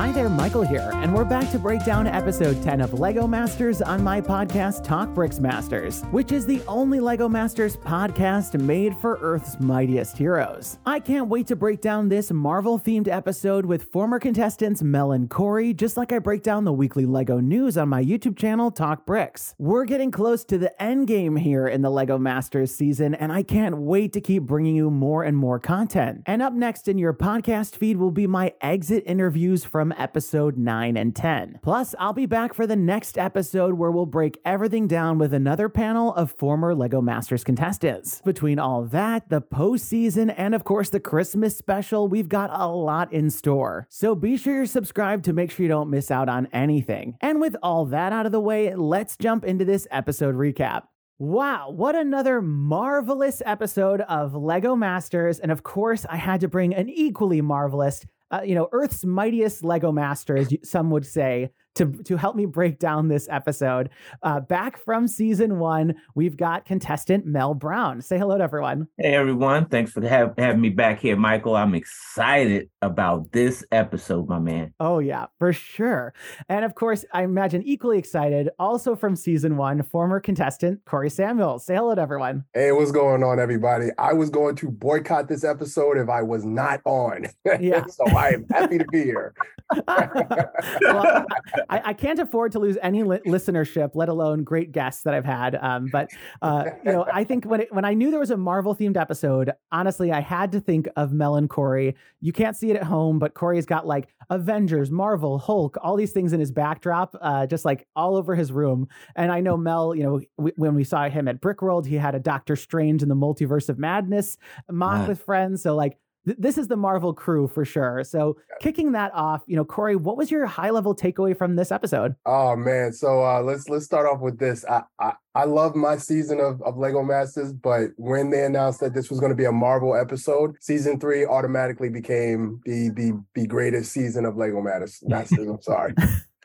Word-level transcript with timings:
Hi 0.00 0.10
there, 0.12 0.30
Michael 0.30 0.62
here, 0.62 0.90
and 0.94 1.14
we're 1.14 1.26
back 1.26 1.50
to 1.50 1.58
break 1.58 1.84
down 1.84 2.06
episode 2.06 2.62
10 2.62 2.80
of 2.80 2.98
LEGO 2.98 3.26
Masters 3.26 3.82
on 3.82 4.02
my 4.02 4.18
podcast, 4.18 4.82
Talk 4.82 5.10
Bricks 5.10 5.40
Masters, 5.40 6.04
which 6.04 6.32
is 6.32 6.46
the 6.46 6.62
only 6.66 7.00
LEGO 7.00 7.28
Masters 7.28 7.76
podcast 7.76 8.58
made 8.58 8.96
for 8.96 9.18
Earth's 9.20 9.60
mightiest 9.60 10.16
heroes. 10.16 10.78
I 10.86 11.00
can't 11.00 11.28
wait 11.28 11.48
to 11.48 11.54
break 11.54 11.82
down 11.82 12.08
this 12.08 12.32
Marvel 12.32 12.78
themed 12.78 13.08
episode 13.08 13.66
with 13.66 13.92
former 13.92 14.18
contestants 14.18 14.82
Mel 14.82 15.12
and 15.12 15.28
Corey, 15.28 15.74
just 15.74 15.98
like 15.98 16.12
I 16.12 16.18
break 16.18 16.42
down 16.42 16.64
the 16.64 16.72
weekly 16.72 17.04
LEGO 17.04 17.38
news 17.38 17.76
on 17.76 17.90
my 17.90 18.02
YouTube 18.02 18.38
channel, 18.38 18.70
Talk 18.70 19.04
Bricks. 19.04 19.54
We're 19.58 19.84
getting 19.84 20.10
close 20.10 20.44
to 20.44 20.56
the 20.56 20.82
end 20.82 21.08
game 21.08 21.36
here 21.36 21.68
in 21.68 21.82
the 21.82 21.90
LEGO 21.90 22.16
Masters 22.16 22.74
season, 22.74 23.14
and 23.14 23.30
I 23.30 23.42
can't 23.42 23.76
wait 23.76 24.14
to 24.14 24.22
keep 24.22 24.44
bringing 24.44 24.76
you 24.76 24.90
more 24.90 25.24
and 25.24 25.36
more 25.36 25.58
content. 25.58 26.22
And 26.24 26.40
up 26.40 26.54
next 26.54 26.88
in 26.88 26.96
your 26.96 27.12
podcast 27.12 27.76
feed 27.76 27.98
will 27.98 28.10
be 28.10 28.26
my 28.26 28.54
exit 28.62 29.02
interviews 29.04 29.62
from 29.62 29.89
episode 29.96 30.56
9 30.56 30.96
and 30.96 31.14
10. 31.14 31.60
Plus, 31.62 31.94
I'll 31.98 32.12
be 32.12 32.26
back 32.26 32.54
for 32.54 32.66
the 32.66 32.76
next 32.76 33.18
episode 33.18 33.74
where 33.74 33.90
we'll 33.90 34.06
break 34.06 34.38
everything 34.44 34.86
down 34.86 35.18
with 35.18 35.32
another 35.34 35.68
panel 35.68 36.14
of 36.14 36.32
former 36.32 36.74
LEGO 36.74 37.00
Masters 37.00 37.44
contestants. 37.44 38.20
Between 38.22 38.58
all 38.58 38.84
that, 38.84 39.28
the 39.28 39.40
postseason, 39.40 40.34
and 40.36 40.54
of 40.54 40.64
course 40.64 40.90
the 40.90 41.00
Christmas 41.00 41.56
special, 41.56 42.08
we've 42.08 42.28
got 42.28 42.50
a 42.52 42.66
lot 42.66 43.12
in 43.12 43.30
store. 43.30 43.86
So 43.90 44.14
be 44.14 44.36
sure 44.36 44.54
you're 44.54 44.66
subscribed 44.66 45.24
to 45.26 45.32
make 45.32 45.50
sure 45.50 45.64
you 45.64 45.68
don't 45.68 45.90
miss 45.90 46.10
out 46.10 46.28
on 46.28 46.48
anything. 46.52 47.16
And 47.20 47.40
with 47.40 47.56
all 47.62 47.84
that 47.86 48.12
out 48.12 48.26
of 48.26 48.32
the 48.32 48.40
way, 48.40 48.74
let's 48.74 49.16
jump 49.16 49.44
into 49.44 49.64
this 49.64 49.86
episode 49.90 50.34
recap. 50.34 50.84
Wow, 51.20 51.68
what 51.68 51.94
another 51.94 52.40
marvelous 52.40 53.42
episode 53.44 54.00
of 54.00 54.34
Lego 54.34 54.74
Masters. 54.74 55.38
And 55.38 55.52
of 55.52 55.62
course, 55.62 56.06
I 56.08 56.16
had 56.16 56.40
to 56.40 56.48
bring 56.48 56.74
an 56.74 56.88
equally 56.88 57.42
marvelous, 57.42 58.06
uh, 58.30 58.42
you 58.44 58.54
know, 58.54 58.68
Earth's 58.72 59.04
mightiest 59.04 59.64
Lego 59.64 59.92
master, 59.92 60.36
as 60.36 60.52
some 60.62 60.90
would 60.90 61.06
say, 61.06 61.50
to, 61.74 61.86
to 62.04 62.16
help 62.16 62.36
me 62.36 62.46
break 62.46 62.78
down 62.78 63.08
this 63.08 63.28
episode. 63.30 63.90
Uh, 64.22 64.40
back 64.40 64.76
from 64.76 65.06
season 65.06 65.58
one, 65.58 65.94
we've 66.14 66.36
got 66.36 66.64
contestant 66.64 67.26
Mel 67.26 67.54
Brown. 67.54 68.00
Say 68.02 68.18
hello 68.18 68.38
to 68.38 68.44
everyone. 68.44 68.88
Hey, 68.98 69.14
everyone. 69.14 69.66
Thanks 69.66 69.92
for 69.92 70.06
have, 70.06 70.34
having 70.36 70.60
me 70.60 70.70
back 70.70 71.00
here, 71.00 71.16
Michael. 71.16 71.56
I'm 71.56 71.74
excited 71.74 72.70
about 72.82 73.32
this 73.32 73.64
episode, 73.72 74.28
my 74.28 74.38
man. 74.38 74.74
Oh, 74.80 74.98
yeah, 74.98 75.26
for 75.38 75.52
sure. 75.52 76.14
And 76.48 76.64
of 76.64 76.74
course, 76.74 77.04
I 77.12 77.22
imagine 77.22 77.62
equally 77.62 77.98
excited, 77.98 78.50
also 78.58 78.94
from 78.96 79.16
season 79.16 79.56
one, 79.56 79.82
former 79.82 80.20
contestant 80.20 80.84
Corey 80.84 81.10
Samuel. 81.10 81.58
Say 81.58 81.76
hello 81.76 81.94
to 81.94 82.00
everyone. 82.00 82.44
Hey, 82.54 82.72
what's 82.72 82.92
going 82.92 83.22
on, 83.22 83.38
everybody? 83.38 83.88
I 83.98 84.12
was 84.12 84.30
going 84.30 84.56
to 84.56 84.70
boycott 84.70 85.28
this 85.28 85.44
episode 85.44 85.98
if 85.98 86.08
I 86.08 86.22
was 86.22 86.44
not 86.44 86.80
on. 86.84 87.26
Yeah. 87.60 87.84
so 87.86 88.06
I 88.06 88.30
am 88.30 88.46
happy 88.50 88.78
to 88.78 88.84
be 88.86 89.02
here. 89.02 89.34
well, 89.86 91.26
I, 91.68 91.82
I, 91.86 91.92
can't 91.92 92.18
afford 92.18 92.52
to 92.52 92.58
lose 92.58 92.78
any 92.82 93.02
li- 93.02 93.20
listenership, 93.26 93.90
let 93.94 94.08
alone 94.08 94.44
great 94.44 94.72
guests 94.72 95.02
that 95.02 95.14
I've 95.14 95.24
had. 95.24 95.54
Um, 95.56 95.88
but 95.90 96.10
uh, 96.42 96.64
you 96.84 96.92
know, 96.92 97.06
I 97.12 97.24
think 97.24 97.44
when 97.44 97.62
it, 97.62 97.72
when 97.72 97.84
I 97.84 97.94
knew 97.94 98.10
there 98.10 98.20
was 98.20 98.30
a 98.30 98.36
Marvel 98.36 98.74
themed 98.74 98.96
episode, 98.96 99.52
honestly, 99.72 100.12
I 100.12 100.20
had 100.20 100.52
to 100.52 100.60
think 100.60 100.88
of 100.96 101.12
Mel 101.12 101.36
and 101.36 101.48
Corey. 101.48 101.96
You 102.20 102.32
can't 102.32 102.56
see 102.56 102.70
it 102.70 102.76
at 102.76 102.84
home, 102.84 103.18
but 103.18 103.34
Corey's 103.34 103.66
got 103.66 103.86
like 103.86 104.08
Avengers, 104.30 104.90
Marvel, 104.90 105.38
Hulk, 105.38 105.76
all 105.82 105.96
these 105.96 106.12
things 106.12 106.32
in 106.32 106.40
his 106.40 106.52
backdrop, 106.52 107.16
uh, 107.20 107.46
just 107.46 107.64
like 107.64 107.86
all 107.96 108.16
over 108.16 108.34
his 108.34 108.52
room. 108.52 108.88
And 109.16 109.32
I 109.32 109.40
know 109.40 109.56
Mel, 109.56 109.94
you 109.94 110.02
know, 110.02 110.20
w- 110.38 110.54
when 110.56 110.74
we 110.74 110.84
saw 110.84 111.08
him 111.08 111.28
at 111.28 111.40
Brickworld, 111.40 111.86
he 111.86 111.96
had 111.96 112.14
a 112.14 112.20
Doctor 112.20 112.56
Strange 112.56 113.02
in 113.02 113.08
the 113.08 113.16
Multiverse 113.16 113.68
of 113.68 113.78
Madness 113.78 114.36
MOC 114.70 115.08
with 115.08 115.20
friends. 115.20 115.62
So 115.62 115.74
like 115.74 115.98
this 116.24 116.58
is 116.58 116.68
the 116.68 116.76
Marvel 116.76 117.14
crew 117.14 117.48
for 117.48 117.64
sure. 117.64 118.04
So 118.04 118.36
kicking 118.60 118.92
that 118.92 119.12
off, 119.14 119.42
you 119.46 119.56
know, 119.56 119.64
Corey, 119.64 119.96
what 119.96 120.16
was 120.16 120.30
your 120.30 120.46
high 120.46 120.70
level 120.70 120.94
takeaway 120.94 121.36
from 121.36 121.56
this 121.56 121.72
episode? 121.72 122.14
Oh 122.26 122.56
man, 122.56 122.92
so 122.92 123.24
uh, 123.24 123.40
let's 123.42 123.68
let's 123.68 123.84
start 123.84 124.06
off 124.06 124.20
with 124.20 124.38
this. 124.38 124.64
I 124.66 124.82
I, 124.98 125.12
I 125.34 125.44
love 125.44 125.74
my 125.74 125.96
season 125.96 126.40
of, 126.40 126.60
of 126.62 126.76
Lego 126.76 127.02
Masters, 127.02 127.52
but 127.52 127.90
when 127.96 128.30
they 128.30 128.44
announced 128.44 128.80
that 128.80 128.94
this 128.94 129.10
was 129.10 129.20
going 129.20 129.30
to 129.30 129.36
be 129.36 129.44
a 129.44 129.52
Marvel 129.52 129.96
episode, 129.96 130.56
season 130.60 131.00
three 131.00 131.24
automatically 131.24 131.88
became 131.88 132.60
the 132.64 132.90
the 132.90 133.24
the 133.34 133.46
greatest 133.46 133.92
season 133.92 134.24
of 134.24 134.36
Lego 134.36 134.60
Masters. 135.08 135.48
I'm 135.48 135.62
sorry. 135.62 135.94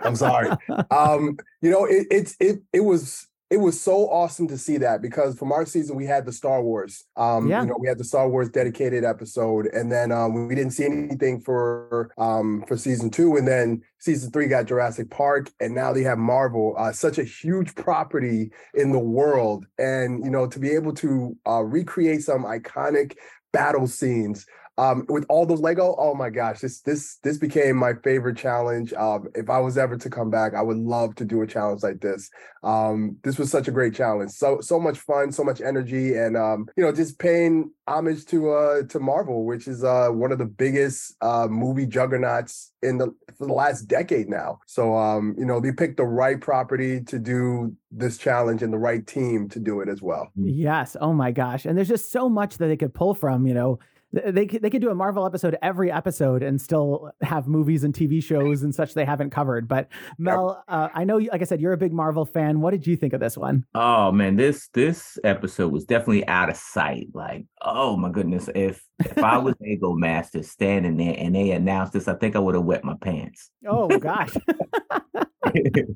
I'm 0.01 0.15
sorry. 0.15 0.49
Um, 0.91 1.37
you 1.61 1.69
know, 1.69 1.85
it, 1.85 2.07
it's 2.09 2.35
it 2.39 2.61
it 2.71 2.81
was 2.81 3.27
it 3.55 3.61
was 3.61 3.79
so 3.79 4.09
awesome 4.09 4.49
to 4.49 4.57
see 4.57 4.77
that 4.79 5.01
because 5.01 5.39
from 5.39 5.53
our 5.53 5.65
season 5.65 5.95
we 5.95 6.05
had 6.05 6.25
the 6.25 6.33
Star 6.33 6.61
Wars. 6.61 7.05
Um, 7.15 7.47
yeah. 7.47 7.61
you 7.61 7.67
know, 7.67 7.77
we 7.79 7.87
had 7.87 7.97
the 7.97 8.03
Star 8.03 8.27
Wars 8.27 8.49
dedicated 8.49 9.05
episode, 9.05 9.67
and 9.67 9.89
then 9.89 10.11
um, 10.11 10.45
we 10.45 10.55
didn't 10.55 10.73
see 10.73 10.83
anything 10.83 11.39
for 11.39 12.11
um 12.17 12.65
for 12.67 12.75
season 12.75 13.09
two, 13.09 13.37
and 13.37 13.47
then 13.47 13.81
season 13.97 14.29
three 14.29 14.47
got 14.47 14.65
Jurassic 14.65 15.09
Park, 15.09 15.53
and 15.61 15.73
now 15.73 15.93
they 15.93 16.03
have 16.03 16.17
Marvel, 16.17 16.75
uh, 16.77 16.91
such 16.91 17.17
a 17.17 17.23
huge 17.23 17.73
property 17.75 18.51
in 18.73 18.91
the 18.91 18.99
world, 18.99 19.65
and 19.79 20.25
you 20.25 20.29
know 20.29 20.47
to 20.47 20.59
be 20.59 20.71
able 20.71 20.91
to 20.95 21.37
uh, 21.47 21.63
recreate 21.63 22.23
some 22.23 22.43
iconic 22.43 23.15
battle 23.53 23.87
scenes 23.87 24.45
um, 24.77 25.05
with 25.07 25.25
all 25.29 25.45
the 25.45 25.55
Lego, 25.55 25.95
oh 25.97 26.13
my 26.13 26.29
gosh, 26.29 26.59
this 26.59 26.81
this 26.81 27.17
this 27.23 27.37
became 27.37 27.77
my 27.77 27.93
favorite 28.03 28.37
challenge. 28.37 28.91
Um, 28.93 29.29
if 29.33 29.49
I 29.49 29.59
was 29.59 29.77
ever 29.77 29.97
to 29.97 30.09
come 30.09 30.29
back, 30.29 30.53
I 30.53 30.61
would 30.61 30.77
love 30.77 31.15
to 31.15 31.25
do 31.25 31.41
a 31.41 31.47
challenge 31.47 31.81
like 31.81 32.01
this. 32.01 32.29
Um, 32.61 33.17
this 33.23 33.37
was 33.37 33.49
such 33.49 33.69
a 33.69 33.71
great 33.71 33.95
challenge, 33.95 34.31
so 34.31 34.59
so 34.59 34.79
much 34.79 34.99
fun, 34.99 35.31
so 35.31 35.43
much 35.43 35.61
energy, 35.61 36.15
and 36.15 36.35
um, 36.35 36.67
you 36.75 36.83
know, 36.83 36.91
just 36.91 37.19
paying 37.19 37.71
homage 37.87 38.25
to 38.25 38.51
uh 38.51 38.83
to 38.89 38.99
Marvel, 38.99 39.45
which 39.45 39.67
is 39.67 39.83
uh 39.83 40.09
one 40.09 40.33
of 40.33 40.39
the 40.39 40.45
biggest 40.45 41.15
uh 41.21 41.47
movie 41.49 41.85
juggernauts 41.85 42.73
in 42.81 42.97
the 42.97 43.15
for 43.37 43.47
the 43.47 43.53
last 43.53 43.83
decade 43.83 44.27
now. 44.27 44.59
So 44.67 44.97
um, 44.97 45.35
you 45.37 45.45
know, 45.45 45.61
they 45.61 45.71
picked 45.71 45.97
the 45.97 46.03
right 46.03 46.39
property 46.39 47.01
to 47.05 47.17
do 47.17 47.73
this 47.91 48.17
challenge 48.17 48.61
and 48.61 48.73
the 48.73 48.77
right 48.77 49.07
team 49.07 49.47
to 49.49 49.59
do 49.59 49.79
it 49.79 49.87
as 49.87 50.01
well. 50.01 50.29
Yes. 50.35 50.97
Oh 50.99 51.13
my 51.13 51.31
gosh. 51.31 51.65
And 51.65 51.77
there's 51.77 51.87
just 51.87 52.11
so 52.11 52.27
much 52.27 52.57
that 52.57 52.67
they 52.67 52.75
could 52.75 52.93
pull 52.93 53.13
from, 53.13 53.47
you 53.47 53.53
know 53.53 53.79
they 54.11 54.45
they 54.45 54.69
could 54.69 54.81
do 54.81 54.89
a 54.89 54.95
Marvel 54.95 55.25
episode 55.25 55.57
every 55.61 55.91
episode 55.91 56.43
and 56.43 56.61
still 56.61 57.11
have 57.21 57.47
movies 57.47 57.83
and 57.83 57.93
TV 57.93 58.23
shows 58.23 58.63
and 58.63 58.73
such 58.73 58.93
they 58.93 59.05
haven't 59.05 59.31
covered. 59.31 59.67
But 59.67 59.89
Mel, 60.17 60.63
uh, 60.67 60.89
I 60.93 61.03
know, 61.03 61.17
like 61.17 61.41
I 61.41 61.45
said, 61.45 61.59
you're 61.59 61.73
a 61.73 61.77
big 61.77 61.91
Marvel 61.91 62.25
fan. 62.25 62.61
What 62.61 62.71
did 62.71 62.87
you 62.87 62.95
think 62.95 63.13
of 63.13 63.19
this 63.19 63.37
one? 63.37 63.65
Oh 63.73 64.11
man, 64.11 64.35
this 64.35 64.69
this 64.73 65.17
episode 65.23 65.71
was 65.71 65.85
definitely 65.85 66.25
out 66.27 66.49
of 66.49 66.55
sight. 66.55 67.07
Like, 67.13 67.45
oh 67.61 67.97
my 67.97 68.09
goodness, 68.09 68.49
if 68.55 68.83
if 68.99 69.17
I 69.17 69.37
was 69.37 69.55
Lego 69.61 69.93
Master 69.93 70.43
standing 70.43 70.97
there 70.97 71.15
and 71.17 71.35
they 71.35 71.51
announced 71.51 71.93
this, 71.93 72.07
I 72.07 72.13
think 72.15 72.35
I 72.35 72.39
would 72.39 72.55
have 72.55 72.63
wet 72.63 72.83
my 72.83 72.95
pants. 73.01 73.51
Oh 73.67 73.87
gosh. 73.99 74.33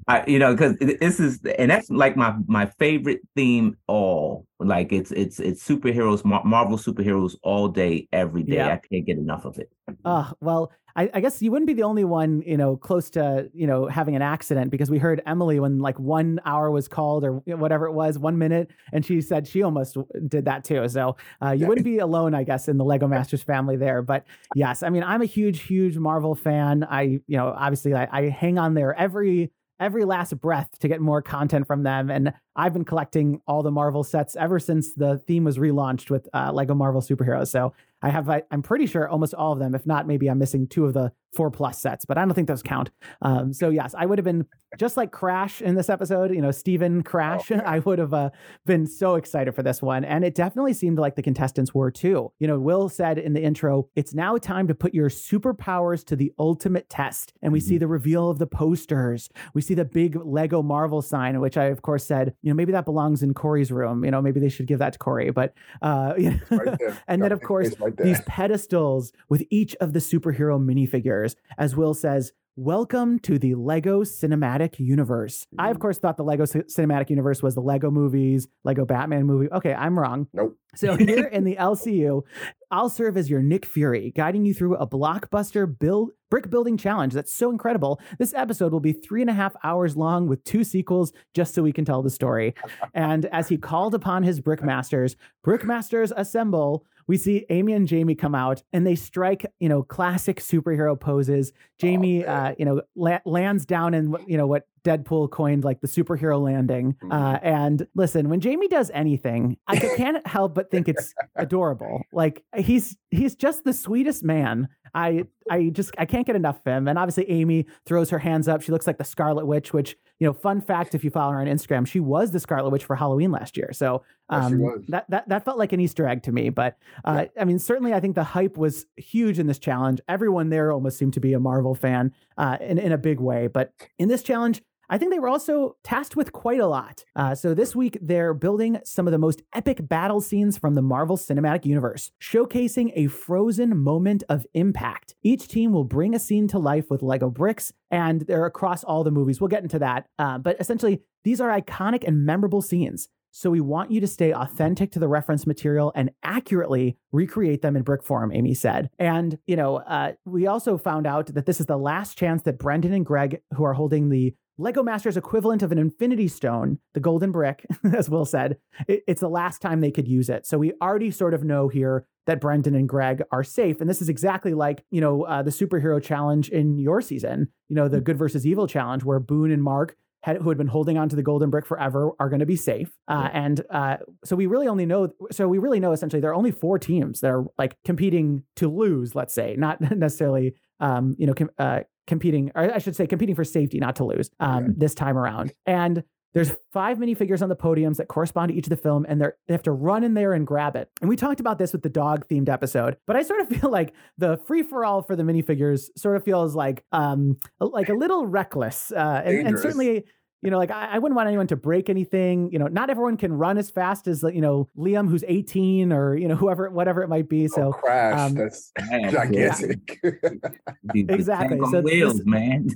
I, 0.08 0.24
you 0.28 0.40
know, 0.40 0.54
because 0.54 0.78
this 0.78 1.20
is, 1.20 1.40
and 1.58 1.72
that's 1.72 1.90
like 1.90 2.16
my 2.16 2.36
my 2.48 2.68
favorite 2.80 3.22
theme. 3.36 3.76
All 3.88 4.46
like 4.60 4.92
it's 4.92 5.12
it's 5.12 5.40
it's 5.40 5.68
superheroes, 5.68 6.24
Marvel 6.24 6.78
superheroes 6.78 7.36
all 7.44 7.68
day, 7.68 7.99
every 8.12 8.44
day. 8.44 8.56
Yeah. 8.56 8.74
I 8.74 8.78
can't 8.78 9.06
get 9.06 9.18
enough 9.18 9.46
of 9.46 9.58
it. 9.58 9.70
Uh, 10.06 10.32
well, 10.40 10.72
I, 10.96 11.10
I, 11.14 11.20
guess 11.20 11.42
you 11.42 11.52
wouldn't 11.52 11.68
be 11.68 11.74
the 11.74 11.84
only 11.84 12.04
one, 12.04 12.42
you 12.46 12.58
know, 12.58 12.76
close 12.76 13.10
to, 13.12 13.50
you 13.54 13.66
know, 13.66 13.88
having 13.88 14.16
an 14.16 14.22
accident 14.22 14.72
because 14.72 14.90
we 14.90 14.98
heard 14.98 15.22
Emily 15.26 15.60
when 15.60 15.80
like 15.80 16.00
one 16.00 16.40
hour 16.46 16.72
was 16.72 16.88
called 16.88 17.24
or 17.24 17.34
whatever 17.46 17.86
it 17.86 17.94
was, 17.94 18.20
one 18.20 18.38
minute, 18.38 18.72
and 18.94 19.06
she 19.06 19.22
said 19.22 19.48
she 19.48 19.64
almost 19.64 19.98
did 20.28 20.46
that 20.46 20.64
too. 20.64 20.88
So 20.88 21.16
uh, 21.44 21.52
you 21.52 21.68
wouldn't 21.68 21.86
be 21.86 22.00
alone, 22.00 22.36
I 22.36 22.44
guess, 22.44 22.68
in 22.68 22.78
the 22.78 22.86
Lego 22.86 23.08
Masters 23.16 23.44
family 23.44 23.78
there. 23.78 24.02
But 24.02 24.26
yes, 24.56 24.84
I 24.84 24.90
mean, 24.90 25.04
I'm 25.04 25.22
a 25.22 25.26
huge, 25.26 25.62
huge 25.62 25.98
Marvel 25.98 26.36
fan. 26.36 26.84
I, 26.84 27.02
you 27.02 27.38
know, 27.38 27.54
obviously 27.56 27.94
I, 27.94 28.08
I 28.12 28.30
hang 28.30 28.58
on 28.58 28.74
there 28.74 28.94
every 28.94 29.52
every 29.80 30.04
last 30.06 30.40
breath 30.40 30.70
to 30.80 30.88
get 30.88 31.00
more 31.00 31.22
content 31.22 31.66
from 31.66 31.84
them. 31.84 32.10
And 32.12 32.34
I've 32.56 32.74
been 32.74 32.86
collecting 32.86 33.42
all 33.48 33.64
the 33.64 33.72
Marvel 33.72 34.04
sets 34.04 34.36
ever 34.36 34.60
since 34.60 34.94
the 34.94 35.20
theme 35.20 35.46
was 35.46 35.58
relaunched 35.58 36.10
with 36.10 36.28
uh, 36.34 36.52
Lego 36.52 36.76
Marvel 36.76 37.02
Superheroes. 37.02 37.48
So 37.48 37.74
I 38.02 38.10
have, 38.10 38.30
I, 38.30 38.44
am 38.52 38.62
pretty 38.62 38.86
sure 38.86 39.08
almost 39.08 39.34
all 39.34 39.52
of 39.52 39.60
them. 39.60 39.76
If 39.76 39.86
not, 39.86 40.08
maybe 40.08 40.30
I'm 40.30 40.40
missing 40.40 40.68
two 40.68 40.86
of 40.86 40.94
the 40.94 41.12
four 41.34 41.52
plus 41.52 41.82
sets, 41.82 42.06
but 42.06 42.18
I 42.18 42.26
don't 42.26 42.34
think 42.34 42.48
those 42.48 42.64
count. 42.64 42.90
Um, 43.22 43.54
so 43.54 43.70
yes, 43.70 43.94
I 43.98 44.06
would 44.06 44.18
have 44.18 44.26
been 44.26 44.46
just 44.78 44.98
like 44.98 45.12
Crash 45.12 45.62
in 45.62 45.76
this 45.76 45.90
episode. 45.90 46.34
You 46.34 46.42
know, 46.42 46.52
Stephen 46.52 47.02
Crash. 47.04 47.52
Oh, 47.52 47.60
I 47.66 47.80
would 47.80 48.00
have 48.00 48.14
uh, 48.14 48.30
been 48.66 48.86
so 48.86 49.16
excited 49.16 49.56
for 49.56 49.64
this 49.64 49.82
one, 49.82 50.06
and 50.06 50.24
it 50.24 50.36
definitely 50.36 50.74
seemed 50.74 51.00
like 51.00 51.16
the 51.16 51.22
contestants 51.22 51.74
were 51.74 51.92
too. 51.92 52.32
You 52.40 52.48
know, 52.48 52.60
Will 52.60 52.90
said 52.90 53.18
in 53.18 53.34
the 53.34 53.42
intro, 53.42 53.90
"It's 53.96 54.14
now 54.14 54.38
time 54.38 54.68
to 54.68 54.76
put 54.76 54.94
your 54.94 55.10
superpowers 55.10 56.06
to 56.06 56.16
the 56.16 56.32
ultimate 56.38 56.90
test," 56.90 57.34
and 57.42 57.52
we 57.52 57.60
mm-hmm. 57.60 57.70
see 57.70 57.78
the 57.78 57.88
reveal 57.88 58.30
of 58.30 58.40
the 58.40 58.48
posters. 58.48 59.30
We 59.54 59.62
see 59.62 59.74
the 59.74 59.86
big 59.86 60.16
Lego 60.16 60.62
Marvel 60.62 61.02
sign, 61.02 61.40
which 61.40 61.58
I 61.58 61.66
of 61.66 61.82
course 61.82 62.06
said, 62.06 62.34
you 62.42 62.50
know, 62.50 62.56
maybe 62.56 62.72
that 62.72 62.86
belongs 62.86 63.24
in 63.24 63.34
Corey's 63.34 63.72
room. 63.72 64.04
You 64.06 64.12
know, 64.12 64.22
maybe 64.22 64.40
they 64.40 64.50
should 64.50 64.68
give 64.68 64.80
that 64.80 64.94
to 64.94 65.00
Corey. 65.00 65.32
But 65.32 65.54
uh, 65.82 66.14
right 66.50 66.78
and 67.08 67.22
then 67.22 67.32
of 67.32 67.42
course 67.42 67.74
right 67.80 67.96
these 67.98 68.22
pedestals 68.22 69.12
with 69.30 69.44
each 69.50 69.76
of 69.78 69.94
the 69.94 70.00
superhero 70.00 70.60
minifigures, 70.60 71.19
as 71.58 71.76
Will 71.76 71.94
says, 71.94 72.32
Welcome 72.62 73.20
to 73.20 73.40
the 73.40 73.56
Lego 73.56 74.04
Cinematic 74.04 74.80
Universe. 74.80 75.48
I, 75.58 75.70
of 75.70 75.78
mm. 75.78 75.80
course, 75.80 75.98
thought 75.98 76.18
the 76.18 76.26
Lego 76.26 76.44
C- 76.44 76.60
Cinematic 76.60 77.10
Universe 77.10 77.42
was 77.42 77.56
the 77.56 77.62
Lego 77.62 77.90
movies, 77.90 78.50
Lego 78.66 78.84
Batman 78.84 79.26
movie. 79.26 79.48
Okay, 79.50 79.74
I'm 79.74 79.98
wrong. 79.98 80.28
Nope. 80.34 80.58
So, 80.76 80.98
here 80.98 81.28
in 81.28 81.46
the 81.46 81.56
LCU, 81.56 82.24
I'll 82.70 82.90
serve 82.90 83.16
as 83.16 83.30
your 83.30 83.42
Nick 83.42 83.66
Fury, 83.66 84.12
guiding 84.14 84.44
you 84.44 84.54
through 84.54 84.76
a 84.76 84.86
blockbuster 84.86 85.80
build 85.80 86.12
brick 86.30 86.50
building 86.50 86.76
challenge 86.76 87.14
that's 87.14 87.32
so 87.32 87.50
incredible. 87.50 88.02
This 88.18 88.34
episode 88.34 88.74
will 88.74 88.82
be 88.82 88.92
three 88.92 89.22
and 89.22 89.30
a 89.30 89.34
half 89.34 89.56
hours 89.64 89.96
long 89.96 90.28
with 90.28 90.44
two 90.44 90.66
sequels 90.66 91.14
just 91.34 91.56
so 91.56 91.64
we 91.64 91.72
can 91.72 91.86
tell 91.86 92.04
the 92.04 92.10
story. 92.10 92.56
and 92.94 93.26
as 93.28 93.48
he 93.48 93.58
called 93.58 93.96
upon 93.96 94.24
his 94.24 94.42
brick 94.42 94.62
masters, 94.62 95.16
brick 95.46 95.64
masters 95.64 96.12
assemble 96.16 96.86
we 97.10 97.18
see 97.18 97.44
Amy 97.50 97.74
and 97.74 97.88
Jamie 97.88 98.14
come 98.14 98.36
out 98.36 98.62
and 98.72 98.86
they 98.86 98.94
strike, 98.94 99.44
you 99.60 99.68
know, 99.68 99.82
classic 99.82 100.40
superhero 100.40 100.98
poses. 100.98 101.52
Jamie, 101.80 102.24
oh, 102.24 102.32
uh, 102.32 102.54
you 102.60 102.66
know, 102.66 102.84
la- 102.96 103.18
lands 103.26 103.66
down 103.66 103.96
in, 103.96 104.16
you 104.28 104.38
know, 104.38 104.46
what 104.46 104.68
Deadpool 104.84 105.30
coined 105.32 105.64
like 105.64 105.82
the 105.82 105.88
superhero 105.88 106.42
landing. 106.42 106.96
Uh, 107.04 107.06
mm-hmm. 107.06 107.12
Uh, 107.12 107.40
and 107.42 107.88
listen, 107.96 108.30
when 108.30 108.40
Jamie 108.40 108.68
does 108.68 108.92
anything, 108.94 109.58
I 109.68 109.78
can't 109.78 110.26
help 110.28 110.56
but 110.56 110.72
think 110.72 110.88
it's 110.88 111.14
adorable. 111.36 112.04
Like 112.12 112.44
he's 112.56 112.98
he's 113.12 113.36
just 113.36 113.64
the 113.64 113.74
sweetest 113.74 114.24
man. 114.24 114.70
I 114.94 115.26
I 115.50 115.70
just 115.70 115.92
I 115.98 116.06
can't 116.06 116.26
get 116.26 116.36
enough 116.36 116.58
of 116.58 116.66
him. 116.66 116.88
And 116.88 116.98
obviously 116.98 117.30
Amy 117.30 117.66
throws 117.86 118.10
her 118.10 118.20
hands 118.20 118.48
up. 118.48 118.62
She 118.62 118.72
looks 118.72 118.88
like 118.88 118.98
the 118.98 119.04
Scarlet 119.04 119.46
Witch, 119.46 119.74
which 119.74 119.96
you 120.20 120.28
know, 120.28 120.34
fun 120.34 120.62
fact 120.62 120.96
if 120.96 121.04
you 121.04 121.10
follow 121.10 121.32
her 121.34 121.40
on 121.40 121.48
Instagram, 121.48 121.88
she 121.88 122.00
was 122.00 122.32
the 122.32 122.40
Scarlet 122.40 122.70
Witch 122.70 122.86
for 122.86 122.96
Halloween 122.96 123.32
last 123.32 123.56
year. 123.56 123.72
So 123.72 124.04
um, 124.30 124.60
yes, 124.60 124.72
that 124.90 125.10
that 125.10 125.30
that 125.30 125.46
felt 125.46 125.58
like 125.58 125.74
an 125.74 125.80
Easter 125.80 126.08
egg 126.08 126.24
to 126.24 126.32
me. 126.32 126.50
But 126.50 126.78
uh, 127.06 127.26
yeah. 127.36 127.42
I 127.42 127.46
mean, 127.46 127.60
certainly 127.60 127.94
I 127.94 128.00
think 128.00 128.16
the 128.16 128.24
hype 128.24 128.58
was 128.58 128.86
huge 128.98 129.40
in 129.40 129.48
this 129.48 129.60
challenge. 129.60 130.02
Everyone 130.08 130.50
there 130.50 130.72
almost 130.72 130.98
seemed 130.98 131.14
to 131.14 131.20
be 131.20 131.34
a 131.34 131.40
Marvel 131.40 131.76
fan 131.76 132.14
uh, 132.38 132.58
in 132.62 132.78
in 132.78 132.92
a 132.92 132.98
big 132.98 133.20
way. 133.20 133.48
But 133.48 133.74
in 133.98 134.10
this 134.10 134.24
challenge, 134.24 134.62
I 134.90 134.98
think 134.98 135.12
they 135.12 135.20
were 135.20 135.30
also 135.30 135.78
tasked 135.84 136.16
with 136.16 136.32
quite 136.32 136.60
a 136.60 136.68
lot. 136.68 137.04
Uh, 137.16 137.36
so 137.36 137.54
this 137.54 137.76
week, 137.76 137.98
they're 138.02 138.34
building 138.34 138.80
some 138.84 139.08
of 139.08 139.12
the 139.12 139.20
most 139.20 139.44
epic 139.54 139.88
battle 139.88 140.20
scenes 140.20 140.58
from 140.58 140.74
the 140.74 140.82
Marvel 140.82 141.16
Cinematic 141.16 141.66
Universe, 141.66 142.12
showcasing 142.22 142.92
a 142.96 143.08
frozen 143.08 143.78
moment 143.78 144.24
of 144.30 144.48
impact. 144.54 145.16
Each 145.22 145.48
team 145.48 145.72
will 145.72 145.84
bring 145.84 146.16
a 146.16 146.20
scene 146.20 146.48
to 146.48 146.60
life 146.60 146.90
with 146.90 147.04
Lego 147.04 147.30
bricks, 147.30 147.72
and 147.92 148.22
they're 148.22 148.46
across 148.46 148.84
all 148.84 149.04
the 149.04 149.12
movies. 149.12 149.40
We'll 149.40 149.48
get 149.48 149.64
into 149.64 149.80
that. 149.80 150.08
Uh, 150.18 150.40
but 150.40 150.60
essentially, 150.60 151.02
these 151.24 151.40
are 151.40 151.50
iconic 151.50 152.04
and 152.08 152.26
memorable 152.26 152.62
scenes. 152.62 153.10
So 153.32 153.52
we 153.52 153.62
want 153.62 153.92
you 153.92 154.02
to 154.02 154.08
stay 154.08 154.34
authentic 154.34 154.92
to 154.94 155.00
the 155.00 155.08
reference 155.08 155.46
material 155.46 155.92
and 155.96 156.10
accurately 156.24 156.98
recreate 157.12 157.62
them 157.62 157.76
in 157.76 157.84
brick 157.84 158.04
form, 158.04 158.32
Amy 158.34 158.56
said. 158.56 158.90
And, 158.98 159.38
you 159.46 159.56
know, 159.56 159.78
uh, 159.78 160.14
we 160.26 160.48
also 160.48 160.78
found 160.78 161.06
out 161.06 161.28
that 161.28 161.46
this 161.46 161.60
is 161.60 161.68
the 161.68 161.78
last 161.78 162.18
chance 162.18 162.42
that 162.44 162.58
Brendan 162.58 162.92
and 162.92 163.06
Greg, 163.06 163.42
who 163.54 163.64
are 163.64 163.74
holding 163.74 164.10
the 164.10 164.34
Lego 164.60 164.84
Masters 164.84 165.16
equivalent 165.16 165.64
of 165.64 165.72
an 165.72 165.78
infinity 165.78 166.28
stone, 166.28 166.80
the 166.94 167.00
golden 167.00 167.32
brick, 167.32 167.66
as 167.96 168.10
Will 168.10 168.26
said, 168.26 168.58
it, 168.88 169.04
it's 169.08 169.22
the 169.22 169.30
last 169.30 169.62
time 169.62 169.80
they 169.80 169.90
could 169.90 170.08
use 170.08 170.30
it. 170.30 170.46
So 170.46 170.58
we 170.58 170.74
already 170.82 171.12
sort 171.12 171.34
of 171.34 171.46
know 171.46 171.70
here 171.70 172.06
that 172.26 172.42
Brendan 172.42 172.76
and 172.76 172.88
Greg 172.88 173.24
are 173.32 173.44
safe. 173.44 173.80
And 173.80 173.90
this 173.90 174.02
is 174.02 174.10
exactly 174.10 174.54
like, 174.54 174.84
you 174.92 175.00
know, 175.00 175.24
uh, 175.24 175.42
the 175.42 175.50
superhero 175.50 176.04
challenge 176.04 176.50
in 176.50 176.78
your 176.78 177.02
season, 177.02 177.48
you 177.70 177.76
know, 177.76 177.88
the 177.88 178.02
good 178.02 178.18
versus 178.18 178.46
evil 178.46 178.68
challenge 178.68 179.06
where 179.06 179.20
Boone 179.20 179.52
and 179.52 179.64
Mark 179.64 179.96
had, 180.24 180.38
who 180.38 180.50
had 180.50 180.58
been 180.58 180.68
holding 180.68 180.98
on 180.98 181.08
to 181.08 181.16
the 181.16 181.24
golden 181.24 181.50
brick 181.50 181.66
forever 181.66 182.12
are 182.20 182.28
going 182.28 182.42
to 182.42 182.46
be 182.46 182.58
safe. 182.58 182.92
Uh, 183.08 183.30
and 183.32 183.62
uh, 183.70 183.98
so 184.26 184.36
we 184.36 184.46
really 184.46 184.68
only 184.68 184.86
know, 184.86 185.10
so 185.32 185.48
we 185.48 185.58
really 185.58 185.80
know 185.80 185.94
essentially 185.94 186.20
there 186.20 186.32
are 186.32 186.36
only 186.36 186.52
four 186.52 186.78
teams 186.78 187.22
that 187.22 187.32
are 187.32 187.46
like 187.58 187.78
competing 187.86 188.44
to 188.58 188.68
lose, 188.68 189.16
let's 189.16 189.34
say, 189.34 189.56
not 189.58 189.80
necessarily, 189.96 190.54
um, 190.82 191.16
you 191.18 191.26
know, 191.26 191.34
com- 191.34 191.52
uh, 191.58 191.80
competing, 192.10 192.52
or 192.56 192.74
I 192.74 192.80
should 192.80 192.96
say, 192.96 193.08
competing 193.08 193.36
for 193.36 193.46
safety, 193.46 193.80
not 193.80 193.96
to 193.98 194.04
lose 194.04 194.30
um, 194.42 194.74
this 194.76 194.94
time 194.94 195.18
around. 195.18 195.54
And 195.66 196.04
there's 196.34 196.52
five 196.72 196.98
minifigures 196.98 197.42
on 197.42 197.50
the 197.50 197.56
podiums 197.56 197.98
that 197.98 198.08
correspond 198.08 198.50
to 198.50 198.56
each 198.56 198.66
of 198.66 198.70
the 198.70 198.78
film, 198.78 199.06
and 199.08 199.20
they 199.22 199.32
have 199.50 199.64
to 199.64 199.72
run 199.72 200.04
in 200.04 200.14
there 200.14 200.34
and 200.34 200.46
grab 200.46 200.76
it. 200.76 200.90
And 201.02 201.10
we 201.10 201.16
talked 201.16 201.40
about 201.40 201.58
this 201.58 201.74
with 201.74 201.82
the 201.82 201.90
dog 201.90 202.28
themed 202.28 202.50
episode, 202.50 202.98
but 203.08 203.16
I 203.16 203.24
sort 203.24 203.42
of 203.42 203.50
feel 203.60 203.72
like 203.72 203.94
the 204.18 204.38
free 204.46 204.62
for 204.62 204.86
all 204.86 205.02
for 205.02 205.16
the 205.16 205.24
minifigures 205.24 205.90
sort 205.98 206.18
of 206.18 206.24
feels 206.24 206.56
like 206.56 206.84
um 206.92 207.38
like 207.60 207.90
a 207.90 207.94
little 207.94 208.28
reckless, 208.28 208.92
uh, 208.92 209.22
and, 209.24 209.48
and 209.48 209.60
certainly 209.60 210.06
you 210.42 210.50
know, 210.50 210.58
like 210.58 210.72
I, 210.72 210.92
I, 210.94 211.00
wouldn't 211.00 211.18
want 211.18 211.28
anyone 211.28 211.48
to 211.48 211.58
break 211.58 211.90
anything. 211.90 212.50
You 212.52 212.60
know, 212.60 212.68
not 212.68 212.90
everyone 212.90 213.18
can 213.18 213.34
run 213.34 213.58
as 213.58 213.70
fast 213.70 214.08
as 214.08 214.24
you 214.24 214.40
know 214.40 214.70
Liam, 214.78 215.10
who's 215.10 215.24
18, 215.28 215.92
or 215.92 216.16
you 216.16 216.28
know 216.28 216.36
whoever, 216.38 216.70
whatever 216.70 217.04
it 217.04 217.10
might 217.10 217.28
be. 217.28 217.48
So 217.48 217.70
oh, 217.70 217.74
crash, 217.74 218.20
um, 218.20 218.36
that's 218.36 218.72
gigantic. 219.12 220.00
exactly. 220.96 221.60
So 221.72 221.82
wheels, 221.82 222.20
this, 222.20 222.26
man. 222.26 222.70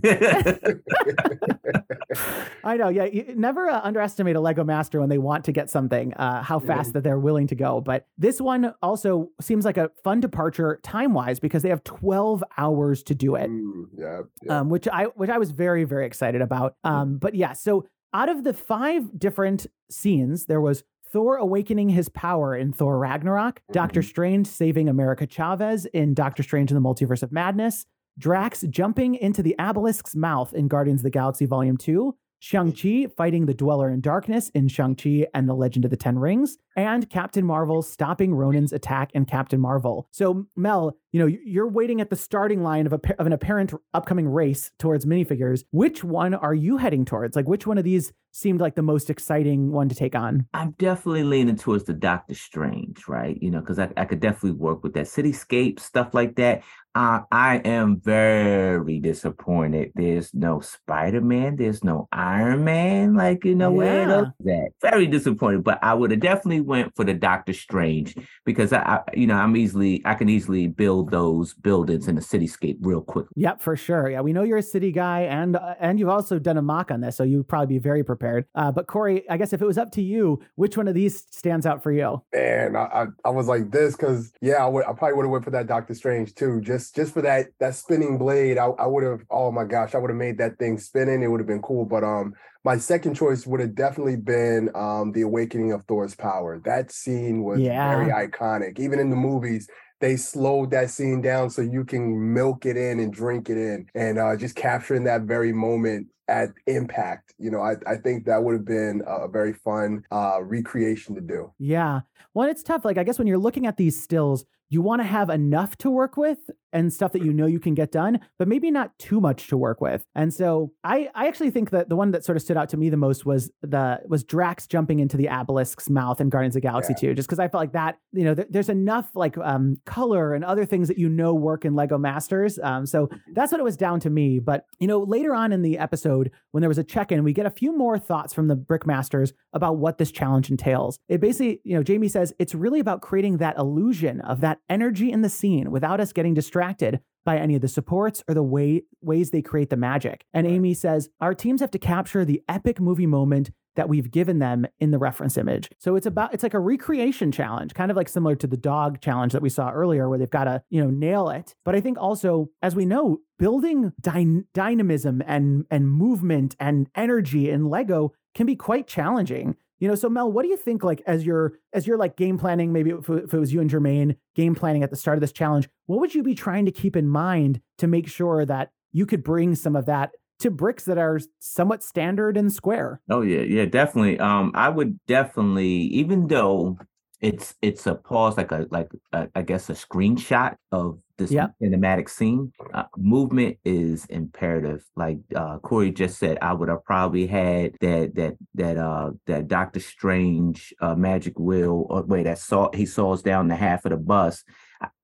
I 2.65 2.77
know. 2.77 2.89
Yeah, 2.89 3.05
you 3.05 3.33
never 3.35 3.69
uh, 3.69 3.79
underestimate 3.81 4.35
a 4.35 4.41
Lego 4.41 4.63
Master 4.63 4.99
when 4.99 5.09
they 5.09 5.17
want 5.17 5.45
to 5.45 5.51
get 5.53 5.69
something. 5.69 6.13
Uh, 6.15 6.43
how 6.43 6.59
fast 6.59 6.89
yeah. 6.89 6.93
that 6.93 7.03
they're 7.03 7.19
willing 7.19 7.47
to 7.47 7.55
go. 7.55 7.79
But 7.79 8.07
this 8.17 8.41
one 8.41 8.73
also 8.81 9.29
seems 9.39 9.63
like 9.63 9.77
a 9.77 9.89
fun 10.03 10.19
departure 10.19 10.79
time 10.83 11.13
wise 11.13 11.39
because 11.39 11.63
they 11.63 11.69
have 11.69 11.83
12 11.85 12.43
hours 12.57 13.03
to 13.03 13.15
do 13.15 13.35
it. 13.35 13.49
Mm, 13.49 13.85
yeah, 13.97 14.21
yeah. 14.43 14.59
Um, 14.59 14.69
which 14.69 14.87
I 14.89 15.05
which 15.05 15.29
I 15.29 15.37
was 15.37 15.51
very 15.51 15.85
very 15.85 16.05
excited 16.05 16.41
about. 16.41 16.75
Um, 16.83 17.17
but 17.17 17.35
yeah 17.35 17.52
so 17.53 17.85
out 18.13 18.29
of 18.29 18.43
the 18.43 18.53
five 18.53 19.17
different 19.17 19.67
scenes, 19.89 20.45
there 20.45 20.61
was 20.61 20.83
Thor 21.11 21.37
awakening 21.37 21.89
his 21.89 22.09
power 22.09 22.55
in 22.55 22.73
Thor 22.73 22.97
Ragnarok, 22.97 23.59
mm-hmm. 23.59 23.73
Doctor 23.73 24.01
Strange 24.01 24.47
saving 24.47 24.89
America 24.89 25.27
Chavez 25.27 25.85
in 25.85 26.13
Doctor 26.13 26.43
Strange 26.43 26.71
in 26.71 26.75
the 26.75 26.81
Multiverse 26.81 27.23
of 27.23 27.31
Madness, 27.31 27.85
Drax 28.17 28.61
jumping 28.69 29.15
into 29.15 29.41
the 29.41 29.55
Abilisk's 29.59 30.15
mouth 30.15 30.53
in 30.53 30.67
Guardians 30.67 31.01
of 31.01 31.03
the 31.03 31.09
Galaxy 31.09 31.45
Volume 31.45 31.77
2, 31.77 32.15
Shang-Chi 32.43 33.07
fighting 33.15 33.45
the 33.45 33.53
Dweller 33.53 33.89
in 33.89 34.01
Darkness 34.01 34.49
in 34.49 34.67
Shang-Chi 34.67 35.27
and 35.33 35.47
the 35.47 35.53
Legend 35.53 35.85
of 35.85 35.91
the 35.91 35.95
Ten 35.95 36.19
Rings, 36.19 36.57
and 36.75 37.09
Captain 37.09 37.45
Marvel 37.45 37.81
stopping 37.81 38.35
Ronan's 38.35 38.73
attack 38.73 39.11
in 39.13 39.23
Captain 39.23 39.61
Marvel. 39.61 40.09
So, 40.11 40.45
Mel, 40.57 40.97
you 41.13 41.21
know, 41.21 41.37
you're 41.45 41.69
waiting 41.69 42.01
at 42.01 42.09
the 42.09 42.17
starting 42.17 42.61
line 42.61 42.85
of, 42.85 42.91
a, 42.91 42.99
of 43.17 43.27
an 43.27 43.31
apparent 43.31 43.73
upcoming 43.93 44.27
race 44.27 44.71
towards 44.77 45.05
minifigures. 45.05 45.63
Which 45.71 46.03
one 46.03 46.33
are 46.33 46.53
you 46.53 46.75
heading 46.75 47.05
towards? 47.05 47.37
Like, 47.37 47.47
which 47.47 47.65
one 47.65 47.77
of 47.77 47.85
these 47.85 48.11
seemed 48.31 48.59
like 48.59 48.75
the 48.75 48.81
most 48.81 49.09
exciting 49.09 49.71
one 49.71 49.87
to 49.87 49.95
take 49.95 50.15
on? 50.15 50.45
I'm 50.53 50.71
definitely 50.71 51.23
leaning 51.23 51.55
towards 51.55 51.85
the 51.85 51.93
Doctor 51.93 52.33
Strange, 52.33 53.07
right? 53.07 53.37
You 53.41 53.51
know, 53.51 53.61
because 53.61 53.79
I, 53.79 53.89
I 53.95 54.03
could 54.03 54.19
definitely 54.19 54.59
work 54.59 54.83
with 54.83 54.95
that 54.95 55.05
cityscape, 55.05 55.79
stuff 55.79 56.13
like 56.13 56.35
that. 56.35 56.63
Uh, 56.95 57.21
I 57.31 57.57
am 57.65 57.99
very 58.01 58.99
disappointed. 58.99 59.91
There's 59.95 60.31
no 60.33 60.59
Spider 60.59 61.21
Man. 61.21 61.55
There's 61.55 61.83
no 61.83 62.07
Iron 62.11 62.63
Man. 62.63 63.15
Like, 63.15 63.43
you 63.45 63.55
know, 63.55 63.71
yeah. 63.71 63.77
where 63.77 64.33
that? 64.41 64.69
Very 64.81 65.07
disappointed. 65.07 65.63
But 65.63 65.83
I 65.83 65.95
would 65.95 66.11
have 66.11 66.19
definitely 66.19 66.61
went 66.61 66.95
for 66.95 67.03
the 67.03 67.15
Doctor 67.15 67.53
Strange 67.53 68.15
because 68.45 68.73
I, 68.73 68.81
I, 68.81 68.99
you 69.15 69.25
know, 69.25 69.35
I'm 69.35 69.57
easily 69.57 70.03
I 70.05 70.13
can 70.13 70.29
easily 70.29 70.67
build 70.67 71.09
those 71.09 71.55
buildings 71.55 72.07
in 72.07 72.15
the 72.15 72.21
cityscape 72.21 72.77
real 72.81 73.01
quick. 73.01 73.25
Yep, 73.35 73.61
for 73.61 73.75
sure. 73.75 74.11
Yeah, 74.11 74.21
we 74.21 74.31
know 74.31 74.43
you're 74.43 74.59
a 74.59 74.63
city 74.63 74.91
guy, 74.91 75.21
and 75.21 75.55
uh, 75.55 75.75
and 75.79 75.99
you've 75.99 76.09
also 76.09 76.37
done 76.37 76.57
a 76.57 76.61
MOC 76.61 76.91
on 76.91 77.01
this, 77.01 77.15
so 77.15 77.23
you'd 77.23 77.47
probably 77.47 77.75
be 77.75 77.79
very 77.79 78.03
prepared. 78.03 78.45
Uh, 78.53 78.71
but 78.71 78.85
Corey, 78.85 79.27
I 79.29 79.37
guess 79.37 79.51
if 79.51 79.63
it 79.63 79.65
was 79.65 79.79
up 79.79 79.91
to 79.93 80.01
you, 80.01 80.41
which 80.55 80.77
one 80.77 80.87
of 80.87 80.93
these 80.93 81.25
stands 81.31 81.65
out 81.65 81.81
for 81.81 81.91
you? 81.91 82.21
Man, 82.33 82.75
I 82.75 82.83
I, 82.83 83.05
I 83.25 83.29
was 83.31 83.47
like 83.47 83.71
this 83.71 83.95
because 83.95 84.31
yeah, 84.41 84.63
I 84.63 84.67
would 84.67 84.85
I 84.85 84.93
probably 84.93 85.13
would 85.13 85.25
have 85.25 85.31
went 85.31 85.43
for 85.43 85.51
that 85.51 85.65
Doctor 85.65 85.95
Strange 85.95 86.35
too, 86.35 86.61
just 86.61 86.82
just 86.91 87.13
for 87.13 87.21
that 87.21 87.47
that 87.59 87.75
spinning 87.75 88.17
blade. 88.17 88.57
I, 88.57 88.65
I 88.65 88.87
would 88.87 89.03
have. 89.03 89.21
Oh 89.29 89.51
my 89.51 89.65
gosh, 89.65 89.95
I 89.95 89.97
would 89.97 90.09
have 90.09 90.17
made 90.17 90.37
that 90.37 90.57
thing 90.57 90.77
spinning. 90.77 91.23
It 91.23 91.27
would 91.27 91.39
have 91.39 91.47
been 91.47 91.61
cool, 91.61 91.85
but 91.85 92.03
um 92.03 92.33
my 92.65 92.77
second 92.77 93.15
choice 93.15 93.45
would 93.45 93.59
have 93.59 93.75
definitely 93.75 94.15
been 94.15 94.69
um, 94.73 95.11
the 95.11 95.21
awakening 95.21 95.73
of 95.73 95.83
Thor's 95.83 96.15
power. 96.15 96.61
That 96.63 96.91
scene 96.91 97.43
was 97.43 97.59
yeah. 97.59 97.93
very 97.93 98.09
iconic. 98.27 98.79
Even 98.79 98.99
in 98.99 99.09
the 99.09 99.17
movies, 99.17 99.67
they 99.99 100.15
slowed 100.15 100.71
that 100.71 100.89
scene 100.89 101.21
down 101.21 101.49
so 101.49 101.61
you 101.61 101.83
can 101.83 102.33
milk 102.33 102.65
it 102.65 102.77
in 102.77 102.99
and 102.99 103.11
drink 103.11 103.49
it 103.49 103.57
in, 103.57 103.87
and 103.95 104.17
uh, 104.17 104.35
just 104.35 104.55
capturing 104.55 105.03
that 105.05 105.23
very 105.23 105.51
moment 105.53 106.07
at 106.27 106.49
impact. 106.67 107.33
You 107.37 107.51
know, 107.51 107.59
I, 107.59 107.75
I 107.85 107.97
think 107.97 108.25
that 108.25 108.41
would 108.41 108.53
have 108.53 108.65
been 108.65 109.01
a 109.05 109.27
very 109.27 109.53
fun 109.53 110.03
uh, 110.11 110.41
recreation 110.41 111.15
to 111.15 111.21
do. 111.21 111.51
Yeah. 111.59 112.01
Well, 112.33 112.49
it's 112.49 112.63
tough. 112.63 112.85
Like, 112.85 112.97
I 112.97 113.03
guess 113.03 113.17
when 113.17 113.27
you're 113.27 113.37
looking 113.37 113.67
at 113.67 113.77
these 113.77 114.01
stills, 114.01 114.45
you 114.73 114.81
want 114.81 115.01
to 115.01 115.05
have 115.05 115.29
enough 115.29 115.77
to 115.77 115.89
work 115.91 116.17
with 116.17 116.39
and 116.73 116.91
stuff 116.91 117.11
that 117.11 117.23
you 117.23 117.31
know 117.31 117.45
you 117.45 117.59
can 117.59 117.75
get 117.75 117.91
done, 117.91 118.19
but 118.39 118.47
maybe 118.47 118.71
not 118.71 118.97
too 118.97 119.21
much 119.21 119.47
to 119.47 119.55
work 119.55 119.79
with. 119.79 120.03
And 120.15 120.33
so 120.33 120.71
I, 120.83 121.09
I 121.13 121.27
actually 121.27 121.51
think 121.51 121.69
that 121.69 121.87
the 121.87 121.95
one 121.95 122.09
that 122.11 122.25
sort 122.25 122.35
of 122.35 122.41
stood 122.41 122.57
out 122.57 122.69
to 122.69 122.77
me 122.77 122.89
the 122.89 122.97
most 122.97 123.25
was 123.25 123.51
the 123.61 124.01
was 124.07 124.23
Drax 124.23 124.65
jumping 124.65 124.99
into 124.99 125.15
the 125.15 125.27
Abilisk's 125.27 125.89
mouth 125.89 126.19
in 126.19 126.29
Guardians 126.29 126.55
of 126.55 126.63
Galaxy 126.63 126.93
yeah. 126.97 127.09
2, 127.09 127.13
just 127.13 127.27
because 127.27 127.37
I 127.39 127.47
felt 127.47 127.61
like 127.61 127.73
that, 127.73 127.99
you 128.11 128.23
know, 128.23 128.33
th- 128.33 128.47
there's 128.49 128.69
enough 128.69 129.11
like 129.13 129.37
um, 129.37 129.79
color 129.85 130.33
and 130.33 130.43
other 130.43 130.65
things 130.65 130.87
that 130.87 130.97
you 130.97 131.07
know 131.07 131.35
work 131.35 131.63
in 131.63 131.75
Lego 131.75 131.99
Masters. 131.99 132.57
Um, 132.61 132.87
so 132.87 133.05
mm-hmm. 133.05 133.33
that's 133.33 133.51
what 133.51 133.61
it 133.61 133.63
was 133.63 133.77
down 133.77 133.99
to 133.99 134.09
me. 134.09 134.39
But, 134.39 134.65
you 134.79 134.87
know, 134.87 134.99
later 135.03 135.35
on 135.35 135.51
in 135.51 135.61
the 135.61 135.77
episode, 135.77 136.31
when 136.51 136.61
there 136.61 136.69
was 136.69 136.79
a 136.79 136.83
check-in, 136.83 137.23
we 137.23 137.33
get 137.33 137.45
a 137.45 137.51
few 137.51 137.77
more 137.77 137.99
thoughts 137.99 138.33
from 138.33 138.47
the 138.47 138.55
Brickmasters 138.55 139.33
about 139.53 139.77
what 139.77 139.99
this 139.99 140.11
challenge 140.11 140.49
entails. 140.49 140.97
It 141.07 141.21
basically, 141.21 141.61
you 141.63 141.75
know, 141.75 141.83
Jamie 141.83 142.07
says 142.07 142.33
it's 142.39 142.55
really 142.55 142.79
about 142.79 143.01
creating 143.01 143.37
that 143.37 143.57
illusion 143.57 144.21
of 144.21 144.41
that 144.41 144.59
energy 144.69 145.11
in 145.11 145.21
the 145.21 145.29
scene 145.29 145.71
without 145.71 145.99
us 145.99 146.13
getting 146.13 146.33
distracted 146.33 146.99
by 147.25 147.37
any 147.37 147.55
of 147.55 147.61
the 147.61 147.67
supports 147.67 148.23
or 148.27 148.33
the 148.33 148.43
way 148.43 148.83
ways 149.01 149.31
they 149.31 149.41
create 149.41 149.69
the 149.69 149.77
magic. 149.77 150.25
And 150.33 150.45
Amy 150.45 150.73
says, 150.73 151.09
"Our 151.21 151.33
teams 151.33 151.61
have 151.61 151.71
to 151.71 151.79
capture 151.79 152.25
the 152.25 152.41
epic 152.49 152.79
movie 152.79 153.07
moment 153.07 153.51
that 153.75 153.89
we've 153.89 154.11
given 154.11 154.39
them 154.39 154.65
in 154.79 154.91
the 154.91 154.99
reference 154.99 155.37
image. 155.37 155.69
So 155.79 155.95
it's 155.95 156.05
about 156.05 156.33
it's 156.33 156.43
like 156.43 156.53
a 156.53 156.59
recreation 156.59 157.31
challenge, 157.31 157.73
kind 157.73 157.89
of 157.89 157.97
like 157.97 158.09
similar 158.09 158.35
to 158.35 158.47
the 158.47 158.57
dog 158.57 159.01
challenge 159.01 159.33
that 159.33 159.41
we 159.41 159.49
saw 159.49 159.71
earlier 159.71 160.07
where 160.07 160.19
they've 160.19 160.29
got 160.29 160.43
to, 160.45 160.63
you 160.69 160.83
know, 160.83 160.89
nail 160.89 161.29
it. 161.29 161.55
But 161.65 161.75
I 161.75 161.81
think 161.81 161.97
also 161.99 162.49
as 162.61 162.75
we 162.75 162.85
know, 162.85 163.19
building 163.39 163.93
dy- 163.99 164.43
dynamism 164.53 165.21
and 165.25 165.65
and 165.71 165.89
movement 165.89 166.55
and 166.59 166.87
energy 166.95 167.49
in 167.49 167.69
Lego 167.69 168.13
can 168.35 168.45
be 168.45 168.55
quite 168.55 168.87
challenging. 168.87 169.55
You 169.79 169.87
know, 169.87 169.95
so 169.95 170.09
Mel, 170.09 170.31
what 170.31 170.43
do 170.43 170.49
you 170.49 170.57
think 170.57 170.83
like 170.83 171.01
as 171.05 171.25
you're 171.25 171.53
as 171.73 171.85
you're 171.85 171.97
like 171.97 172.15
game 172.15 172.37
planning, 172.37 172.71
maybe 172.71 172.91
if, 172.91 173.09
if 173.09 173.33
it 173.33 173.39
was 173.39 173.53
you 173.53 173.59
and 173.59 173.69
Jermaine 173.69 174.15
game 174.35 174.55
planning 174.55 174.83
at 174.83 174.89
the 174.89 174.95
start 174.95 175.17
of 175.17 175.21
this 175.21 175.31
challenge, 175.31 175.67
what 175.87 175.99
would 175.99 176.15
you 176.15 176.23
be 176.23 176.35
trying 176.35 176.65
to 176.65 176.71
keep 176.71 176.95
in 176.95 177.07
mind 177.07 177.59
to 177.79 177.87
make 177.87 178.07
sure 178.07 178.45
that 178.45 178.69
you 178.91 179.05
could 179.05 179.23
bring 179.23 179.55
some 179.55 179.75
of 179.75 179.85
that 179.87 180.11
to 180.39 180.51
bricks 180.51 180.85
that 180.85 180.97
are 180.97 181.19
somewhat 181.39 181.83
standard 181.83 182.37
and 182.37 182.51
square? 182.51 183.01
Oh 183.09 183.21
yeah, 183.21 183.41
yeah, 183.41 183.65
definitely. 183.65 184.19
Um, 184.19 184.51
I 184.55 184.69
would 184.69 184.99
definitely, 185.05 185.67
even 185.67 186.27
though 186.27 186.77
it's 187.23 187.55
it's 187.61 187.87
a 187.87 187.95
pause 187.95 188.35
like 188.35 188.51
a 188.51 188.67
like 188.69 188.91
a, 189.13 189.29
I 189.33 189.43
guess 189.43 189.69
a 189.69 189.73
screenshot 189.73 190.57
of 190.73 190.99
this 191.17 191.31
yeah. 191.31 191.47
cinematic 191.61 192.09
scene. 192.09 192.51
Uh, 192.73 192.83
movement 192.97 193.57
is 193.63 194.05
imperative. 194.07 194.83
Like 194.97 195.19
uh, 195.33 195.59
Corey 195.59 195.91
just 195.91 196.19
said, 196.19 196.37
I 196.41 196.51
would 196.53 196.67
have 196.67 196.83
probably 196.83 197.25
had 197.25 197.75
that 197.79 198.13
that 198.15 198.35
that 198.55 198.77
uh 198.77 199.11
that 199.27 199.47
Doctor 199.47 199.79
Strange 199.79 200.73
uh, 200.81 200.95
magic 200.95 201.39
wheel 201.39 201.87
or 201.89 202.03
wait 202.03 202.23
that 202.23 202.39
saw 202.39 202.69
he 202.73 202.85
saws 202.85 203.21
down 203.21 203.47
the 203.47 203.55
half 203.55 203.85
of 203.85 203.91
the 203.91 203.97
bus 203.97 204.43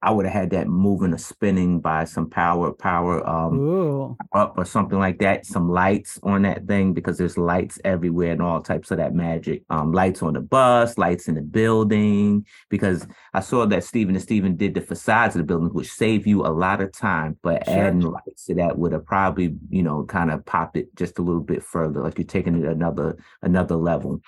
I 0.01 0.11
would 0.11 0.25
have 0.25 0.33
had 0.33 0.49
that 0.51 0.67
moving 0.67 1.13
or 1.13 1.17
spinning 1.17 1.81
by 1.81 2.05
some 2.05 2.29
power, 2.29 2.71
power 2.71 3.27
um 3.27 4.17
up 4.33 4.57
or 4.57 4.65
something 4.65 4.97
like 4.97 5.19
that. 5.19 5.45
Some 5.45 5.69
lights 5.69 6.19
on 6.23 6.43
that 6.43 6.67
thing 6.67 6.93
because 6.93 7.17
there's 7.17 7.37
lights 7.37 7.79
everywhere 7.83 8.31
and 8.31 8.41
all 8.41 8.61
types 8.61 8.91
of 8.91 8.97
that 8.97 9.13
magic. 9.13 9.63
Um, 9.69 9.91
lights 9.91 10.23
on 10.23 10.33
the 10.33 10.41
bus, 10.41 10.97
lights 10.97 11.27
in 11.27 11.35
the 11.35 11.41
building. 11.41 12.45
Because 12.69 13.07
I 13.33 13.41
saw 13.41 13.65
that 13.65 13.83
Stephen 13.83 14.15
and 14.15 14.23
Stephen 14.23 14.55
did 14.55 14.73
the 14.73 14.81
facades 14.81 15.35
of 15.35 15.39
the 15.39 15.45
building, 15.45 15.69
which 15.69 15.91
save 15.91 16.25
you 16.25 16.45
a 16.45 16.47
lot 16.47 16.81
of 16.81 16.91
time. 16.91 17.37
But 17.41 17.65
sure. 17.65 17.73
adding 17.73 18.01
lights 18.01 18.45
to 18.45 18.55
that 18.55 18.77
would 18.77 18.93
have 18.93 19.05
probably, 19.05 19.55
you 19.69 19.83
know, 19.83 20.03
kind 20.05 20.31
of 20.31 20.45
popped 20.45 20.77
it 20.77 20.95
just 20.95 21.19
a 21.19 21.21
little 21.21 21.41
bit 21.41 21.63
further, 21.63 22.01
like 22.01 22.17
you're 22.17 22.25
taking 22.25 22.55
it 22.55 22.65
another 22.65 23.17
another 23.41 23.75
level 23.75 24.21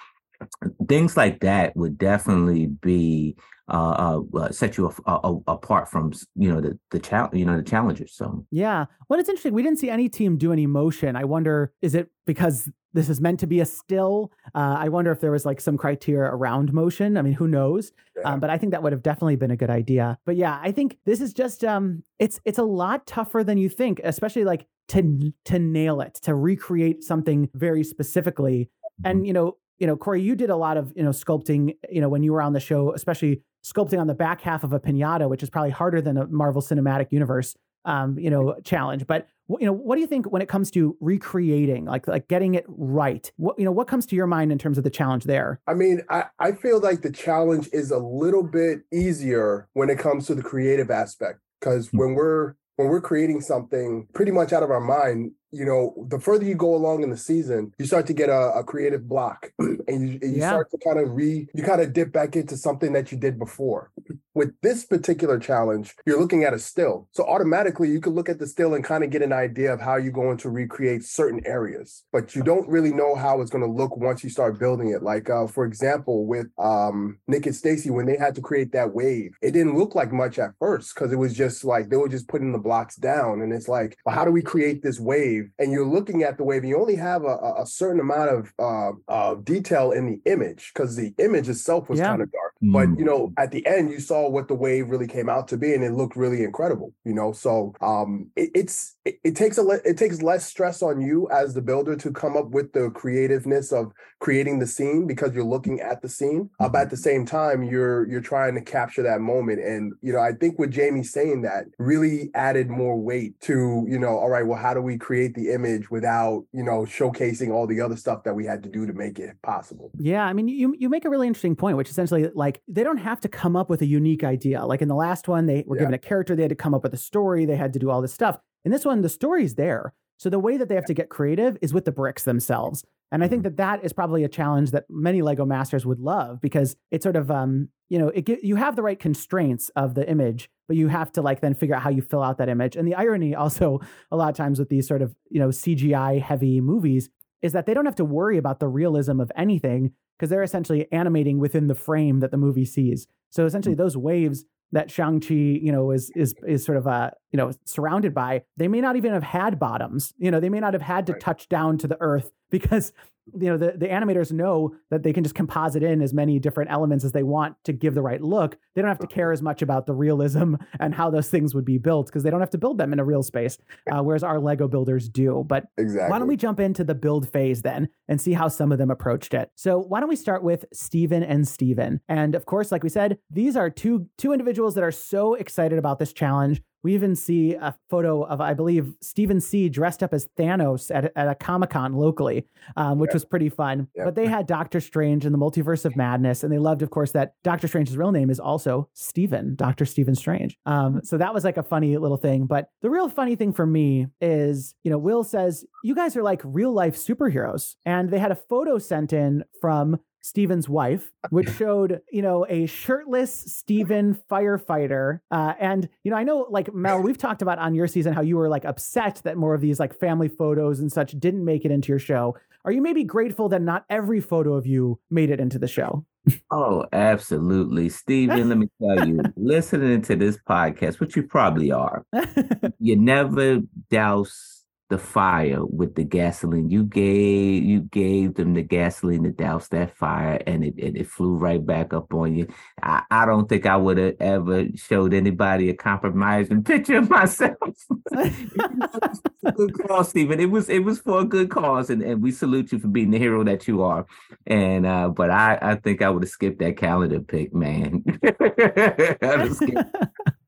things 0.88 1.18
like 1.18 1.40
that 1.42 1.76
would 1.76 1.98
definitely 1.98 2.68
be 2.68 3.36
uh, 3.70 4.22
uh, 4.34 4.38
uh 4.38 4.52
set 4.52 4.78
you 4.78 4.92
a, 5.06 5.12
a, 5.12 5.38
apart 5.48 5.90
from 5.90 6.12
you 6.36 6.52
know 6.52 6.60
the 6.60 6.78
the 6.92 7.00
challenge 7.00 7.34
you 7.34 7.46
know 7.46 7.58
the 7.58 7.64
challengers. 7.64 8.14
So 8.16 8.46
yeah, 8.52 8.86
well, 9.08 9.20
it's 9.20 9.30
interesting. 9.30 9.54
We 9.54 9.64
didn't 9.64 9.80
see 9.80 9.90
any 9.90 10.10
team 10.10 10.38
do 10.38 10.52
any 10.52 10.68
motion. 10.68 11.16
I 11.16 11.24
wonder, 11.24 11.74
is 11.82 11.96
it 11.96 12.10
because 12.26 12.70
this 12.94 13.10
is 13.10 13.22
meant 13.22 13.40
to 13.40 13.48
be 13.48 13.60
a 13.60 13.66
still? 13.66 14.32
Uh, 14.54 14.76
I 14.78 14.90
wonder 14.90 15.12
if 15.12 15.22
there 15.22 15.32
was 15.32 15.46
like 15.46 15.62
some 15.62 15.78
criteria 15.78 16.30
around 16.30 16.74
motion. 16.74 17.18
I 17.18 17.22
mean, 17.22 17.34
who 17.34 17.48
knows? 17.48 17.92
Yeah. 18.18 18.34
Um, 18.34 18.40
but 18.40 18.50
I 18.50 18.58
think 18.58 18.72
that 18.72 18.84
would 18.84 18.92
have 18.92 19.04
definitely 19.04 19.38
been 19.38 19.52
a 19.52 19.56
good 19.56 19.70
idea. 19.70 20.18
But 20.26 20.36
yeah, 20.36 20.60
I 20.62 20.72
think 20.72 20.98
this 21.06 21.22
is 21.22 21.34
just 21.34 21.64
um, 21.64 22.04
it's 22.20 22.40
it's 22.46 22.58
a 22.58 22.64
lot 22.64 23.08
tougher 23.08 23.44
than 23.44 23.58
you 23.58 23.70
think, 23.70 24.02
especially 24.04 24.44
like 24.44 24.68
to 24.90 25.34
to 25.46 25.60
nail 25.60 26.02
it, 26.02 26.16
to 26.24 26.36
recreate 26.36 27.04
something 27.04 27.50
very 27.54 27.84
specifically. 27.84 28.70
And 29.06 29.20
mm-hmm. 29.20 29.26
you 29.26 29.34
know, 29.34 29.58
you 29.82 29.88
know, 29.88 29.98
Corey, 29.98 30.22
you 30.22 30.36
did 30.36 30.52
a 30.52 30.56
lot 30.56 30.78
of, 30.78 30.94
you 30.96 31.02
know, 31.02 31.10
sculpting, 31.10 31.76
you 31.90 32.00
know, 32.00 32.08
when 32.08 32.22
you 32.22 32.32
were 32.32 32.42
on 32.42 32.54
the 32.54 32.60
show, 32.60 32.94
especially 32.94 33.42
sculpting 33.66 34.00
on 34.00 34.06
the 34.06 34.14
back 34.14 34.40
half 34.42 34.64
of 34.64 34.74
a 34.74 34.80
pinata, 34.80 35.28
which 35.28 35.42
is 35.42 35.50
probably 35.50 35.72
harder 35.72 36.00
than 36.00 36.20
a 36.20 36.28
Marvel 36.28 36.62
Cinematic 36.62 37.12
Universe, 37.12 37.56
um, 37.86 38.18
you 38.20 38.30
know, 38.30 38.56
challenge. 38.64 39.08
But 39.08 39.28
you 39.50 39.66
know, 39.66 39.74
what 39.74 39.96
do 39.96 40.02
you 40.02 40.08
think 40.08 40.32
when 40.32 40.44
it 40.44 40.48
comes 40.48 40.70
to 40.72 40.96
recreating, 41.02 41.86
like 41.86 42.08
like 42.08 42.28
getting 42.28 42.54
it 42.54 42.64
right? 42.68 43.30
What 43.38 43.58
you 43.58 43.66
know, 43.66 43.72
what 43.72 43.88
comes 43.88 44.06
to 44.06 44.16
your 44.16 44.28
mind 44.28 44.52
in 44.52 44.60
terms 44.60 44.78
of 44.78 44.84
the 44.84 44.92
challenge 44.92 45.24
there? 45.24 45.60
I 45.66 45.74
mean, 45.74 46.04
I 46.10 46.26
I 46.38 46.52
feel 46.52 46.80
like 46.80 47.02
the 47.02 47.12
challenge 47.12 47.68
is 47.74 47.90
a 47.90 47.98
little 47.98 48.44
bit 48.44 48.82
easier 48.94 49.68
when 49.74 49.90
it 49.90 49.98
comes 49.98 50.28
to 50.28 50.36
the 50.36 50.44
creative 50.44 50.92
aspect 50.92 51.40
because 51.60 51.88
mm-hmm. 51.88 51.98
when 51.98 52.14
we're 52.14 52.54
when 52.76 52.88
we're 52.88 53.02
creating 53.02 53.42
something 53.42 54.08
pretty 54.14 54.32
much 54.32 54.54
out 54.54 54.62
of 54.62 54.70
our 54.70 54.80
mind, 54.80 55.32
you 55.52 55.66
know, 55.66 55.94
the 56.08 56.20
further 56.20 56.46
you 56.46 56.56
go 56.56 56.76
along 56.76 57.04
in 57.04 57.10
the 57.10 57.18
season, 57.18 57.74
you 57.78 57.86
start 57.86 58.08
to 58.08 58.14
get 58.14 58.30
a, 58.30 58.54
a 58.54 58.64
creative 58.64 59.08
block 59.08 59.52
and 59.60 59.78
you, 59.88 60.20
and 60.22 60.34
you 60.34 60.40
yeah. 60.40 60.50
start 60.50 60.72
to 60.72 60.78
kind 60.78 61.00
of 61.00 61.12
re, 61.12 61.48
you 61.54 61.64
kind 61.64 61.82
of 61.82 61.94
dip 61.94 62.12
back 62.12 62.36
into 62.36 62.56
something 62.56 62.94
that 62.94 63.12
you 63.12 63.18
did 63.18 63.38
before. 63.38 63.92
With 64.34 64.54
this 64.62 64.86
particular 64.86 65.38
challenge, 65.40 65.94
you're 66.06 66.20
looking 66.20 66.46
at 66.46 66.54
a 66.54 66.60
still. 66.60 67.10
So 67.12 67.26
automatically 67.26 67.90
you 67.90 68.00
can 68.00 68.14
look 68.14 68.30
at 68.30 68.40
the 68.40 68.48
still 68.48 68.74
and 68.74 68.84
kind 68.84 69.04
of 69.04 69.10
get 69.10 69.22
an 69.22 69.34
idea 69.34 69.74
of 69.74 69.82
how 69.82 69.98
you're 69.98 70.12
going 70.14 70.38
to 70.38 70.50
recreate 70.50 71.04
certain 71.04 71.42
areas, 71.46 72.04
but 72.14 72.34
you 72.34 72.44
don't 72.44 72.68
really 72.70 72.94
know 72.94 73.16
how 73.16 73.42
it's 73.42 73.52
going 73.52 73.64
to 73.64 73.70
look 73.70 73.98
once 73.98 74.24
you 74.24 74.30
start 74.30 74.58
building 74.58 74.92
it. 74.92 75.04
Like, 75.04 75.30
uh, 75.30 75.48
for 75.48 75.66
example, 75.66 76.26
with 76.26 76.48
um, 76.58 77.20
Nick 77.28 77.46
and 77.46 77.56
Stacy, 77.56 77.90
when 77.90 78.06
they 78.06 78.18
had 78.18 78.36
to 78.36 78.42
create 78.42 78.72
that 78.72 78.94
wave, 78.94 79.32
it 79.42 79.52
didn't 79.52 79.78
look 79.78 79.96
like 79.96 80.14
much 80.14 80.40
at 80.40 80.52
first 80.60 80.96
because 80.96 81.12
it 81.12 81.18
was 81.18 81.34
just 81.34 81.66
like 81.66 81.90
they 81.90 81.98
were 81.98 82.10
just 82.10 82.30
putting 82.30 82.54
the 82.54 82.58
blocks 82.58 82.96
down. 82.96 83.42
And 83.42 83.52
it's 83.52 83.68
like, 83.68 83.98
well, 84.06 84.16
how 84.16 84.24
do 84.24 84.32
we 84.32 84.42
create 84.42 84.82
this 84.82 85.00
wave? 85.00 85.41
Wave 85.42 85.52
and 85.60 85.72
you're 85.72 85.86
looking 85.86 86.24
at 86.24 86.38
the 86.38 86.44
wave, 86.44 86.64
you 86.64 86.80
only 86.80 86.96
have 86.96 87.24
a, 87.24 87.56
a 87.60 87.66
certain 87.66 88.00
amount 88.00 88.30
of 88.30 88.54
uh, 88.60 88.92
uh, 89.12 89.36
detail 89.36 89.92
in 89.92 90.06
the 90.06 90.32
image 90.32 90.72
because 90.74 90.96
the 90.96 91.14
image 91.18 91.50
itself 91.50 91.90
was 91.90 92.00
yeah. 92.00 92.08
kind 92.08 92.22
of 92.22 92.32
dark. 92.32 92.54
Mm. 92.64 92.74
But 92.74 93.00
you 93.00 93.06
know, 93.06 93.34
at 93.38 93.52
the 93.52 93.66
end, 93.66 93.92
you 93.92 94.00
saw 94.00 94.30
what 94.30 94.48
the 94.48 94.56
wave 94.56 94.90
really 94.90 95.08
came 95.08 95.30
out 95.30 95.48
to 95.50 95.58
be, 95.58 95.74
and 95.74 95.84
it 95.84 95.94
looked 95.94 96.16
really 96.16 96.44
incredible. 96.44 96.94
You 97.06 97.14
know, 97.14 97.32
so 97.32 97.74
um, 97.82 98.30
it, 98.36 98.52
it's 98.54 98.96
it, 99.06 99.20
it 99.24 99.36
takes 99.36 99.58
a 99.58 99.64
le- 99.64 99.82
it 99.86 99.98
takes 99.98 100.22
less 100.22 100.46
stress 100.46 100.82
on 100.82 101.02
you 101.02 101.28
as 101.32 101.54
the 101.54 101.62
builder 101.62 101.96
to 101.98 102.12
come 102.12 102.38
up 102.38 102.50
with 102.52 102.74
the 102.74 102.90
creativeness 102.92 103.72
of 103.72 103.92
creating 104.20 104.60
the 104.60 104.68
scene 104.68 105.08
because 105.08 105.34
you're 105.34 105.44
looking 105.44 105.80
at 105.80 106.02
the 106.02 106.10
scene. 106.10 106.50
Uh, 106.60 106.70
but 106.70 106.82
at 106.82 106.90
the 106.92 106.98
same 106.98 107.26
time, 107.26 107.64
you're 107.64 108.08
you're 108.08 108.22
trying 108.22 108.54
to 108.56 108.62
capture 108.62 109.04
that 109.04 109.22
moment, 109.22 109.60
and 109.60 109.94
you 110.02 110.14
know, 110.14 110.20
I 110.20 110.34
think 110.34 110.60
with 110.60 110.72
Jamie 110.72 111.04
saying 111.04 111.42
that 111.42 111.66
really 111.80 112.30
added 112.36 112.70
more 112.70 113.00
weight 113.00 113.40
to 113.42 113.86
you 113.88 113.98
know, 113.98 114.18
all 114.20 114.30
right, 114.30 114.46
well, 114.46 114.60
how 114.60 114.74
do 114.74 114.82
we 114.82 114.98
create 114.98 115.31
create 115.32 115.48
the 115.48 115.54
image 115.54 115.90
without 115.90 116.46
you 116.52 116.64
know 116.64 116.82
showcasing 116.82 117.52
all 117.52 117.68
the 117.68 117.82
other 117.82 117.96
stuff 117.96 118.24
that 118.24 118.34
we 118.34 118.46
had 118.46 118.64
to 118.64 118.70
do 118.70 118.86
to 118.86 118.94
make 118.94 119.20
it 119.20 119.36
possible. 119.42 119.92
Yeah 119.98 120.26
i 120.26 120.34
mean 120.34 120.48
you 120.48 120.76
you 120.78 120.90
make 120.90 121.06
a 121.06 121.10
really 121.10 121.28
interesting 121.28 121.56
point 121.56 121.78
which 121.78 121.90
essentially 121.90 122.30
like 122.34 122.62
they 122.68 122.84
don't 122.84 122.98
have 122.98 123.20
to 123.22 123.30
come 123.30 123.56
up 123.56 123.70
with 123.70 123.82
a 123.82 123.86
unique 123.86 124.24
idea. 124.24 124.66
Like 124.66 124.82
in 124.82 124.88
the 124.88 124.96
last 124.96 125.28
one 125.28 125.46
they 125.46 125.64
were 125.68 125.76
yeah. 125.76 125.82
given 125.82 125.94
a 125.94 126.00
character 126.00 126.36
they 126.36 126.44
had 126.44 126.50
to 126.50 126.56
come 126.56 126.74
up 126.74 126.84
with 126.84 126.94
a 126.94 126.98
story 126.98 127.46
they 127.46 127.56
had 127.56 127.74
to 127.74 127.80
do 127.80 127.90
all 127.90 128.02
this 128.02 128.14
stuff. 128.14 128.40
In 128.66 128.72
this 128.72 128.86
one 128.86 129.02
the 129.02 129.10
story's 129.10 129.56
there. 129.56 129.94
So 130.18 130.30
the 130.30 130.40
way 130.40 130.58
that 130.58 130.70
they 130.70 130.76
have 130.76 130.86
to 130.86 130.94
get 130.94 131.10
creative 131.10 131.58
is 131.62 131.74
with 131.74 131.86
the 131.86 131.92
bricks 131.92 132.24
themselves. 132.24 132.86
And 133.12 133.24
I 133.24 133.28
think 133.28 133.40
mm-hmm. 133.40 133.56
that 133.56 133.80
that 133.82 133.84
is 133.84 133.92
probably 133.92 134.24
a 134.24 134.30
challenge 134.30 134.72
that 134.72 134.86
many 134.88 135.22
Lego 135.22 135.46
masters 135.46 135.86
would 135.86 136.00
love 136.00 136.40
because 136.40 136.76
it 136.92 137.02
sort 137.02 137.16
of, 137.16 137.32
um, 137.32 137.70
you 137.90 137.98
know, 137.98 138.10
it 138.10 138.30
you 138.44 138.56
have 138.56 138.76
the 138.76 138.84
right 138.84 139.00
constraints 139.00 139.70
of 139.76 139.96
the 139.96 140.08
image, 140.10 140.50
but 140.72 140.78
you 140.78 140.88
have 140.88 141.12
to 141.12 141.22
like 141.22 141.42
then 141.42 141.54
figure 141.54 141.76
out 141.76 141.82
how 141.82 141.90
you 141.90 142.02
fill 142.02 142.24
out 142.24 142.38
that 142.38 142.48
image. 142.48 142.78
And 142.78 142.88
the 142.88 142.96
irony 142.96 143.36
also 143.44 143.82
a 144.10 144.16
lot 144.16 144.30
of 144.30 144.38
times 144.38 144.58
with 144.58 144.70
these 144.70 144.88
sort 144.88 145.02
of, 145.02 145.14
you 145.30 145.38
know, 145.38 145.50
CGI 145.50 146.22
heavy 146.22 146.62
movies 146.62 147.10
is 147.42 147.52
that 147.52 147.66
they 147.66 147.74
don't 147.74 147.84
have 147.84 147.96
to 147.96 148.06
worry 148.06 148.38
about 148.38 148.62
the 148.62 148.70
realism 148.70 149.20
of 149.20 149.30
anything 149.36 149.92
because 150.18 150.30
they're 150.30 150.44
essentially 150.44 150.90
animating 150.94 151.40
within 151.40 151.68
the 151.68 151.76
frame 151.76 152.22
that 152.22 152.32
the 152.32 152.38
movie 152.38 152.64
sees. 152.64 153.06
So 153.32 153.46
essentially 153.46 153.76
mm-hmm. 153.76 153.82
those 153.82 153.98
waves 153.98 154.46
that 154.72 154.90
Shang-Chi, 154.90 155.34
you 155.34 155.74
know, 155.74 155.92
is 155.92 156.10
is 156.16 156.34
is 156.48 156.64
sort 156.64 156.78
of 156.78 156.88
uh, 156.88 157.12
you 157.34 157.38
know, 157.38 157.52
surrounded 157.66 158.14
by, 158.14 158.44
they 158.56 158.70
may 158.70 158.80
not 158.80 158.96
even 158.96 159.12
have 159.12 159.24
had 159.24 159.60
bottoms. 159.60 160.14
You 160.20 160.32
know, 160.32 160.40
they 160.40 160.48
may 160.48 160.62
not 160.62 160.72
have 160.72 160.82
had 160.82 161.06
to 161.08 161.12
right. 161.12 161.22
touch 161.22 161.50
down 161.50 161.80
to 161.80 161.88
the 161.90 161.98
earth 162.00 162.32
because 162.52 162.94
you 163.34 163.50
know 163.50 163.58
the, 163.58 163.74
the 163.78 163.88
animators 163.88 164.32
know 164.32 164.76
that 164.90 165.04
they 165.04 165.14
can 165.14 165.24
just 165.24 165.36
composite 165.36 165.84
in 165.84 166.02
as 166.02 166.14
many 166.14 166.40
different 166.40 166.72
elements 166.72 167.06
as 167.06 167.12
they 167.12 167.24
want 167.24 167.56
to 167.64 167.74
give 167.74 167.94
the 167.94 168.02
right 168.02 168.22
look. 168.22 168.58
They 168.76 168.82
don't 168.82 168.90
have 168.90 169.00
to 169.00 169.08
care 169.08 169.32
as 169.32 169.42
much 169.42 169.62
about 169.62 169.86
the 169.86 169.94
realism 169.94 170.56
and 170.80 170.94
how 170.94 171.10
those 171.10 171.30
things 171.30 171.54
would 171.56 171.66
be 171.66 171.78
built 171.78 172.08
because 172.08 172.24
they 172.24 172.30
don't 172.30 172.40
have 172.40 172.50
to 172.52 172.58
build 172.58 172.78
them 172.78 172.94
in 172.94 173.00
a 173.00 173.06
real 173.06 173.24
space 173.24 173.58
uh, 173.92 174.02
whereas 174.02 174.24
our 174.24 174.40
lego 174.40 174.68
builders 174.68 175.08
do. 175.10 175.46
But 175.48 175.66
exactly. 175.78 176.10
why 176.10 176.20
don't 176.20 176.28
we 176.28 176.38
jump 176.38 176.60
into 176.60 176.84
the 176.84 176.96
build 176.96 177.30
phase 177.30 177.62
then 177.62 177.90
and 178.08 178.20
see 178.20 178.34
how 178.34 178.48
some 178.48 178.72
of 178.72 178.78
them 178.78 178.92
approached 178.92 179.34
it? 179.34 179.52
So 179.56 179.80
why 179.80 180.00
don't 180.00 180.10
we 180.10 180.16
start 180.16 180.44
with 180.44 180.66
Steven 180.74 181.24
and 181.24 181.48
Steven? 181.48 182.02
And 182.10 182.36
of 182.36 182.46
course 182.46 182.72
like 182.72 182.84
we 182.84 182.90
said 182.90 183.18
these 183.30 183.56
are 183.56 183.70
two 183.70 184.08
two 184.18 184.34
individuals 184.34 184.76
that 184.76 184.84
are 184.84 184.92
so 184.92 185.36
excited 185.36 185.78
about 185.80 186.00
this 186.00 186.14
challenge 186.14 186.62
we 186.84 186.94
even 186.94 187.16
see 187.16 187.54
a 187.54 187.76
photo 187.90 188.24
of, 188.24 188.42
I 188.42 188.54
believe, 188.54 188.94
Stephen 189.02 189.40
C 189.40 189.70
dressed 189.70 190.02
up 190.02 190.14
as 190.14 190.28
Thanos 190.38 190.94
at, 190.94 191.12
at 191.16 191.28
a 191.28 191.36
Comic 191.36 191.72
Con 191.72 191.94
locally, 191.94 192.46
um, 192.76 193.00
which 193.00 193.10
yeah. 193.10 193.16
was 193.16 193.26
pretty 193.26 193.50
fun. 193.50 193.88
Yeah. 193.96 194.06
But 194.06 194.16
they 194.16 194.28
had 194.28 194.48
Doctor 194.48 194.80
Strange 194.80 195.26
in 195.26 195.32
the 195.32 195.38
Multiverse 195.38 195.86
of 195.86 195.96
Madness, 195.96 196.44
and 196.44 196.52
they 196.52 196.58
loved, 196.58 196.82
of 196.82 196.90
course, 196.90 197.12
that 197.12 197.34
Doctor 197.44 197.68
Strange's 197.68 197.98
real 197.98 198.12
name 198.12 198.30
is 198.30 198.40
also 198.40 198.90
Stephen, 198.94 199.56
Doctor 199.56 199.86
Stephen 199.86 200.16
Strange. 200.16 200.58
Um, 200.66 201.02
so 201.04 201.18
that 201.18 201.34
was 201.34 201.44
like 201.44 201.58
a 201.58 201.64
funny 201.64 201.98
little 201.98 202.18
thing. 202.18 202.46
But 202.46 202.70
the 202.82 202.90
real 202.90 203.10
funny 203.10 203.36
thing 203.36 203.54
for 203.54 203.66
me 203.66 204.08
is, 204.20 204.74
you 204.84 204.92
know, 204.92 204.98
Will 204.98 205.24
says, 205.24 205.66
You 205.84 205.96
guys 205.96 206.16
are 206.16 206.24
like 206.24 206.42
real 206.44 206.72
life 206.72 206.96
superheroes. 206.96 207.76
And 207.86 208.10
they 208.10 208.20
had 208.20 208.32
a 208.32 208.36
photo 208.36 208.78
sent 208.78 209.14
in 209.14 209.44
from 209.60 210.00
Steven's 210.22 210.70
wife, 210.70 211.12
which 211.30 211.50
showed, 211.58 212.02
you 212.12 212.22
know, 212.22 212.46
a 212.50 212.66
shirtless 212.66 213.34
Steven 213.34 214.18
firefighter. 214.30 215.20
Uh, 215.30 215.54
and, 215.60 215.90
you 216.04 216.12
know, 216.12 216.18
I 216.18 216.24
know 216.24 216.48
like 216.50 216.74
Mel, 216.74 217.02
we've 217.02 217.18
talked 217.18 217.42
about 217.42 217.60
on 217.60 217.76
your 217.76 217.88
season 217.88 218.14
how 218.14 218.22
you 218.22 218.38
were 218.38 218.50
like 218.50 218.66
upset 218.66 219.22
that 219.24 219.38
more 219.38 219.54
of 219.54 219.62
these 219.62 219.80
like 219.80 219.94
family 219.94 220.30
photos 220.30 220.80
and 220.80 220.92
such 220.92 221.12
didn't 221.20 221.44
make 221.44 221.66
it 221.66 221.72
into 221.72 221.90
your 221.90 222.00
show. 222.00 222.36
Are 222.64 222.72
you 222.72 222.82
maybe 222.82 223.04
grateful 223.04 223.50
that 223.50 223.62
not 223.62 223.86
every 223.90 224.20
photo 224.20 224.54
of 224.54 224.68
you 224.68 225.00
made 225.10 225.32
it 225.32 225.40
into 225.40 225.58
the 225.58 225.68
show? 225.68 226.06
Oh, 226.52 226.86
absolutely. 226.94 227.90
Steven, 227.90 228.50
let 228.50 228.58
me 228.58 228.68
tell 228.80 229.08
you, 229.08 229.22
listening 229.36 230.04
to 230.04 230.16
this 230.16 230.38
podcast, 230.48 231.00
which 231.00 231.16
you 231.16 231.24
probably 231.24 231.72
are, 231.72 232.06
you 232.80 232.96
never 232.96 233.60
douse 233.90 234.61
the 234.92 234.98
fire 234.98 235.66
with 235.66 235.96
the 235.96 236.04
gasoline. 236.04 236.70
You 236.70 236.84
gave 236.84 237.64
you 237.64 237.80
gave 237.80 238.36
them 238.36 238.54
the 238.54 238.62
gasoline 238.62 239.24
to 239.24 239.32
douse 239.32 239.70
that 239.70 239.96
fire, 239.96 240.42
and 240.46 240.66
it 240.66 240.74
it, 240.78 240.98
it 240.98 241.08
flew 241.08 241.36
right 241.38 241.66
back 241.66 241.94
up 241.94 242.14
on 242.14 242.36
you. 242.36 242.48
I, 242.84 243.04
I 243.10 243.26
don't 243.26 243.48
think 243.48 243.66
I 243.66 243.78
would 243.78 243.98
have 243.98 244.16
ever 244.20 244.66
showed 244.76 245.14
anybody 245.14 245.70
a 245.70 245.74
compromising 245.74 246.64
picture 246.72 246.98
of 246.98 247.10
myself. 247.10 247.56
good 249.56 249.74
cause, 249.88 250.10
Stephen. 250.10 250.42
It 250.42 250.52
was 250.52 250.70
it 250.70 250.84
was 250.84 251.00
for 251.00 251.22
a 251.22 251.26
good 251.26 251.50
cause, 251.50 251.90
and, 251.90 252.02
and 252.02 252.22
we 252.22 252.34
salute 252.34 252.74
you 252.74 252.80
for 252.80 252.90
being 252.90 253.12
the 253.12 253.18
hero 253.18 253.46
that 253.46 253.70
you 253.70 253.84
are. 253.84 254.06
And 254.46 254.86
uh, 254.86 255.08
but 255.08 255.32
I 255.32 255.58
I 255.62 255.76
think 255.76 256.02
I 256.02 256.10
would 256.10 256.24
have 256.24 256.30
skipped 256.30 256.60
that 256.60 256.76
calendar 256.76 257.22
pick, 257.22 257.54
man. 257.56 258.04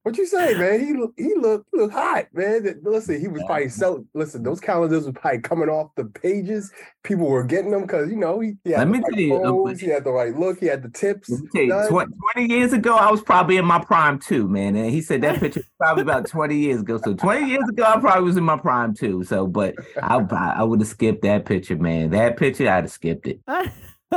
What 0.04 0.18
you 0.18 0.26
say, 0.26 0.54
man? 0.56 0.86
He 0.86 0.92
look, 0.92 1.14
he 1.16 1.34
looked 1.34 1.74
look 1.74 1.94
hot, 1.94 2.26
man. 2.34 2.82
Listen, 2.84 3.22
he 3.22 3.30
was 3.30 3.42
probably 3.44 3.70
selling. 3.70 4.06
Listen, 4.14 4.44
those 4.44 4.60
calendars 4.60 5.06
were 5.06 5.14
probably 5.14 5.40
coming 5.40 5.70
off 5.70 5.96
the 5.96 6.04
pages. 6.04 6.74
People 7.04 7.28
were 7.28 7.46
getting 7.46 7.72
them 7.72 7.84
because 7.84 8.10
you 8.10 8.18
know 8.18 8.42
he, 8.42 8.56
he 8.66 8.72
had 8.72 8.80
Let 8.80 8.88
me 8.90 9.00
right 9.00 9.06
tell 9.10 9.20
you, 9.20 9.40
pose, 9.40 9.80
he 9.80 9.88
had 9.88 10.04
the 10.04 10.12
right 10.12 10.38
look, 10.38 10.60
he 10.60 10.66
had 10.66 10.84
the 10.84 10.90
tips. 10.90 11.30
You, 11.54 11.88
20 11.90 12.54
years 12.54 12.74
ago, 12.74 12.98
I 12.98 13.10
was 13.10 13.22
probably 13.22 13.56
in 13.56 13.64
my 13.64 13.82
prime 13.82 14.20
too, 14.20 14.50
man. 14.50 14.76
And 14.76 14.92
he 14.92 15.02
said 15.02 15.22
that 15.22 15.40
picture 15.40 15.62
was 15.62 15.70
probably 15.80 16.02
about 16.02 16.28
20 16.28 16.58
years 16.58 16.82
ago. 16.82 17.00
So 17.02 17.14
20 17.14 17.48
years 17.48 17.70
ago, 17.70 17.84
I 17.84 17.98
probably 18.02 18.26
was 18.26 18.36
in 18.36 18.44
my 18.44 18.58
prime 18.58 18.94
too. 18.94 19.24
So, 19.24 19.48
but 19.48 19.74
I 20.02 20.18
I 20.18 20.64
would 20.64 20.82
have 20.82 20.90
skipped 20.90 21.22
that 21.22 21.46
picture, 21.46 21.78
man. 21.78 22.10
That 22.10 22.36
picture, 22.36 22.70
I'd 22.70 22.84
have 22.84 22.92
skipped 22.92 23.26
it. 23.28 23.40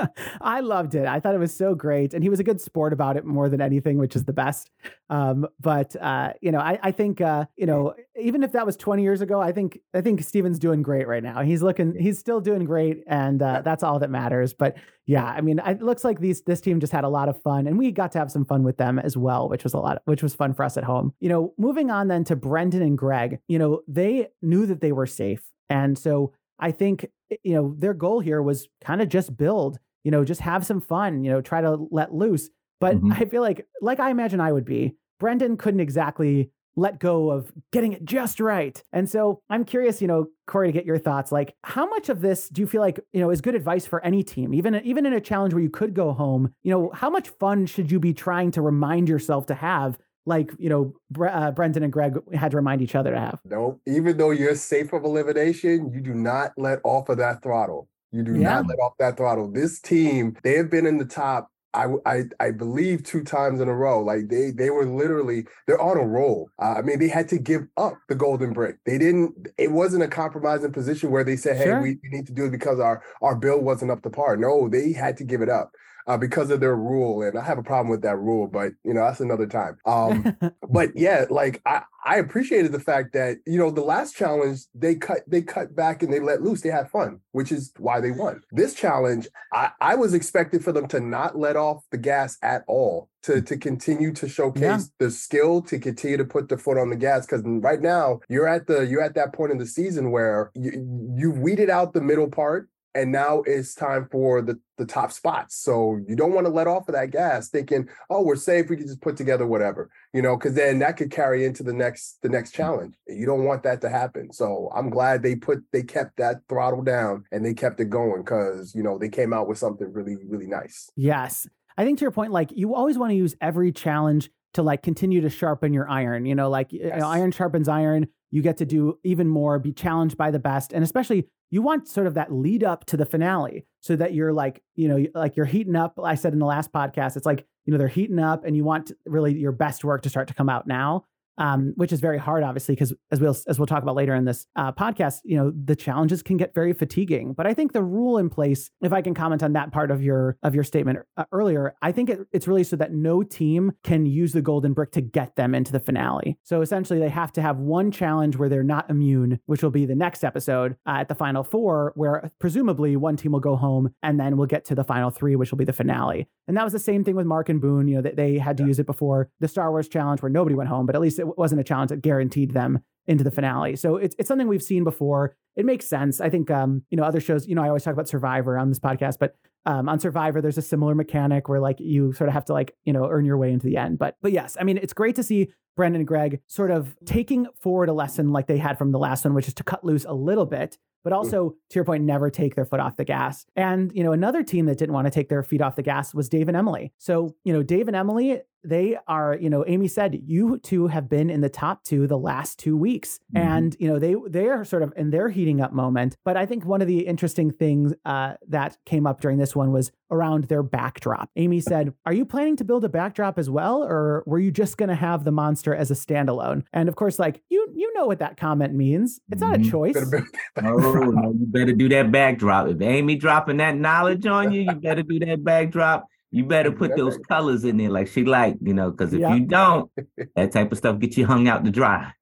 I 0.41 0.61
loved 0.61 0.95
it. 0.95 1.07
I 1.07 1.21
thought 1.21 1.35
it 1.35 1.39
was 1.39 1.55
so 1.55 1.75
great, 1.75 2.15
and 2.15 2.23
he 2.23 2.29
was 2.29 2.41
a 2.41 2.45
good 2.45 2.61
sport 2.61 2.93
about 2.93 3.17
it 3.17 3.25
more 3.25 3.49
than 3.49 3.61
anything, 3.61 3.99
which 3.99 4.17
is 4.17 4.25
the 4.25 4.33
best. 4.33 4.71
Um, 5.09 5.47
but 5.61 5.95
uh, 6.01 6.33
you 6.41 6.53
know, 6.53 6.59
I, 6.59 6.79
I 6.83 6.91
think 6.93 7.21
uh, 7.21 7.47
you 7.57 7.67
know, 7.67 7.95
even 8.21 8.43
if 8.43 8.53
that 8.53 8.67
was 8.67 8.77
20 8.77 9.03
years 9.03 9.21
ago, 9.21 9.41
I 9.41 9.53
think 9.53 9.81
I 9.95 10.01
think 10.01 10.23
Steven's 10.23 10.59
doing 10.59 10.83
great 10.83 11.07
right 11.07 11.23
now. 11.23 11.43
He's 11.43 11.63
looking, 11.63 11.95
he's 11.99 12.19
still 12.19 12.41
doing 12.41 12.65
great, 12.65 13.03
and 13.07 13.43
uh, 13.43 13.63
that's 13.65 13.83
all 13.83 13.99
that 13.99 14.11
matters. 14.11 14.53
But 14.53 14.77
yeah, 15.07 15.25
I 15.25 15.41
mean, 15.41 15.61
it 15.65 15.83
looks 15.83 16.05
like 16.05 16.21
these 16.21 16.43
this 16.43 16.61
team 16.61 16.81
just 16.81 16.93
had 16.93 17.05
a 17.05 17.09
lot 17.09 17.29
of 17.29 17.41
fun, 17.43 17.67
and 17.67 17.79
we 17.79 17.93
got 17.93 18.13
to 18.13 18.19
have 18.19 18.31
some 18.31 18.45
fun 18.45 18.63
with 18.63 18.77
them 18.77 18.99
as 18.99 19.17
well, 19.17 19.49
which 19.49 19.65
was 19.65 19.75
a 19.75 19.79
lot, 19.79 20.03
which 20.05 20.23
was 20.23 20.35
fun 20.35 20.55
for 20.55 20.65
us 20.65 20.77
at 20.77 20.85
home. 20.85 21.13
You 21.21 21.29
know, 21.29 21.55
moving 21.59 21.91
on 21.91 22.09
then 22.09 22.25
to 22.25 22.37
Brendan 22.37 22.83
and 22.83 22.99
Greg. 22.99 23.39
You 23.49 23.59
know, 23.59 23.83
they 23.89 24.29
knew 24.43 24.67
that 24.67 24.81
they 24.81 24.93
were 24.93 25.07
safe, 25.07 25.43
and 25.69 25.99
so 25.99 26.33
I 26.59 26.71
think 26.71 27.07
you 27.43 27.55
know 27.55 27.75
their 27.77 27.95
goal 27.95 28.21
here 28.21 28.43
was 28.43 28.69
kind 28.81 29.03
of 29.03 29.09
just 29.09 29.37
build 29.37 29.79
you 30.07 30.13
know, 30.13 30.25
just 30.25 30.41
have 30.41 30.65
some 30.65 30.81
fun, 30.81 31.25
you 31.25 31.33
know, 31.33 31.41
try 31.41 31.61
to 31.61 31.89
let 31.91 32.15
loose. 32.15 32.49
But 32.81 32.95
mm-hmm. 32.95 33.13
I 33.13 33.25
feel 33.25 33.43
like, 33.43 33.67
like 33.83 33.99
I 33.99 34.11
imagine 34.11 34.41
I 34.41 34.53
would 34.53 34.65
be, 34.65 34.95
Brendan 35.19 35.57
couldn't 35.57 35.81
exactly 35.81 36.53
let 36.77 37.01
go 37.01 37.33
of 37.33 37.51
getting 37.73 37.93
it 37.93 38.05
just 38.05 38.39
right. 38.39 38.81
And 38.93 39.11
so 39.11 39.41
I'm 39.51 39.65
curious, 39.65 40.01
you 40.01 40.07
know, 40.07 40.29
Corey, 40.47 40.69
to 40.69 40.73
get 40.73 40.85
your 40.85 40.99
thoughts. 40.99 41.33
Like, 41.33 41.57
how 41.65 41.89
much 41.89 42.09
of 42.09 42.21
this 42.21 42.49
do 42.49 42.61
you 42.61 42.69
feel 42.69 42.83
like, 42.83 43.01
you 43.13 43.19
know, 43.19 43.31
is 43.31 43.41
good 43.41 43.57
advice 43.57 43.85
for 43.85 44.05
any 44.05 44.23
team, 44.23 44.55
even 44.55 44.77
even 44.85 45.07
in 45.07 45.13
a 45.13 45.21
challenge 45.21 45.55
where 45.55 45.63
you 45.63 45.71
could 45.71 45.93
go 45.93 46.13
home? 46.13 46.55
You 46.63 46.71
know, 46.71 46.91
how 46.95 47.11
much 47.11 47.31
fun 47.41 47.67
should 47.67 47.91
you 47.91 47.99
be 47.99 48.15
trying 48.15 48.53
to 48.53 48.63
remind 48.63 49.09
yourself 49.09 49.47
to 49.47 49.55
have? 49.55 49.99
Like, 50.25 50.53
you 50.57 50.69
know, 50.69 50.93
Bre- 51.11 51.27
uh, 51.27 51.51
Brendan 51.51 51.83
and 51.83 51.93
Greg 51.93 52.17
had 52.33 52.53
to 52.53 52.59
remind 52.59 52.81
each 52.81 52.95
other 52.95 53.11
to 53.11 53.19
have. 53.19 53.41
No, 53.45 53.81
even 53.87 54.19
though 54.19 54.31
you're 54.31 54.55
safe 54.55 54.93
of 54.93 55.03
elimination, 55.03 55.91
you 55.93 56.01
do 56.01 56.15
not 56.15 56.53
let 56.57 56.79
off 56.85 57.09
of 57.09 57.19
that 57.19 57.43
throttle. 57.43 57.89
You 58.13 58.23
do 58.23 58.35
yeah. 58.35 58.55
not 58.55 58.67
let 58.69 58.79
off 58.79 58.95
that 58.99 59.17
throttle. 59.17 59.51
This 59.51 59.81
team, 59.81 60.37
they 60.43 60.57
have 60.57 60.71
been 60.71 60.87
in 60.87 60.99
the 60.99 61.05
top 61.05 61.51
I, 61.77 61.89
I, 62.07 62.23
I 62.41 62.51
believe 62.53 63.05
two 63.05 63.23
times 63.23 63.61
in 63.61 63.69
a 63.69 63.75
row. 63.75 64.03
Like 64.03 64.29
they 64.29 64.51
they 64.51 64.71
were 64.71 64.87
literally 64.87 65.45
they're 65.67 65.81
on 65.81 65.99
a 65.99 66.07
roll. 66.07 66.49
Uh, 66.61 66.77
I 66.79 66.83
mean, 66.83 66.99
they 66.99 67.09
had 67.09 67.29
to 67.29 67.39
give 67.39 67.67
up 67.77 67.99
the 68.09 68.15
golden 68.15 68.55
brick. 68.55 68.79
They 68.87 68.97
didn't. 68.97 69.49
It 69.59 69.71
wasn't 69.71 70.03
a 70.03 70.09
compromising 70.09 70.73
position 70.73 71.11
where 71.11 71.23
they 71.23 71.37
said, 71.37 71.59
"Hey, 71.59 71.65
sure. 71.65 71.83
we, 71.83 71.99
we, 72.03 72.09
need 72.09 72.27
to 72.29 72.33
do 72.33 72.47
it 72.47 72.51
because 72.51 72.81
our 72.81 73.03
our 73.21 73.37
bill 73.37 73.61
wasn't 73.61 73.91
up 73.91 74.03
to 74.03 74.11
par." 74.11 74.39
No, 74.39 74.69
they 74.69 74.93
had 74.93 75.19
to 75.19 75.25
give 75.25 75.43
it 75.43 75.51
up 75.51 75.73
uh, 76.07 76.17
because 76.17 76.51
of 76.51 76.61
their 76.61 76.77
rule. 76.77 77.23
And 77.23 77.39
I 77.39 77.45
have 77.45 77.59
a 77.59 77.63
problem 77.63 77.89
with 77.89 78.03
that 78.03 78.17
rule, 78.17 78.47
but 78.47 78.73
you 78.85 78.95
know, 78.95 79.05
that's 79.05 79.21
another 79.21 79.47
time. 79.47 79.77
Um, 79.85 80.37
but 80.71 80.97
yeah, 80.97 81.27
like 81.31 81.61
I, 81.67 81.83
I 82.05 82.19
appreciated 82.19 82.71
the 82.71 82.81
fact 82.81 83.13
that, 83.15 83.39
you 83.47 83.59
know, 83.59 83.71
the 83.71 83.81
last 83.81 84.15
challenge, 84.15 84.61
they 84.75 84.95
cut, 84.95 85.23
they 85.27 85.43
cut 85.43 85.75
back 85.75 86.05
and 86.05 86.13
they 86.13 86.21
let 86.21 86.43
loose. 86.43 86.61
They 86.61 86.69
had 86.69 86.89
fun, 86.89 87.21
which 87.33 87.51
is 87.51 87.73
why 87.79 88.01
they 88.01 88.13
won. 88.13 88.43
This 88.53 88.75
challenge, 88.75 89.27
I, 89.53 89.71
I 89.81 89.97
was 89.97 90.15
expected 90.15 90.63
for 90.63 90.71
them 90.71 90.87
to 90.89 91.01
not 91.01 91.37
let 91.37 91.57
off 91.57 91.83
the 91.91 91.99
gas 91.99 92.39
at 92.43 92.63
all, 92.69 93.11
to, 93.25 93.43
to 93.43 93.57
continue 93.57 94.13
to 94.13 94.29
showcase 94.29 94.63
yeah. 94.63 94.79
the 95.01 95.11
skill, 95.11 95.61
to 95.63 95.81
continue 95.81 96.17
to 96.17 96.25
put 96.25 96.49
the 96.49 96.57
foot 96.57 96.79
on 96.79 96.91
the 96.91 96.97
gas. 96.97 97.27
Cause 97.27 97.43
right 97.45 97.81
now 97.81 98.21
you're 98.29 98.47
at 98.47 98.69
the, 98.69 98.87
you're 98.87 99.03
at 99.03 99.17
that 99.17 99.33
point 99.33 99.51
in 99.51 99.59
the 99.59 99.67
season 99.67 100.13
where 100.13 100.53
you, 100.55 101.15
you've 101.17 101.39
weeded 101.39 101.71
out 101.71 101.93
the 101.93 102.01
middle 102.01 102.29
part 102.29 102.69
and 102.97 103.13
now 103.13 103.43
it's 103.47 103.75
time 103.75 104.09
for 104.11 104.41
the 104.41 104.59
the 104.79 104.87
top 104.87 105.13
spots. 105.13 105.57
So 105.57 105.99
you 106.07 106.17
don't 106.17 106.33
want 106.33 106.47
to 106.47 106.53
let 106.53 106.67
off 106.67 106.89
of 106.89 106.95
that 106.95 107.11
gas, 107.11 107.49
thinking, 107.49 107.89
"Oh, 108.11 108.23
we're 108.23 108.37
safe. 108.37 108.69
We 108.69 108.77
can 108.77 108.87
just 108.87 109.03
put 109.03 109.17
together 109.17 109.47
whatever," 109.47 109.91
you 110.15 110.23
know, 110.23 110.37
because 110.37 110.55
then 110.55 110.79
that 110.81 110.97
could 110.97 111.11
carry 111.11 111.45
into 111.45 111.63
the 111.63 111.73
next 111.73 112.19
the 112.23 112.29
next 112.29 112.53
mm. 112.53 112.57
challenge. 112.57 112.95
You 113.07 113.27
don't 113.27 113.45
want 113.45 113.63
that 113.65 113.81
to 113.83 113.89
happen. 113.91 114.33
So 114.33 114.71
I'm 114.75 114.91
glad 114.91 115.23
they 115.23 115.37
put 115.37 115.63
they 115.73 115.83
kept 115.83 116.17
that 116.17 116.37
throttle 116.49 116.83
down 116.83 117.25
and 117.31 117.45
they 117.45 117.55
kept 117.55 117.81
it 117.81 117.91
going 117.91 118.23
because 118.23 118.75
you 118.75 118.83
know 118.83 118.99
they 118.99 119.11
came 119.11 119.33
out 119.33 119.47
with 119.47 119.59
something 119.59 119.93
really 119.93 120.17
really 120.27 120.47
nice. 120.47 120.91
Yes, 120.97 121.47
I 121.77 121.85
think 121.85 121.99
to 121.99 122.03
your 122.03 122.13
point, 122.13 122.33
like 122.33 122.51
you 122.53 122.75
always 122.75 122.97
want 122.97 123.11
to 123.11 123.17
use 123.17 123.37
every 123.41 123.73
challenge 123.73 124.31
to 124.55 124.63
like 124.63 124.83
continue 124.83 125.21
to 125.21 125.29
sharpen 125.29 125.75
your 125.75 125.89
iron. 125.89 126.25
You 126.25 126.35
know, 126.35 126.49
like 126.49 126.73
yes. 126.73 126.93
you 126.95 127.01
know, 127.01 127.09
iron 127.09 127.31
sharpens 127.31 127.69
iron. 127.69 128.09
You 128.31 128.43
get 128.43 128.57
to 128.57 128.67
do 128.67 128.99
even 129.05 129.29
more, 129.29 129.59
be 129.59 129.73
challenged 129.73 130.17
by 130.17 130.31
the 130.31 130.39
best, 130.39 130.73
and 130.73 130.83
especially 130.83 131.29
you 131.51 131.63
want 131.63 131.89
sort 131.89 132.07
of 132.07 132.15
that 132.15 132.33
lead 132.33 132.65
up 132.65 132.85
to 132.87 132.97
the 132.97 133.07
finale 133.07 133.67
so 133.81 133.97
that 133.97 134.15
you're 134.15 134.33
like, 134.33 134.63
you 134.75 134.89
know, 134.89 135.07
like 135.15 135.37
you're 135.37 135.47
heating 135.47 135.77
up. 135.77 135.99
I 136.03 136.15
said 136.15 136.33
in 136.33 136.39
the 136.39 136.47
last 136.47 136.73
podcast, 136.73 137.17
it's 137.17 137.27
like, 137.27 137.47
you 137.65 137.73
know, 137.73 137.79
they're 137.79 137.89
heating 137.89 138.19
up 138.19 138.45
and 138.45 138.57
you 138.57 138.65
want 138.65 138.93
really 139.07 139.37
your 139.37 139.53
best 139.53 139.85
work 139.85 140.03
to 140.03 140.09
start 140.09 140.29
to 140.29 140.35
come 140.35 140.49
out 140.49 140.67
now 140.67 141.05
um, 141.39 141.73
which 141.77 141.93
is 141.93 142.01
very 142.01 142.19
hard, 142.19 142.43
obviously, 142.43 142.75
because 142.75 142.93
as 143.11 143.21
we'll 143.21 143.37
as 143.47 143.59
we'll 143.59 143.67
talk 143.67 143.83
about 143.83 143.95
later 143.95 144.15
in 144.15 144.25
this 144.25 144.47
uh, 144.57 144.73
podcast, 144.73 145.21
you 145.25 145.37
know, 145.37 145.53
the 145.65 145.77
challenges 145.77 146.23
can 146.23 146.37
get 146.37 146.55
very 146.55 146.73
fatiguing. 146.73 147.35
But 147.35 147.47
I 147.47 147.55
think 147.55 147.73
the 147.73 147.83
rule 147.83 148.19
in 148.19 148.31
place, 148.31 148.71
if 148.83 148.93
I 148.93 149.03
can 149.03 149.15
comment 149.15 149.43
on 149.43 149.53
that 149.55 149.73
part 149.73 149.91
of 149.91 150.03
your 150.03 150.39
of 150.43 150.55
your 150.55 150.65
statement 150.65 151.01
uh, 151.17 151.25
earlier, 151.33 151.75
I 151.83 151.93
think 151.93 152.11
it, 152.11 152.21
it's 152.33 152.49
really 152.49 152.65
so 152.65 152.77
that 152.77 152.93
no 152.93 153.23
team 153.23 153.73
can 153.83 154.07
use 154.07 154.33
the 154.33 154.43
golden 154.43 154.73
brick 154.73 154.93
to 154.93 155.01
get 155.01 155.37
them 155.37 155.55
into 155.55 155.73
the 155.73 155.81
finale. 155.81 156.39
So 156.43 156.61
essentially, 156.61 156.99
they 156.99 157.09
have 157.09 157.33
to 157.33 157.43
have 157.43 157.59
one 157.59 157.91
challenge 157.91 158.37
where 158.37 158.49
they're 158.49 158.63
not 158.63 158.91
immune, 158.91 159.41
which 159.47 159.63
will 159.63 159.71
be 159.71 159.87
the 159.87 159.95
next 159.95 160.25
episode 160.25 160.77
uh, 160.87 160.99
at 161.01 161.09
the 161.09 161.15
final 161.15 161.45
four, 161.45 161.93
where 161.97 162.31
presumably 162.39 162.97
one 162.97 163.17
team 163.17 163.33
will 163.33 163.41
go 163.41 163.57
home, 163.57 163.95
and 164.03 164.19
then 164.19 164.37
we'll 164.37 164.47
get 164.47 164.65
to 164.67 164.75
the 164.75 164.85
final 164.85 165.11
three, 165.11 165.37
which 165.37 165.51
will 165.51 165.59
be 165.59 165.65
the 165.65 165.73
finale. 165.73 166.29
And 166.49 166.57
that 166.57 166.65
was 166.65 166.73
the 166.73 166.79
same 166.79 167.05
thing 167.05 167.17
with 167.17 167.27
Mark 167.27 167.49
and 167.49 167.61
Boone. 167.61 167.89
You 167.89 167.97
know, 167.97 168.03
that 168.03 168.17
they 168.17 168.39
had 168.39 168.57
to 168.59 168.63
yeah. 168.63 168.69
use 168.69 168.79
it 168.79 168.87
before 168.87 169.31
the 169.41 169.49
Star 169.49 169.71
Wars 169.71 169.89
challenge, 169.89 170.23
where 170.23 170.31
nobody 170.31 170.55
went 170.55 170.69
home, 170.69 170.87
but 170.87 170.95
at 170.95 171.01
least 171.01 171.19
it 171.19 171.26
it 171.31 171.39
wasn't 171.39 171.61
a 171.61 171.65
challenge 171.65 171.91
that 171.91 172.03
guaranteed 172.03 172.53
them 172.53 172.81
into 173.07 173.25
the 173.25 173.31
finale. 173.31 173.77
So 173.77 173.97
it's 173.97 174.17
it's 174.19 174.29
something 174.29 174.49
we've 174.49 174.63
seen 174.63 174.85
before. 174.85 175.37
It 175.55 175.65
makes 175.65 175.87
sense. 175.87 176.21
I 176.21 176.29
think 176.29 176.51
um, 176.51 176.83
you 176.91 176.97
know, 176.97 177.05
other 177.05 177.21
shows, 177.21 177.47
you 177.47 177.55
know, 177.55 177.63
I 177.63 177.69
always 177.69 177.85
talk 177.85 177.95
about 177.95 178.09
Survivor 178.09 178.59
on 178.59 178.69
this 178.69 178.79
podcast, 178.79 179.19
but 179.19 179.37
um, 179.65 179.89
on 179.89 179.99
Survivor, 179.99 180.41
there's 180.41 180.59
a 180.59 180.63
similar 180.63 180.95
mechanic 180.95 181.49
where 181.49 181.61
like 181.61 181.81
you 181.81 182.13
sort 182.13 182.29
of 182.29 182.35
have 182.35 182.45
to 182.47 182.53
like, 182.53 182.75
you 182.85 182.93
know, 182.93 183.09
earn 183.09 183.25
your 183.25 183.39
way 183.39 183.53
into 183.53 183.67
the 183.67 183.77
end. 183.77 183.99
But 183.99 184.17
but 184.23 184.33
yes, 184.33 184.57
I 184.61 184.65
mean, 184.65 184.79
it's 184.79 184.93
great 184.93 185.17
to 185.17 185.23
see 185.23 185.51
Brendan 185.77 186.01
and 186.01 186.09
Greg 186.09 186.41
sort 186.47 186.71
of 186.71 186.97
taking 187.05 187.47
forward 187.61 187.89
a 187.89 187.93
lesson 187.93 188.33
like 188.33 188.47
they 188.47 188.59
had 188.59 188.79
from 188.79 188.93
the 188.93 188.99
last 188.99 189.25
one, 189.25 189.35
which 189.35 189.49
is 189.49 189.55
to 189.55 189.65
cut 189.65 189.85
loose 189.85 190.05
a 190.05 190.15
little 190.15 190.47
bit 190.47 190.79
but 191.07 191.13
mm. 191.13 191.19
also 191.19 191.55
to 191.71 191.75
your 191.77 191.85
point, 191.85 192.03
never 192.03 192.31
take 192.31 192.57
their 192.57 192.65
foot 192.65 192.81
off 192.81 192.97
the 192.97 193.05
gas. 193.05 193.47
And, 193.55 193.93
you 193.95 194.03
know, 194.03 194.11
another 194.11 194.43
team 194.43 194.67
that 194.67 194.77
didn't 194.77 194.93
want 194.93 195.07
to 195.07 195.11
take 195.13 195.29
their 195.29 195.45
feet 195.45 195.61
off 195.61 195.77
the 195.77 195.83
gas 195.83 196.13
was 196.13 196.29
Dave 196.29 196.49
and 196.49 196.57
Emily. 196.57 196.93
So, 196.99 197.37
you 197.45 197.53
know, 197.53 197.63
Dave 197.63 197.87
and 197.87 197.97
Emily, 197.97 198.41
they 198.65 198.99
are, 199.07 199.37
you 199.41 199.49
know, 199.49 199.65
Amy 199.67 199.87
said, 199.87 200.21
you 200.27 200.59
two 200.59 200.89
have 200.89 201.09
been 201.09 201.31
in 201.31 201.41
the 201.41 201.49
top 201.49 201.85
two 201.85 202.07
the 202.07 202.19
last 202.19 202.59
two 202.59 202.77
weeks. 202.77 203.21
Mm-hmm. 203.35 203.47
And, 203.47 203.77
you 203.79 203.89
know, 203.89 203.99
they 203.99 204.17
they 204.29 204.49
are 204.49 204.65
sort 204.65 204.83
of 204.83 204.93
in 204.97 205.11
their 205.11 205.29
heating 205.29 205.61
up 205.61 205.73
moment. 205.73 206.17
But 206.25 206.37
I 206.37 206.47
think 206.47 206.67
one 206.67 206.83
of 206.83 206.89
the 206.89 207.07
interesting 207.07 207.53
things 207.53 207.95
uh, 208.05 208.35
that 208.49 208.77
came 208.85 209.07
up 209.07 209.21
during 209.21 209.39
this 209.39 209.55
one 209.55 209.73
was 209.73 209.93
around 210.11 210.45
their 210.45 210.63
backdrop. 210.63 211.31
Amy 211.37 211.61
said, 211.61 211.93
Are 212.05 212.13
you 212.13 212.25
planning 212.25 212.57
to 212.57 212.65
build 212.65 212.85
a 212.85 212.89
backdrop 212.89 213.39
as 213.39 213.49
well? 213.49 213.83
Or 213.83 214.25
were 214.27 214.39
you 214.39 214.51
just 214.51 214.77
gonna 214.77 214.95
have 214.95 215.25
the 215.25 215.33
monster 215.33 215.75
as 215.75 215.91
a 215.91 215.95
standalone? 215.95 216.65
And 216.73 216.89
of 216.89 216.97
course, 216.97 217.19
like 217.19 217.43
you 217.49 217.69
you 217.75 217.93
know 217.95 218.07
what 218.07 218.19
that 218.19 218.37
comment 218.37 218.75
means. 218.75 219.21
It's 219.31 219.41
not 219.41 219.55
a 219.55 219.59
mm-hmm. 219.59 219.71
choice. 219.71 219.97
you 221.05 221.47
better 221.49 221.73
do 221.73 221.89
that 221.91 222.11
backdrop. 222.13 222.69
If 222.69 222.81
Amy 222.81 223.17
dropping 223.17 223.59
that 223.59 223.77
knowledge 223.77 224.27
on 224.27 224.53
you, 224.53 224.63
you 224.63 224.73
better 224.75 225.03
do 225.03 225.19
that 225.21 225.45
backdrop. 225.45 226.07
You 226.31 226.45
better 226.45 226.73
put 226.73 226.97
those 226.97 227.19
colors 227.29 227.65
in 227.65 227.77
there 227.77 227.91
like 227.91 228.09
she 228.09 228.25
like, 228.25 228.57
you 228.61 228.75
know, 228.75 228.91
because 228.91 229.13
if 229.13 229.21
Yep. 229.21 229.39
you 229.39 229.47
don't, 229.47 229.91
that 230.35 230.53
type 230.53 230.73
of 230.73 230.79
stuff 230.79 230.99
get 230.99 231.17
you 231.17 231.25
hung 231.27 231.49
out 231.49 231.65
to 231.65 231.71
dry. 231.71 232.13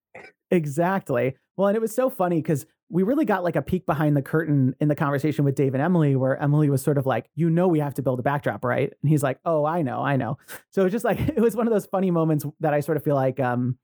Exactly. 0.50 1.36
Well, 1.56 1.68
and 1.68 1.76
it 1.76 1.80
was 1.80 1.94
so 1.94 2.10
funny 2.10 2.36
because 2.40 2.66
we 2.90 3.02
really 3.02 3.24
got 3.24 3.42
like 3.42 3.56
a 3.56 3.62
peek 3.62 3.86
behind 3.86 4.16
the 4.16 4.22
curtain 4.22 4.74
in 4.80 4.88
the 4.88 4.94
conversation 4.94 5.44
with 5.44 5.54
Dave 5.54 5.74
and 5.74 5.82
Emily, 5.82 6.16
where 6.16 6.36
Emily 6.40 6.68
was 6.68 6.82
sort 6.82 6.98
of 6.98 7.06
like, 7.06 7.28
"You 7.34 7.48
know, 7.50 7.66
we 7.66 7.78
have 7.80 7.94
to 7.94 8.02
build 8.02 8.20
a 8.20 8.22
backdrop, 8.22 8.62
right?" 8.64 8.92
And 9.02 9.08
he's 9.08 9.22
like, 9.22 9.38
"Oh, 9.44 9.64
I 9.64 9.82
know, 9.82 10.00
I 10.02 10.16
know." 10.16 10.38
So 10.70 10.82
it 10.82 10.84
was 10.84 10.92
just 10.92 11.04
like 11.04 11.18
it 11.28 11.40
was 11.40 11.56
one 11.56 11.66
of 11.66 11.72
those 11.72 11.86
funny 11.86 12.10
moments 12.10 12.44
that 12.60 12.74
I 12.74 12.80
sort 12.80 12.96
of 12.96 13.02
feel 13.04 13.14
like 13.14 13.40
um, 13.40 13.78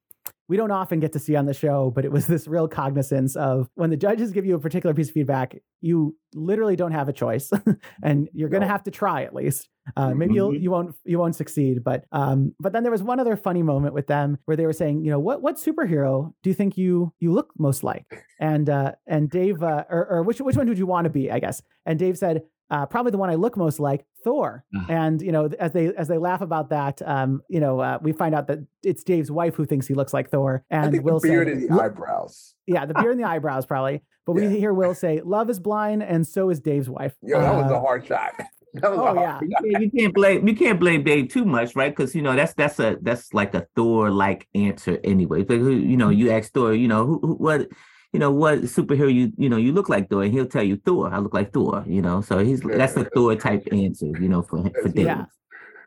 we 0.50 0.56
don't 0.56 0.72
often 0.72 0.98
get 0.98 1.12
to 1.12 1.20
see 1.20 1.36
on 1.36 1.46
the 1.46 1.54
show, 1.54 1.92
but 1.94 2.04
it 2.04 2.10
was 2.10 2.26
this 2.26 2.48
real 2.48 2.66
cognizance 2.66 3.36
of 3.36 3.68
when 3.76 3.88
the 3.88 3.96
judges 3.96 4.32
give 4.32 4.44
you 4.44 4.56
a 4.56 4.58
particular 4.58 4.92
piece 4.92 5.06
of 5.08 5.14
feedback, 5.14 5.54
you 5.80 6.16
literally 6.34 6.74
don't 6.74 6.90
have 6.90 7.08
a 7.08 7.12
choice, 7.12 7.50
and 8.02 8.28
you're 8.34 8.48
going 8.48 8.60
to 8.60 8.66
No. 8.66 8.72
have 8.72 8.82
to 8.82 8.90
try 8.90 9.22
at 9.22 9.32
least. 9.32 9.68
Uh, 9.96 10.12
maybe 10.12 10.34
you'll 10.34 10.50
Mhm. 10.52 10.60
you 10.60 10.70
won't 10.70 10.94
you 11.04 11.18
won't 11.20 11.36
succeed, 11.36 11.82
but 11.84 12.04
um, 12.12 12.52
but 12.60 12.72
then 12.72 12.82
there 12.82 12.92
was 12.92 13.02
one 13.02 13.20
other 13.20 13.36
funny 13.36 13.62
moment 13.62 13.94
with 13.94 14.08
them 14.08 14.38
where 14.46 14.56
they 14.56 14.66
were 14.66 14.72
saying, 14.72 15.04
you 15.04 15.10
know, 15.12 15.20
what 15.20 15.40
what 15.40 15.54
superhero 15.56 16.32
do 16.42 16.50
you 16.50 16.54
think 16.54 16.76
you 16.76 17.12
you 17.20 17.32
look 17.32 17.52
most 17.58 17.82
like? 17.84 18.24
And 18.40 18.68
uh, 18.68 18.92
and 19.06 19.30
Dave, 19.30 19.62
uh, 19.62 19.84
or, 19.88 20.06
or 20.10 20.22
which 20.24 20.40
which 20.40 20.56
one 20.56 20.68
would 20.68 20.78
you 20.78 20.86
want 20.86 21.04
to 21.04 21.10
be? 21.10 21.30
I 21.30 21.38
guess. 21.38 21.62
And 21.86 21.96
Dave 21.98 22.18
said, 22.18 22.42
uh, 22.70 22.86
probably 22.86 23.10
the 23.12 23.18
one 23.18 23.30
I 23.30 23.34
look 23.34 23.56
most 23.56 23.80
like, 23.80 24.04
Thor. 24.24 24.64
Ah. 24.76 24.86
And 24.88 25.20
you 25.22 25.32
know, 25.32 25.48
as 25.58 25.72
they 25.72 25.94
as 25.94 26.08
they 26.08 26.18
laugh 26.18 26.40
about 26.40 26.70
that, 26.70 27.00
um, 27.04 27.42
you 27.48 27.60
know, 27.60 27.80
uh, 27.80 27.98
we 28.02 28.12
find 28.12 28.34
out 28.34 28.46
that 28.48 28.58
it's 28.82 29.02
Dave's 29.02 29.30
wife 29.30 29.54
who 29.54 29.64
thinks 29.64 29.86
he 29.86 29.94
looks 29.94 30.12
like 30.14 30.30
Thor. 30.30 30.64
And 30.70 30.86
I 30.86 30.90
think 30.90 31.04
Will 31.04 31.18
the 31.20 31.28
beard 31.28 31.48
say, 31.48 31.52
and 31.54 31.68
the 31.68 31.82
eyebrows. 31.82 32.54
yeah, 32.66 32.86
the 32.86 32.94
beard 32.94 33.12
and 33.12 33.20
the 33.20 33.28
eyebrows 33.28 33.66
probably. 33.66 34.02
But 34.26 34.32
we 34.34 34.42
Yeah. 34.44 34.50
hear 34.50 34.74
Will 34.74 34.94
say, 34.94 35.20
"Love 35.24 35.50
is 35.50 35.58
blind, 35.58 36.02
and 36.02 36.26
so 36.26 36.50
is 36.50 36.60
Dave's 36.60 36.88
wife." 36.90 37.14
Yo, 37.22 37.40
that 37.40 37.54
was 37.56 37.70
Uh, 37.72 37.76
a 37.76 37.80
hard 37.80 38.06
shot. 38.06 38.32
Oh, 38.84 39.14
yeah. 39.14 39.40
You 39.42 39.48
can't, 39.72 39.82
you 39.82 39.90
can't 39.90 40.14
blame 40.14 40.46
you 40.46 40.54
can't 40.54 40.78
blame 40.78 41.02
Dave 41.02 41.26
too 41.28 41.44
much, 41.44 41.74
right? 41.74 41.90
Because 41.90 42.14
you 42.14 42.22
know 42.22 42.36
that's 42.36 42.54
that's 42.54 42.78
a 42.78 42.98
that's 43.02 43.34
like 43.34 43.52
a 43.52 43.66
Thor 43.74 44.12
like 44.12 44.46
answer 44.54 45.00
anyway. 45.02 45.42
But 45.42 45.54
you 45.54 45.96
know 45.96 46.08
you 46.08 46.30
ask 46.30 46.52
Thor, 46.52 46.72
you 46.72 46.86
know 46.86 47.04
who, 47.04 47.18
who 47.20 47.34
what 47.34 47.66
you 48.12 48.18
know 48.18 48.30
what 48.30 48.62
superhero 48.62 49.12
you 49.12 49.32
you 49.36 49.48
know 49.48 49.56
you 49.56 49.72
look 49.72 49.88
like 49.88 50.10
Thor, 50.10 50.22
and 50.22 50.32
he'll 50.32 50.46
tell 50.46 50.62
you 50.62 50.76
Thor. 50.84 51.12
I 51.12 51.18
look 51.18 51.34
like 51.34 51.52
Thor, 51.52 51.84
you 51.86 52.02
know. 52.02 52.20
So 52.20 52.38
he's 52.38 52.60
that's 52.60 52.96
a 52.96 53.04
Thor 53.04 53.36
type 53.36 53.66
answer, 53.72 54.06
you 54.20 54.28
know, 54.28 54.42
for 54.42 54.70
for 54.82 54.88
Dave. 54.88 55.06
Yeah. 55.06 55.24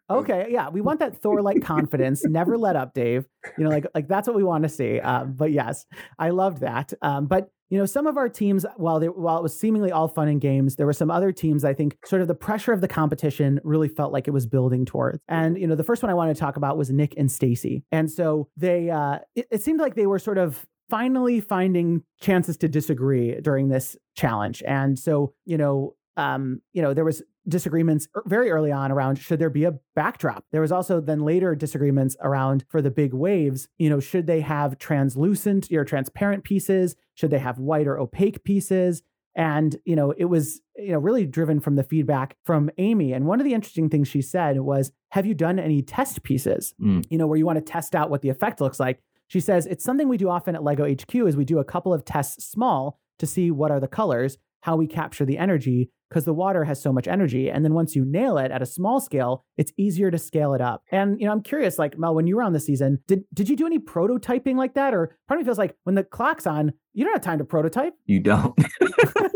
Okay, 0.09 0.47
yeah, 0.49 0.69
we 0.69 0.81
want 0.81 0.99
that 0.99 1.21
Thor-like 1.21 1.63
confidence. 1.63 2.25
Never 2.25 2.57
let 2.57 2.75
up, 2.75 2.93
Dave. 2.93 3.25
You 3.57 3.63
know, 3.63 3.69
like 3.69 3.85
like 3.95 4.07
that's 4.07 4.27
what 4.27 4.35
we 4.35 4.43
want 4.43 4.63
to 4.63 4.69
see. 4.69 4.99
Um, 4.99 5.33
but 5.33 5.51
yes, 5.51 5.85
I 6.19 6.29
loved 6.29 6.59
that. 6.59 6.93
Um, 7.01 7.25
but 7.25 7.49
you 7.69 7.79
know, 7.79 7.85
some 7.85 8.05
of 8.05 8.17
our 8.17 8.29
teams, 8.29 8.65
while 8.75 8.99
they 8.99 9.07
while 9.07 9.37
it 9.37 9.43
was 9.43 9.57
seemingly 9.57 9.91
all 9.91 10.07
fun 10.07 10.27
and 10.27 10.39
games, 10.39 10.75
there 10.75 10.85
were 10.85 10.93
some 10.93 11.09
other 11.09 11.31
teams. 11.31 11.63
I 11.63 11.73
think 11.73 11.97
sort 12.05 12.21
of 12.21 12.27
the 12.27 12.35
pressure 12.35 12.73
of 12.73 12.81
the 12.81 12.87
competition 12.87 13.59
really 13.63 13.87
felt 13.87 14.13
like 14.13 14.27
it 14.27 14.31
was 14.31 14.45
building 14.45 14.85
towards. 14.85 15.19
And 15.27 15.57
you 15.57 15.65
know, 15.65 15.75
the 15.75 15.83
first 15.83 16.03
one 16.03 16.09
I 16.09 16.13
wanted 16.13 16.35
to 16.35 16.39
talk 16.39 16.57
about 16.57 16.77
was 16.77 16.91
Nick 16.91 17.15
and 17.17 17.31
Stacy. 17.31 17.83
And 17.91 18.11
so 18.11 18.49
they, 18.57 18.89
uh, 18.89 19.19
it, 19.35 19.47
it 19.49 19.63
seemed 19.63 19.79
like 19.79 19.95
they 19.95 20.05
were 20.05 20.19
sort 20.19 20.37
of 20.37 20.67
finally 20.93 21.39
finding 21.39 22.03
chances 22.21 22.55
to 22.55 22.67
disagree 22.67 23.41
during 23.41 23.69
this 23.69 23.97
challenge. 24.15 24.61
And 24.67 24.99
so 24.99 25.33
you 25.45 25.57
know, 25.57 25.95
um, 26.17 26.61
you 26.73 26.83
know, 26.83 26.93
there 26.93 27.03
was 27.03 27.23
disagreements 27.47 28.07
er- 28.15 28.23
very 28.27 28.51
early 28.51 28.71
on 28.71 28.91
around 28.91 29.15
should 29.15 29.39
there 29.39 29.49
be 29.49 29.63
a 29.63 29.73
backdrop. 29.95 30.45
There 30.51 30.61
was 30.61 30.71
also 30.71 31.01
then 31.01 31.21
later 31.21 31.55
disagreements 31.55 32.15
around 32.21 32.63
for 32.69 32.79
the 32.79 32.91
big 32.91 33.11
waves, 33.13 33.67
you 33.79 33.89
know, 33.89 33.99
should 33.99 34.27
they 34.27 34.41
have 34.41 34.77
translucent 34.77 35.71
or 35.71 35.83
transparent 35.83 36.43
pieces? 36.43 36.95
Should 37.15 37.31
they 37.31 37.39
have 37.39 37.57
white 37.57 37.87
or 37.87 37.99
opaque 37.99 38.43
pieces? 38.43 39.01
And, 39.35 39.75
you 39.83 39.95
know, 39.95 40.11
it 40.11 40.25
was, 40.25 40.61
you 40.75 40.91
know, 40.91 40.99
really 40.99 41.25
driven 41.25 41.59
from 41.59 41.75
the 41.75 41.83
feedback 41.83 42.37
from 42.45 42.69
Amy. 42.77 43.13
And 43.13 43.25
one 43.25 43.39
of 43.39 43.45
the 43.45 43.53
interesting 43.55 43.89
things 43.89 44.07
she 44.07 44.21
said 44.21 44.59
was, 44.59 44.91
have 45.09 45.25
you 45.25 45.33
done 45.33 45.57
any 45.57 45.81
test 45.81 46.21
pieces? 46.21 46.75
Mm. 46.79 47.03
You 47.09 47.17
know, 47.17 47.25
where 47.25 47.37
you 47.37 47.45
want 47.45 47.57
to 47.57 47.71
test 47.71 47.95
out 47.95 48.11
what 48.11 48.21
the 48.21 48.29
effect 48.29 48.61
looks 48.61 48.79
like. 48.79 49.01
She 49.33 49.39
says 49.39 49.65
it's 49.65 49.83
something 49.83 50.07
we 50.07 50.17
do 50.17 50.29
often 50.29 50.53
at 50.53 50.61
Lego 50.61 50.85
HQ 50.85 51.15
is 51.15 51.35
we 51.35 51.43
do 51.43 51.57
a 51.57 51.63
couple 51.63 51.91
of 51.91 52.05
tests 52.05 52.45
small 52.45 52.99
to 53.17 53.25
see 53.25 53.49
what 53.49 53.71
are 53.71 53.79
the 53.79 53.87
colors, 53.87 54.37
how 54.61 54.75
we 54.75 54.85
capture 54.85 55.25
the 55.25 55.39
energy, 55.39 55.89
because 56.07 56.25
the 56.25 56.35
water 56.35 56.65
has 56.65 56.79
so 56.79 56.93
much 56.93 57.07
energy. 57.07 57.49
And 57.49 57.65
then 57.65 57.73
once 57.73 57.95
you 57.95 58.05
nail 58.05 58.37
it 58.37 58.51
at 58.51 58.61
a 58.61 58.67
small 58.67 58.99
scale, 59.01 59.43
it's 59.57 59.73
easier 59.75 60.11
to 60.11 60.19
scale 60.19 60.53
it 60.53 60.61
up. 60.61 60.83
And 60.91 61.19
you 61.19 61.25
know, 61.25 61.31
I'm 61.31 61.41
curious, 61.41 61.79
like 61.79 61.97
Mel, 61.97 62.13
when 62.13 62.27
you 62.27 62.35
were 62.35 62.43
on 62.43 62.53
the 62.53 62.59
season, 62.59 62.99
did 63.07 63.23
did 63.33 63.49
you 63.49 63.55
do 63.55 63.65
any 63.65 63.79
prototyping 63.79 64.55
like 64.55 64.75
that? 64.75 64.93
Or 64.93 65.17
part 65.27 65.39
of 65.39 65.43
me 65.43 65.45
feels 65.45 65.57
like 65.57 65.75
when 65.81 65.95
the 65.95 66.03
clock's 66.03 66.45
on, 66.45 66.71
you 66.93 67.03
don't 67.03 67.15
have 67.15 67.23
time 67.23 67.39
to 67.39 67.43
prototype. 67.43 67.95
You 68.05 68.19
don't. 68.19 68.55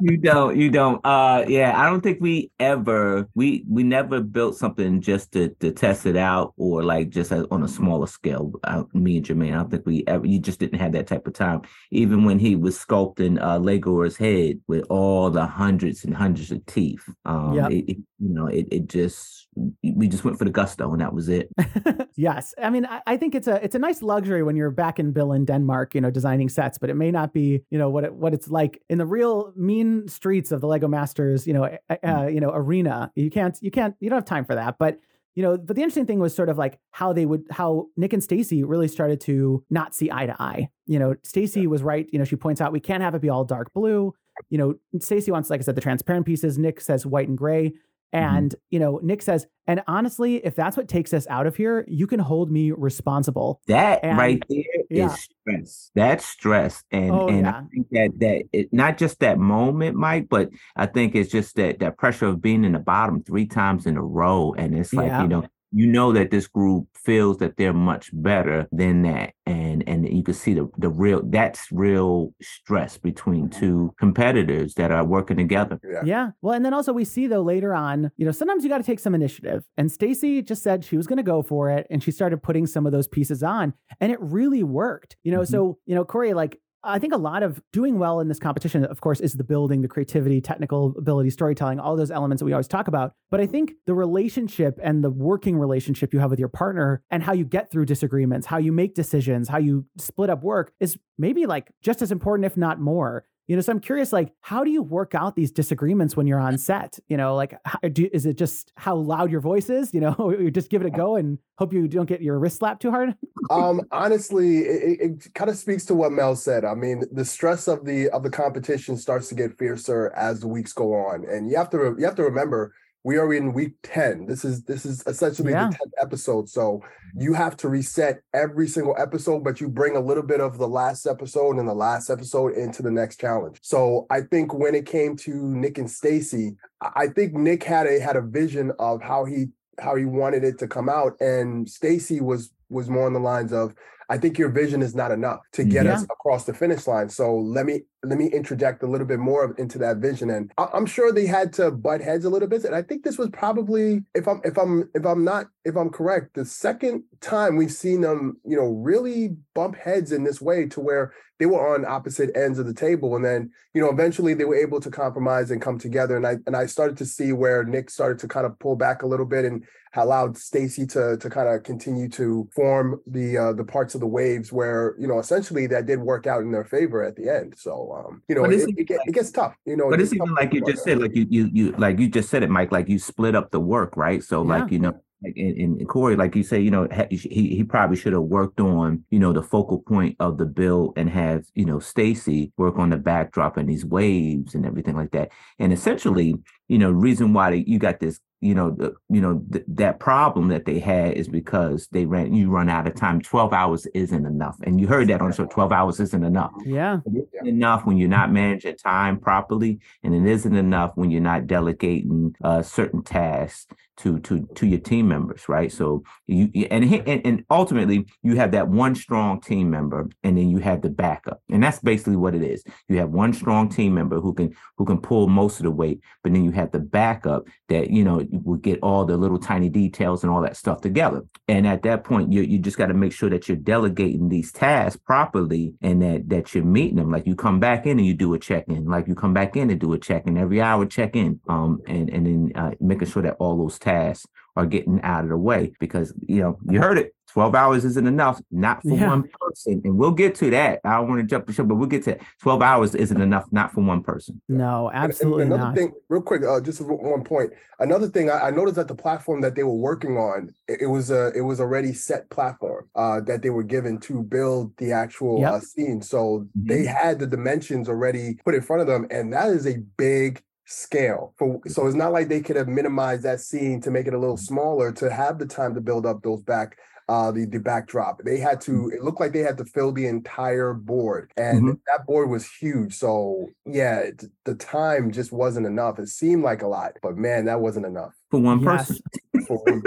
you 0.00 0.16
don't 0.16 0.56
you 0.56 0.70
don't 0.70 1.04
uh 1.04 1.44
yeah 1.48 1.78
i 1.80 1.88
don't 1.88 2.00
think 2.00 2.18
we 2.20 2.50
ever 2.60 3.28
we 3.34 3.64
we 3.68 3.82
never 3.82 4.20
built 4.20 4.56
something 4.56 5.00
just 5.00 5.32
to 5.32 5.48
to 5.60 5.70
test 5.72 6.06
it 6.06 6.16
out 6.16 6.52
or 6.56 6.82
like 6.82 7.10
just 7.10 7.32
on 7.32 7.62
a 7.62 7.68
smaller 7.68 8.06
scale 8.06 8.52
uh, 8.64 8.82
me 8.92 9.16
and 9.18 9.26
jermaine 9.26 9.52
i 9.52 9.56
don't 9.56 9.70
think 9.70 9.84
we 9.86 10.04
ever 10.06 10.26
you 10.26 10.38
just 10.38 10.60
didn't 10.60 10.78
have 10.78 10.92
that 10.92 11.06
type 11.06 11.26
of 11.26 11.32
time 11.32 11.60
even 11.90 12.24
when 12.24 12.38
he 12.38 12.56
was 12.56 12.78
sculpting 12.78 13.40
uh 13.42 13.58
legor's 13.58 14.16
head 14.16 14.60
with 14.68 14.84
all 14.90 15.30
the 15.30 15.44
hundreds 15.44 16.04
and 16.04 16.14
hundreds 16.14 16.50
of 16.50 16.64
teeth 16.66 17.04
um 17.24 17.54
Yep. 17.54 17.70
it, 17.70 17.90
it, 17.90 17.96
you 18.18 18.28
know 18.34 18.46
it, 18.46 18.66
it 18.70 18.86
just 18.86 19.43
we 19.82 20.08
just 20.08 20.24
went 20.24 20.38
for 20.38 20.44
the 20.44 20.50
gusto 20.50 20.92
and 20.92 21.00
that 21.00 21.12
was 21.12 21.28
it 21.28 21.48
yes, 22.16 22.54
I 22.60 22.70
mean, 22.70 22.86
I, 22.86 23.02
I 23.06 23.16
think 23.16 23.34
it's 23.34 23.46
a 23.46 23.62
it's 23.62 23.74
a 23.74 23.78
nice 23.78 24.02
luxury 24.02 24.42
when 24.42 24.56
you're 24.56 24.70
back 24.70 24.98
in 24.98 25.12
Billund 25.12 25.46
Denmark, 25.46 25.94
you 25.94 26.00
know, 26.00 26.10
designing 26.10 26.48
sets, 26.48 26.78
but 26.78 26.90
it 26.90 26.94
may 26.94 27.10
not 27.10 27.32
be, 27.32 27.62
you 27.70 27.78
know, 27.78 27.90
what 27.90 28.04
it, 28.04 28.14
what 28.14 28.34
it's 28.34 28.48
like 28.48 28.82
in 28.88 28.98
the 28.98 29.06
real 29.06 29.52
mean 29.56 30.08
streets 30.08 30.52
of 30.52 30.60
the 30.60 30.66
Lego 30.66 30.88
Masters, 30.88 31.46
you 31.46 31.52
know, 31.52 31.64
uh, 31.64 31.96
uh, 32.02 32.26
you 32.26 32.40
know, 32.40 32.50
arena. 32.52 33.10
You 33.14 33.30
can't 33.30 33.56
you 33.60 33.70
can't 33.70 33.94
you 34.00 34.08
don't 34.10 34.18
have 34.18 34.24
time 34.24 34.44
for 34.44 34.54
that, 34.54 34.76
but. 34.78 34.98
You 35.36 35.42
know, 35.42 35.58
but 35.58 35.74
the 35.74 35.82
interesting 35.82 36.06
thing 36.06 36.20
was 36.20 36.32
sort 36.32 36.48
of 36.48 36.58
like 36.58 36.78
how 36.92 37.12
they 37.12 37.26
would, 37.26 37.46
how 37.50 37.88
Nick 37.96 38.12
and 38.12 38.22
Stacy 38.22 38.62
really 38.62 38.86
started 38.86 39.20
to 39.22 39.64
not 39.68 39.92
see 39.92 40.08
eye 40.08 40.26
to 40.26 40.36
eye. 40.40 40.68
You 40.86 41.00
know, 41.00 41.16
Stacy 41.24 41.66
was 41.66 41.82
right. 41.82 42.06
You 42.12 42.20
know, 42.20 42.24
she 42.24 42.36
points 42.36 42.60
out 42.60 42.70
we 42.70 42.78
can't 42.78 43.02
have 43.02 43.16
it 43.16 43.20
be 43.20 43.30
all 43.30 43.44
dark 43.44 43.72
blue. 43.74 44.14
You 44.48 44.58
know, 44.58 44.74
Stacy 45.00 45.32
wants, 45.32 45.50
like 45.50 45.58
I 45.58 45.64
said, 45.64 45.74
the 45.74 45.80
transparent 45.80 46.24
pieces. 46.24 46.56
Nick 46.56 46.80
says 46.80 47.04
white 47.04 47.26
and 47.26 47.36
gray. 47.36 47.72
Mm-hmm. 48.14 48.36
And, 48.36 48.54
you 48.70 48.78
know, 48.78 49.00
Nick 49.02 49.22
says, 49.22 49.46
and 49.66 49.82
honestly, 49.88 50.36
if 50.44 50.54
that's 50.54 50.76
what 50.76 50.88
takes 50.88 51.12
us 51.14 51.26
out 51.28 51.46
of 51.46 51.56
here, 51.56 51.84
you 51.88 52.06
can 52.06 52.20
hold 52.20 52.50
me 52.50 52.70
responsible. 52.70 53.60
That 53.66 54.00
And- 54.04 54.18
right 54.18 54.42
there 54.48 54.58
is 54.90 54.98
yeah. 54.98 55.08
stress. 55.08 55.90
That's 55.94 56.24
stress, 56.26 56.84
and 56.90 57.10
Oh, 57.10 57.28
and 57.28 57.42
yeah. 57.42 57.56
I 57.58 57.62
think 57.72 57.88
that 57.90 58.10
that 58.20 58.42
it, 58.52 58.72
not 58.72 58.98
just 58.98 59.20
that 59.20 59.38
moment, 59.38 59.96
Mike, 59.96 60.28
but 60.28 60.50
I 60.76 60.86
think 60.86 61.14
it's 61.14 61.30
just 61.30 61.56
that 61.56 61.78
that 61.80 61.96
pressure 61.96 62.26
of 62.26 62.42
being 62.42 62.64
in 62.64 62.72
the 62.72 62.78
bottom 62.78 63.22
three 63.22 63.46
times 63.46 63.86
in 63.86 63.96
a 63.96 64.02
row, 64.02 64.54
and 64.56 64.74
it's 64.74 64.92
like 64.92 65.08
Yeah. 65.08 65.22
you 65.22 65.28
know 65.28 65.44
you 65.74 65.86
know 65.86 66.12
that 66.12 66.30
this 66.30 66.46
group 66.46 66.86
feels 66.96 67.38
that 67.38 67.56
they're 67.56 67.72
much 67.74 68.10
better 68.12 68.66
than 68.72 69.02
that, 69.02 69.34
and 69.46 69.82
and 69.88 70.08
you 70.08 70.22
can 70.22 70.34
see 70.34 70.54
the 70.54 70.68
the 70.78 70.88
real 70.88 71.20
that's 71.24 71.70
real 71.72 72.32
stress 72.40 72.96
between 72.98 73.48
two 73.50 73.92
competitors 73.98 74.74
that 74.74 74.90
are 74.90 75.04
working 75.04 75.36
together. 75.36 75.80
Yeah. 75.84 76.02
Yeah. 76.04 76.30
Well, 76.42 76.54
and 76.54 76.64
then 76.64 76.72
also 76.74 76.92
we 76.92 77.04
see 77.04 77.26
though 77.26 77.42
later 77.42 77.74
on, 77.74 78.10
you 78.16 78.24
know, 78.24 78.32
sometimes 78.32 78.62
you 78.64 78.70
got 78.70 78.78
to 78.78 78.84
take 78.84 79.00
some 79.00 79.14
initiative. 79.14 79.64
And 79.76 79.90
Stacy 79.90 80.42
just 80.42 80.62
said 80.62 80.84
she 80.84 80.96
was 80.96 81.06
going 81.06 81.16
to 81.16 81.22
go 81.22 81.42
for 81.42 81.70
it 81.70 81.86
and 81.90 82.02
she 82.02 82.10
started 82.10 82.42
putting 82.42 82.66
some 82.66 82.86
of 82.86 82.92
those 82.92 83.08
pieces 83.08 83.42
on 83.42 83.74
and 84.00 84.12
it 84.12 84.20
really 84.20 84.62
worked. 84.62 85.16
You 85.24 85.32
know, 85.32 85.40
Mhm. 85.40 85.48
so, 85.48 85.78
you 85.86 85.94
know, 85.94 86.04
Corey, 86.04 86.32
like 86.34 86.60
I 86.84 86.98
think 86.98 87.14
a 87.14 87.18
lot 87.18 87.42
of 87.42 87.62
doing 87.72 87.98
well 87.98 88.20
in 88.20 88.28
this 88.28 88.38
competition, 88.38 88.84
of 88.84 89.00
course, 89.00 89.20
is 89.20 89.34
the 89.34 89.44
building, 89.44 89.82
the 89.82 89.88
creativity, 89.88 90.40
technical 90.40 90.94
ability, 90.98 91.30
storytelling, 91.30 91.80
all 91.80 91.96
those 91.96 92.10
elements 92.10 92.40
that 92.40 92.44
we 92.44 92.52
always 92.52 92.68
talk 92.68 92.88
about. 92.88 93.14
But 93.30 93.40
I 93.40 93.46
think 93.46 93.72
the 93.86 93.94
relationship 93.94 94.78
and 94.82 95.02
the 95.02 95.10
working 95.10 95.58
relationship 95.58 96.12
you 96.12 96.20
have 96.20 96.30
with 96.30 96.38
your 96.38 96.48
partner 96.48 97.02
and 97.10 97.22
how 97.22 97.32
you 97.32 97.44
get 97.44 97.70
through 97.70 97.86
disagreements, 97.86 98.46
how 98.46 98.58
you 98.58 98.72
make 98.72 98.94
decisions, 98.94 99.48
how 99.48 99.58
you 99.58 99.86
split 99.98 100.30
up 100.30 100.42
work 100.42 100.72
is 100.78 100.98
maybe 101.18 101.46
like 101.46 101.70
just 101.82 102.02
as 102.02 102.12
important, 102.12 102.46
if 102.46 102.56
not 102.56 102.80
more. 102.80 103.24
You 103.46 103.56
know, 103.56 103.62
so 103.62 103.72
I'm 103.72 103.80
curious, 103.80 104.12
like, 104.12 104.32
how 104.40 104.64
do 104.64 104.70
you 104.70 104.82
work 104.82 105.14
out 105.14 105.36
these 105.36 105.52
disagreements 105.52 106.16
when 106.16 106.26
you're 106.26 106.40
on 106.40 106.56
set? 106.56 106.98
You 107.08 107.16
know, 107.18 107.34
like, 107.36 107.54
how, 107.66 107.78
do, 107.80 108.08
is 108.12 108.24
it 108.24 108.38
just 108.38 108.72
how 108.76 108.96
loud 108.96 109.30
your 109.30 109.40
voice 109.40 109.68
is? 109.68 109.92
You 109.92 110.00
know, 110.00 110.34
you 110.40 110.50
just 110.50 110.70
give 110.70 110.80
it 110.80 110.86
a 110.86 110.90
go 110.90 111.16
and 111.16 111.38
hope 111.58 111.72
you 111.72 111.86
don't 111.86 112.06
get 112.06 112.22
your 112.22 112.38
wrist 112.38 112.58
slapped 112.58 112.82
too 112.82 112.90
hard. 112.90 113.14
um 113.50 113.82
honestly 113.92 114.60
it, 114.60 115.00
it 115.00 115.34
kind 115.34 115.50
of 115.50 115.56
speaks 115.56 115.84
to 115.84 115.94
what 115.94 116.12
mel 116.12 116.34
said 116.34 116.64
i 116.64 116.74
mean 116.74 117.02
the 117.12 117.24
stress 117.24 117.68
of 117.68 117.84
the 117.84 118.08
of 118.10 118.22
the 118.22 118.30
competition 118.30 118.96
starts 118.96 119.28
to 119.28 119.34
get 119.34 119.56
fiercer 119.58 120.12
as 120.16 120.40
the 120.40 120.48
weeks 120.48 120.72
go 120.72 120.94
on 120.94 121.24
and 121.28 121.50
you 121.50 121.56
have 121.56 121.68
to 121.68 121.94
you 121.98 122.04
have 122.04 122.14
to 122.14 122.22
remember 122.22 122.74
we 123.04 123.18
are 123.18 123.32
in 123.32 123.52
week 123.52 123.74
10 123.82 124.26
this 124.26 124.44
is 124.44 124.64
this 124.64 124.84
is 124.84 125.02
essentially 125.06 125.52
Yeah. 125.52 125.68
the 125.68 125.76
10th 125.76 125.92
episode 126.02 126.48
so 126.48 126.78
mm-hmm. 126.78 127.20
you 127.20 127.34
have 127.34 127.56
to 127.58 127.68
reset 127.68 128.22
every 128.32 128.66
single 128.66 128.96
episode 128.98 129.44
but 129.44 129.60
you 129.60 129.68
bring 129.68 129.94
a 129.94 130.00
little 130.00 130.22
bit 130.22 130.40
of 130.40 130.58
the 130.58 130.66
last 130.66 131.06
episode 131.06 131.58
and 131.58 131.68
the 131.68 131.74
last 131.74 132.10
episode 132.10 132.54
into 132.54 132.82
the 132.82 132.90
next 132.90 133.20
challenge. 133.20 133.58
So 133.62 134.06
i 134.10 134.22
think 134.22 134.52
when 134.52 134.74
it 134.74 134.86
came 134.86 135.16
to 135.18 135.30
nick 135.54 135.78
and 135.78 135.90
stacy 135.90 136.56
i 136.80 137.04
I 137.04 137.08
think 137.08 137.34
nick 137.34 137.62
had 137.62 137.86
a 137.86 138.00
had 138.00 138.16
a 138.16 138.22
vision 138.22 138.72
of 138.78 139.02
how 139.02 139.24
he 139.26 139.48
how 139.78 139.94
he 139.94 140.06
wanted 140.06 140.42
it 140.44 140.58
to 140.60 140.66
come 140.66 140.88
out 140.88 141.20
and 141.20 141.68
stacy 141.68 142.20
was 142.20 142.50
was 142.70 142.88
more 142.88 143.06
on 143.06 143.12
the 143.12 143.20
lines 143.20 143.52
of 143.52 143.74
I 144.08 144.18
think 144.18 144.38
your 144.38 144.50
vision 144.50 144.82
is 144.82 144.94
not 144.94 145.10
enough 145.10 145.40
to 145.52 145.64
get 145.64 145.86
yeah. 145.86 145.94
us 145.94 146.04
across 146.04 146.44
the 146.44 146.54
finish 146.54 146.86
line. 146.86 147.08
So 147.08 147.34
let 147.36 147.66
me 147.66 147.82
let 148.02 148.18
me 148.18 148.26
interject 148.26 148.82
a 148.82 148.86
little 148.86 149.06
bit 149.06 149.18
more 149.18 149.54
into 149.56 149.78
that 149.78 149.98
vision. 149.98 150.30
And 150.30 150.52
I'm 150.58 150.86
sure 150.86 151.12
they 151.12 151.26
had 151.26 151.52
to 151.54 151.70
butt 151.70 152.00
heads 152.00 152.24
a 152.24 152.30
little 152.30 152.48
bit. 152.48 152.64
And 152.64 152.74
I 152.74 152.82
think 152.82 153.02
this 153.02 153.18
was 153.18 153.30
probably, 153.30 154.04
if 154.14 154.28
I'm 154.28 154.40
if 154.44 154.58
I'm 154.58 154.90
if 154.94 155.06
I'm 155.06 155.24
not 155.24 155.46
if 155.64 155.76
I'm 155.76 155.90
correct, 155.90 156.34
the 156.34 156.44
second 156.44 157.04
time 157.20 157.56
we've 157.56 157.72
seen 157.72 158.02
them, 158.02 158.38
you 158.44 158.56
know, 158.56 158.68
really 158.68 159.36
bump 159.54 159.76
heads 159.76 160.12
in 160.12 160.24
this 160.24 160.40
way 160.40 160.66
to 160.68 160.80
where 160.80 161.14
they 161.38 161.46
were 161.46 161.74
on 161.74 161.84
opposite 161.84 162.30
ends 162.36 162.58
of 162.58 162.66
the 162.66 162.74
table. 162.74 163.16
And 163.16 163.24
then, 163.24 163.50
you 163.74 163.82
know, 163.82 163.90
eventually 163.90 164.34
they 164.34 164.44
were 164.44 164.54
able 164.54 164.80
to 164.80 164.90
compromise 164.90 165.50
and 165.50 165.60
come 165.60 165.78
together. 165.78 166.16
And 166.16 166.26
I 166.26 166.36
and 166.46 166.56
I 166.56 166.66
started 166.66 166.96
to 166.98 167.06
see 167.06 167.32
where 167.32 167.64
Nick 167.64 167.90
started 167.90 168.18
to 168.20 168.28
kind 168.28 168.46
of 168.46 168.58
pull 168.58 168.76
back 168.76 169.02
a 169.02 169.06
little 169.06 169.26
bit 169.26 169.44
and 169.44 169.64
allowed 169.96 170.36
Stacy 170.36 170.86
to 170.86 171.16
to 171.16 171.30
kind 171.30 171.48
of 171.48 171.62
continue 171.62 172.08
to 172.10 172.48
form 172.54 173.00
the 173.06 173.38
uh, 173.38 173.52
the 173.52 173.64
parts 173.64 173.94
of 173.94 174.00
the 174.04 174.08
waves 174.08 174.52
where 174.52 174.94
you 174.98 175.08
know 175.08 175.18
essentially 175.18 175.66
that 175.66 175.86
did 175.86 175.98
work 175.98 176.26
out 176.26 176.42
in 176.42 176.52
their 176.52 176.64
favor 176.64 177.02
at 177.02 177.16
the 177.16 177.26
end. 177.30 177.54
So 177.56 177.90
um, 177.96 178.22
you 178.28 178.34
know, 178.34 178.44
it, 178.44 178.52
it, 178.52 178.68
it, 178.76 179.00
it, 179.06 179.12
gets 179.12 179.30
tough. 179.30 179.56
You 179.64 179.78
know, 179.78 179.88
but 179.88 179.98
it's 179.98 180.12
even 180.12 180.34
like 180.34 180.52
you 180.52 180.60
just 180.60 180.84
said, 180.84 180.98
like 180.98 181.16
you 181.16 181.26
you 181.30 181.48
you 181.52 181.72
like 181.78 181.98
you 181.98 182.08
just 182.08 182.28
said 182.28 182.42
it, 182.42 182.50
Mike. 182.50 182.70
Like 182.70 182.86
you 182.86 182.98
split 182.98 183.34
up 183.34 183.50
the 183.50 183.60
work, 183.60 183.96
right? 183.96 184.22
So 184.22 184.42
yeah. 184.42 184.58
like 184.58 184.70
you 184.70 184.78
know, 184.78 185.00
like 185.24 185.36
in, 185.36 185.78
in 185.78 185.86
Corey, 185.86 186.16
like 186.16 186.36
you 186.36 186.42
say, 186.42 186.60
you 186.60 186.70
know, 186.70 186.86
he 187.10 187.16
he 187.16 187.64
probably 187.64 187.96
should 187.96 188.12
have 188.12 188.22
worked 188.22 188.60
on, 188.60 189.04
you 189.10 189.18
know, 189.18 189.32
the 189.32 189.42
focal 189.42 189.80
point 189.80 190.16
of 190.20 190.38
the 190.38 190.46
bill 190.46 190.92
and 190.96 191.08
have, 191.10 191.44
you 191.54 191.64
know, 191.64 191.78
Stacy 191.78 192.52
work 192.56 192.78
on 192.78 192.90
the 192.90 192.96
backdrop 192.96 193.56
and 193.56 193.68
these 193.68 193.84
waves 193.84 194.54
and 194.54 194.66
everything 194.66 194.96
like 194.96 195.12
that. 195.12 195.30
And 195.58 195.72
essentially, 195.72 196.36
you 196.68 196.78
know, 196.78 196.90
reason 196.90 197.32
why 197.32 197.52
you 197.52 197.78
got 197.78 198.00
this 198.00 198.20
you 198.44 198.54
know, 198.54 198.72
the, 198.72 198.92
you 199.08 199.22
know 199.22 199.42
th- 199.50 199.64
that 199.68 200.00
problem 200.00 200.48
that 200.48 200.66
they 200.66 200.78
had 200.78 201.14
is 201.14 201.28
because 201.28 201.88
they 201.92 202.04
ran. 202.04 202.34
You 202.34 202.50
run 202.50 202.68
out 202.68 202.86
of 202.86 202.94
time. 202.94 203.22
Twelve 203.22 203.54
hours 203.54 203.86
isn't 203.94 204.26
enough, 204.26 204.58
and 204.64 204.78
you 204.78 204.86
heard 204.86 205.08
that 205.08 205.22
on 205.22 205.32
show. 205.32 205.46
Twelve 205.46 205.72
hours 205.72 205.98
isn't 205.98 206.22
enough. 206.22 206.52
Yeah, 206.62 206.98
enough 207.42 207.86
when 207.86 207.96
you're 207.96 208.10
not 208.10 208.30
managing 208.30 208.76
time 208.76 209.18
properly, 209.18 209.80
and 210.02 210.14
it 210.14 210.30
isn't 210.30 210.54
enough 210.54 210.92
when 210.94 211.10
you're 211.10 211.22
not 211.22 211.46
delegating 211.46 212.36
uh, 212.44 212.60
certain 212.60 213.02
tasks 213.02 213.66
to 213.98 214.18
to 214.20 214.46
to 214.54 214.66
your 214.66 214.80
team 214.80 215.08
members, 215.08 215.48
right? 215.48 215.70
So 215.70 216.02
you 216.26 216.50
and, 216.70 216.84
and 216.84 217.26
and 217.26 217.44
ultimately 217.50 218.06
you 218.22 218.36
have 218.36 218.52
that 218.52 218.68
one 218.68 218.94
strong 218.94 219.40
team 219.40 219.70
member, 219.70 220.08
and 220.22 220.36
then 220.36 220.48
you 220.48 220.58
have 220.58 220.82
the 220.82 220.90
backup, 220.90 221.40
and 221.50 221.62
that's 221.62 221.78
basically 221.80 222.16
what 222.16 222.34
it 222.34 222.42
is. 222.42 222.64
You 222.88 222.98
have 222.98 223.10
one 223.10 223.32
strong 223.32 223.68
team 223.68 223.94
member 223.94 224.20
who 224.20 224.34
can 224.34 224.54
who 224.76 224.84
can 224.84 224.98
pull 224.98 225.28
most 225.28 225.58
of 225.58 225.64
the 225.64 225.70
weight, 225.70 226.00
but 226.22 226.32
then 226.32 226.44
you 226.44 226.50
have 226.52 226.72
the 226.72 226.80
backup 226.80 227.46
that 227.68 227.90
you 227.90 228.04
know 228.04 228.26
will 228.30 228.58
get 228.58 228.80
all 228.82 229.04
the 229.04 229.16
little 229.16 229.38
tiny 229.38 229.68
details 229.68 230.24
and 230.24 230.32
all 230.32 230.42
that 230.42 230.56
stuff 230.56 230.80
together. 230.80 231.22
And 231.46 231.66
at 231.66 231.82
that 231.82 232.04
point, 232.04 232.32
you 232.32 232.42
you 232.42 232.58
just 232.58 232.78
got 232.78 232.86
to 232.86 232.94
make 232.94 233.12
sure 233.12 233.30
that 233.30 233.48
you're 233.48 233.56
delegating 233.56 234.28
these 234.28 234.50
tasks 234.50 235.00
properly 235.04 235.74
and 235.82 236.02
that 236.02 236.28
that 236.30 236.54
you're 236.54 236.64
meeting 236.64 236.96
them. 236.96 237.10
Like 237.10 237.26
you 237.26 237.36
come 237.36 237.60
back 237.60 237.86
in 237.86 237.98
and 237.98 238.06
you 238.06 238.14
do 238.14 238.34
a 238.34 238.38
check 238.38 238.64
in. 238.68 238.86
Like 238.86 239.06
you 239.06 239.14
come 239.14 239.34
back 239.34 239.56
in 239.56 239.70
and 239.70 239.80
do 239.80 239.92
a 239.92 239.98
check 239.98 240.26
in 240.26 240.36
every 240.36 240.60
hour 240.60 240.84
check 240.86 241.14
in. 241.14 241.40
Um 241.48 241.80
and 241.86 242.10
and 242.10 242.26
then 242.26 242.52
uh, 242.54 242.70
making 242.80 243.08
sure 243.08 243.22
that 243.22 243.36
all 243.38 243.56
those 243.56 243.78
tasks 243.84 244.26
are 244.56 244.66
getting 244.66 245.00
out 245.02 245.24
of 245.24 245.30
the 245.30 245.36
way 245.36 245.72
because 245.80 246.12
you 246.26 246.40
know 246.40 246.58
you 246.68 246.80
heard 246.80 246.98
it 246.98 247.14
12 247.34 247.52
hours 247.56 247.84
isn't 247.84 248.06
enough, 248.06 248.40
not 248.52 248.80
for 248.80 248.96
yeah. 248.96 249.08
one 249.08 249.28
person. 249.40 249.82
And 249.84 249.98
we'll 249.98 250.12
get 250.12 250.36
to 250.36 250.50
that. 250.50 250.78
I 250.84 250.92
don't 250.98 251.08
want 251.08 251.20
to 251.20 251.26
jump 251.26 251.48
the 251.48 251.52
show, 251.52 251.64
but 251.64 251.74
we'll 251.74 251.88
get 251.88 252.04
to 252.04 252.12
it. 252.12 252.22
12 252.42 252.62
hours 252.62 252.94
isn't 252.94 253.20
enough, 253.20 253.46
not 253.50 253.72
for 253.72 253.80
one 253.80 254.04
person. 254.04 254.40
No, 254.48 254.88
absolutely 254.94 255.42
and, 255.42 255.52
and 255.52 255.60
another 255.60 255.70
not. 255.70 255.76
thing, 255.76 255.92
real 256.08 256.22
quick, 256.22 256.44
uh, 256.44 256.60
just 256.60 256.80
one 256.80 257.24
point. 257.24 257.52
Another 257.80 258.06
thing 258.06 258.30
I, 258.30 258.38
I, 258.38 258.50
noticed 258.50 258.76
that 258.76 258.86
the 258.86 258.94
platform 258.94 259.40
that 259.40 259.56
they 259.56 259.64
were 259.64 259.74
working 259.74 260.16
on, 260.16 260.54
it, 260.68 260.82
it 260.82 260.86
was 260.86 261.10
a 261.10 261.32
it 261.34 261.40
was 261.40 261.58
already 261.58 261.92
set 261.92 262.30
platform 262.30 262.88
uh, 262.94 263.20
that 263.22 263.42
they 263.42 263.50
were 263.50 263.64
given 263.64 263.98
to 264.02 264.22
build 264.22 264.72
the 264.76 264.92
actual 264.92 265.40
yep. 265.40 265.54
uh, 265.54 265.60
scene. 265.60 266.02
So 266.02 266.46
mm-hmm. 266.56 266.68
they 266.68 266.84
had 266.84 267.18
the 267.18 267.26
dimensions 267.26 267.88
already 267.88 268.36
put 268.44 268.54
in 268.54 268.62
front 268.62 268.82
of 268.82 268.86
them, 268.86 269.08
and 269.10 269.32
that 269.32 269.48
is 269.48 269.66
a 269.66 269.78
big 269.96 270.40
scale 270.66 271.34
for 271.36 271.60
so 271.66 271.86
it's 271.86 271.94
not 271.94 272.12
like 272.12 272.28
they 272.28 272.40
could 272.40 272.56
have 272.56 272.68
minimized 272.68 273.22
that 273.22 273.38
scene 273.38 273.80
to 273.82 273.90
make 273.90 274.06
it 274.06 274.14
a 274.14 274.18
little 274.18 274.36
smaller 274.36 274.92
to 274.92 275.12
have 275.12 275.38
the 275.38 275.46
time 275.46 275.74
to 275.74 275.80
build 275.80 276.06
up 276.06 276.22
those 276.22 276.42
back 276.42 276.76
uh, 277.08 277.30
the 277.30 277.44
the 277.44 277.58
backdrop. 277.58 278.22
They 278.24 278.38
had 278.38 278.60
to. 278.62 278.70
Mm-hmm. 278.70 278.96
It 278.96 279.02
looked 279.02 279.20
like 279.20 279.32
they 279.32 279.40
had 279.40 279.58
to 279.58 279.64
fill 279.64 279.92
the 279.92 280.06
entire 280.06 280.72
board, 280.72 281.32
and 281.36 281.58
mm-hmm. 281.58 281.72
that 281.86 282.06
board 282.06 282.30
was 282.30 282.50
huge. 282.50 282.94
So 282.94 283.48
yeah, 283.66 283.98
it, 284.00 284.24
the 284.44 284.54
time 284.54 285.10
just 285.12 285.32
wasn't 285.32 285.66
enough. 285.66 285.98
It 285.98 286.08
seemed 286.08 286.42
like 286.42 286.62
a 286.62 286.66
lot, 286.66 286.92
but 287.02 287.16
man, 287.16 287.44
that 287.46 287.60
wasn't 287.60 287.86
enough 287.86 288.14
for 288.30 288.40
one 288.40 288.60
yes. 288.60 288.86
person. 288.88 289.02
for 289.46 289.58
one, 289.64 289.82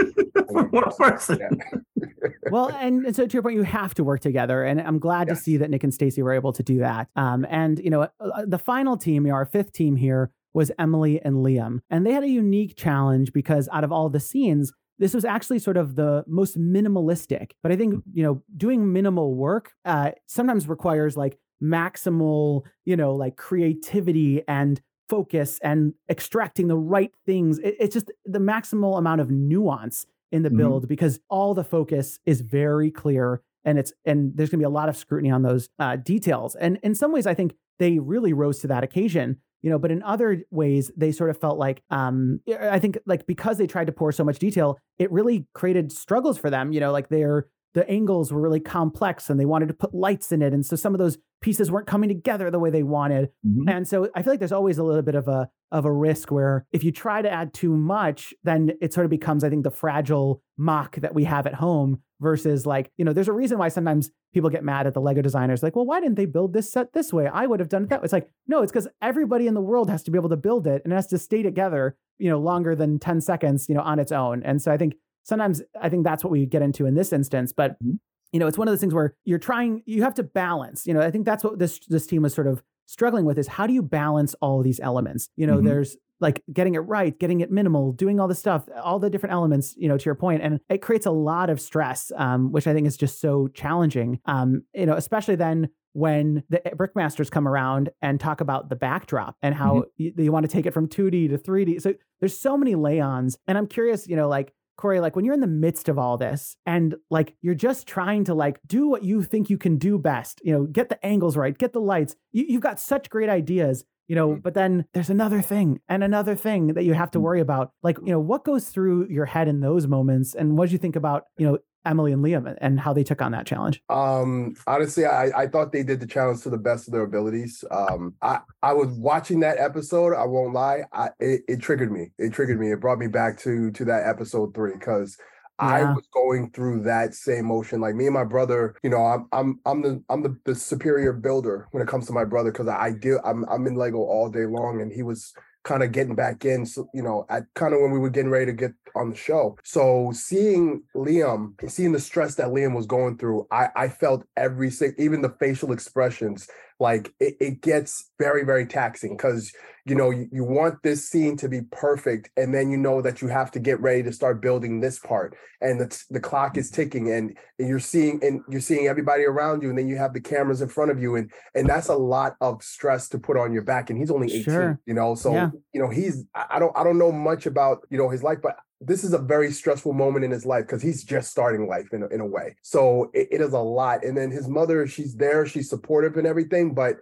for 0.48 0.68
one 0.70 0.92
person. 0.98 1.40
Yeah. 1.40 2.08
well, 2.52 2.70
and, 2.70 3.06
and, 3.06 3.16
so 3.16 3.26
to 3.26 3.34
your 3.34 3.44
point, 3.44 3.56
you 3.56 3.64
have 3.64 3.94
to 3.96 4.04
work 4.04 4.22
together, 4.22 4.64
and 4.64 4.80
I'm 4.80 5.00
glad 5.00 5.28
yes. 5.28 5.38
to 5.38 5.44
see 5.44 5.58
that 5.58 5.70
Nick 5.70 5.84
and 5.84 5.94
Stacy 5.94 6.22
were 6.22 6.34
able 6.34 6.54
to 6.54 6.64
do 6.64 6.80
that. 6.80 7.08
Um, 7.16 7.46
and 7.50 7.80
you 7.80 7.90
know, 7.90 8.04
uh, 8.04 8.10
uh, 8.20 8.46
the 8.46 8.60
final 8.60 8.96
team, 8.96 9.26
you 9.26 9.32
know, 9.32 9.36
our 9.36 9.46
fifth 9.46 9.74
team 9.74 9.96
here, 9.96 10.32
was 10.58 10.72
Emily 10.80 11.22
and 11.22 11.36
Liam, 11.46 11.82
and 11.92 12.04
they 12.04 12.12
had 12.12 12.24
a 12.24 12.28
unique 12.30 12.76
challenge 12.76 13.32
because 13.32 13.70
out 13.72 13.84
of 13.84 13.92
all 13.92 14.10
the 14.10 14.20
scenes, 14.20 14.74
this 14.98 15.14
was 15.14 15.24
actually 15.24 15.60
sort 15.60 15.78
of 15.78 15.96
the 15.96 16.24
most 16.26 16.60
minimalistic. 16.60 17.52
But 17.62 17.72
I 17.72 17.76
think, 17.76 17.94
mm. 17.94 18.02
you 18.12 18.24
know, 18.24 18.42
doing 18.58 18.92
minimal 18.92 19.36
work 19.36 19.74
uh, 19.86 20.14
sometimes 20.26 20.68
requires 20.68 21.16
like 21.16 21.38
maximal, 21.64 22.64
you 22.86 22.98
know, 22.98 23.14
like 23.14 23.38
creativity 23.38 24.42
and 24.48 24.82
focus 25.08 25.60
and 25.62 25.94
extracting 26.10 26.70
the 26.70 26.76
right 26.76 27.12
things. 27.24 27.60
It, 27.60 27.76
it's 27.80 27.94
just 27.94 28.12
the 28.26 28.40
maximal 28.40 28.98
amount 28.98 29.22
of 29.22 29.30
nuance 29.30 30.08
in 30.32 30.42
the 30.42 30.50
mm-hmm. 30.50 30.58
build 30.58 30.84
mm-hmm. 30.84 30.90
because 30.90 31.20
all 31.30 31.54
the 31.54 31.64
focus 31.64 32.18
is 32.26 32.42
very 32.42 32.90
clear 32.90 33.44
and 33.64 33.78
it's 33.78 33.94
and 34.06 34.32
there's 34.36 34.50
going 34.50 34.60
to 34.60 34.64
be 34.64 34.66
a 34.66 34.70
lot 34.82 34.90
of 34.90 34.98
scrutiny 34.98 35.30
on 35.30 35.44
those 35.44 35.70
uh, 35.78 35.98
details. 35.98 36.56
And 36.56 36.80
in 36.82 36.96
some 36.96 37.12
ways, 37.12 37.28
I 37.28 37.36
think 37.36 37.54
they 37.78 38.00
really 38.00 38.34
rose 38.34 38.60
to 38.62 38.68
that 38.68 38.84
occasion 38.84 39.38
you 39.62 39.70
know 39.70 39.80
but 39.80 39.92
in 39.92 40.04
other 40.04 40.44
ways 40.52 40.92
they 40.96 41.12
sort 41.12 41.30
of 41.30 41.38
felt 41.38 41.58
like 41.58 41.82
um 41.90 42.40
i 42.62 42.80
think 42.80 42.98
like 43.06 43.26
because 43.28 43.58
they 43.58 43.68
tried 43.68 43.88
to 43.88 43.92
pour 43.92 44.12
so 44.12 44.24
much 44.24 44.40
detail 44.40 44.78
it 45.00 45.12
really 45.12 45.48
created 45.54 45.92
struggles 45.92 46.38
for 46.38 46.50
them 46.50 46.72
you 46.72 46.80
know 46.80 46.92
like 46.92 47.10
their 47.10 47.48
the 47.78 47.88
angles 47.88 48.34
were 48.34 48.42
really 48.42 48.60
complex 48.60 49.30
and 49.30 49.40
they 49.40 49.46
wanted 49.46 49.68
to 49.68 49.74
put 49.76 49.94
lights 49.94 50.32
in 50.32 50.42
it. 50.42 50.52
And 50.52 50.66
so 50.66 50.76
some 50.76 50.96
of 50.96 51.00
those 51.00 51.20
pieces 51.42 51.72
weren't 51.72 51.88
coming 51.88 52.10
together 52.10 52.50
the 52.50 52.60
way 52.60 52.70
they 52.70 52.84
wanted 52.84 53.30
mm-hmm. 53.46 53.68
and 53.70 53.88
so 53.88 54.10
i 54.16 54.22
feel 54.22 54.34
like 54.34 54.40
there's 54.40 54.52
always 54.52 54.78
a 54.78 54.84
little 54.84 55.02
bit 55.02 55.16
of 55.16 55.28
a 55.28 55.50
of 55.72 55.86
a 55.86 55.92
risk 55.92 56.32
where 56.32 56.66
if 56.72 56.84
you 56.84 56.92
try 56.92 57.22
to 57.22 57.30
add 57.30 57.54
too 57.54 57.76
much 57.76 58.34
then 58.44 58.72
it 58.82 58.94
sort 58.94 59.06
of 59.06 59.10
becomes 59.10 59.44
i 59.44 59.50
think 59.50 59.64
the 59.64 59.72
fragile 59.72 60.42
MOC 60.60 61.02
that 61.02 61.14
we 61.14 61.26
have 61.26 61.46
at 61.46 61.54
home 61.56 62.02
versus 62.20 62.66
like 62.66 62.92
you 62.98 63.06
know 63.06 63.14
there's 63.14 63.28
a 63.28 63.34
reason 63.34 63.58
why 63.58 63.68
sometimes 63.68 64.10
people 64.34 64.50
get 64.50 64.64
mad 64.64 64.88
at 64.88 64.94
the 64.94 65.02
lego 65.02 65.22
designers 65.22 65.62
like 65.62 65.76
well 65.76 65.86
why 65.86 66.00
didn't 66.00 66.16
they 66.16 66.26
build 66.26 66.54
this 66.54 66.72
set 66.72 66.94
this 66.94 67.14
way 67.14 67.28
i 67.28 67.46
would 67.46 67.60
have 67.60 67.70
done 67.70 67.84
it 67.84 67.90
that 67.90 68.02
way 68.02 68.06
it's 68.06 68.14
like 68.14 68.30
no 68.48 68.64
it's 68.64 68.72
because 68.72 68.88
everybody 69.02 69.46
in 69.46 69.54
the 69.54 69.62
world 69.62 69.90
has 69.90 70.02
to 70.02 70.12
be 70.12 70.18
able 70.18 70.30
to 70.30 70.38
build 70.38 70.66
it 70.66 70.82
and 70.84 70.92
it 70.92 70.96
has 70.96 71.08
to 71.08 71.18
stay 71.18 71.44
together 71.44 71.96
you 72.18 72.30
know 72.30 72.40
longer 72.40 72.76
than 72.76 72.98
10 72.98 73.22
seconds 73.22 73.70
you 73.70 73.76
know 73.76 73.82
on 73.82 74.00
its 74.00 74.12
own 74.12 74.42
and 74.44 74.62
so 74.62 74.72
i 74.72 74.78
think 74.78 74.96
sometimes 75.28 75.62
I 75.80 75.90
think 75.90 76.06
that's 76.06 76.24
what 76.24 76.32
we 76.32 76.46
get 76.46 76.62
into 76.62 76.86
in 76.86 76.96
this 76.96 77.12
instance. 77.12 77.52
But 77.52 77.74
mm-hmm. 77.84 77.96
You 78.32 78.40
know, 78.40 78.48
it's 78.48 78.58
one 78.58 78.68
of 78.68 78.72
those 78.72 78.80
things 78.80 78.94
where 78.94 79.16
you're 79.26 79.40
trying, 79.40 79.84
you 79.86 80.04
have 80.04 80.14
to 80.16 80.24
balance. 80.24 80.86
You 80.86 80.94
know, 80.94 81.02
I 81.02 81.12
think 81.12 81.26
that's 81.26 81.44
what 81.44 81.60
this 81.60 81.80
this 81.88 82.08
team 82.08 82.24
was 82.24 82.34
sort 82.34 82.48
of 82.48 82.62
struggling 82.86 83.26
with 83.26 83.38
is 83.38 83.48
how 83.48 83.68
do 83.68 83.74
you 83.74 83.82
balance 83.82 84.34
all 84.42 84.60
of 84.60 84.64
these 84.64 84.80
elements? 84.80 85.30
You 85.36 85.48
know, 85.48 85.58
mm-hmm. 85.58 85.68
there's 85.68 85.98
like 86.20 86.44
getting 86.52 86.76
it 86.76 86.80
right, 86.80 87.18
getting 87.20 87.42
it 87.42 87.52
minimal, 87.52 87.92
doing 87.92 88.20
all 88.20 88.28
the 88.28 88.36
stuff, 88.36 88.68
all 88.82 88.98
the 88.98 89.10
different 89.10 89.34
elements, 89.34 89.76
you 89.78 89.88
know, 89.88 89.98
to 89.98 90.06
your 90.06 90.16
point, 90.16 90.42
and 90.42 90.60
it 90.70 90.80
creates 90.82 91.06
a 91.06 91.12
lot 91.12 91.50
of 91.50 91.62
stress, 91.62 92.12
um, 92.16 92.52
which 92.52 92.66
I 92.66 92.74
think 92.74 92.88
is 92.88 92.98
just 92.98 93.22
so 93.22 93.48
challenging. 93.50 94.20
Um, 94.26 94.64
you 94.74 94.88
know, 94.88 94.96
especially 94.96 95.36
then 95.36 95.70
when 95.94 96.44
the 96.50 96.62
brickmasters 96.76 97.30
come 97.30 97.48
around 97.48 97.90
and 98.02 98.20
talk 98.20 98.42
about 98.42 98.70
the 98.70 98.76
backdrop 98.76 99.36
and 99.42 99.56
how 99.56 99.76
mm-hmm. 99.76 99.90
you, 99.98 100.14
you 100.18 100.32
want 100.32 100.46
to 100.46 100.52
take 100.52 100.66
it 100.66 100.74
from 100.74 100.88
2D 100.88 101.30
to 101.30 101.38
3D. 101.38 101.82
So 101.82 101.94
there's 102.20 102.38
so 102.38 102.58
many 102.58 102.76
lay-ons, 102.76 103.38
and 103.48 103.58
I'm 103.58 103.68
curious, 103.68 104.08
you 104.08 104.16
know, 104.16 104.28
like 104.28 104.54
Corey, 104.78 105.00
like 105.00 105.16
when 105.16 105.26
you're 105.26 105.34
in 105.34 105.42
the 105.42 105.48
midst 105.48 105.90
of 105.90 105.98
all 105.98 106.18
this 106.18 106.56
and 106.66 106.96
like 107.10 107.36
you're 107.42 107.56
just 107.56 107.88
trying 107.88 108.24
to 108.26 108.34
like 108.34 108.60
do 108.66 108.88
what 108.88 109.04
you 109.04 109.24
think 109.24 109.50
you 109.50 109.58
can 109.58 109.78
do 109.78 109.98
best, 109.98 110.40
you 110.44 110.54
know, 110.54 110.66
get 110.66 110.90
the 110.90 111.04
angles 111.06 111.36
right, 111.36 111.58
get 111.58 111.74
the 111.74 111.82
lights. 111.82 112.16
You, 112.32 112.54
have 112.54 112.62
got 112.62 112.80
such 112.80 113.10
great 113.10 113.28
ideas, 113.28 113.84
you 114.08 114.16
know, 114.16 114.30
mm-hmm. 114.30 114.40
but 114.40 114.54
then 114.54 114.86
there's 114.94 115.10
another 115.10 115.42
thing 115.42 115.80
and 115.90 116.04
another 116.04 116.36
thing 116.36 116.74
that 116.76 116.84
you 116.84 116.94
have 116.94 117.12
to 117.12 117.20
mm. 117.20 117.24
worry 117.24 117.42
about. 117.42 117.72
Like, 117.82 117.98
you 118.00 118.12
know, 118.12 118.20
what 118.20 118.46
goes 118.46 118.70
through 118.70 119.08
your 119.10 119.26
head 119.26 119.48
in 119.48 119.60
those 119.60 119.88
moments? 119.88 120.36
And 120.36 120.58
what 120.58 120.70
do 120.70 120.74
you 120.74 120.78
think 120.78 120.96
about, 120.96 121.24
you 121.38 121.48
know, 121.48 121.58
Emily 121.88 122.12
and 122.12 122.24
Liam 122.24 122.56
and 122.62 122.80
how 122.80 122.94
they 122.94 123.04
took 123.04 123.22
on 123.22 123.32
that 123.32 123.46
challenge? 123.46 123.82
Um, 123.90 124.56
honestly, 124.68 125.06
I, 125.06 125.44
I 125.44 125.48
thought 125.48 125.72
they 125.72 125.84
did 125.84 126.00
the 126.00 126.08
challenge 126.08 126.42
to 126.44 126.50
the 126.50 126.58
best 126.58 126.88
of 126.88 126.94
their 126.94 127.04
abilities. 127.04 127.64
Um, 127.72 128.14
I, 128.22 128.40
I 128.62 128.74
was 128.74 128.90
watching 128.90 129.40
that 129.42 129.58
episode. 129.58 130.14
I 130.16 130.26
won't 130.26 130.54
lie. 130.54 130.84
I, 130.94 131.10
it, 131.20 131.42
it 131.48 131.62
triggered 131.62 131.92
me. 131.92 132.12
It 132.18 132.34
triggered 132.34 132.60
me. 132.60 132.72
It 132.72 132.80
brought 132.80 133.00
me 133.00 133.08
back 133.08 133.40
to 133.40 133.72
to 133.72 133.86
that 133.86 134.08
episode 134.08 134.54
three 134.54 134.74
because 134.74 135.18
yeah. 135.62 135.68
I 135.68 135.94
was 135.94 136.08
going 136.14 136.52
through 136.52 136.84
that 136.84 137.16
same 137.16 137.46
motion. 137.46 137.82
Like 137.82 137.96
me 137.96 138.06
and 138.06 138.14
my 138.14 138.24
brother, 138.24 138.76
you 138.84 138.90
know, 138.90 139.04
I'm 139.04 139.28
I'm 139.32 139.60
I'm 139.66 139.82
the 139.82 140.04
I'm 140.10 140.22
the, 140.22 140.38
the 140.46 140.56
superior 140.56 141.14
builder 141.14 141.68
when 141.72 141.82
it 141.82 141.90
comes 141.90 142.06
to 142.08 142.14
my 142.14 142.26
brother 142.26 142.52
because 142.52 142.68
I, 142.68 142.78
I 142.78 142.92
deal 142.92 143.20
I'm 143.26 143.46
I'm 143.50 143.66
in 143.66 143.76
Lego 143.76 143.98
all 143.98 144.30
day 144.30 144.46
long, 144.46 144.82
and 144.82 144.92
he 144.92 145.04
was 145.04 145.34
kind 145.68 145.84
of 145.84 145.92
getting 145.92 146.16
back 146.16 146.46
in, 146.46 146.66
so, 146.66 146.90
you 146.94 147.04
know, 147.04 147.26
at 147.30 147.44
kind 147.54 147.74
of 147.74 147.82
when 147.82 147.92
we 147.92 148.00
were 148.00 148.10
getting 148.10 148.32
ready 148.32 148.46
to 148.46 148.54
get 148.54 148.72
on 148.96 149.10
the 149.10 149.16
show. 149.16 149.58
So 149.64 150.12
seeing 150.14 150.82
Liam, 150.96 151.54
seeing 151.70 151.92
the 151.92 152.00
stress 152.00 152.36
that 152.36 152.48
Liam 152.48 152.74
was 152.74 152.86
going 152.86 153.18
through, 153.18 153.46
I, 153.52 153.68
I 153.76 153.90
felt 153.90 154.26
every 154.38 154.72
single, 154.72 155.04
even 155.04 155.22
the 155.22 155.36
facial 155.42 155.74
expressions, 155.74 156.48
like 156.80 157.14
it, 157.20 157.36
it 157.40 157.62
gets 157.62 158.12
very, 158.20 158.44
very 158.44 158.66
taxing 158.66 159.18
because 159.18 159.52
you 159.86 159.96
know 159.96 160.12
you, 160.12 160.28
you 160.32 160.44
want 160.44 160.84
this 160.84 161.10
scene 161.10 161.36
to 161.38 161.50
be 161.50 161.62
perfect, 161.72 162.30
and 162.38 162.54
then 162.54 162.70
you 162.70 162.78
know 162.78 163.02
that 163.02 163.22
you 163.22 163.30
have 163.30 163.50
to 163.52 163.60
get 163.60 163.80
ready 163.80 164.04
to 164.04 164.14
start 164.14 164.42
building 164.42 164.80
this 164.80 165.00
part, 165.00 165.36
and 165.60 165.80
the, 165.80 166.04
the 166.12 166.20
clock 166.20 166.56
is 166.56 166.70
ticking, 166.70 167.12
and, 167.12 167.36
and 167.58 167.68
you're 167.68 167.80
seeing 167.80 168.20
and 168.24 168.42
you're 168.50 168.62
seeing 168.62 168.88
everybody 168.88 169.24
around 169.24 169.64
you, 169.64 169.70
and 169.70 169.78
then 169.78 169.88
you 169.88 169.98
have 169.98 170.14
the 170.14 170.22
cameras 170.22 170.62
in 170.62 170.70
front 170.70 170.92
of 170.92 171.02
you, 171.02 171.16
and 171.16 171.32
and 171.56 171.68
that's 171.68 171.90
a 171.90 171.96
lot 171.96 172.36
of 172.42 172.62
stress 172.62 173.10
to 173.10 173.18
put 173.18 173.38
on 173.38 173.52
your 173.52 173.64
back. 173.64 173.90
And 173.90 173.98
he's 173.98 174.12
only 174.12 174.28
18, 174.28 174.44
sure. 174.44 174.80
you 174.86 174.94
know, 174.94 175.16
so 175.16 175.34
yeah. 175.34 175.50
you 175.74 175.82
know 175.82 175.90
he's 175.90 176.26
I 176.36 176.60
don't 176.60 176.78
I 176.78 176.84
don't 176.84 177.00
know 177.00 177.12
much 177.12 177.48
about 177.48 177.80
you 177.90 177.98
know 177.98 178.10
his 178.10 178.22
life, 178.22 178.40
but 178.44 178.58
this 178.80 179.04
is 179.04 179.14
a 179.14 179.18
very 179.18 179.52
stressful 179.52 179.94
moment 179.94 180.24
in 180.24 180.32
his 180.32 180.46
life 180.46 180.66
because 180.66 180.82
he's 180.82 181.04
just 181.04 181.32
starting 181.32 181.68
life 181.68 181.94
in 181.94 182.04
a, 182.04 182.08
in 182.08 182.22
a 182.22 182.26
way. 182.26 182.56
So 182.62 183.10
it, 183.14 183.28
it 183.32 183.42
is 183.42 183.54
a 183.54 183.60
lot. 183.60 184.04
And 184.04 184.16
then 184.16 184.30
his 184.30 184.48
mother, 184.48 184.86
she's 184.88 185.16
there, 185.16 185.46
she's 185.46 185.70
supportive 185.70 186.18
and 186.18 186.28
everything, 186.28 186.74
but 186.74 186.98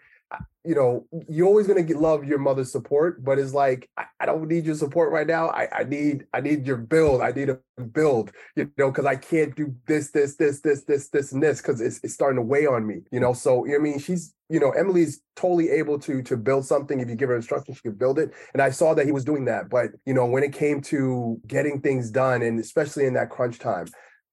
you 0.65 0.73
know, 0.73 1.05
you're 1.29 1.47
always 1.47 1.67
gonna 1.67 1.83
get 1.83 1.97
love 1.97 2.25
your 2.25 2.39
mother's 2.39 2.71
support, 2.71 3.23
but 3.23 3.38
it's 3.38 3.53
like 3.53 3.88
I, 3.97 4.05
I 4.19 4.25
don't 4.25 4.47
need 4.47 4.65
your 4.65 4.75
support 4.75 5.11
right 5.11 5.27
now. 5.27 5.49
I, 5.49 5.67
I 5.71 5.83
need 5.83 6.25
I 6.33 6.41
need 6.41 6.65
your 6.65 6.77
build. 6.77 7.21
I 7.21 7.31
need 7.31 7.49
a 7.49 7.59
build, 7.81 8.31
you 8.55 8.71
know, 8.77 8.89
because 8.89 9.05
I 9.05 9.15
can't 9.15 9.55
do 9.55 9.75
this, 9.85 10.09
this, 10.09 10.35
this, 10.35 10.61
this, 10.61 10.83
this, 10.83 11.09
this, 11.09 11.31
and 11.31 11.43
this 11.43 11.61
because 11.61 11.81
it's, 11.81 11.99
it's 12.03 12.15
starting 12.15 12.38
to 12.38 12.41
weigh 12.41 12.65
on 12.65 12.88
me, 12.88 13.01
you 13.11 13.19
know. 13.19 13.33
So 13.33 13.65
you 13.65 13.73
know, 13.73 13.77
I 13.77 13.81
mean, 13.81 13.99
she's 13.99 14.33
you 14.49 14.59
know, 14.59 14.71
Emily's 14.71 15.21
totally 15.35 15.69
able 15.69 15.99
to 15.99 16.21
to 16.23 16.38
build 16.38 16.65
something. 16.65 16.99
If 16.99 17.09
you 17.09 17.15
give 17.15 17.29
her 17.29 17.35
instructions, 17.35 17.77
she 17.77 17.83
can 17.83 17.93
build 17.93 18.17
it. 18.17 18.33
And 18.53 18.61
I 18.61 18.71
saw 18.71 18.93
that 18.95 19.05
he 19.05 19.11
was 19.11 19.25
doing 19.25 19.45
that. 19.45 19.69
But 19.69 19.91
you 20.05 20.13
know, 20.13 20.25
when 20.25 20.43
it 20.43 20.53
came 20.53 20.81
to 20.81 21.39
getting 21.45 21.79
things 21.81 22.09
done, 22.09 22.41
and 22.41 22.59
especially 22.59 23.05
in 23.05 23.13
that 23.13 23.29
crunch 23.29 23.59
time, 23.59 23.88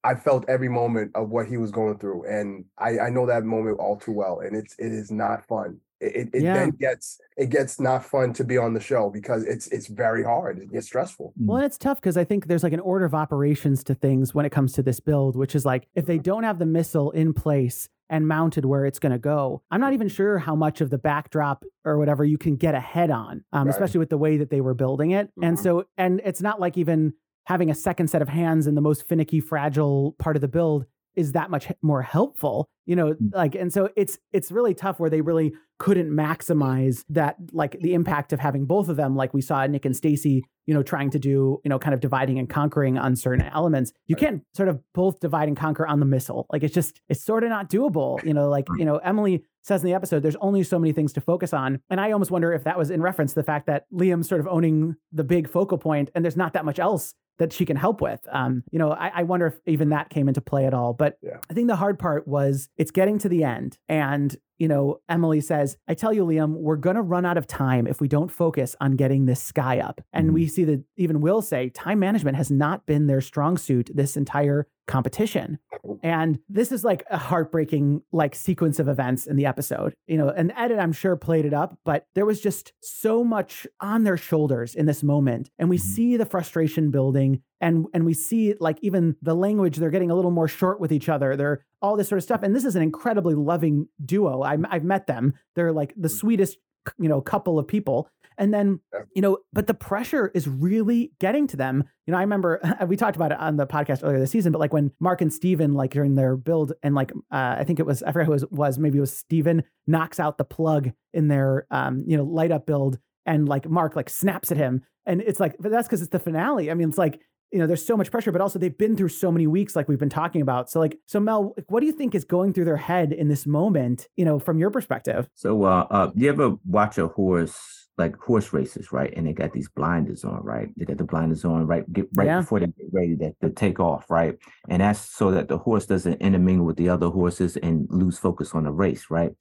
I 0.05 0.15
felt 0.15 0.45
every 0.49 0.69
moment 0.69 1.13
of 1.15 1.31
what 1.31 1.47
he 1.47 1.57
was 1.57 1.71
going 1.71 1.99
through, 1.99 2.25
and 2.25 2.65
I, 2.79 2.99
I 2.99 3.11
know 3.11 3.27
that 3.27 3.45
moment 3.45 3.79
all 3.79 3.97
too 3.97 4.13
well. 4.13 4.41
And 4.41 4.57
it's 4.57 4.75
it 4.79 4.93
is 4.93 5.11
not 5.11 5.47
fun. 5.47 5.79
It, 6.01 6.31
it 6.33 6.43
yeah. 6.43 6.55
then 6.55 6.71
gets 6.71 7.21
it 7.37 7.51
gets 7.51 7.79
not 7.79 8.05
fun 8.05 8.33
to 8.35 8.45
be 8.45 8.59
on 8.59 8.75
the 8.75 8.81
show 8.81 9.09
because 9.11 9.45
it's 9.45 9.69
it's 9.69 9.87
very 9.87 10.25
hard. 10.25 10.59
It 10.59 10.73
gets 10.73 10.87
stressful. 10.87 11.33
Well, 11.37 11.59
and 11.59 11.67
it's 11.67 11.79
tough 11.79 11.99
because 11.99 12.17
I 12.17 12.25
think 12.25 12.47
there's 12.47 12.65
like 12.65 12.73
an 12.73 12.81
order 12.81 13.05
of 13.05 13.15
operations 13.15 13.85
to 13.85 13.95
things 13.95 14.35
when 14.35 14.45
it 14.45 14.51
comes 14.51 14.73
to 14.73 14.83
this 14.83 14.99
build, 14.99 15.37
which 15.37 15.55
is 15.55 15.65
like 15.65 15.87
if 15.95 16.07
they 16.07 16.19
don't 16.19 16.43
have 16.43 16.59
the 16.59 16.67
missile 16.67 17.13
in 17.13 17.33
place 17.33 17.89
and 18.13 18.29
mounted 18.29 18.67
where 18.67 18.85
it's 18.85 18.99
going 18.99 19.13
to 19.13 19.19
go. 19.19 19.63
I'm 19.71 19.81
not 19.81 19.95
even 19.95 20.07
sure 20.07 20.39
how 20.39 20.55
much 20.55 20.83
of 20.83 20.91
the 20.91 20.99
backdrop 20.99 21.65
or 21.83 21.97
whatever 21.97 22.27
you 22.27 22.37
can 22.37 22.57
get 22.57 22.75
ahead 22.75 23.11
on, 23.11 23.43
um, 23.55 23.67
right. 23.67 23.71
especially 23.71 24.01
with 24.01 24.11
the 24.11 24.19
way 24.19 24.37
that 24.37 24.51
they 24.51 24.61
were 24.61 24.75
building 24.75 25.13
it. 25.13 25.29
Mm-hmm. 25.29 25.45
And 25.45 25.59
so, 25.59 25.85
and 25.97 26.21
it's 26.23 26.43
not 26.43 26.61
like 26.61 26.77
even 26.77 27.15
having 27.45 27.71
a 27.71 27.75
second 27.75 28.09
set 28.09 28.23
of 28.23 28.29
hands 28.29 28.67
in 28.67 28.75
the 28.75 28.81
most 28.81 29.07
finicky, 29.09 29.41
fragile 29.41 30.15
part 30.19 30.37
of 30.37 30.43
the 30.43 30.49
build 30.49 30.87
is 31.15 31.33
that 31.33 31.51
much 31.51 31.71
more 31.83 32.01
helpful 32.01 32.67
you 32.87 32.97
know 32.97 33.13
mm. 33.13 33.35
like 33.35 33.55
and 33.55 33.71
so 33.71 33.91
it's 33.97 34.19
it's 34.33 34.51
really 34.51 34.73
tough 34.73 34.99
where 34.99 35.11
they 35.11 35.21
really 35.21 35.53
couldn't 35.79 36.11
maximize 36.11 37.05
that 37.11 37.37
like 37.53 37.79
the 37.81 37.93
impact 37.93 38.33
of 38.33 38.41
having 38.41 38.65
both 38.65 38.89
of 38.89 38.97
them 38.97 39.15
like 39.15 39.35
we 39.35 39.43
saw 39.43 39.67
nick 39.67 39.85
and 39.85 39.95
stacy 39.95 40.43
you 40.67 40.75
know 40.75 40.83
trying 40.83 41.11
to 41.11 41.19
do 41.19 41.61
you 41.65 41.69
know 41.69 41.79
kind 41.79 41.95
of 41.95 42.01
dividing 42.01 42.39
and 42.39 42.49
conquering 42.49 42.99
on 42.99 43.17
certain 43.17 43.45
elements. 43.47 43.93
You 44.07 44.17
can't 44.17 44.43
sort 44.55 44.69
of 44.69 44.81
both 44.95 45.21
divide 45.21 45.49
and 45.49 45.57
conquer 45.57 45.87
on 45.87 46.01
the 46.01 46.07
missile. 46.07 46.47
Like 46.51 46.63
it's 46.63 46.75
just 46.75 47.01
it's 47.09 47.25
sort 47.25 47.45
of 47.45 47.51
not 47.51 47.69
doable 47.69 48.23
you 48.25 48.35
know 48.35 48.49
like 48.49 48.67
you 48.79 48.85
know 48.85 48.97
emily 48.99 49.45
says 49.63 49.83
in 49.83 49.87
the 49.87 49.95
episode 49.95 50.23
there's 50.23 50.37
only 50.37 50.63
so 50.63 50.79
many 50.79 50.93
things 50.93 51.13
to 51.15 51.21
focus 51.21 51.53
on. 51.53 51.81
And 51.91 52.01
i 52.01 52.13
almost 52.13 52.31
wonder 52.31 52.53
if 52.53 52.65
that 52.65 52.79
was 52.79 52.91
in 52.91 53.03
reference 53.03 53.33
to 53.33 53.41
the 53.41 53.45
fact 53.45 53.67
that 53.67 53.85
liam's 53.93 54.29
sort 54.29 54.41
of 54.41 54.49
owning 54.49 54.97
the 55.13 55.25
big 55.25 55.49
focal 55.49 55.79
point 55.79 56.11
and 56.15 56.25
there's 56.25 56.37
not 56.37 56.53
that 56.53 56.65
much 56.65 56.79
else 56.79 57.15
that 57.39 57.53
she 57.53 57.65
can 57.65 57.77
help 57.77 58.01
with. 58.01 58.21
Um, 58.31 58.63
you 58.71 58.79
know, 58.79 58.93
I, 58.93 59.11
I, 59.17 59.23
wonder 59.23 59.47
if 59.47 59.59
even 59.67 59.89
that 59.89 60.11
came 60.11 60.29
into 60.29 60.41
play 60.41 60.67
at 60.67 60.75
all. 60.75 60.93
But 60.93 61.19
yeah. 61.23 61.39
I 61.51 61.55
think 61.55 61.69
the 61.69 61.77
hard 61.77 61.99
part 61.99 62.29
was 62.29 62.69
it's 62.77 62.91
getting 62.91 63.19
to 63.19 63.29
the 63.29 63.43
end. 63.45 63.79
And, 63.89 64.37
you 64.59 64.69
know, 64.69 65.01
Emily 65.09 65.41
says, 65.41 65.77
I 65.89 65.95
tell 65.95 66.13
you, 66.13 66.25
Liam, 66.25 66.55
we're 66.55 66.77
going 66.77 66.97
to 66.97 67.03
run 67.03 67.25
out 67.25 67.37
of 67.37 67.47
time 67.47 67.87
if 67.87 68.01
we 68.01 68.09
don't 68.09 68.31
focus 68.31 68.77
on 68.81 68.97
getting 68.97 69.27
this 69.27 69.43
sky 69.43 69.81
up. 69.81 70.01
And 70.13 70.27
mm-hmm. 70.27 70.35
we 70.35 70.47
see 70.47 70.65
that 70.65 70.85
even 70.97 71.21
Will 71.21 71.43
say 71.43 71.71
time 71.71 71.99
management 71.99 72.37
has 72.37 72.51
not 72.51 72.87
been 72.87 73.07
their 73.07 73.21
strong 73.21 73.57
suit 73.57 73.91
this 73.95 74.17
entire 74.17 74.69
competition. 74.87 75.59
And 76.03 76.39
this 76.49 76.73
is 76.73 76.85
like 76.85 77.05
a 77.11 77.19
heartbreaking 77.19 78.03
like 78.13 78.35
sequence 78.35 78.79
of 78.79 78.89
events 78.89 79.27
in 79.27 79.37
the 79.37 79.47
episode. 79.47 79.95
You 80.07 80.19
know, 80.19 80.29
and 80.29 80.53
edit 80.57 80.79
I'm 80.79 80.93
sure 80.93 81.17
played 81.17 81.45
it 81.45 81.55
up, 81.55 81.79
but 81.85 82.07
there 82.15 82.27
was 82.27 82.41
just 82.41 82.73
so 82.81 83.25
much 83.25 83.67
on 83.81 84.05
their 84.05 84.17
shoulders 84.17 84.75
in 84.75 84.87
this 84.87 85.03
moment. 85.03 85.51
And 85.59 85.69
we 85.69 85.79
mm-hmm. 85.79 85.89
see 85.89 86.17
the 86.17 86.27
frustration 86.27 86.91
building 86.91 87.43
and 87.61 87.87
and 87.95 88.05
we 88.05 88.15
see 88.15 88.55
like 88.59 88.79
even 88.83 89.17
the 89.23 89.35
language 89.35 89.77
they're 89.77 89.91
getting 89.91 90.11
a 90.11 90.15
little 90.15 90.31
more 90.31 90.49
short 90.49 90.81
with 90.81 90.93
each 90.93 91.09
other. 91.09 91.37
They're 91.37 91.65
all 91.81 91.97
this 91.97 92.09
sort 92.09 92.19
of 92.19 92.25
stuff 92.25 92.43
and 92.43 92.55
this 92.55 92.65
is 92.65 92.77
an 92.77 92.83
incredibly 92.83 93.35
loving 93.35 93.89
duo. 94.05 94.43
I 94.43 94.57
I've 94.69 94.85
met 94.85 95.07
them. 95.07 95.35
They're 95.55 95.73
like 95.73 95.95
the 95.97 96.09
mm-hmm. 96.09 96.17
sweetest 96.17 96.59
you 96.99 97.09
know 97.09 97.19
a 97.19 97.23
couple 97.23 97.59
of 97.59 97.67
people 97.67 98.09
and 98.39 98.53
then, 98.53 98.81
you 99.15 99.23
know, 99.23 99.39
but 99.53 99.67
the 99.67 99.75
pressure 99.75 100.31
is 100.35 100.49
really 100.49 101.13
getting 101.21 101.47
to 101.49 101.57
them. 101.57 101.85
You 102.07 102.13
know, 102.13 102.19
I 102.19 102.23
remember 102.23 102.61
we 102.87 102.97
talked 102.97 103.17
about 103.17 103.33
it 103.33 103.39
on 103.39 103.57
the 103.57 103.67
podcast 103.67 104.03
earlier 104.03 104.19
this 104.19 104.31
season, 104.31 104.53
but 104.53 104.59
like 104.59 104.73
when 104.73 104.91
Mark 105.01 105.21
and 105.21 105.33
Steven, 105.33 105.75
like 105.75 105.93
during 105.93 106.15
their 106.15 106.37
build, 106.37 106.73
and 106.83 106.95
like 106.95 107.13
uh, 107.31 107.57
I 107.59 107.65
think 107.65 107.79
it 107.79 107.87
was, 107.87 108.03
I 108.03 108.13
forget 108.13 108.27
who 108.27 108.33
it 108.33 108.35
was, 108.35 108.47
was, 108.51 108.79
maybe 108.79 108.99
it 108.99 109.03
was 109.03 109.17
Steven 109.17 109.63
knocks 109.87 110.19
out 110.19 110.39
the 110.39 110.45
plug 110.45 110.91
in 111.13 111.29
their, 111.29 111.67
um, 111.71 112.05
you 112.07 112.17
know, 112.17 112.25
light 112.25 112.51
up 112.51 112.67
build. 112.67 112.99
And 113.25 113.49
like 113.49 113.69
Mark 113.69 113.95
like 113.95 114.11
snaps 114.11 114.51
at 114.51 114.57
him. 114.57 114.83
And 115.07 115.21
it's 115.21 115.39
like, 115.39 115.55
but 115.61 115.71
that's 115.71 115.87
because 115.87 116.03
it's 116.03 116.11
the 116.11 116.19
finale. 116.19 116.71
I 116.71 116.75
mean, 116.75 116.89
it's 116.89 116.99
like, 116.99 117.21
you 117.53 117.59
know, 117.59 117.67
there's 117.67 117.85
so 117.85 117.97
much 117.97 118.11
pressure, 118.11 118.33
but 118.33 118.41
also 118.41 118.59
they've 118.59 118.77
been 118.77 118.97
through 118.97 119.11
so 119.11 119.31
many 119.31 119.47
weeks, 119.47 119.77
like 119.77 119.89
we've 119.89 119.99
been 119.99 120.09
talking 120.09 120.41
about. 120.41 120.71
So, 120.71 120.81
like, 120.81 120.99
so 121.07 121.21
Mel, 121.21 121.55
what 121.69 121.81
do 121.81 121.87
you 121.87 121.93
think 121.93 122.15
is 122.15 122.25
going 122.25 122.53
through 122.53 122.65
their 122.65 122.79
head 122.79 123.13
in 123.13 123.29
this 123.29 123.47
moment? 123.47 124.09
You 124.17 124.25
know, 124.25 124.39
from 124.39 124.59
your 124.59 124.71
perspective. 124.71 125.29
So, 125.35 125.65
uh, 125.65 125.87
uh 125.91 126.11
you 126.15 126.31
ever 126.31 126.57
watch 126.65 126.99
a 126.99 127.09
horse 127.09 127.83
like 127.99 128.17
horse 128.17 128.53
races, 128.55 128.91
right? 128.91 129.13
And 129.17 129.27
they 129.27 129.35
got 129.35 129.53
these 129.53 129.69
blinders 129.69 130.25
on, 130.25 130.43
right? 130.43 130.69
They 130.77 130.87
got 130.87 130.97
the 130.97 131.05
blinders 131.05 131.45
on 131.45 131.67
right 131.67 131.91
get 131.93 132.09
right 132.17 132.27
yeah. 132.27 132.41
before 132.41 132.61
they 132.61 132.67
get 132.67 132.87
ready 132.91 133.17
to, 133.17 133.35
to 133.43 133.51
take 133.51 133.81
off, 133.81 134.11
right? 134.11 134.39
And 134.69 134.81
that's 134.81 135.01
so 135.01 135.31
that 135.33 135.49
the 135.49 135.59
horse 135.59 135.87
doesn't 135.87 136.21
intermingle 136.23 136.67
with 136.67 136.77
the 136.77 136.89
other 136.89 137.09
horses 137.09 137.57
and 137.59 137.87
lose 137.91 138.19
focus 138.19 138.55
on 138.55 138.65
the 138.65 138.73
race, 138.73 139.07
right? 139.11 139.33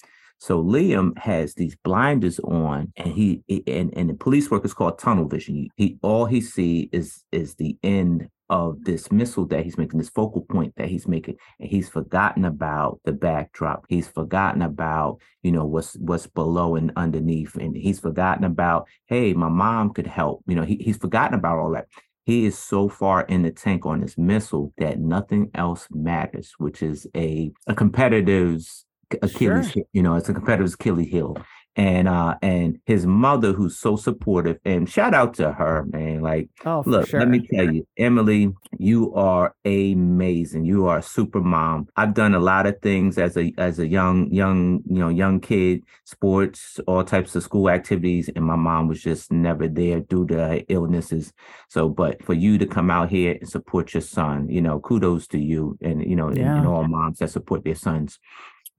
So 0.42 0.62
Liam 0.64 1.16
has 1.20 1.54
these 1.54 1.76
blinders 1.84 2.40
on, 2.40 2.92
and 2.98 3.14
he 3.14 3.44
and 3.68 3.96
and 3.96 4.10
the 4.10 4.16
police 4.16 4.50
work 4.50 4.66
is 4.66 4.74
called 4.74 4.98
tunnel 4.98 5.28
vision. 5.28 5.68
He 5.76 6.00
all 6.02 6.26
he 6.26 6.42
see 6.42 6.90
is 6.92 7.24
is 7.32 7.54
the 7.56 7.78
end 7.84 8.28
of 8.50 8.84
this 8.84 9.12
missile 9.12 9.46
that 9.46 9.64
he's 9.64 9.78
making, 9.78 10.00
this 10.00 10.10
focal 10.10 10.42
point 10.42 10.74
that 10.78 10.90
he's 10.90 11.08
making, 11.08 11.36
and 11.60 11.70
he's 11.70 11.90
forgotten 11.90 12.44
about 12.44 13.00
the 13.06 13.12
backdrop. 13.12 13.86
He's 13.88 14.08
forgotten 14.08 14.64
about, 14.64 15.20
you 15.44 15.52
know, 15.52 15.64
what's 15.64 15.94
what's 15.98 16.26
below 16.26 16.76
and 16.76 16.92
underneath, 16.96 17.54
and 17.56 17.78
he's 17.78 18.00
forgotten 18.00 18.44
about, 18.44 18.88
hey, 19.06 19.34
my 19.34 19.48
mom 19.48 19.94
could 19.94 20.08
help. 20.08 20.42
You 20.48 20.56
know, 20.56 20.64
he, 20.64 20.78
he's 20.78 20.98
forgotten 20.98 21.38
about 21.38 21.60
all 21.60 21.72
that. 21.74 21.86
He 22.26 22.46
is 22.46 22.58
so 22.58 22.90
far 22.90 23.22
in 23.26 23.44
the 23.44 23.52
tank 23.52 23.86
on 23.86 24.02
this 24.02 24.18
missile 24.18 24.74
that 24.80 24.98
nothing 24.98 25.52
else 25.54 25.88
matters, 25.92 26.56
which 26.58 26.82
is 26.82 27.06
a 27.16 27.52
a 27.68 27.76
competitor's 27.76 28.86
Achilles, 29.22 29.72
sure. 29.72 29.84
you 29.94 30.02
know, 30.02 30.16
it's 30.16 30.30
a 30.30 30.34
competitor's 30.34 30.74
Achilles 30.74 31.08
heel 31.10 31.38
and 31.78 32.08
uh 32.10 32.36
and 32.42 32.80
his 32.86 33.06
mother 33.06 33.54
who's 33.54 33.80
so 33.80 33.96
supportive 33.96 34.58
and 34.66 34.90
shout 34.90 35.14
out 35.14 35.34
to 35.34 35.54
her 35.54 35.86
man 35.94 36.20
like 36.20 36.50
oh, 36.66 36.84
look 36.86 37.08
sure. 37.08 37.22
let 37.22 37.30
me 37.30 37.48
tell 37.48 37.74
you 37.74 37.88
emily 37.98 38.52
you 38.78 39.14
are 39.14 39.56
amazing 39.64 40.66
you 40.66 40.86
are 40.86 40.98
a 40.98 41.04
super 41.04 41.40
mom 41.40 41.88
i've 41.96 42.14
done 42.14 42.36
a 42.36 42.40
lot 42.40 42.68
of 42.68 42.78
things 42.82 43.18
as 43.18 43.38
a 43.38 43.54
as 43.58 43.80
a 43.80 43.88
young 43.88 44.30
young 44.34 44.82
you 44.86 45.00
know 45.00 45.08
young 45.08 45.40
kid 45.40 45.82
sports 46.04 46.78
all 46.88 47.06
types 47.06 47.38
of 47.38 47.44
school 47.44 47.70
activities 47.70 48.30
and 48.36 48.44
my 48.44 48.58
mom 48.58 48.90
was 48.90 49.02
just 49.02 49.32
never 49.32 49.70
there 49.70 50.02
due 50.02 50.28
to 50.28 50.36
her 50.36 50.62
illnesses 50.68 51.32
so 51.70 51.88
but 51.88 52.22
for 52.22 52.34
you 52.34 52.58
to 52.58 52.66
come 52.66 52.92
out 52.92 53.10
here 53.10 53.38
and 53.40 53.48
support 53.48 53.94
your 53.94 54.02
son 54.02 54.50
you 54.50 54.62
know 54.62 54.78
kudos 54.82 55.26
to 55.26 55.40
you 55.40 55.78
and 55.82 56.04
you 56.04 56.18
know 56.18 56.30
yeah. 56.34 56.50
and, 56.50 56.60
and 56.60 56.68
all 56.68 56.84
moms 56.84 57.20
that 57.20 57.30
support 57.30 57.64
their 57.64 57.76
sons 57.76 58.20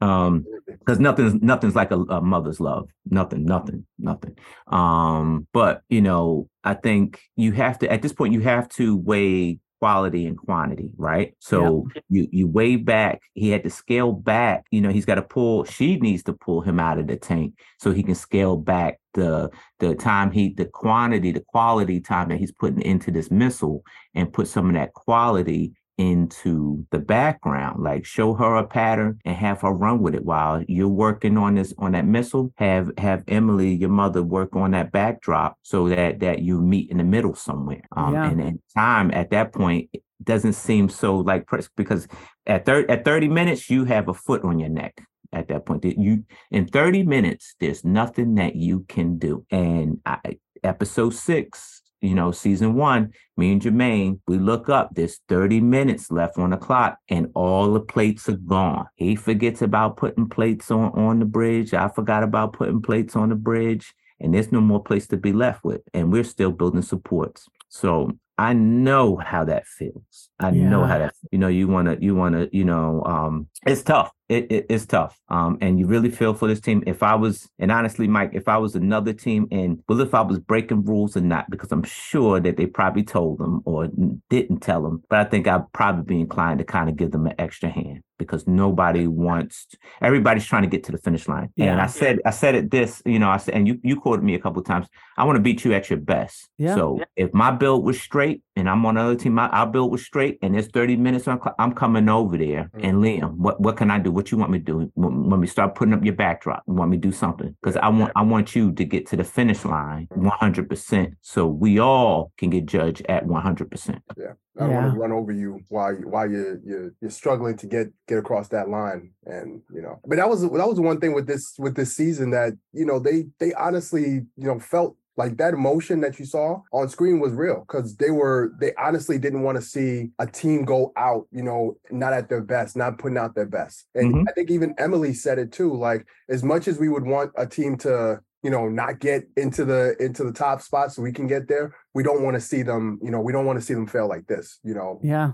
um 0.02 0.44
because 0.66 0.98
nothing's 0.98 1.34
nothing's 1.34 1.76
like 1.76 1.90
a, 1.92 1.98
a, 1.98 2.20
mother's 2.20 2.60
love. 2.60 2.88
Nothing 3.08 3.44
nothing 3.44 3.86
nothing. 3.98 4.36
Um 4.66 5.46
but 5.52 5.82
you 5.88 6.00
know 6.00 6.48
i 6.64 6.74
think 6.74 7.20
you 7.36 7.52
have 7.52 7.78
to 7.78 7.90
at 7.90 8.02
this 8.02 8.12
point 8.12 8.32
you 8.32 8.40
have 8.40 8.68
to 8.68 8.96
weigh 8.96 9.58
quality 9.80 10.26
and 10.26 10.38
quantity 10.38 10.90
right? 10.96 11.34
So 11.40 11.88
yep. 11.94 12.04
you 12.08 12.28
you 12.30 12.46
weigh 12.46 12.76
back 12.76 13.20
he 13.34 13.50
had 13.50 13.64
to 13.64 13.70
scale 13.70 14.12
back 14.12 14.64
you 14.70 14.80
know 14.80 14.90
he's 14.90 15.04
got 15.04 15.16
to 15.16 15.22
pull 15.22 15.64
she 15.64 15.96
needs 15.96 16.22
to 16.24 16.32
pull 16.32 16.60
him 16.60 16.78
out 16.78 16.98
of 16.98 17.08
the 17.08 17.16
tank 17.16 17.54
so 17.80 17.90
he 17.90 18.04
can 18.04 18.14
scale 18.14 18.56
back 18.56 19.00
the 19.14 19.50
the 19.80 19.96
time 19.96 20.30
he 20.30 20.54
the 20.54 20.66
quantity 20.66 21.32
the 21.32 21.44
quality 21.48 22.00
time 22.00 22.28
that 22.28 22.38
he's 22.38 22.52
putting 22.52 22.82
into 22.82 23.10
this 23.10 23.30
missile 23.30 23.82
and 24.14 24.32
put 24.32 24.46
some 24.46 24.68
of 24.68 24.74
that 24.74 24.92
quality 24.92 25.72
into 26.10 26.86
the 26.90 26.98
background. 26.98 27.82
Like 27.82 28.04
show 28.04 28.34
her 28.34 28.56
a 28.56 28.66
pattern 28.66 29.18
and 29.24 29.36
have 29.36 29.60
her 29.62 29.72
run 29.72 30.00
with 30.00 30.14
it 30.14 30.24
while 30.24 30.62
you're 30.66 30.88
working 30.88 31.36
on 31.36 31.54
this 31.54 31.72
on 31.78 31.92
that 31.92 32.06
missile. 32.06 32.52
Have 32.56 32.90
have 32.98 33.24
Emily, 33.28 33.74
your 33.74 33.90
mother, 33.90 34.22
work 34.22 34.54
on 34.56 34.72
that 34.72 34.92
backdrop 34.92 35.56
so 35.62 35.88
that 35.88 36.20
that 36.20 36.40
you 36.40 36.60
meet 36.60 36.90
in 36.90 36.98
the 36.98 37.04
middle 37.04 37.34
somewhere. 37.34 37.82
Um, 37.96 38.14
yeah. 38.14 38.30
and, 38.30 38.40
and 38.40 38.58
time 38.74 39.10
at 39.12 39.30
that 39.30 39.52
point 39.52 39.90
doesn't 40.22 40.54
seem 40.54 40.88
so 40.88 41.16
like 41.16 41.46
press 41.46 41.68
because 41.76 42.06
at 42.46 42.64
30 42.64 42.88
at 42.88 43.04
30 43.04 43.28
minutes 43.28 43.70
you 43.70 43.84
have 43.84 44.08
a 44.08 44.14
foot 44.14 44.44
on 44.44 44.58
your 44.58 44.68
neck 44.68 45.02
at 45.32 45.48
that 45.48 45.66
point 45.66 45.84
you 45.84 46.24
in 46.50 46.66
30 46.66 47.02
minutes 47.02 47.56
there's 47.58 47.84
nothing 47.84 48.36
that 48.36 48.54
you 48.54 48.84
can 48.88 49.18
do 49.18 49.44
and 49.50 49.98
I, 50.06 50.38
episode 50.62 51.14
six 51.14 51.81
you 52.02 52.14
know 52.14 52.30
season 52.30 52.74
one 52.74 53.12
me 53.36 53.52
and 53.52 53.62
jermaine 53.62 54.20
we 54.26 54.36
look 54.36 54.68
up 54.68 54.90
there's 54.94 55.20
30 55.28 55.60
minutes 55.60 56.10
left 56.10 56.36
on 56.36 56.50
the 56.50 56.56
clock 56.56 56.98
and 57.08 57.30
all 57.34 57.72
the 57.72 57.80
plates 57.80 58.28
are 58.28 58.36
gone. 58.36 58.86
He 58.96 59.16
forgets 59.16 59.62
about 59.62 59.96
putting 59.96 60.28
plates 60.28 60.70
on 60.70 60.90
on 60.92 61.18
the 61.18 61.24
bridge. 61.24 61.74
I 61.74 61.88
forgot 61.88 62.22
about 62.22 62.52
putting 62.52 62.82
plates 62.82 63.16
on 63.16 63.28
the 63.28 63.34
bridge 63.34 63.94
and 64.20 64.34
there's 64.34 64.52
no 64.52 64.60
more 64.60 64.82
place 64.82 65.06
to 65.08 65.16
be 65.16 65.32
left 65.32 65.64
with 65.64 65.82
and 65.94 66.12
we're 66.12 66.24
still 66.24 66.52
building 66.52 66.82
supports. 66.82 67.48
So 67.68 68.12
I 68.42 68.54
know 68.54 69.18
how 69.18 69.44
that 69.44 69.68
feels. 69.68 70.28
I 70.40 70.50
yeah. 70.50 70.68
know 70.68 70.82
how 70.82 70.98
that, 70.98 71.14
you 71.30 71.38
know, 71.38 71.46
you 71.46 71.68
want 71.68 71.86
to, 71.86 72.04
you 72.04 72.16
want 72.16 72.34
to, 72.34 72.48
you 72.52 72.64
know, 72.64 73.00
um, 73.06 73.46
it's 73.64 73.84
tough. 73.84 74.10
It, 74.28 74.50
it, 74.50 74.66
it's 74.68 74.86
tough. 74.86 75.20
Um, 75.28 75.58
and 75.60 75.78
you 75.78 75.86
really 75.86 76.10
feel 76.10 76.34
for 76.34 76.48
this 76.48 76.60
team. 76.60 76.82
If 76.84 77.04
I 77.04 77.14
was, 77.14 77.48
and 77.60 77.70
honestly, 77.70 78.08
Mike, 78.08 78.30
if 78.32 78.48
I 78.48 78.56
was 78.56 78.74
another 78.74 79.12
team 79.12 79.46
and 79.52 79.80
well, 79.88 80.00
if 80.00 80.12
I 80.12 80.22
was 80.22 80.40
breaking 80.40 80.84
rules 80.84 81.16
or 81.16 81.20
not, 81.20 81.50
because 81.50 81.70
I'm 81.70 81.84
sure 81.84 82.40
that 82.40 82.56
they 82.56 82.66
probably 82.66 83.04
told 83.04 83.38
them 83.38 83.62
or 83.64 83.88
didn't 84.28 84.60
tell 84.60 84.82
them, 84.82 85.04
but 85.08 85.20
I 85.20 85.24
think 85.24 85.46
I'd 85.46 85.70
probably 85.72 86.02
be 86.02 86.20
inclined 86.20 86.58
to 86.58 86.64
kind 86.64 86.88
of 86.88 86.96
give 86.96 87.12
them 87.12 87.26
an 87.26 87.34
extra 87.38 87.68
hand 87.68 88.02
because 88.18 88.46
nobody 88.46 89.06
wants 89.06 89.66
to, 89.66 89.76
everybody's 90.00 90.46
trying 90.46 90.62
to 90.62 90.68
get 90.68 90.84
to 90.84 90.92
the 90.92 90.98
finish 90.98 91.28
line. 91.28 91.50
Yeah. 91.56 91.72
And 91.72 91.80
I 91.80 91.86
said 91.86 92.20
I 92.24 92.30
said 92.30 92.54
it 92.54 92.70
this, 92.70 93.02
you 93.04 93.18
know, 93.18 93.28
I 93.28 93.36
said 93.36 93.54
and 93.54 93.68
you 93.68 93.78
you 93.82 94.00
quoted 94.00 94.24
me 94.24 94.34
a 94.34 94.38
couple 94.38 94.62
times. 94.62 94.86
I 95.18 95.24
want 95.24 95.36
to 95.36 95.42
beat 95.42 95.64
you 95.64 95.74
at 95.74 95.90
your 95.90 95.98
best. 95.98 96.48
Yeah. 96.56 96.74
So 96.74 96.98
yeah. 96.98 97.04
if 97.16 97.34
my 97.34 97.50
build 97.50 97.84
was 97.84 98.00
straight 98.00 98.31
and 98.56 98.68
I'm 98.68 98.84
on 98.86 98.96
another 98.96 99.16
team, 99.16 99.34
my 99.34 99.48
our 99.48 99.66
build 99.66 99.90
was 99.90 100.04
straight 100.04 100.38
and 100.42 100.56
it's 100.56 100.68
30 100.68 100.96
minutes 100.96 101.28
on 101.28 101.40
I'm 101.58 101.72
coming 101.72 102.08
over 102.08 102.36
there. 102.36 102.70
Mm-hmm. 102.74 102.84
And 102.84 102.98
Liam, 102.98 103.36
what 103.36 103.60
what 103.60 103.76
can 103.76 103.90
I 103.90 103.98
do? 103.98 104.10
What 104.10 104.30
you 104.30 104.38
want 104.38 104.50
me 104.50 104.58
to 104.58 104.64
do? 104.64 104.92
When 104.94 105.40
we 105.40 105.46
start 105.46 105.74
putting 105.74 105.94
up 105.94 106.04
your 106.04 106.14
backdrop, 106.14 106.62
you 106.66 106.74
want 106.74 106.90
me 106.90 106.96
to 106.98 107.00
do 107.00 107.12
something? 107.12 107.54
Because 107.60 107.76
I 107.76 107.88
want 107.88 108.12
I 108.16 108.22
want 108.22 108.54
you 108.54 108.72
to 108.72 108.84
get 108.84 109.06
to 109.08 109.16
the 109.16 109.24
finish 109.24 109.64
line 109.64 110.08
100 110.10 110.68
percent 110.68 111.14
so 111.20 111.46
we 111.46 111.78
all 111.78 112.32
can 112.38 112.50
get 112.50 112.66
judged 112.66 113.04
at 113.08 113.26
100 113.26 113.70
percent. 113.70 114.02
Yeah. 114.16 114.32
I 114.58 114.64
don't 114.64 114.70
yeah. 114.70 114.82
want 114.82 114.94
to 114.94 115.00
run 115.00 115.12
over 115.12 115.32
you 115.32 115.60
while 115.68 115.94
while 115.94 116.30
you're, 116.30 116.60
you're 116.64 116.92
you're 117.00 117.10
struggling 117.10 117.56
to 117.56 117.66
get 117.66 117.88
get 118.06 118.18
across 118.18 118.48
that 118.48 118.68
line, 118.68 119.12
and 119.24 119.62
you 119.72 119.80
know. 119.80 119.98
But 120.06 120.16
that 120.16 120.28
was 120.28 120.42
that 120.42 120.50
was 120.50 120.78
one 120.78 121.00
thing 121.00 121.14
with 121.14 121.26
this 121.26 121.54
with 121.58 121.74
this 121.74 121.96
season 121.96 122.30
that 122.32 122.52
you 122.72 122.84
know 122.84 122.98
they 122.98 123.24
they 123.38 123.54
honestly 123.54 124.04
you 124.04 124.26
know 124.36 124.58
felt 124.58 124.96
like 125.16 125.36
that 125.36 125.54
emotion 125.54 126.00
that 126.00 126.18
you 126.18 126.24
saw 126.24 126.60
on 126.72 126.88
screen 126.88 127.20
was 127.20 127.32
real 127.32 127.64
because 127.66 127.96
they 127.96 128.10
were 128.10 128.52
they 128.60 128.72
honestly 128.74 129.18
didn't 129.18 129.42
want 129.42 129.56
to 129.56 129.62
see 129.62 130.10
a 130.18 130.26
team 130.26 130.64
go 130.64 130.92
out 130.96 131.26
you 131.30 131.42
know 131.42 131.76
not 131.90 132.12
at 132.12 132.28
their 132.28 132.40
best 132.40 132.76
not 132.76 132.98
putting 132.98 133.18
out 133.18 133.34
their 133.34 133.46
best 133.46 133.86
and 133.94 134.14
mm-hmm. 134.14 134.28
i 134.28 134.32
think 134.32 134.50
even 134.50 134.74
emily 134.78 135.12
said 135.12 135.38
it 135.38 135.52
too 135.52 135.74
like 135.74 136.06
as 136.28 136.42
much 136.42 136.68
as 136.68 136.78
we 136.78 136.88
would 136.88 137.04
want 137.04 137.30
a 137.36 137.46
team 137.46 137.76
to 137.76 138.18
you 138.42 138.50
know 138.50 138.68
not 138.68 138.98
get 138.98 139.24
into 139.36 139.64
the 139.64 139.94
into 140.00 140.24
the 140.24 140.32
top 140.32 140.60
spot 140.60 140.92
so 140.92 141.02
we 141.02 141.12
can 141.12 141.26
get 141.26 141.46
there 141.46 141.74
we 141.94 142.02
don't 142.02 142.22
want 142.22 142.34
to 142.34 142.40
see 142.40 142.62
them 142.62 142.98
you 143.02 143.10
know 143.10 143.20
we 143.20 143.32
don't 143.32 143.46
want 143.46 143.58
to 143.58 143.64
see 143.64 143.74
them 143.74 143.86
fail 143.86 144.08
like 144.08 144.26
this 144.26 144.58
you 144.64 144.74
know 144.74 144.98
yeah 145.02 145.32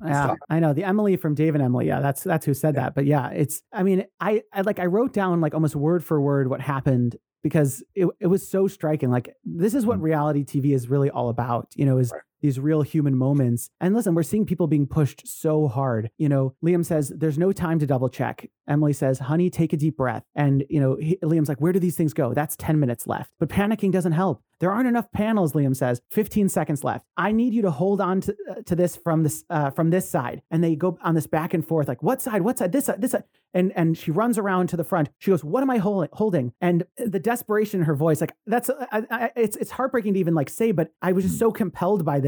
um, 0.00 0.08
yeah 0.08 0.34
i 0.50 0.58
know 0.58 0.72
the 0.72 0.82
emily 0.82 1.16
from 1.16 1.34
dave 1.34 1.54
and 1.54 1.62
emily 1.62 1.86
yeah 1.86 2.00
that's 2.00 2.24
that's 2.24 2.44
who 2.44 2.54
said 2.54 2.74
yeah. 2.74 2.82
that 2.82 2.94
but 2.94 3.04
yeah 3.04 3.30
it's 3.30 3.62
i 3.72 3.82
mean 3.82 4.04
I, 4.20 4.42
I 4.52 4.62
like 4.62 4.80
i 4.80 4.86
wrote 4.86 5.12
down 5.12 5.40
like 5.40 5.54
almost 5.54 5.76
word 5.76 6.04
for 6.04 6.20
word 6.20 6.48
what 6.48 6.60
happened 6.60 7.16
because 7.42 7.82
it, 7.94 8.08
it 8.20 8.26
was 8.26 8.48
so 8.48 8.66
striking 8.66 9.10
like 9.10 9.34
this 9.44 9.74
is 9.74 9.86
what 9.86 9.96
mm-hmm. 9.96 10.04
reality 10.04 10.44
tv 10.44 10.74
is 10.74 10.88
really 10.88 11.10
all 11.10 11.28
about 11.28 11.68
you 11.76 11.84
know 11.84 11.98
is 11.98 12.10
right 12.12 12.22
these 12.40 12.58
real 12.58 12.82
human 12.82 13.16
moments. 13.16 13.70
And 13.80 13.94
listen, 13.94 14.14
we're 14.14 14.22
seeing 14.22 14.46
people 14.46 14.66
being 14.66 14.86
pushed 14.86 15.26
so 15.26 15.68
hard. 15.68 16.10
You 16.18 16.28
know, 16.28 16.54
Liam 16.64 16.84
says, 16.84 17.12
there's 17.14 17.38
no 17.38 17.52
time 17.52 17.78
to 17.78 17.86
double 17.86 18.08
check. 18.08 18.48
Emily 18.68 18.92
says, 18.92 19.18
honey, 19.18 19.50
take 19.50 19.72
a 19.72 19.76
deep 19.76 19.96
breath. 19.96 20.24
And, 20.34 20.64
you 20.68 20.80
know, 20.80 20.96
he, 20.96 21.16
Liam's 21.22 21.48
like, 21.48 21.60
where 21.60 21.72
do 21.72 21.78
these 21.78 21.96
things 21.96 22.12
go? 22.12 22.34
That's 22.34 22.56
10 22.56 22.78
minutes 22.78 23.06
left. 23.06 23.30
But 23.38 23.48
panicking 23.48 23.92
doesn't 23.92 24.12
help. 24.12 24.42
There 24.60 24.72
aren't 24.72 24.88
enough 24.88 25.10
panels, 25.12 25.52
Liam 25.52 25.76
says. 25.76 26.00
15 26.10 26.48
seconds 26.48 26.82
left. 26.82 27.06
I 27.16 27.32
need 27.32 27.54
you 27.54 27.62
to 27.62 27.70
hold 27.70 28.00
on 28.00 28.20
to, 28.22 28.36
uh, 28.50 28.54
to 28.66 28.74
this 28.74 28.96
from 28.96 29.22
this 29.22 29.44
uh, 29.50 29.70
from 29.70 29.90
this 29.90 30.08
side. 30.08 30.42
And 30.50 30.62
they 30.64 30.74
go 30.74 30.98
on 31.02 31.14
this 31.14 31.26
back 31.26 31.54
and 31.54 31.66
forth, 31.66 31.86
like, 31.86 32.02
what 32.02 32.20
side? 32.20 32.42
What 32.42 32.58
side? 32.58 32.72
This 32.72 32.86
side, 32.86 33.00
this 33.00 33.12
side. 33.12 33.24
And 33.54 33.72
and 33.76 33.96
she 33.96 34.10
runs 34.10 34.36
around 34.36 34.68
to 34.70 34.76
the 34.76 34.84
front. 34.84 35.10
She 35.18 35.30
goes, 35.30 35.42
"What 35.42 35.62
am 35.62 35.70
I 35.70 35.78
hold- 35.78 36.08
holding?" 36.12 36.52
And 36.60 36.84
the 36.98 37.20
desperation 37.20 37.80
in 37.80 37.86
her 37.86 37.94
voice, 37.94 38.20
like 38.20 38.34
that's 38.46 38.68
uh, 38.68 38.84
I, 38.92 39.02
I, 39.10 39.30
it's 39.36 39.56
it's 39.56 39.70
heartbreaking 39.70 40.14
to 40.14 40.20
even 40.20 40.34
like 40.34 40.50
say, 40.50 40.72
but 40.72 40.90
I 41.00 41.12
was 41.12 41.24
just 41.24 41.36
hmm. 41.36 41.46
so 41.46 41.52
compelled 41.52 42.04
by 42.04 42.20
this 42.20 42.27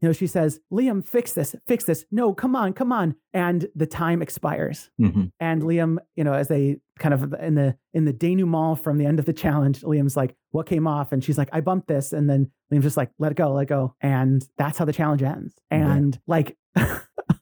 you 0.00 0.08
know, 0.08 0.12
she 0.12 0.26
says, 0.26 0.60
Liam, 0.72 1.04
fix 1.04 1.34
this, 1.34 1.54
fix 1.66 1.84
this. 1.84 2.06
No, 2.10 2.32
come 2.32 2.56
on, 2.56 2.72
come 2.72 2.90
on. 2.90 3.16
And 3.34 3.66
the 3.74 3.86
time 3.86 4.22
expires. 4.22 4.90
Mm-hmm. 5.00 5.24
And 5.40 5.62
Liam, 5.62 5.98
you 6.16 6.24
know, 6.24 6.32
as 6.32 6.48
they 6.48 6.78
kind 6.98 7.12
of 7.12 7.34
in 7.34 7.54
the 7.54 7.76
in 7.92 8.06
the 8.06 8.12
denouement 8.12 8.80
from 8.80 8.96
the 8.96 9.04
end 9.04 9.18
of 9.18 9.26
the 9.26 9.34
challenge, 9.34 9.82
Liam's 9.82 10.16
like, 10.16 10.34
what 10.52 10.66
came 10.66 10.86
off? 10.86 11.12
And 11.12 11.22
she's 11.22 11.36
like, 11.36 11.50
I 11.52 11.60
bumped 11.60 11.86
this. 11.86 12.14
And 12.14 12.30
then 12.30 12.50
Liam's 12.72 12.84
just 12.84 12.96
like, 12.96 13.10
let 13.18 13.32
it 13.32 13.36
go, 13.36 13.52
let 13.52 13.64
it 13.64 13.68
go. 13.68 13.94
And 14.00 14.42
that's 14.56 14.78
how 14.78 14.86
the 14.86 14.92
challenge 14.92 15.22
ends. 15.22 15.54
And 15.70 16.14
mm-hmm. 16.14 16.30
like 16.30 16.56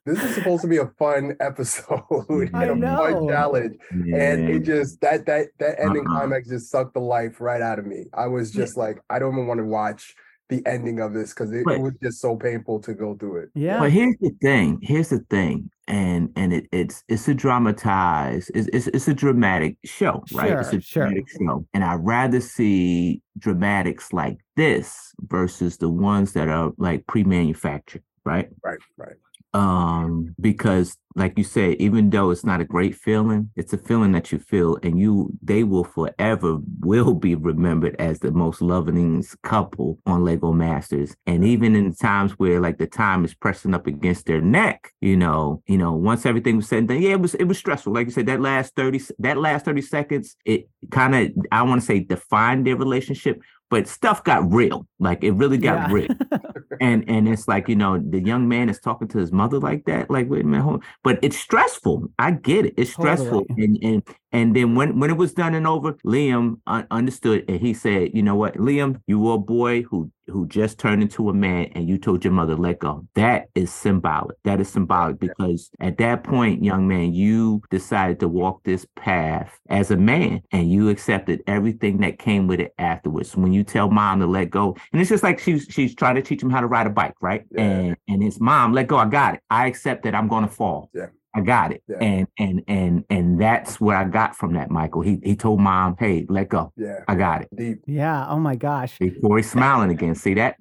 this 0.05 0.21
is 0.21 0.35
supposed 0.35 0.63
to 0.63 0.69
be 0.69 0.79
a 0.79 0.87
fun 0.99 1.37
episode 1.39 2.03
and 2.29 2.85
a 2.85 2.97
fun 2.97 3.29
challenge. 3.29 3.77
Yeah. 4.05 4.33
And 4.33 4.49
it 4.49 4.65
just 4.65 5.01
that 5.03 5.27
that 5.27 5.49
that 5.61 5.79
ending 5.79 6.07
uh-huh. 6.07 6.21
climax 6.21 6.49
just 6.49 6.73
sucked 6.73 6.95
the 6.95 7.01
life 7.01 7.41
right 7.41 7.63
out 7.63 7.79
of 7.79 7.87
me. 7.87 8.07
I 8.15 8.27
was 8.27 8.51
just 8.51 8.77
yeah. 8.77 8.83
like, 8.83 8.99
I 9.09 9.21
don't 9.21 9.35
even 9.35 9.47
want 9.47 9.59
to 9.59 9.65
watch 9.65 10.17
the 10.49 10.63
ending 10.67 11.01
of 11.01 11.13
this 11.13 11.35
because 11.35 11.53
it, 11.53 11.65
it, 11.69 11.81
was 11.81 11.93
just 12.03 12.21
so 12.21 12.37
painful 12.37 12.81
to 12.81 12.95
go 12.95 13.15
through 13.15 13.43
it. 13.43 13.51
Yeah. 13.55 13.81
But 13.81 13.93
here's 13.93 14.17
the 14.21 14.31
thing. 14.41 14.79
Here's 14.83 15.11
the 15.11 15.21
thing. 15.31 15.71
And 15.87 16.31
and 16.37 16.53
it, 16.53 16.67
it's 16.71 17.03
it's 17.09 17.29
a 17.29 17.35
dramatized, 17.35 18.51
it's, 18.55 18.69
it's 18.73 18.87
it's 18.89 19.09
a 19.09 19.15
dramatic 19.15 19.77
show, 19.85 20.23
right? 20.35 20.49
Sure, 20.49 20.61
it's 20.61 20.73
a 20.73 20.79
dramatic 20.79 21.29
sure. 21.29 21.47
show. 21.47 21.67
And 21.73 21.83
I'd 21.83 22.05
rather 22.05 22.41
see 22.41 23.23
dramatics 23.39 24.13
like 24.13 24.39
this 24.57 25.15
versus 25.23 25.79
the 25.79 25.89
ones 25.89 26.33
that 26.35 26.49
are 26.49 26.73
like 26.77 27.07
pre-manufactured, 27.07 28.03
right? 28.25 28.51
Right, 28.63 28.79
right 28.99 29.17
um 29.55 30.35
because 30.41 30.97
like 31.15 31.39
you 31.39 31.45
said 31.45 31.75
even 31.79 32.11
though 32.11 32.31
it's 32.31 32.45
not 32.45 32.61
a 32.61 32.65
great 32.65 32.95
feeling 32.95 33.51
it's 33.57 33.73
a 33.73 33.79
feeling 33.79 34.13
that 34.13 34.31
you 34.31 34.39
feel 34.39 34.77
and 34.83 35.01
you 35.01 35.31
they 35.43 35.65
will 35.65 35.85
forever 35.85 36.59
will 36.81 37.15
be 37.15 37.35
remembered 37.35 37.97
as 37.99 38.19
the 38.21 38.31
most 38.31 38.61
loving 38.61 39.25
couple 39.43 39.99
on 40.07 40.25
lego 40.25 40.53
masters. 40.53 41.17
And 41.27 41.45
even 41.45 41.75
in 41.75 41.95
times 41.95 42.33
where 42.33 42.61
like 42.61 42.79
the 42.79 42.87
time 42.87 43.25
is 43.25 43.35
pressing 43.35 43.75
up 43.75 43.87
against 43.87 44.27
their 44.27 44.41
neck 44.41 44.93
you 45.01 45.17
know 45.17 45.63
you 45.67 45.79
know 45.79 45.93
once 45.93 46.27
everything 46.27 46.57
was 46.57 46.69
said 46.69 46.81
and 46.81 46.89
done 46.89 47.03
yeah 47.03 47.13
it 47.13 47.21
was 47.21 47.35
it 47.35 47.45
was 47.45 47.59
stressful. 47.59 47.93
Like 47.93 48.07
you 48.07 48.13
said 48.13 48.27
that 48.27 48.41
last 48.41 48.75
30 48.77 49.01
that 49.19 49.39
last 49.39 49.65
30 49.65 49.83
seconds 49.83 50.37
it 50.45 50.69
kind 50.91 51.15
of 51.15 51.47
i 51.51 51.63
want 51.63 51.81
to 51.81 51.87
say 51.87 52.01
defined 52.01 52.67
their 52.67 52.77
relationship 52.77 53.41
but 53.71 53.87
stuff 53.87 54.25
got 54.25 54.51
real. 54.53 54.87
Like 54.99 55.23
it 55.23 55.33
really 55.33 55.59
got 55.59 55.89
yeah. 55.89 55.93
real. 55.93 56.09
and 56.81 57.05
and 57.09 57.29
it's 57.29 57.49
like, 57.49 57.69
you 57.69 57.77
know, 57.77 57.99
the 57.99 58.21
young 58.21 58.49
man 58.49 58.69
is 58.69 58.81
talking 58.81 59.09
to 59.09 59.19
his 59.19 59.33
mother 59.33 59.59
like 59.59 59.85
that. 59.85 60.11
Like, 60.11 60.29
wait 60.29 60.43
a 60.43 60.45
minute, 60.45 60.63
hold 60.63 60.77
on. 60.77 60.83
but 61.03 61.19
it's 61.23 61.39
stressful. 61.39 62.09
I 62.19 62.33
get 62.33 62.67
it. 62.67 62.75
It's 62.77 62.93
stressful. 62.93 63.45
Totally. 63.47 63.65
And 63.65 63.79
and 63.83 64.03
and 64.33 64.55
then 64.55 64.75
when 64.75 64.99
when 65.01 65.11
it 65.11 65.17
was 65.17 65.33
done 65.33 65.55
and 65.55 65.67
over, 65.67 65.95
Liam 66.05 66.61
un- 66.67 66.87
understood 66.91 67.45
and 67.49 67.61
he 67.61 67.73
said, 67.73 68.11
you 68.15 68.23
know 68.23 68.35
what, 68.35 68.57
Liam, 68.57 69.01
you 69.07 69.19
were 69.19 69.35
a 69.35 69.39
boy 69.39 69.83
who 69.83 70.11
who 70.27 70.47
just 70.47 70.79
turned 70.79 71.03
into 71.03 71.31
a 71.31 71.35
man 71.35 71.71
and 71.75 71.89
you 71.89 71.97
told 71.97 72.23
your 72.23 72.35
mother 72.35 72.55
let 72.55 72.79
go. 72.79 73.07
That 73.15 73.49
is 73.55 73.73
symbolic. 73.73 74.37
That 74.45 74.61
is 74.61 74.69
symbolic 74.69 75.19
because 75.19 75.71
at 75.81 75.97
that 75.99 76.25
point, 76.25 76.63
young 76.63 76.87
man, 76.87 77.15
you 77.15 77.63
decided 77.71 78.21
to 78.21 78.29
walk 78.29 78.63
this 78.65 78.87
path 78.97 79.59
as 79.71 79.91
a 79.91 79.97
man 79.97 80.43
and 80.53 80.71
you 80.71 80.91
accepted 80.91 81.43
everything 81.47 81.99
that 81.99 82.19
came 82.19 82.47
with 82.47 82.61
it 82.61 82.75
afterwards. 82.79 83.35
When 83.35 83.55
you 83.55 83.65
tell 83.65 83.91
mom 83.91 84.21
to 84.21 84.27
let 84.27 84.51
go, 84.51 84.77
and 84.93 85.01
it's 85.01 85.11
just 85.11 85.23
like 85.23 85.39
she's 85.39 85.67
she's 85.71 85.95
trying 85.95 86.17
to 86.17 86.23
teach 86.23 86.43
him 86.43 86.51
how 86.51 86.61
to 86.61 86.67
ride 86.67 86.87
a 86.87 86.91
bike, 86.91 87.15
right? 87.23 87.45
Yeah. 87.51 87.63
And 87.63 87.97
and 88.09 88.23
his 88.23 88.41
mom, 88.41 88.75
let 88.75 88.89
go, 88.89 88.97
I 88.99 89.07
got 89.07 89.35
it. 89.35 89.41
I 89.49 89.67
accept 89.67 90.03
that 90.05 90.15
I'm 90.15 90.29
gonna 90.29 90.49
fall. 90.49 90.91
Yeah. 90.95 91.07
I 91.39 91.41
got 91.41 91.73
it. 91.73 91.83
Yeah. 91.89 91.97
And 92.01 92.27
and 92.39 92.63
and 92.67 93.05
and 93.11 93.41
that's 93.41 93.81
what 93.81 93.95
I 93.95 94.05
got 94.05 94.35
from 94.37 94.55
that, 94.55 94.71
Michael. 94.71 95.03
He 95.03 95.21
he 95.23 95.37
told 95.37 95.61
mom, 95.61 95.97
hey, 95.99 96.27
let 96.29 96.49
go. 96.49 96.73
Yeah. 96.77 97.05
I 97.07 97.15
got 97.15 97.43
it. 97.43 97.49
Deep. 97.57 97.83
Yeah. 97.87 98.27
Oh 98.29 98.39
my 98.41 98.57
gosh. 98.57 98.99
Before 98.99 99.37
he's 99.37 99.51
smiling 99.51 99.91
again. 99.91 100.15
See 100.17 100.35
that? 100.35 100.57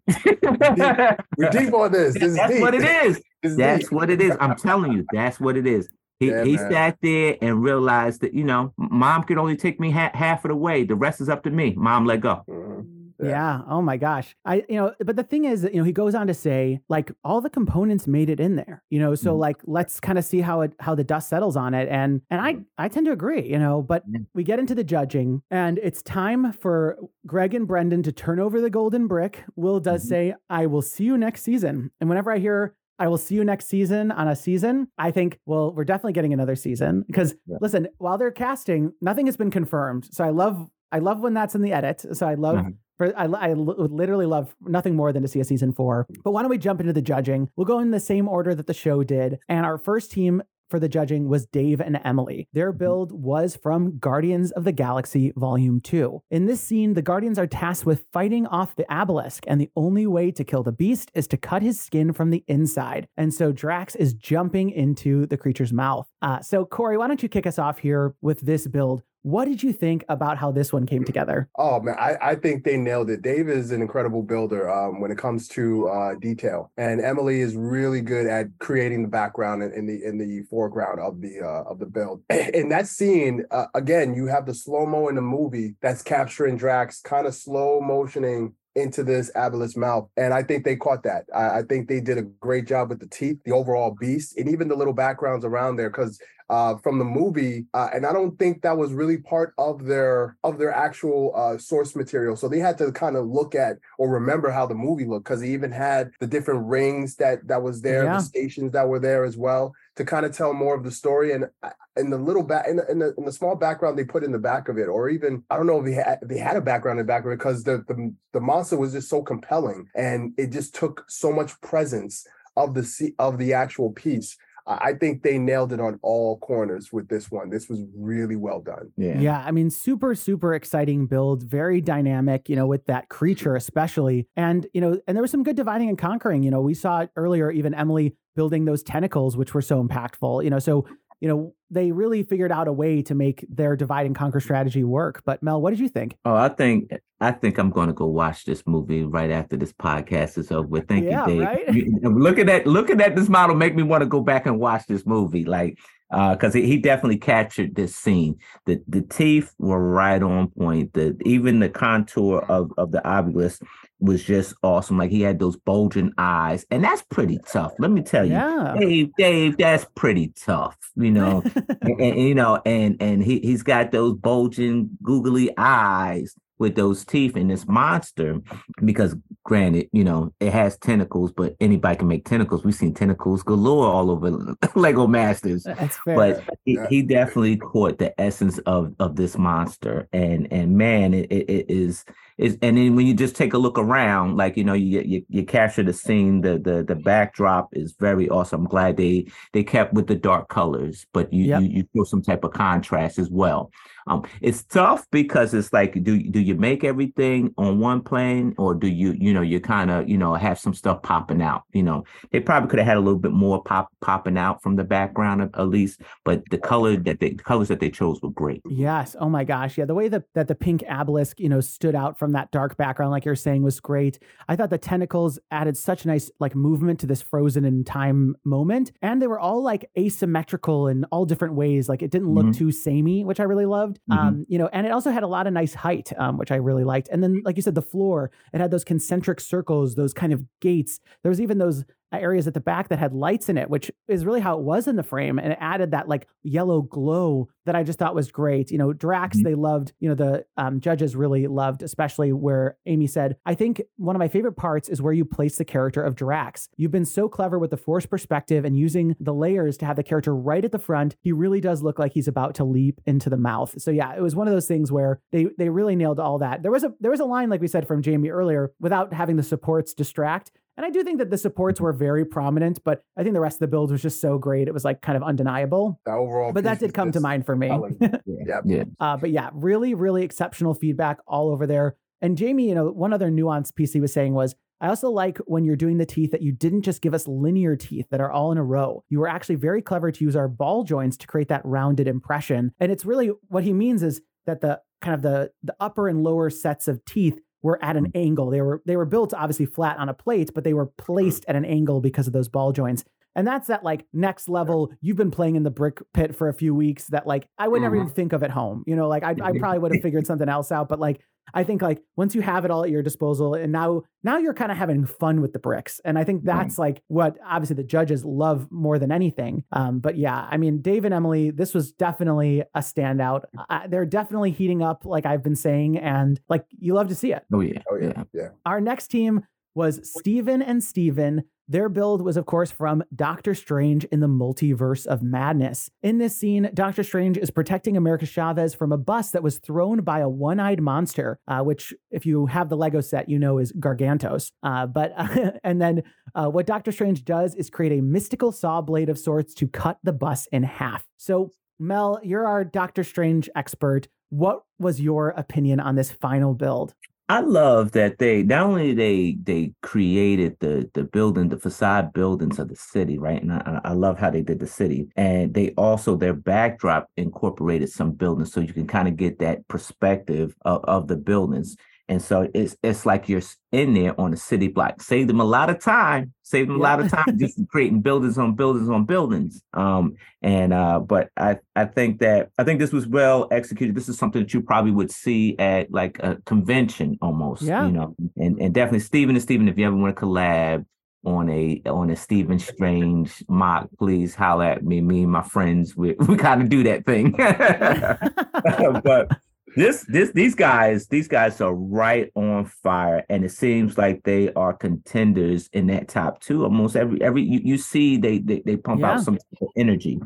We're 1.37 1.49
deep 1.49 1.73
on 1.73 1.91
this. 1.91 2.13
this 2.19 2.35
that's 2.35 2.53
deep. 2.53 2.61
what 2.61 2.75
it 2.75 2.83
is. 3.05 3.21
that's 3.41 3.83
deep. 3.85 3.91
what 3.91 4.09
it 4.09 4.21
is. 4.21 4.37
I'm 4.39 4.55
telling 4.67 4.93
you, 4.93 5.05
that's 5.11 5.39
what 5.39 5.57
it 5.57 5.65
is. 5.65 5.89
He, 6.19 6.29
yeah, 6.29 6.43
he 6.43 6.57
sat 6.57 6.97
there 7.03 7.37
and 7.41 7.61
realized 7.61 8.21
that, 8.21 8.33
you 8.33 8.43
know, 8.43 8.73
mom 8.77 9.23
could 9.23 9.37
only 9.37 9.55
take 9.55 9.79
me 9.79 9.91
ha- 9.91 10.09
half 10.15 10.43
of 10.45 10.49
the 10.49 10.55
way. 10.55 10.83
The 10.83 10.95
rest 10.95 11.21
is 11.21 11.29
up 11.29 11.43
to 11.43 11.51
me. 11.51 11.75
Mom, 11.77 12.05
let 12.05 12.21
go. 12.21 12.43
Mm-hmm. 12.49 12.96
Yeah. 13.19 13.29
yeah. 13.29 13.61
Oh 13.67 13.81
my 13.81 13.97
gosh. 13.97 14.35
I 14.45 14.63
you 14.69 14.75
know, 14.75 14.93
but 14.99 15.15
the 15.15 15.23
thing 15.23 15.45
is, 15.45 15.63
you 15.63 15.79
know, 15.79 15.83
he 15.83 15.91
goes 15.91 16.15
on 16.15 16.27
to 16.27 16.33
say 16.33 16.79
like 16.89 17.11
all 17.23 17.41
the 17.41 17.49
components 17.49 18.07
made 18.07 18.29
it 18.29 18.39
in 18.39 18.55
there. 18.55 18.83
You 18.89 18.99
know, 18.99 19.15
so 19.15 19.31
mm-hmm. 19.31 19.39
like 19.39 19.57
let's 19.65 19.99
kind 19.99 20.17
of 20.17 20.25
see 20.25 20.41
how 20.41 20.61
it 20.61 20.73
how 20.79 20.95
the 20.95 21.03
dust 21.03 21.29
settles 21.29 21.55
on 21.55 21.73
it. 21.73 21.87
And 21.89 22.21
and 22.29 22.41
I 22.41 22.57
I 22.77 22.87
tend 22.89 23.05
to 23.07 23.11
agree. 23.11 23.47
You 23.47 23.59
know, 23.59 23.81
but 23.81 24.07
mm-hmm. 24.07 24.23
we 24.33 24.43
get 24.43 24.59
into 24.59 24.75
the 24.75 24.83
judging, 24.83 25.41
and 25.49 25.79
it's 25.79 26.01
time 26.01 26.51
for 26.53 26.97
Greg 27.25 27.53
and 27.53 27.67
Brendan 27.67 28.03
to 28.03 28.11
turn 28.11 28.39
over 28.39 28.61
the 28.61 28.69
golden 28.69 29.07
brick. 29.07 29.43
Will 29.55 29.79
does 29.79 30.03
mm-hmm. 30.03 30.09
say, 30.09 30.35
"I 30.49 30.65
will 30.65 30.81
see 30.81 31.05
you 31.05 31.17
next 31.17 31.43
season." 31.43 31.91
And 31.99 32.09
whenever 32.09 32.31
I 32.31 32.39
hear 32.39 32.75
I 32.99 33.07
will 33.07 33.17
see 33.17 33.35
you 33.35 33.43
next 33.43 33.67
season 33.67 34.11
on 34.11 34.27
a 34.27 34.35
season. 34.35 34.87
I 34.97 35.11
think, 35.11 35.39
well, 35.45 35.73
we're 35.73 35.83
definitely 35.83 36.13
getting 36.13 36.33
another 36.33 36.55
season 36.55 37.03
because 37.05 37.35
yeah. 37.45 37.57
listen, 37.61 37.87
while 37.99 38.17
they're 38.17 38.31
casting, 38.31 38.93
nothing 39.01 39.27
has 39.27 39.37
been 39.37 39.51
confirmed. 39.51 40.07
So 40.11 40.23
I 40.23 40.29
love, 40.31 40.67
I 40.91 40.99
love 40.99 41.19
when 41.19 41.33
that's 41.33 41.53
in 41.53 41.61
the 41.61 41.73
edit. 41.73 42.05
So 42.13 42.27
I 42.27 42.35
love. 42.35 42.57
Mm-hmm. 42.57 42.69
For, 42.97 43.17
I, 43.17 43.25
I 43.25 43.53
literally 43.53 44.25
love 44.25 44.55
nothing 44.61 44.95
more 44.95 45.13
than 45.13 45.21
to 45.21 45.27
see 45.27 45.39
a 45.39 45.45
season 45.45 45.73
four. 45.73 46.07
But 46.23 46.31
why 46.31 46.41
don't 46.41 46.49
we 46.49 46.57
jump 46.57 46.79
into 46.79 46.93
the 46.93 47.01
judging? 47.01 47.49
We'll 47.55 47.65
go 47.65 47.79
in 47.79 47.91
the 47.91 47.99
same 47.99 48.27
order 48.27 48.55
that 48.55 48.67
the 48.67 48.73
show 48.73 49.03
did. 49.03 49.39
And 49.47 49.65
our 49.65 49.77
first 49.77 50.11
team 50.11 50.41
for 50.69 50.79
the 50.79 50.89
judging 50.89 51.29
was 51.29 51.45
Dave 51.45 51.79
and 51.79 51.99
Emily. 52.03 52.47
Their 52.53 52.71
mm-hmm. 52.71 52.79
build 52.79 53.11
was 53.11 53.55
from 53.55 53.99
Guardians 53.99 54.51
of 54.51 54.63
the 54.63 54.71
Galaxy 54.71 55.31
Volume 55.35 55.81
2. 55.81 56.21
In 56.31 56.45
this 56.45 56.61
scene, 56.61 56.93
the 56.93 57.01
Guardians 57.01 57.39
are 57.39 57.47
tasked 57.47 57.85
with 57.85 58.05
fighting 58.11 58.45
off 58.47 58.75
the 58.75 58.85
Abilisk, 58.89 59.43
and 59.47 59.59
the 59.59 59.71
only 59.75 60.07
way 60.07 60.31
to 60.31 60.43
kill 60.43 60.63
the 60.63 60.71
beast 60.71 61.11
is 61.13 61.27
to 61.27 61.37
cut 61.37 61.61
his 61.61 61.79
skin 61.79 62.13
from 62.13 62.29
the 62.29 62.43
inside. 62.47 63.07
And 63.15 63.33
so 63.33 63.51
Drax 63.51 63.95
is 63.95 64.13
jumping 64.13 64.69
into 64.69 65.25
the 65.25 65.37
creature's 65.37 65.73
mouth. 65.73 66.07
Uh, 66.21 66.41
so, 66.41 66.65
Corey, 66.65 66.97
why 66.97 67.07
don't 67.07 67.23
you 67.23 67.29
kick 67.29 67.47
us 67.47 67.59
off 67.59 67.79
here 67.79 68.15
with 68.21 68.41
this 68.41 68.67
build? 68.67 69.03
What 69.23 69.45
did 69.45 69.61
you 69.63 69.73
think 69.73 70.05
about 70.09 70.37
how 70.37 70.51
this 70.51 70.71
one 70.71 70.85
came 70.85 71.03
together? 71.03 71.49
Oh 71.57 71.81
man, 71.81 71.95
I, 71.99 72.15
I 72.21 72.35
think 72.35 72.63
they 72.63 72.77
nailed 72.77 73.09
it. 73.09 73.21
Dave 73.21 73.49
is 73.49 73.71
an 73.71 73.81
incredible 73.81 74.23
builder 74.23 74.69
um, 74.69 75.01
when 75.01 75.11
it 75.11 75.17
comes 75.17 75.47
to 75.49 75.87
uh, 75.87 76.15
detail, 76.15 76.71
and 76.77 77.01
Emily 77.01 77.41
is 77.41 77.55
really 77.55 78.01
good 78.01 78.27
at 78.27 78.47
creating 78.59 79.01
the 79.01 79.09
background 79.09 79.63
in, 79.63 79.73
in 79.73 79.85
the 79.85 80.03
in 80.03 80.17
the 80.17 80.43
foreground 80.49 80.99
of 80.99 81.21
the 81.21 81.41
uh, 81.41 81.69
of 81.69 81.79
the 81.79 81.85
build. 81.85 82.21
In 82.53 82.69
that 82.69 82.87
scene, 82.87 83.43
uh, 83.51 83.65
again, 83.75 84.13
you 84.15 84.27
have 84.27 84.45
the 84.45 84.53
slow 84.53 84.85
mo 84.85 85.09
in 85.09 85.15
the 85.15 85.21
movie 85.21 85.75
that's 85.81 86.01
capturing 86.01 86.57
Drax, 86.57 87.01
kind 87.01 87.27
of 87.27 87.35
slow 87.35 87.81
motioning 87.81 88.53
into 88.77 89.03
this 89.03 89.31
Abilisk 89.35 89.75
mouth. 89.75 90.07
And 90.15 90.33
I 90.33 90.43
think 90.43 90.63
they 90.63 90.75
caught 90.75 91.03
that. 91.03 91.25
I, 91.35 91.59
I, 91.59 91.61
think 91.63 91.89
they 91.89 91.99
did 91.99 92.19
a 92.19 92.21
great 92.21 92.67
job 92.67 92.89
with 92.89 92.99
the 92.99 93.07
teeth, 93.07 93.37
the 93.43 93.51
overall 93.51 93.95
beast, 93.99 94.37
and 94.37 94.47
even 94.47 94.67
the 94.67 94.75
little 94.75 94.93
backgrounds 94.93 95.43
around 95.43 95.77
there. 95.77 95.89
Because 95.89 96.19
uh, 96.49 96.77
from 96.77 96.97
the 96.97 97.05
movie, 97.05 97.65
uh, 97.73 97.89
and 97.93 98.05
I 98.05 98.13
don't 98.13 98.37
think 98.39 98.61
that 98.61 98.77
was 98.77 98.93
really 98.93 99.17
part 99.17 99.53
of 99.57 99.85
their 99.85 100.37
of 100.43 100.57
their 100.57 100.73
actual 100.73 101.33
uh, 101.35 101.57
source 101.57 101.95
material. 101.95 102.35
So 102.35 102.47
they 102.47 102.59
had 102.59 102.77
to 102.77 102.91
kind 102.91 103.17
of 103.17 103.25
look 103.27 103.53
at 103.53 103.77
or 103.97 104.09
remember 104.09 104.49
how 104.49 104.65
the 104.65 104.75
movie 104.75 105.05
looked 105.05 105.25
because 105.25 105.41
they 105.41 105.49
even 105.49 105.71
had 105.71 106.11
the 106.19 106.27
different 106.27 106.65
rings 106.65 107.15
that 107.15 107.47
that 107.47 107.61
was 107.61 107.81
there, 107.81 108.05
yeah. 108.05 108.17
the 108.17 108.23
stations 108.23 108.71
that 108.71 108.87
were 108.87 108.99
there 108.99 109.25
as 109.25 109.35
well 109.35 109.73
to 109.97 110.05
kind 110.05 110.25
of 110.25 110.35
tell 110.35 110.53
more 110.53 110.75
of 110.75 110.83
the 110.83 110.91
story. 110.91 111.33
And 111.33 111.45
uh, 111.63 111.71
in 111.97 112.09
the 112.09 112.17
little 112.17 112.43
back 112.43 112.67
in 112.67 112.77
the, 112.77 112.89
in 112.89 112.99
the, 112.99 113.13
in 113.17 113.25
the 113.25 113.31
small 113.31 113.55
background 113.55 113.97
they 113.97 114.05
put 114.05 114.23
in 114.23 114.31
the 114.31 114.39
back 114.39 114.69
of 114.69 114.77
it, 114.77 114.87
or 114.87 115.09
even 115.09 115.43
I 115.49 115.57
don't 115.57 115.67
know 115.67 115.79
if 115.79 115.85
they 115.85 115.93
had 115.93 116.19
they 116.23 116.37
had 116.37 116.55
a 116.55 116.61
background 116.61 116.99
in 116.99 117.05
the 117.05 117.11
back 117.11 117.25
of 117.25 117.31
it 117.31 117.39
because 117.39 117.63
the, 117.63 117.83
the 117.87 118.13
the 118.31 118.39
monster 118.39 118.77
was 118.77 118.93
just 118.93 119.09
so 119.09 119.21
compelling 119.21 119.87
and 119.95 120.33
it 120.37 120.51
just 120.51 120.73
took 120.73 121.03
so 121.09 121.33
much 121.33 121.59
presence 121.59 122.25
of 122.55 122.73
the 122.73 123.13
of 123.19 123.37
the 123.37 123.53
actual 123.53 123.91
piece 123.91 124.37
I 124.67 124.93
think 124.93 125.23
they 125.23 125.37
nailed 125.37 125.71
it 125.71 125.79
on 125.79 125.97
all 126.01 126.37
corners 126.39 126.91
with 126.91 127.07
this 127.07 127.31
one. 127.31 127.49
This 127.49 127.69
was 127.69 127.85
really 127.95 128.35
well 128.35 128.59
done. 128.59 128.91
Yeah. 128.97 129.19
Yeah. 129.19 129.43
I 129.45 129.51
mean, 129.51 129.69
super, 129.69 130.13
super 130.13 130.53
exciting 130.53 131.07
build, 131.07 131.43
very 131.43 131.79
dynamic, 131.79 132.49
you 132.49 132.55
know, 132.55 132.67
with 132.67 132.85
that 132.87 133.07
creature 133.07 133.55
especially. 133.55 134.27
And, 134.35 134.67
you 134.73 134.81
know, 134.81 134.99
and 135.07 135.15
there 135.15 135.21
was 135.21 135.31
some 135.31 135.43
good 135.43 135.55
dividing 135.55 135.87
and 135.87 135.97
conquering. 135.97 136.43
You 136.43 136.51
know, 136.51 136.61
we 136.61 136.73
saw 136.73 137.05
earlier, 137.15 137.49
even 137.49 137.73
Emily 137.73 138.15
building 138.35 138.65
those 138.65 138.83
tentacles, 138.83 139.37
which 139.37 139.53
were 139.53 139.61
so 139.61 139.81
impactful, 139.83 140.43
you 140.43 140.49
know, 140.49 140.59
so 140.59 140.85
you 141.19 141.27
know, 141.27 141.53
they 141.69 141.91
really 141.91 142.23
figured 142.23 142.51
out 142.51 142.67
a 142.67 142.73
way 142.73 143.01
to 143.01 143.15
make 143.15 143.45
their 143.49 143.75
divide 143.75 144.05
and 144.05 144.15
conquer 144.15 144.39
strategy 144.39 144.83
work. 144.83 145.23
But 145.25 145.41
Mel, 145.41 145.61
what 145.61 145.71
did 145.71 145.79
you 145.79 145.89
think? 145.89 146.15
Oh, 146.23 146.35
I 146.35 146.49
think 146.49 146.91
I 147.19 147.31
think 147.31 147.57
I'm 147.57 147.71
going 147.71 147.87
to 147.87 147.93
go 147.93 148.05
watch 148.05 148.45
this 148.45 148.63
movie 148.67 149.03
right 149.03 149.31
after 149.31 149.57
this 149.57 149.73
podcast 149.73 150.37
is 150.37 150.51
over. 150.51 150.81
Thank 150.81 151.05
yeah, 151.05 151.27
you, 151.27 151.39
Dave. 151.39 151.47
Right? 151.47 152.03
looking 152.03 152.49
at 152.49 152.67
looking 152.67 153.01
at 153.01 153.15
this 153.15 153.29
model 153.29 153.55
make 153.55 153.75
me 153.75 153.83
want 153.83 154.01
to 154.01 154.07
go 154.07 154.21
back 154.21 154.45
and 154.45 154.59
watch 154.59 154.85
this 154.87 155.05
movie. 155.05 155.43
Like 155.43 155.79
because 156.09 156.55
uh, 156.55 156.59
he 156.59 156.77
definitely 156.77 157.17
captured 157.17 157.75
this 157.75 157.95
scene. 157.95 158.37
The 158.65 158.81
the 158.87 159.01
teeth 159.01 159.53
were 159.57 159.81
right 159.81 160.21
on 160.21 160.49
point. 160.49 160.93
The 160.93 161.17
even 161.25 161.59
the 161.59 161.69
contour 161.69 162.45
of 162.47 162.71
of 162.77 162.91
the 162.91 163.01
Abilisk 163.01 163.61
was 163.99 164.23
just 164.23 164.53
awesome. 164.63 164.97
Like 164.97 165.11
he 165.11 165.21
had 165.21 165.39
those 165.39 165.57
bulging 165.57 166.13
eyes, 166.17 166.65
and 166.71 166.83
that's 166.83 167.01
pretty 167.03 167.39
tough. 167.47 167.73
Let 167.79 167.91
me 167.91 168.01
tell 168.01 168.25
you, 168.25 168.33
yeah. 168.33 168.75
Dave, 168.79 169.09
Dave, 169.17 169.57
that's 169.57 169.85
pretty 169.95 170.33
tough. 170.39 170.77
You 170.95 171.11
know, 171.11 171.43
and, 171.81 171.99
and, 171.99 172.19
you 172.19 172.35
know, 172.35 172.61
and 172.65 172.95
and 173.01 173.21
he 173.23 173.39
he's 173.39 173.63
got 173.63 173.91
those 173.91 174.15
bulging, 174.15 174.89
googly 175.03 175.51
eyes 175.57 176.35
with 176.59 176.75
those 176.75 177.05
teeth 177.05 177.35
and 177.35 177.49
this 177.49 177.67
monster 177.67 178.39
because 178.83 179.15
granted 179.43 179.87
you 179.91 180.03
know 180.03 180.33
it 180.39 180.51
has 180.51 180.77
tentacles 180.77 181.31
but 181.31 181.55
anybody 181.59 181.97
can 181.97 182.07
make 182.07 182.25
tentacles. 182.25 182.63
We've 182.63 182.73
seen 182.73 182.93
tentacles 182.93 183.43
galore 183.43 183.87
all 183.87 184.11
over 184.11 184.55
lego 184.75 185.07
masters. 185.07 185.65
But 186.05 186.43
he, 186.65 186.79
he, 186.89 187.01
definitely 187.01 187.57
caught 187.57 187.99
the 187.99 188.19
essence 188.19 188.57
of 188.59 188.93
of 188.99 189.15
this 189.15 189.37
monster. 189.37 190.07
And 190.11 190.51
and 190.51 190.77
man 190.77 191.13
it, 191.13 191.31
it, 191.31 191.49
it 191.49 191.65
is 191.69 192.03
is 192.37 192.57
and 192.61 192.77
then 192.77 192.95
when 192.95 193.07
you 193.07 193.13
just 193.13 193.35
take 193.35 193.53
a 193.53 193.57
look 193.57 193.79
around 193.79 194.37
like 194.37 194.57
you 194.57 194.63
know 194.63 194.73
you 194.73 195.01
you, 195.01 195.25
you 195.29 195.43
capture 195.43 195.83
the 195.83 195.93
scene 195.93 196.41
the 196.41 196.57
the 196.59 196.83
the 196.83 196.95
backdrop 196.95 197.69
is 197.73 197.95
very 197.99 198.29
awesome 198.29 198.61
i'm 198.61 198.67
glad 198.67 198.97
they 198.97 199.25
they 199.53 199.63
kept 199.63 199.93
with 199.93 200.07
the 200.07 200.15
dark 200.15 200.49
colors 200.49 201.05
but 201.13 201.31
you 201.33 201.45
yep. 201.45 201.61
you, 201.61 201.69
you 201.69 201.87
show 201.95 202.03
some 202.03 202.21
type 202.21 202.43
of 202.43 202.51
contrast 202.51 203.17
as 203.17 203.29
well 203.29 203.71
um, 204.07 204.23
it's 204.41 204.63
tough 204.63 205.05
because 205.11 205.53
it's 205.53 205.73
like, 205.73 206.01
do 206.03 206.21
do 206.23 206.39
you 206.39 206.55
make 206.55 206.83
everything 206.83 207.53
on 207.57 207.79
one 207.79 208.01
plane, 208.01 208.55
or 208.57 208.73
do 208.73 208.87
you, 208.87 209.13
you 209.19 209.33
know, 209.33 209.41
you 209.41 209.59
kind 209.59 209.91
of, 209.91 210.07
you 210.07 210.17
know, 210.17 210.33
have 210.33 210.57
some 210.57 210.73
stuff 210.73 211.01
popping 211.03 211.41
out? 211.41 211.63
You 211.73 211.83
know, 211.83 212.05
they 212.31 212.39
probably 212.39 212.69
could 212.69 212.79
have 212.79 212.87
had 212.87 212.97
a 212.97 213.01
little 213.01 213.19
bit 213.19 213.33
more 213.33 213.61
pop 213.61 213.89
popping 214.01 214.37
out 214.37 214.63
from 214.63 214.77
the 214.77 214.83
background 214.83 215.41
at, 215.41 215.49
at 215.59 215.67
least, 215.67 216.01
but 216.23 216.41
the 216.49 216.57
color 216.57 216.95
that 216.95 217.19
they 217.19 217.31
the 217.31 217.43
colors 217.43 217.67
that 217.67 217.79
they 217.79 217.89
chose 217.89 218.21
were 218.21 218.31
great. 218.31 218.61
Yes. 218.65 219.15
Oh 219.19 219.29
my 219.29 219.43
gosh. 219.43 219.77
Yeah. 219.77 219.85
The 219.85 219.95
way 219.95 220.07
that 220.07 220.23
that 220.33 220.47
the 220.47 220.55
pink 220.55 220.83
Abilisk, 220.89 221.39
you 221.39 221.49
know, 221.49 221.61
stood 221.61 221.95
out 221.95 222.17
from 222.17 222.26
that 222.33 222.51
dark 222.51 222.77
background, 222.77 223.11
like 223.11 223.25
you're 223.25 223.35
saying, 223.35 223.63
was 223.63 223.79
great. 223.79 224.19
I 224.47 224.55
thought 224.55 224.69
the 224.69 224.77
tentacles 224.77 225.39
added 225.51 225.77
such 225.77 226.05
a 226.05 226.07
nice 226.07 226.31
like 226.39 226.55
movement 226.55 226.99
to 227.01 227.07
this 227.07 227.21
frozen 227.21 227.65
in 227.65 227.83
time 227.83 228.35
moment, 228.43 228.91
and 229.01 229.21
they 229.21 229.27
were 229.27 229.39
all 229.39 229.61
like 229.61 229.89
asymmetrical 229.97 230.87
in 230.87 231.03
all 231.05 231.25
different 231.25 231.55
ways. 231.55 231.89
Like 231.89 232.01
it 232.01 232.11
didn't 232.11 232.33
look 232.33 232.45
mm-hmm. 232.45 232.65
too 232.65 232.71
samey, 232.71 233.23
which 233.23 233.39
I 233.39 233.43
really 233.43 233.65
loved. 233.65 233.99
Mm-hmm. 234.09 234.19
Um, 234.19 234.45
you 234.47 234.57
know, 234.57 234.69
and 234.71 234.85
it 234.85 234.91
also 234.91 235.11
had 235.11 235.23
a 235.23 235.27
lot 235.27 235.47
of 235.47 235.53
nice 235.53 235.73
height, 235.73 236.11
um, 236.17 236.37
which 236.37 236.51
I 236.51 236.55
really 236.55 236.83
liked. 236.83 237.09
And 237.09 237.23
then, 237.23 237.41
like 237.43 237.55
you 237.55 237.61
said, 237.61 237.75
the 237.75 237.81
floor, 237.81 238.31
it 238.53 238.61
had 238.61 238.71
those 238.71 238.83
concentric 238.83 239.39
circles, 239.39 239.95
those 239.95 240.13
kind 240.13 240.33
of 240.33 240.43
gates. 240.61 240.99
There 241.23 241.29
was 241.29 241.41
even 241.41 241.57
those 241.57 241.83
areas 242.13 242.47
at 242.47 242.53
the 242.53 242.59
back 242.59 242.89
that 242.89 242.99
had 242.99 243.13
lights 243.13 243.49
in 243.49 243.57
it, 243.57 243.69
which 243.69 243.91
is 244.07 244.25
really 244.25 244.39
how 244.39 244.57
it 244.57 244.63
was 244.63 244.87
in 244.87 244.95
the 244.95 245.03
frame. 245.03 245.39
And 245.39 245.51
it 245.51 245.57
added 245.59 245.91
that 245.91 246.07
like 246.07 246.27
yellow 246.43 246.81
glow 246.81 247.49
that 247.65 247.75
I 247.75 247.83
just 247.83 247.99
thought 247.99 248.15
was 248.15 248.31
great. 248.31 248.71
You 248.71 248.77
know, 248.77 248.93
Drax, 248.93 249.37
mm-hmm. 249.37 249.43
they 249.43 249.55
loved, 249.55 249.93
you 249.99 250.09
know, 250.09 250.15
the 250.15 250.45
um, 250.55 250.79
judges 250.79 251.15
really 251.15 251.47
loved, 251.47 251.83
especially 251.83 252.31
where 252.31 252.77
Amy 252.85 253.07
said, 253.07 253.35
I 253.45 253.55
think 253.55 253.81
one 253.97 254.15
of 254.15 254.19
my 254.19 254.29
favorite 254.29 254.53
parts 254.53 254.87
is 254.89 255.01
where 255.01 255.13
you 255.13 255.25
place 255.25 255.57
the 255.57 255.65
character 255.65 256.01
of 256.01 256.15
Drax. 256.15 256.69
You've 256.77 256.91
been 256.91 257.05
so 257.05 257.27
clever 257.27 257.59
with 257.59 257.71
the 257.71 257.77
force 257.77 258.05
perspective 258.05 258.63
and 258.63 258.77
using 258.77 259.15
the 259.19 259.33
layers 259.33 259.77
to 259.77 259.85
have 259.85 259.97
the 259.97 260.03
character 260.03 260.33
right 260.33 260.63
at 260.63 260.71
the 260.71 260.79
front. 260.79 261.15
He 261.21 261.31
really 261.31 261.59
does 261.59 261.83
look 261.83 261.99
like 261.99 262.13
he's 262.13 262.27
about 262.27 262.55
to 262.55 262.63
leap 262.63 263.01
into 263.05 263.29
the 263.29 263.37
mouth. 263.37 263.75
So 263.81 263.91
yeah, 263.91 264.15
it 264.15 264.21
was 264.21 264.35
one 264.35 264.47
of 264.47 264.53
those 264.53 264.67
things 264.67 264.91
where 264.91 265.19
they 265.31 265.47
they 265.57 265.69
really 265.69 265.95
nailed 265.95 266.19
all 266.19 266.39
that. 266.39 266.63
There 266.63 266.71
was 266.71 266.83
a 266.83 266.93
there 266.99 267.11
was 267.11 267.19
a 267.19 267.25
line, 267.25 267.49
like 267.49 267.61
we 267.61 267.67
said 267.67 267.87
from 267.87 268.01
Jamie 268.01 268.29
earlier, 268.29 268.71
without 268.79 269.13
having 269.13 269.35
the 269.35 269.43
supports 269.43 269.93
distract. 269.93 270.51
And 270.77 270.85
I 270.85 270.91
do 270.91 271.03
think 271.03 271.17
that 271.17 271.31
the 271.31 271.37
supports 271.37 271.81
were 271.81 271.91
very 271.91 272.23
prominent, 272.23 272.83
but 272.83 273.03
I 273.17 273.23
think 273.23 273.33
the 273.33 273.41
rest 273.41 273.55
of 273.55 273.61
the 273.61 273.67
build 273.67 273.91
was 273.91 274.01
just 274.01 274.21
so 274.21 274.37
great. 274.37 274.67
It 274.67 274.73
was 274.75 274.85
like 274.85 275.01
kind 275.01 275.17
of 275.17 275.23
undeniable. 275.23 275.99
The 276.05 276.11
overall, 276.11 276.53
but 276.53 276.63
that 276.65 276.79
did 276.79 276.93
come 276.93 277.11
to 277.13 277.19
mind 277.19 277.47
for 277.47 277.55
me. 277.55 277.67
yeah. 277.99 278.61
yeah. 278.63 278.83
Uh, 278.99 279.17
but 279.17 279.31
yeah, 279.31 279.49
really, 279.53 279.95
really 279.95 280.23
exceptional 280.23 280.75
feedback 280.75 281.17
all 281.27 281.49
over 281.49 281.65
there. 281.65 281.95
And 282.21 282.37
Jamie, 282.37 282.69
you 282.69 282.75
know, 282.75 282.91
one 282.91 283.11
other 283.11 283.29
nuanced 283.29 283.75
piece 283.75 283.93
he 283.93 283.99
was 283.99 284.13
saying 284.13 284.33
was, 284.33 284.55
I 284.79 284.89
also 284.89 285.09
like 285.09 285.39
when 285.39 285.65
you're 285.65 285.75
doing 285.75 285.97
the 285.97 286.05
teeth 286.05 286.31
that 286.31 286.43
you 286.43 286.51
didn't 286.51 286.83
just 286.83 287.01
give 287.01 287.15
us 287.15 287.27
linear 287.27 287.75
teeth 287.75 288.07
that 288.11 288.21
are 288.21 288.31
all 288.31 288.51
in 288.51 288.59
a 288.59 288.63
row. 288.63 289.03
You 289.09 289.19
were 289.19 289.27
actually 289.27 289.55
very 289.55 289.81
clever 289.81 290.11
to 290.11 290.23
use 290.23 290.35
our 290.35 290.47
ball 290.47 290.83
joints 290.83 291.17
to 291.17 291.27
create 291.27 291.47
that 291.47 291.61
rounded 291.63 292.07
impression. 292.07 292.71
And 292.79 292.91
it's 292.91 293.03
really 293.05 293.31
what 293.47 293.63
he 293.63 293.73
means 293.73 294.03
is 294.03 294.21
that 294.45 294.61
the 294.61 294.79
kind 295.01 295.15
of 295.15 295.21
the 295.21 295.51
the 295.63 295.75
upper 295.79 296.07
and 296.07 296.23
lower 296.23 296.49
sets 296.49 296.87
of 296.87 297.03
teeth 297.05 297.39
were 297.61 297.83
at 297.83 297.97
an 297.97 298.11
mm. 298.11 298.11
angle. 298.15 298.49
They 298.49 298.61
were 298.61 298.81
they 298.85 298.97
were 298.97 299.05
built 299.05 299.33
obviously 299.33 299.65
flat 299.65 299.97
on 299.97 300.09
a 300.09 300.13
plate, 300.13 300.51
but 300.53 300.63
they 300.63 300.73
were 300.73 300.87
placed 300.97 301.45
at 301.47 301.55
an 301.55 301.65
angle 301.65 302.01
because 302.01 302.27
of 302.27 302.33
those 302.33 302.49
ball 302.49 302.71
joints. 302.71 303.03
And 303.35 303.45
that's 303.45 303.67
that 303.67 303.83
like 303.83 304.05
next 304.13 304.49
level. 304.49 304.91
You've 304.99 305.17
been 305.17 305.31
playing 305.31 305.55
in 305.55 305.63
the 305.63 305.69
brick 305.69 305.99
pit 306.13 306.35
for 306.35 306.49
a 306.49 306.53
few 306.53 306.73
weeks 306.73 307.07
that 307.07 307.27
like 307.27 307.47
I 307.57 307.67
would 307.67 307.81
never 307.81 307.95
mm-hmm. 307.95 308.05
even 308.05 308.13
think 308.15 308.33
of 308.33 308.41
at 308.41 308.49
home. 308.49 308.83
You 308.87 308.95
know, 308.95 309.07
like 309.07 309.23
I, 309.23 309.35
I 309.41 309.51
probably 309.59 309.79
would 309.79 309.93
have 309.93 310.01
figured 310.01 310.25
something 310.25 310.49
else 310.49 310.71
out, 310.71 310.89
but 310.89 310.99
like 310.99 311.21
I 311.53 311.63
think 311.63 311.81
like 311.81 312.01
once 312.15 312.35
you 312.35 312.41
have 312.41 312.65
it 312.65 312.71
all 312.71 312.83
at 312.83 312.89
your 312.89 313.01
disposal, 313.01 313.53
and 313.53 313.71
now 313.71 314.03
now 314.23 314.37
you're 314.37 314.53
kind 314.53 314.71
of 314.71 314.77
having 314.77 315.05
fun 315.05 315.41
with 315.41 315.53
the 315.53 315.59
bricks, 315.59 316.01
and 316.03 316.17
I 316.17 316.23
think 316.23 316.43
that's 316.43 316.75
mm. 316.75 316.79
like 316.79 317.01
what 317.07 317.37
obviously 317.45 317.75
the 317.75 317.83
judges 317.83 318.25
love 318.25 318.67
more 318.71 318.99
than 318.99 319.11
anything. 319.11 319.63
Um, 319.71 319.99
but 319.99 320.17
yeah, 320.17 320.47
I 320.49 320.57
mean, 320.57 320.81
Dave 320.81 321.05
and 321.05 321.13
Emily, 321.13 321.51
this 321.51 321.73
was 321.73 321.91
definitely 321.91 322.61
a 322.73 322.79
standout. 322.79 323.43
Uh, 323.69 323.87
they're 323.87 324.05
definitely 324.05 324.51
heating 324.51 324.81
up, 324.81 325.05
like 325.05 325.25
I've 325.25 325.43
been 325.43 325.55
saying, 325.55 325.97
and 325.97 326.39
like 326.49 326.65
you 326.79 326.93
love 326.93 327.07
to 327.09 327.15
see 327.15 327.33
it. 327.33 327.43
Oh 327.53 327.61
yeah, 327.61 327.81
oh 327.89 327.97
yeah, 327.97 328.23
yeah. 328.33 328.49
Our 328.65 328.81
next 328.81 329.07
team 329.07 329.45
was 329.77 330.11
Steven 330.11 330.61
and 330.61 330.83
Steven. 330.83 331.43
Their 331.67 331.87
build 331.87 332.23
was, 332.23 332.35
of 332.35 332.47
course, 332.47 332.71
from 332.71 333.03
Doctor 333.15 333.53
Strange 333.53 334.05
in 334.05 334.21
the 334.21 334.27
Multiverse 334.27 335.05
of 335.05 335.21
Madness. 335.21 335.91
In 336.01 336.17
this 336.17 336.35
scene, 336.35 336.71
Doctor 336.73 337.03
Strange 337.03 337.37
is 337.37 337.51
protecting 337.51 337.95
America 337.95 338.25
Chavez 338.25 338.73
from 338.73 338.91
a 338.91 338.97
bus 338.97 339.31
that 339.31 339.43
was 339.43 339.59
thrown 339.59 340.01
by 340.01 340.19
a 340.19 340.29
one 340.29 340.59
eyed 340.59 340.81
monster, 340.81 341.39
uh, 341.47 341.59
which, 341.59 341.93
if 342.09 342.25
you 342.25 342.47
have 342.47 342.69
the 342.69 342.77
Lego 342.77 343.01
set, 343.01 343.29
you 343.29 343.37
know 343.37 343.59
is 343.59 343.71
Gargantos. 343.73 344.51
Uh, 344.63 344.87
but, 344.87 345.13
uh, 345.15 345.51
and 345.63 345.79
then 345.79 346.01
uh, 346.33 346.47
what 346.47 346.65
Doctor 346.65 346.91
Strange 346.91 347.23
does 347.23 347.53
is 347.53 347.69
create 347.69 347.99
a 347.99 348.01
mystical 348.01 348.51
saw 348.51 348.81
blade 348.81 349.09
of 349.09 349.19
sorts 349.19 349.53
to 349.55 349.67
cut 349.67 349.99
the 350.03 350.13
bus 350.13 350.47
in 350.51 350.63
half. 350.63 351.05
So, 351.17 351.51
Mel, 351.77 352.19
you're 352.23 352.47
our 352.47 352.63
Doctor 352.63 353.03
Strange 353.03 353.47
expert. 353.55 354.07
What 354.29 354.63
was 354.79 354.99
your 354.99 355.29
opinion 355.29 355.79
on 355.79 355.95
this 355.95 356.11
final 356.11 356.55
build? 356.55 356.95
I 357.29 357.41
love 357.41 357.91
that 357.91 358.19
they 358.19 358.41
not 358.43 358.67
only 358.67 358.93
they 358.93 359.37
they 359.43 359.73
created 359.81 360.55
the 360.61 360.89
the 360.93 361.03
building, 361.03 361.49
the 361.49 361.59
facade 361.59 362.13
buildings 362.13 362.57
of 362.57 362.69
the 362.69 362.75
city, 362.77 363.17
right? 363.17 363.41
And 363.41 363.51
I, 363.51 363.81
I 363.83 363.91
love 363.93 364.17
how 364.17 364.29
they 364.29 364.41
did 364.41 364.59
the 364.59 364.67
city, 364.67 365.07
and 365.17 365.53
they 365.53 365.71
also 365.71 366.15
their 366.15 366.33
backdrop 366.33 367.09
incorporated 367.17 367.89
some 367.89 368.11
buildings, 368.11 368.53
so 368.53 368.61
you 368.61 368.71
can 368.73 368.87
kind 368.87 369.09
of 369.09 369.17
get 369.17 369.39
that 369.39 369.67
perspective 369.67 370.55
of, 370.63 370.85
of 370.85 371.07
the 371.07 371.17
buildings. 371.17 371.75
And 372.09 372.21
so 372.21 372.49
it's 372.53 372.75
it's 372.83 373.05
like 373.05 373.27
you're 373.27 373.41
in 373.71 373.93
there 373.93 374.19
on 374.19 374.33
a 374.33 374.37
city 374.37 374.67
block. 374.69 375.01
Saved 375.01 375.29
them 375.29 375.41
a 375.41 375.45
lot 375.45 375.69
of 375.69 375.79
time. 375.79 376.33
Saved 376.41 376.69
them 376.69 376.77
yeah. 376.77 376.81
a 376.81 376.87
lot 376.87 376.99
of 377.01 377.11
time 377.11 377.37
just 377.37 377.59
creating 377.69 378.01
buildings 378.01 378.37
on 378.37 378.55
buildings 378.55 378.89
on 378.89 379.05
buildings. 379.05 379.61
Um 379.73 380.15
and 380.41 380.73
uh 380.73 380.99
but 380.99 381.29
I 381.35 381.57
I 381.75 381.85
think 381.85 382.19
that 382.19 382.49
I 382.57 382.63
think 382.63 382.79
this 382.79 382.93
was 382.93 383.07
well 383.07 383.47
executed. 383.51 383.95
This 383.95 384.07
is 384.07 384.17
something 384.17 384.41
that 384.41 384.53
you 384.53 384.61
probably 384.61 384.91
would 384.91 385.11
see 385.11 385.57
at 385.59 385.91
like 385.91 386.19
a 386.19 386.37
convention 386.45 387.17
almost. 387.21 387.63
Yeah. 387.63 387.85
You 387.85 387.91
know, 387.91 388.15
and 388.37 388.57
and 388.61 388.73
definitely 388.73 388.99
Steven 388.99 389.35
and 389.35 389.43
Steven. 389.43 389.67
if 389.67 389.77
you 389.77 389.85
ever 389.85 389.95
want 389.95 390.15
to 390.15 390.21
collab, 390.21 390.85
on 391.25 391.49
a 391.49 391.81
on 391.85 392.09
a 392.09 392.15
Stephen 392.15 392.57
Strange 392.57 393.43
MOC, 393.49 393.89
please 393.97 394.33
holler 394.33 394.65
at 394.65 394.83
me. 394.83 395.01
Me 395.01 395.23
and 395.23 395.31
my 395.31 395.43
friends, 395.43 395.95
we 395.95 396.13
we 396.27 396.37
kind 396.37 396.61
of 396.61 396.69
do 396.69 396.83
that 396.83 397.05
thing. 397.05 397.31
but 399.03 399.37
this 399.75 400.05
this 400.07 400.31
these 400.31 400.55
guys 400.55 401.07
these 401.07 401.27
guys 401.27 401.59
are 401.59 401.73
right 401.73 402.31
on 402.35 402.65
fire 402.65 403.23
and 403.29 403.43
it 403.43 403.51
seems 403.51 403.97
like 403.97 404.23
they 404.23 404.51
are 404.53 404.73
contenders 404.73 405.69
in 405.73 405.87
that 405.87 406.07
top 406.07 406.39
two 406.39 406.63
almost 406.63 406.95
every 406.95 407.21
every 407.21 407.43
you, 407.43 407.59
you 407.63 407.77
see 407.77 408.17
they 408.17 408.39
they, 408.39 408.61
they 408.65 408.77
pump 408.77 409.01
yeah. 409.01 409.11
out 409.11 409.21
some 409.21 409.37
energy 409.75 410.19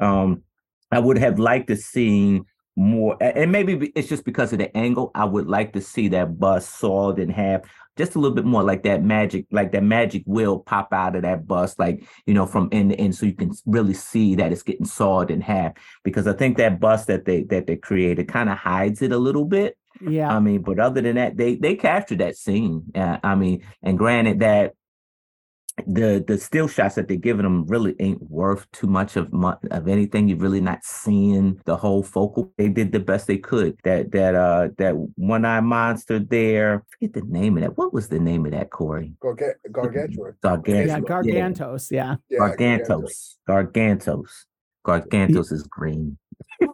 um 0.00 0.42
i 0.90 0.98
would 0.98 1.18
have 1.18 1.38
liked 1.38 1.68
to 1.68 1.76
see 1.76 2.40
more 2.76 3.16
and 3.20 3.50
maybe 3.50 3.90
it's 3.94 4.08
just 4.08 4.24
because 4.24 4.52
of 4.52 4.58
the 4.58 4.76
angle 4.76 5.10
i 5.14 5.24
would 5.24 5.48
like 5.48 5.72
to 5.72 5.80
see 5.80 6.08
that 6.08 6.38
bus 6.38 6.68
sawed 6.68 7.18
in 7.18 7.30
half 7.30 7.62
just 7.96 8.14
a 8.14 8.18
little 8.18 8.34
bit 8.34 8.44
more 8.44 8.62
like 8.62 8.82
that 8.82 9.02
magic, 9.02 9.46
like 9.50 9.72
that 9.72 9.82
magic 9.82 10.22
will 10.26 10.58
pop 10.58 10.92
out 10.92 11.16
of 11.16 11.22
that 11.22 11.46
bus, 11.46 11.78
like, 11.78 12.04
you 12.26 12.34
know, 12.34 12.46
from 12.46 12.68
end 12.70 12.90
to 12.90 12.96
end. 12.96 13.14
So 13.14 13.26
you 13.26 13.32
can 13.32 13.52
really 13.64 13.94
see 13.94 14.34
that 14.34 14.52
it's 14.52 14.62
getting 14.62 14.86
sawed 14.86 15.30
in 15.30 15.40
half. 15.40 15.72
Because 16.04 16.26
I 16.26 16.34
think 16.34 16.58
that 16.58 16.78
bus 16.78 17.06
that 17.06 17.24
they 17.24 17.44
that 17.44 17.66
they 17.66 17.76
created 17.76 18.28
kind 18.28 18.50
of 18.50 18.58
hides 18.58 19.02
it 19.02 19.12
a 19.12 19.18
little 19.18 19.44
bit. 19.44 19.78
Yeah. 20.06 20.34
I 20.34 20.40
mean, 20.40 20.60
but 20.60 20.78
other 20.78 21.00
than 21.00 21.16
that, 21.16 21.36
they 21.38 21.56
they 21.56 21.74
captured 21.74 22.18
that 22.18 22.36
scene. 22.36 22.84
Uh, 22.94 23.16
I 23.22 23.34
mean, 23.34 23.64
and 23.82 23.96
granted 23.96 24.40
that 24.40 24.74
the 25.86 26.24
the 26.26 26.38
still 26.38 26.68
shots 26.68 26.94
that 26.94 27.06
they're 27.06 27.16
giving 27.18 27.42
them 27.42 27.66
really 27.66 27.94
ain't 28.00 28.22
worth 28.30 28.70
too 28.72 28.86
much 28.86 29.16
of 29.16 29.32
of 29.34 29.88
anything. 29.88 30.28
You're 30.28 30.38
really 30.38 30.60
not 30.60 30.82
seeing 30.84 31.60
the 31.66 31.76
whole 31.76 32.02
focal. 32.02 32.52
They 32.56 32.68
did 32.68 32.92
the 32.92 33.00
best 33.00 33.26
they 33.26 33.36
could. 33.36 33.78
That 33.84 34.10
that 34.12 34.34
uh 34.34 34.68
that 34.78 34.94
one 35.16 35.44
eye 35.44 35.60
monster 35.60 36.18
there. 36.18 36.76
I 36.76 36.80
forget 36.90 37.12
the 37.12 37.30
name 37.30 37.58
of 37.58 37.62
that. 37.62 37.76
What 37.76 37.92
was 37.92 38.08
the 38.08 38.18
name 38.18 38.46
of 38.46 38.52
that, 38.52 38.70
Corey? 38.70 39.12
Gargantuan. 39.20 40.34
Gargantuan. 40.42 40.86
Yeah, 40.86 41.00
Gargantos. 41.00 41.90
Yeah. 41.90 42.16
yeah. 42.30 42.38
Gargantos. 42.38 43.34
Gargantos. 43.48 44.30
Gargantos 44.84 45.52
is 45.52 45.64
green. 45.64 46.16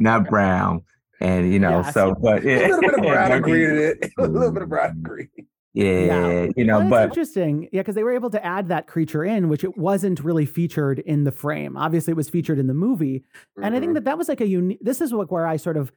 not 0.00 0.28
brown. 0.28 0.82
And 1.20 1.52
you 1.52 1.58
know, 1.58 1.80
yeah, 1.80 1.90
so 1.90 2.14
but 2.14 2.44
yeah. 2.44 2.66
a 2.66 2.68
little 2.68 2.80
bit 2.80 2.94
of 2.94 3.00
brown 3.04 3.42
green 3.42 3.70
in 3.70 3.78
it. 3.78 4.12
a 4.18 4.26
little 4.26 4.52
bit 4.52 4.62
of 4.62 4.68
brown 4.68 5.00
green. 5.02 5.28
Yeah, 5.76 5.98
yeah, 6.06 6.46
you 6.56 6.64
know, 6.64 6.78
well, 6.78 6.88
but 6.88 7.08
interesting. 7.10 7.68
Yeah, 7.70 7.82
because 7.82 7.96
they 7.96 8.02
were 8.02 8.14
able 8.14 8.30
to 8.30 8.42
add 8.42 8.68
that 8.68 8.86
creature 8.86 9.22
in, 9.22 9.50
which 9.50 9.62
it 9.62 9.76
wasn't 9.76 10.20
really 10.20 10.46
featured 10.46 11.00
in 11.00 11.24
the 11.24 11.30
frame. 11.30 11.76
Obviously, 11.76 12.12
it 12.12 12.16
was 12.16 12.30
featured 12.30 12.58
in 12.58 12.66
the 12.66 12.72
movie, 12.72 13.18
mm-hmm. 13.18 13.62
and 13.62 13.76
I 13.76 13.78
think 13.78 13.90
mm-hmm. 13.90 13.94
that 13.96 14.04
that 14.04 14.16
was 14.16 14.26
like 14.26 14.40
a 14.40 14.46
unique. 14.46 14.78
This 14.80 15.02
is 15.02 15.12
what 15.12 15.30
where 15.30 15.46
I 15.46 15.58
sort 15.58 15.76
of 15.76 15.92